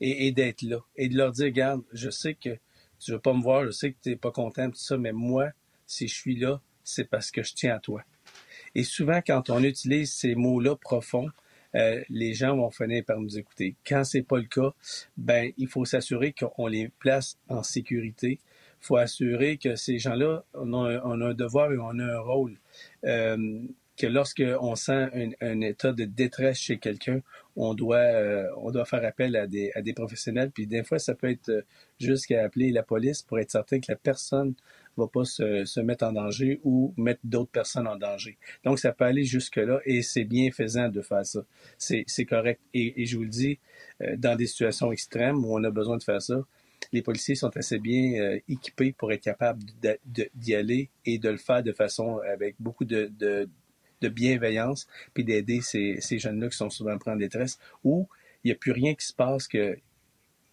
et, 0.00 0.32
d'être 0.32 0.62
là 0.62 0.78
et 0.96 1.08
de 1.08 1.16
leur 1.16 1.32
dire, 1.32 1.46
regarde, 1.46 1.82
je 1.92 2.08
sais 2.08 2.34
que 2.34 2.56
tu 2.98 3.12
veux 3.12 3.18
pas 3.18 3.34
me 3.34 3.42
voir, 3.42 3.66
je 3.66 3.70
sais 3.70 3.92
que 3.92 3.98
tu 4.02 4.08
n'es 4.08 4.16
pas 4.16 4.30
content 4.30 4.70
tout 4.70 4.78
ça, 4.78 4.96
mais 4.96 5.12
moi, 5.12 5.50
si 5.86 6.08
je 6.08 6.14
suis 6.14 6.36
là, 6.36 6.60
c'est 6.84 7.08
parce 7.08 7.30
que 7.30 7.42
je 7.42 7.54
tiens 7.54 7.76
à 7.76 7.78
toi. 7.78 8.02
Et 8.74 8.84
souvent, 8.84 9.20
quand 9.26 9.50
on 9.50 9.62
utilise 9.62 10.12
ces 10.12 10.34
mots-là 10.34 10.76
profonds, 10.76 11.30
euh, 11.74 12.02
les 12.08 12.34
gens 12.34 12.56
vont 12.56 12.70
finir 12.70 13.04
par 13.04 13.20
nous 13.20 13.38
écouter. 13.38 13.76
Quand 13.86 14.04
c'est 14.04 14.22
pas 14.22 14.38
le 14.38 14.44
cas, 14.44 14.72
ben 15.16 15.52
il 15.56 15.68
faut 15.68 15.84
s'assurer 15.84 16.32
qu'on 16.32 16.66
les 16.66 16.88
place 16.98 17.38
en 17.48 17.62
sécurité 17.62 18.40
faut 18.80 18.96
assurer 18.96 19.58
que 19.58 19.76
ces 19.76 19.98
gens-là, 19.98 20.44
on 20.54 20.72
a, 20.72 21.00
un 21.02 21.34
devoir 21.34 21.72
et 21.72 21.78
on 21.78 21.98
a 21.98 22.04
un 22.04 22.18
rôle. 22.18 22.56
Euh, 23.04 23.60
que 23.96 24.06
lorsqu'on 24.06 24.74
sent 24.76 25.34
un, 25.42 25.60
état 25.60 25.92
de 25.92 26.04
détresse 26.04 26.58
chez 26.58 26.78
quelqu'un, 26.78 27.20
on 27.54 27.74
doit, 27.74 27.98
euh, 27.98 28.48
on 28.56 28.70
doit 28.70 28.86
faire 28.86 29.04
appel 29.04 29.36
à 29.36 29.46
des, 29.46 29.72
à 29.74 29.82
des 29.82 29.92
professionnels. 29.92 30.50
Puis 30.50 30.66
des 30.66 30.82
fois, 30.82 30.98
ça 30.98 31.14
peut 31.14 31.28
être 31.28 31.66
jusqu'à 32.00 32.42
appeler 32.42 32.72
la 32.72 32.82
police 32.82 33.20
pour 33.20 33.38
être 33.38 33.50
certain 33.50 33.78
que 33.78 33.92
la 33.92 33.96
personne 33.96 34.54
va 34.96 35.06
pas 35.08 35.24
se, 35.24 35.64
se 35.64 35.80
mettre 35.80 36.04
en 36.04 36.12
danger 36.12 36.60
ou 36.64 36.94
mettre 36.96 37.20
d'autres 37.24 37.50
personnes 37.50 37.86
en 37.86 37.96
danger. 37.96 38.38
Donc, 38.64 38.78
ça 38.78 38.92
peut 38.92 39.04
aller 39.04 39.24
jusque-là 39.24 39.80
et 39.84 40.02
c'est 40.02 40.24
bien 40.24 40.50
faisant 40.50 40.88
de 40.88 41.02
faire 41.02 41.24
ça. 41.24 41.44
C'est 41.78 42.24
correct. 42.24 42.60
Et, 42.74 43.02
et, 43.02 43.06
je 43.06 43.16
vous 43.16 43.24
le 43.24 43.28
dis, 43.28 43.58
euh, 44.02 44.16
dans 44.16 44.36
des 44.36 44.46
situations 44.46 44.92
extrêmes 44.92 45.44
où 45.44 45.56
on 45.56 45.64
a 45.64 45.70
besoin 45.70 45.96
de 45.96 46.02
faire 46.02 46.22
ça, 46.22 46.42
les 46.92 47.02
policiers 47.02 47.34
sont 47.34 47.54
assez 47.56 47.78
bien 47.78 48.38
équipés 48.48 48.92
pour 48.92 49.12
être 49.12 49.22
capables 49.22 49.62
d'y 50.34 50.54
aller 50.54 50.88
et 51.04 51.18
de 51.18 51.28
le 51.28 51.36
faire 51.36 51.62
de 51.62 51.72
façon 51.72 52.18
avec 52.26 52.56
beaucoup 52.58 52.86
de, 52.86 53.12
de, 53.18 53.48
de 54.00 54.08
bienveillance, 54.08 54.86
puis 55.14 55.24
d'aider 55.24 55.60
ces, 55.60 55.98
ces 56.00 56.18
jeunes-là 56.18 56.48
qui 56.48 56.56
sont 56.56 56.70
souvent 56.70 56.96
pris 56.98 57.10
en 57.10 57.16
détresse, 57.16 57.58
où 57.84 58.08
il 58.44 58.48
n'y 58.48 58.52
a 58.52 58.56
plus 58.56 58.72
rien 58.72 58.94
qui 58.94 59.06
se 59.06 59.12
passe 59.12 59.46
que 59.46 59.78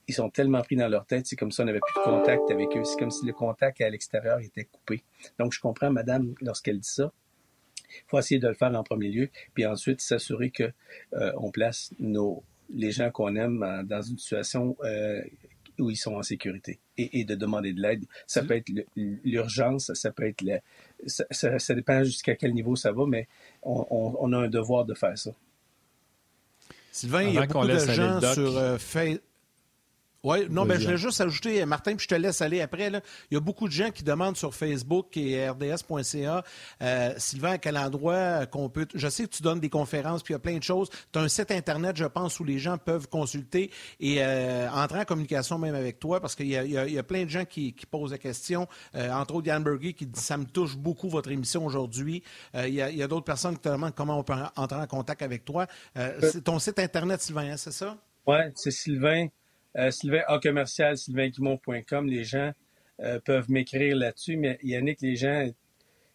ils 0.08 0.14
sont 0.14 0.30
tellement 0.30 0.62
pris 0.62 0.76
dans 0.76 0.88
leur 0.88 1.06
tête, 1.06 1.28
c'est 1.28 1.36
comme 1.36 1.52
si 1.52 1.62
on 1.62 1.66
n'avait 1.66 1.80
plus 1.80 2.00
de 2.00 2.06
contact 2.06 2.50
avec 2.50 2.76
eux. 2.76 2.84
C'est 2.84 2.98
comme 2.98 3.12
si 3.12 3.26
le 3.26 3.34
contact 3.34 3.82
à 3.82 3.90
l'extérieur 3.90 4.40
était 4.40 4.66
coupé. 4.66 5.04
Donc, 5.38 5.54
je 5.54 5.60
comprends, 5.60 5.92
madame, 5.92 6.34
lorsqu'elle 6.42 6.80
dit 6.80 6.90
ça. 6.90 7.12
Il 7.90 8.04
faut 8.08 8.20
essayer 8.20 8.40
de 8.40 8.48
le 8.48 8.54
faire 8.54 8.74
en 8.74 8.84
premier 8.84 9.10
lieu, 9.10 9.30
puis 9.54 9.66
ensuite 9.66 10.02
s'assurer 10.02 10.52
que 10.52 10.72
euh, 11.14 11.32
on 11.38 11.52
place 11.52 11.94
nos 12.00 12.44
les 12.70 12.92
gens 12.92 13.12
qu'on 13.12 13.36
aime 13.38 13.86
dans 13.86 14.02
une 14.02 14.18
situation 14.18 14.76
euh, 14.84 15.22
où 15.80 15.90
ils 15.90 15.96
sont 15.96 16.16
en 16.16 16.24
sécurité 16.24 16.80
et, 16.98 17.22
et 17.22 17.26
de 17.26 17.36
demander 17.36 17.74
de 17.74 17.82
l'aide. 17.82 18.06
Ça 18.26 18.44
peut 18.44 18.56
être 18.56 18.70
l'urgence, 18.96 19.94
ça 19.94 20.12
peut 20.12 20.28
être 20.28 20.42
le, 20.42 20.60
ça, 21.06 21.26
ça, 21.32 21.60
ça, 21.60 21.76
dépend 21.76 22.04
jusqu'à 22.04 22.36
quel 22.36 22.54
niveau 22.54 22.76
ça 22.76 22.92
va, 22.92 23.06
mais 23.06 23.28
on, 23.64 23.86
on, 23.90 24.18
on, 24.20 24.34
a 24.34 24.38
un 24.38 24.50
devoir 24.50 24.86
de 24.86 24.94
faire 24.94 25.18
ça. 25.18 25.32
Sylvain, 26.92 27.20
Avant 27.20 27.30
il 27.30 27.36
y 27.36 27.38
a 27.38 27.46
beaucoup 27.46 27.68
de 27.68 27.78
gens 27.78 28.34
sur 28.34 28.58
euh, 28.58 28.78
Facebook. 28.78 29.22
Oui, 30.24 30.48
non, 30.50 30.66
ben, 30.66 30.80
je 30.80 30.86
voulais 30.86 30.98
juste 30.98 31.22
ajouter, 31.22 31.64
Martin, 31.66 31.96
puis 31.96 32.04
je 32.04 32.16
te 32.16 32.20
laisse 32.20 32.42
aller 32.42 32.62
après. 32.62 32.90
Là. 32.90 33.02
Il 33.30 33.36
y 33.36 33.38
a 33.38 33.40
beaucoup 33.40 33.68
de 33.68 33.74
gens 33.74 33.92
qui 33.92 34.04
demandent 34.04 34.36
sur 34.36 34.56
Facebook 34.56 35.16
et 35.16 35.48
rds.ca, 35.48 36.44
euh, 36.82 37.14
Sylvain, 37.18 37.52
à 37.52 37.58
quel 37.58 37.78
endroit 37.78 38.46
qu'on 38.48 38.70
peut. 38.70 38.88
Je 38.96 39.08
sais 39.08 39.24
que 39.24 39.30
tu 39.30 39.44
donnes 39.44 39.60
des 39.60 39.70
conférences, 39.70 40.24
puis 40.24 40.34
il 40.34 40.36
y 40.36 40.38
a 40.38 40.40
plein 40.40 40.58
de 40.58 40.64
choses. 40.64 40.90
Tu 41.12 41.20
as 41.20 41.22
un 41.22 41.28
site 41.28 41.52
Internet, 41.52 41.96
je 41.98 42.06
pense, 42.06 42.40
où 42.40 42.44
les 42.44 42.58
gens 42.58 42.78
peuvent 42.78 43.08
consulter 43.08 43.72
et 44.00 44.18
euh, 44.20 44.70
entrer 44.72 45.00
en 45.00 45.06
communication 45.06 45.58
même 45.60 45.76
avec 45.76 46.00
toi, 46.00 46.20
parce 46.20 46.36
qu'il 46.36 46.48
y, 46.48 46.52
y, 46.52 46.98
a 46.98 47.04
plein 47.04 47.26
de 47.26 47.30
gens 47.30 47.46
qui, 47.46 47.74
qui 47.74 47.86
posent 47.86 48.12
la 48.12 48.18
question. 48.18 48.68
Euh, 48.96 49.12
entre 49.12 49.36
autres, 49.36 49.48
Yann 49.48 49.64
Berger 49.64 49.94
qui 49.94 50.08
dit 50.08 50.20
Ça 50.20 50.38
me 50.38 50.46
touche 50.46 50.76
beaucoup 50.76 51.10
votre 51.10 51.32
émission 51.32 51.66
aujourd'hui. 51.66 52.24
Euh, 52.56 52.68
il 52.68 52.74
y 52.74 52.82
a, 52.82 52.88
a 52.88 53.08
d'autres 53.08 53.26
personnes 53.26 53.56
qui 53.56 53.62
te 53.62 53.70
demandent 53.70 53.96
comment 53.96 54.20
on 54.20 54.24
peut 54.24 54.34
entrer 54.56 54.80
en 54.80 54.88
contact 54.88 55.22
avec 55.22 55.46
toi. 55.46 55.68
c'est 55.96 56.44
ton 56.44 56.60
site 56.60 56.80
Internet, 56.80 57.22
Sylvain, 57.22 57.52
hein, 57.52 57.58
c'est 57.58 57.72
ça? 57.72 57.98
Oui, 58.26 58.38
c'est 58.56 58.72
Sylvain. 58.72 59.28
Euh, 59.78 59.92
Sylvain 59.92 60.24
A 60.28 60.40
commercial, 60.40 60.96
les 62.06 62.24
gens 62.24 62.52
euh, 63.00 63.20
peuvent 63.20 63.50
m'écrire 63.50 63.96
là-dessus, 63.96 64.38
mais 64.38 64.58
Yannick, 64.64 65.02
les 65.02 65.16
gens, 65.16 65.48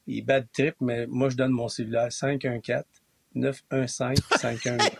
ils 0.06 0.22
battent 0.22 0.50
trip, 0.52 0.74
mais 0.80 1.06
moi, 1.06 1.28
je 1.30 1.36
donne 1.36 1.52
mon 1.52 1.68
cellulaire 1.68 2.12
514 2.12 2.84
915 3.34 4.18
514 4.40 4.90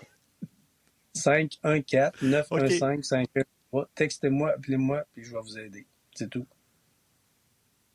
514 1.15 2.23
915 2.23 3.05
513. 3.05 3.45
Textez-moi, 3.95 4.53
appelez-moi, 4.53 5.05
puis 5.13 5.25
je 5.25 5.33
vais 5.33 5.41
vous 5.41 5.59
aider. 5.59 5.87
C'est 6.15 6.31
tout. 6.31 6.47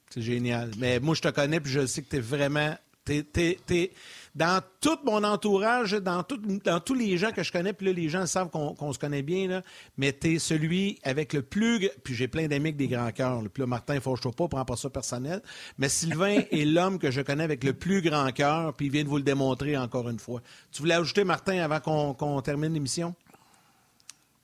C'est 0.10 0.22
génial. 0.22 0.72
Mais 0.78 1.00
moi, 1.00 1.16
je 1.16 1.22
te 1.22 1.28
connais, 1.30 1.60
puis 1.60 1.72
je 1.72 1.86
sais 1.86 2.02
que 2.02 2.10
tu 2.10 2.18
es 2.18 2.22
vraiment. 2.22 2.76
T'es, 3.06 3.24
t'es, 3.24 3.94
dans 4.38 4.62
tout 4.82 5.00
mon 5.04 5.24
entourage, 5.24 5.94
dans, 5.94 6.24
dans 6.64 6.80
tous 6.80 6.94
les 6.94 7.18
gens 7.18 7.32
que 7.32 7.42
je 7.42 7.52
connais, 7.52 7.74
puis 7.74 7.88
là, 7.88 7.92
les 7.92 8.08
gens 8.08 8.28
savent 8.28 8.50
qu'on 8.50 8.94
se 8.94 9.00
connaît 9.00 9.24
bien, 9.24 9.48
là, 9.48 9.64
mais 9.98 10.14
t'es 10.14 10.38
celui 10.38 11.00
avec 11.02 11.34
le 11.34 11.42
plus... 11.42 11.90
Puis 12.04 12.14
j'ai 12.14 12.28
plein 12.28 12.48
d'amis 12.48 12.68
avec 12.68 12.76
des 12.76 12.88
grands 12.88 13.12
cœurs. 13.12 13.42
Puis 13.52 13.62
là, 13.62 13.66
Martin, 13.66 13.96
il 13.96 14.02
faut 14.02 14.14
que 14.14 14.22
je 14.24 14.30
pas, 14.30 14.48
prends 14.48 14.64
pas 14.64 14.76
ça 14.76 14.92
personnel. 14.92 15.42
Mais 15.80 15.90
Sylvain 15.90 16.42
est 16.52 16.66
l'homme 16.66 17.00
que 17.00 17.10
je 17.10 17.22
connais 17.22 17.44
avec 17.44 17.64
le 17.64 17.74
plus 17.74 18.04
grand 18.04 18.32
cœur, 18.32 18.76
puis 18.76 18.86
il 18.86 18.92
vient 18.92 19.04
de 19.04 19.10
vous 19.10 19.18
le 19.18 19.24
démontrer 19.24 19.76
encore 19.76 20.08
une 20.08 20.20
fois. 20.20 20.42
Tu 20.72 20.84
voulais 20.84 20.94
ajouter, 20.94 21.24
Martin, 21.24 21.58
avant 21.58 22.14
qu'on 22.14 22.42
termine 22.42 22.72
l'émission? 22.72 23.16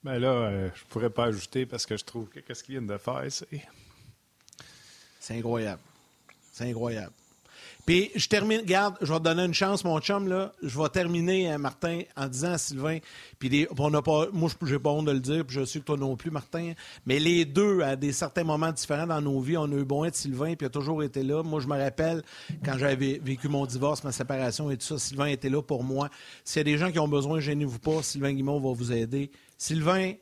Ben 0.02 0.18
là, 0.18 0.28
euh, 0.28 0.68
je 0.74 0.82
pourrais 0.88 1.10
pas 1.10 1.26
ajouter 1.26 1.66
parce 1.66 1.86
que 1.86 1.96
je 1.96 2.04
trouve 2.04 2.28
que 2.28 2.40
qu'est-ce 2.40 2.64
qu'ils 2.64 2.74
viennent 2.74 2.88
de 2.88 2.98
faire, 2.98 3.22
c'est... 3.28 3.46
C'est 5.20 5.38
incroyable. 5.38 5.80
C'est 6.52 6.68
incroyable. 6.68 7.12
Puis 7.86 8.10
je 8.14 8.28
termine, 8.28 8.62
garde, 8.62 8.96
je 9.02 9.12
vais 9.12 9.18
te 9.18 9.24
donner 9.24 9.44
une 9.44 9.54
chance, 9.54 9.84
mon 9.84 10.00
chum, 10.00 10.26
là. 10.26 10.52
Je 10.62 10.78
vais 10.78 10.88
terminer, 10.88 11.50
hein, 11.50 11.58
Martin, 11.58 12.00
en 12.16 12.28
disant 12.28 12.52
à 12.52 12.58
Sylvain, 12.58 12.98
puis 13.38 13.66
on 13.78 13.90
n'a 13.90 14.00
pas, 14.00 14.28
moi, 14.32 14.50
j'ai 14.62 14.78
pas 14.78 14.90
honte 14.90 15.04
de 15.04 15.12
le 15.12 15.20
dire, 15.20 15.44
puis 15.44 15.56
je 15.56 15.64
sais 15.64 15.80
que 15.80 15.84
toi 15.84 15.96
non 15.98 16.16
plus, 16.16 16.30
Martin, 16.30 16.72
mais 17.04 17.18
les 17.18 17.44
deux, 17.44 17.82
à 17.82 17.96
des 17.96 18.12
certains 18.12 18.44
moments 18.44 18.72
différents 18.72 19.06
dans 19.06 19.20
nos 19.20 19.38
vies, 19.40 19.58
on 19.58 19.70
a 19.70 19.74
eu 19.74 19.84
bon 19.84 20.04
être 20.04 20.16
Sylvain, 20.16 20.54
puis 20.54 20.64
il 20.64 20.66
a 20.66 20.70
toujours 20.70 21.02
été 21.02 21.22
là. 21.22 21.42
Moi, 21.42 21.60
je 21.60 21.66
me 21.66 21.76
rappelle, 21.76 22.22
quand 22.64 22.78
j'avais 22.78 23.20
vécu 23.22 23.48
mon 23.48 23.66
divorce, 23.66 24.02
ma 24.02 24.12
séparation 24.12 24.70
et 24.70 24.78
tout 24.78 24.86
ça, 24.86 24.98
Sylvain 24.98 25.26
était 25.26 25.50
là 25.50 25.60
pour 25.60 25.84
moi. 25.84 26.08
S'il 26.44 26.60
y 26.60 26.62
a 26.62 26.64
des 26.64 26.78
gens 26.78 26.90
qui 26.90 26.98
ont 26.98 27.08
besoin, 27.08 27.38
gênez-vous 27.40 27.80
pas, 27.80 28.02
Sylvain 28.02 28.32
Guimont 28.32 28.60
va 28.60 28.72
vous 28.72 28.92
aider. 28.92 29.30
Sylvain, 29.58 30.12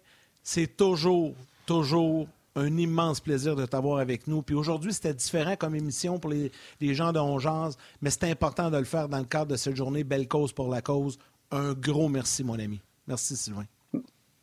c'est 0.42 0.76
toujours, 0.76 1.34
toujours 1.64 2.26
un 2.54 2.76
immense 2.76 3.20
plaisir 3.20 3.56
de 3.56 3.66
t'avoir 3.66 3.98
avec 3.98 4.26
nous. 4.26 4.42
Puis 4.42 4.54
aujourd'hui, 4.54 4.92
c'était 4.92 5.14
différent 5.14 5.56
comme 5.56 5.74
émission 5.74 6.18
pour 6.18 6.30
les, 6.30 6.50
gens 6.94 7.12
de 7.12 7.18
Ongeance, 7.18 7.76
mais 8.00 8.10
c'est 8.10 8.30
important 8.30 8.70
de 8.70 8.78
le 8.78 8.84
faire 8.84 9.08
dans 9.08 9.18
le 9.18 9.24
cadre 9.24 9.52
de 9.52 9.56
cette 9.56 9.76
journée 9.76 10.04
Belle 10.04 10.28
cause 10.28 10.52
pour 10.52 10.68
la 10.68 10.82
cause. 10.82 11.18
Un 11.50 11.72
gros 11.72 12.08
merci, 12.08 12.44
mon 12.44 12.58
ami. 12.58 12.80
Merci, 13.06 13.36
Sylvain. 13.36 13.66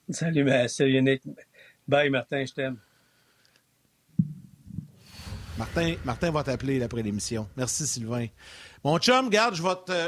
Salut, 0.09 0.43
ben, 0.43 0.67
salut 0.67 0.93
Yannick. 0.93 1.23
Bye, 1.87 2.09
Martin, 2.09 2.45
je 2.45 2.53
t'aime. 2.53 2.77
Martin, 5.57 5.95
Martin 6.05 6.31
va 6.31 6.43
t'appeler 6.43 6.81
après 6.81 7.03
l'émission. 7.03 7.47
Merci, 7.57 7.85
Sylvain. 7.85 8.27
Mon 8.85 8.97
chum, 8.97 9.29
garde, 9.29 9.55
je, 9.55 9.63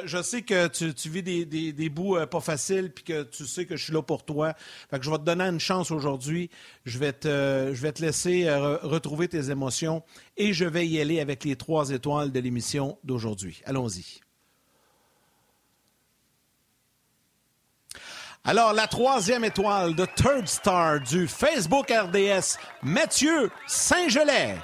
je 0.05 0.21
sais 0.21 0.43
que 0.43 0.67
tu, 0.67 1.09
vis 1.09 1.23
des, 1.23 1.89
bouts 1.89 2.15
euh, 2.15 2.25
pas 2.25 2.39
faciles 2.39 2.89
puis 2.89 3.03
que 3.03 3.23
tu 3.23 3.45
sais 3.45 3.65
que 3.65 3.75
je 3.75 3.83
suis 3.83 3.93
là 3.93 4.01
pour 4.01 4.23
toi. 4.23 4.53
Fait 4.89 4.97
que 4.97 5.03
je 5.03 5.11
vais 5.11 5.17
te 5.17 5.23
donner 5.23 5.43
une 5.43 5.59
chance 5.59 5.91
aujourd'hui. 5.91 6.49
Je 6.85 6.97
vais 6.97 7.11
te, 7.11 7.71
je 7.73 7.81
vais 7.81 7.91
te 7.91 8.01
laisser 8.01 8.47
euh, 8.47 8.77
retrouver 8.77 9.27
tes 9.27 9.49
émotions 9.49 10.03
et 10.37 10.53
je 10.53 10.63
vais 10.63 10.87
y 10.87 11.01
aller 11.01 11.19
avec 11.19 11.43
les 11.43 11.57
trois 11.57 11.89
étoiles 11.89 12.31
de 12.31 12.39
l'émission 12.39 12.97
d'aujourd'hui. 13.03 13.61
Allons-y. 13.65 14.21
Alors, 18.43 18.73
la 18.73 18.87
troisième 18.87 19.43
étoile 19.43 19.95
de 19.95 20.05
Third 20.05 20.47
Star 20.47 21.01
du 21.01 21.27
Facebook 21.27 21.91
RDS, 21.91 22.57
Mathieu 22.81 23.51
Saint-Gelais. 23.67 24.57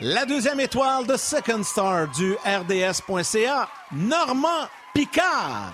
La 0.00 0.26
deuxième 0.26 0.60
étoile 0.60 1.06
de 1.06 1.16
Second 1.16 1.62
Star 1.62 2.08
du 2.08 2.34
RDS.ca, 2.44 3.66
Normand 3.92 4.68
Picard. 4.92 5.72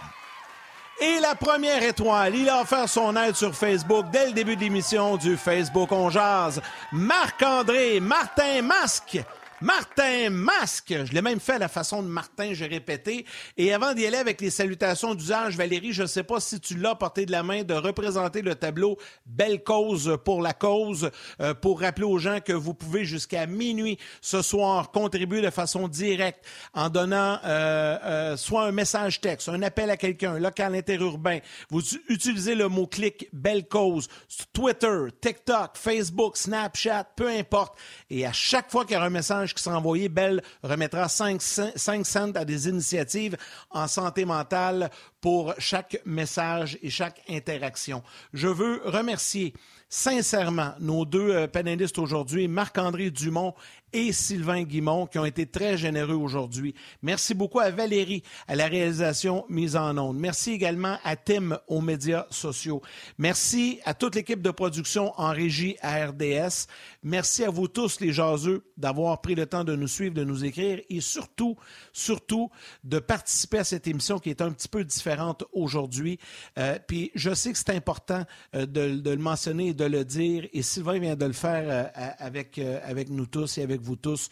Et 1.01 1.19
la 1.19 1.35
première 1.35 1.83
étoile, 1.83 2.37
il 2.37 2.49
a 2.49 2.61
offert 2.61 2.89
son 2.89 3.17
aide 3.17 3.35
sur 3.35 3.53
Facebook 3.53 4.07
dès 4.13 4.27
le 4.27 4.33
début 4.33 4.55
de 4.55 4.61
l'émission 4.61 5.17
du 5.17 5.37
Facebook 5.37 5.91
On 5.91 6.09
Jazz, 6.09 6.63
Marc-André 6.93 7.99
Martin 7.99 8.63
Masque. 8.63 9.19
Martin 9.63 10.31
Masque. 10.31 10.93
Je 11.05 11.13
l'ai 11.13 11.23
même 11.23 11.39
fait 11.39 11.53
à 11.53 11.59
la 11.59 11.69
façon 11.69 12.03
de 12.03 12.09
Martin, 12.09 12.53
j'ai 12.53 12.67
répété. 12.67 13.25
Et 13.57 13.73
avant 13.73 13.95
d'y 13.95 14.05
aller 14.05 14.17
avec 14.17 14.41
les 14.41 14.51
salutations 14.51 15.15
d'usage, 15.15 15.57
Valérie, 15.57 15.93
je 15.93 16.03
ne 16.03 16.09
sais 16.09 16.25
pas 16.25 16.41
si 16.41 16.59
tu 16.59 16.77
l'as 16.77 16.97
porté 16.97 17.27
de 17.27 17.33
la 17.33 17.45
main 17.45 17.63
de 17.63 17.75
représenter 17.75 18.43
le 18.43 18.57
tableau 18.57 18.99
Belle 19.25 19.63
cause 19.63 20.19
pour 20.25 20.43
la 20.43 20.53
cause, 20.53 21.11
euh, 21.41 21.55
pour 21.55 21.81
rappeler 21.81 22.05
aux 22.05 22.19
gens 22.19 22.41
que 22.41 22.53
vous 22.53 22.75
pouvez 22.75 23.05
jusqu'à 23.05 23.47
minuit 23.47 23.99
ce 24.21 24.43
soir 24.43 24.91
contribuer 24.91 25.43
de 25.43 25.51
façon 25.51 25.87
directe 25.87 26.45
en 26.75 26.89
donnant 26.89 27.39
euh, 27.45 27.99
euh, 28.05 28.37
soit 28.37 28.65
un 28.65 28.73
message 28.73 29.21
texte, 29.21 29.49
un 29.49 29.63
appel 29.63 29.91
à 29.91 29.97
quelqu'un, 29.97 30.41
local 30.41 30.75
interurbain. 30.75 31.39
Vous 31.71 31.83
utilisez 32.09 32.57
le 32.57 32.69
mot-clic 32.69 33.29
Belle 33.33 33.69
cause, 33.69 34.09
Twitter, 34.53 35.07
TikTok, 35.21 35.77
Facebook, 35.77 36.37
Snapchat, 36.37 37.05
peu 37.15 37.29
importe. 37.29 37.79
Et 38.11 38.27
à 38.27 38.33
chaque 38.33 38.71
fois 38.71 38.85
qu'il 38.85 38.95
y 38.95 38.97
a 38.97 39.03
un 39.03 39.11
message 39.11 39.52
qui 39.55 39.63
sera 39.63 39.79
envoyé, 39.79 40.09
Bell 40.09 40.43
remettra 40.63 41.09
5, 41.09 41.41
cents 41.43 42.33
à 42.35 42.45
des 42.45 42.69
initiatives 42.69 43.37
en 43.71 43.87
santé 43.87 44.25
mentale 44.25 44.91
pour 45.23 45.55
chaque 45.59 46.03
message 46.05 46.79
et 46.83 46.91
chaque 46.91 47.23
interaction. 47.31 48.03
Je 48.35 48.49
veux 48.49 48.83
remercier 48.85 49.55
sincèrement 49.89 50.73
nos 50.81 51.05
deux 51.05 51.31
euh, 51.31 51.47
panélistes 51.47 51.99
aujourd'hui, 51.99 52.49
Marc-André 52.49 53.11
Dumont 53.11 53.55
et 53.93 54.11
Sylvain 54.11 54.63
Guimont, 54.63 55.07
qui 55.07 55.19
ont 55.19 55.25
été 55.27 55.45
très 55.45 55.77
généreux 55.77 56.15
aujourd'hui. 56.15 56.75
Merci 57.03 57.35
beaucoup 57.35 57.61
à 57.61 57.71
Valérie 57.71 58.23
à 58.49 58.57
la 58.57 58.67
réalisation 58.67 59.45
mise 59.51 59.77
en 59.77 59.99
onde. 59.99 60.19
Merci 60.19 60.53
également 60.53 60.97
à 61.05 61.15
Tim 61.15 61.59
aux 61.69 61.83
médias 61.83 62.27
sociaux. 62.31 62.81
Merci 63.19 63.81
à 63.85 63.93
toute 63.93 64.15
l'équipe 64.15 64.41
de 64.41 64.51
production 64.51 65.13
en 65.21 65.31
régie 65.31 65.77
à 65.83 66.07
RDS. 66.07 66.69
Merci 67.03 67.45
à 67.45 67.51
vous 67.51 67.69
tous, 67.69 68.01
les 68.01 68.13
jaseux, 68.13 68.65
d'avoir 68.79 69.21
pris 69.21 69.35
le 69.35 69.45
temps 69.45 69.63
de 69.63 69.77
nous 69.77 69.89
suivre, 69.89 70.15
de 70.15 70.25
nous 70.25 70.43
écrire 70.43 70.81
et 70.89 71.03
surtout, 71.03 71.59
surtout, 71.93 72.51
de 72.83 72.99
participer 72.99 73.59
à 73.59 73.65
cette 73.65 73.87
émission 73.87 74.19
qui 74.19 74.31
est 74.31 74.41
un 74.41 74.53
petit 74.53 74.69
peu 74.69 74.85
différente 74.85 75.12
aujourd'hui. 75.53 76.19
Euh, 76.59 76.79
puis 76.87 77.11
je 77.15 77.35
sais 77.35 77.53
que 77.53 77.59
c'est 77.59 77.71
important 77.71 78.25
euh, 78.55 78.67
de, 78.67 79.11
le 79.11 79.17
mentionner 79.17 79.69
et 79.69 79.75
de 79.75 79.85
le 79.85 80.05
dire, 80.05 80.47
et 80.53 80.63
Sylvain 80.63 80.99
vient 80.99 81.17
de 81.17 81.27
le 81.27 81.33
faire 81.33 81.65
euh, 81.67 82.11
avec, 82.19 82.59
avec 82.59 83.09
nous 83.11 83.27
tous 83.27 83.59
et 83.59 83.63
avec 83.63 83.81
vous 83.81 83.97
tous. 83.97 84.29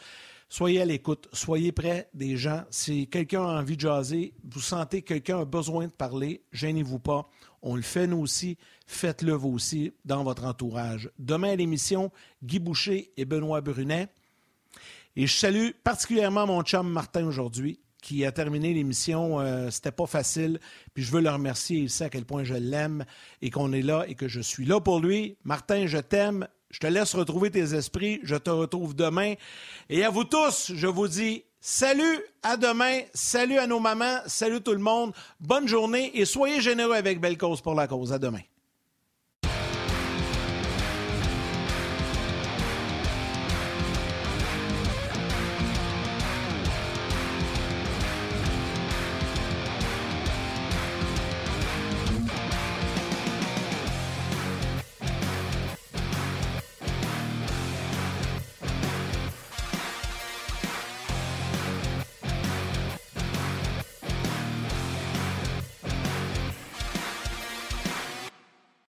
Soyez 0.48 0.80
à 0.80 0.84
l'écoute, 0.84 1.28
soyez 1.32 1.70
près 1.70 2.08
des 2.12 2.36
gens. 2.36 2.64
Si 2.70 3.06
quelqu'un 3.06 3.42
a 3.42 3.60
envie 3.60 3.76
de 3.76 3.82
jaser, 3.82 4.34
vous 4.50 4.60
sentez 4.60 5.02
que 5.02 5.14
quelqu'un 5.14 5.40
a 5.40 5.44
besoin 5.44 5.86
de 5.86 5.92
parler, 5.92 6.42
gênez-vous 6.52 6.98
pas. 6.98 7.30
On 7.62 7.76
le 7.76 7.82
fait 7.82 8.08
nous 8.08 8.18
aussi, 8.18 8.56
faites-le 8.86 9.32
vous 9.32 9.50
aussi 9.50 9.92
dans 10.04 10.24
votre 10.24 10.44
entourage. 10.44 11.08
Demain 11.20 11.50
à 11.50 11.56
l'émission, 11.56 12.10
Guy 12.42 12.58
Boucher 12.58 13.12
et 13.16 13.24
Benoît 13.24 13.60
Brunet. 13.60 14.08
Et 15.14 15.26
je 15.26 15.36
salue 15.36 15.70
particulièrement 15.84 16.46
mon 16.46 16.62
chum 16.62 16.88
Martin 16.88 17.26
aujourd'hui, 17.26 17.78
qui 18.01 18.24
a 18.24 18.32
terminé 18.32 18.72
l'émission. 18.74 19.40
Euh, 19.40 19.70
C'était 19.70 19.92
pas 19.92 20.07
facile. 20.07 20.61
Puis 20.94 21.03
je 21.03 21.11
veux 21.12 21.20
le 21.20 21.30
remercier. 21.30 21.78
Il 21.78 21.90
sait 21.90 22.05
à 22.05 22.09
quel 22.11 22.24
point 22.24 22.44
je 22.44 22.55
l'aime 22.55 23.05
et 23.42 23.51
qu'on 23.51 23.72
est 23.72 23.82
là 23.82 24.05
et 24.09 24.14
que 24.14 24.28
je 24.28 24.40
suis 24.40 24.64
là 24.64 24.80
pour 24.80 25.01
lui. 25.01 25.36
Martin, 25.44 25.86
je 25.86 25.98
t'aime. 25.98 26.46
Je 26.70 26.78
te 26.78 26.86
laisse 26.86 27.14
retrouver 27.14 27.51
tes 27.51 27.74
esprits. 27.74 28.20
Je 28.22 28.36
te 28.36 28.51
retrouve 28.51 28.94
demain. 28.94 29.34
Et 29.88 30.05
à 30.05 30.11
vous 30.11 30.24
tous, 30.24 30.72
je 30.74 30.86
vous 30.86 31.09
dis 31.09 31.44
salut, 31.61 32.20
à 32.42 32.57
demain. 32.57 33.01
Salut 33.12 33.59
à 33.59 33.66
nos 33.66 33.80
mamans. 33.80 34.20
Salut 34.26 34.61
tout 34.61 34.72
le 34.72 34.78
monde. 34.78 35.12
Bonne 35.40 35.68
journée 35.68 36.11
et 36.14 36.24
soyez 36.24 36.61
généreux 36.61 36.94
avec 36.94 37.20
Belle 37.20 37.38
Cause 37.38 37.61
pour 37.61 37.74
la 37.74 37.86
cause. 37.86 38.12
À 38.12 38.18
demain. 38.18 38.40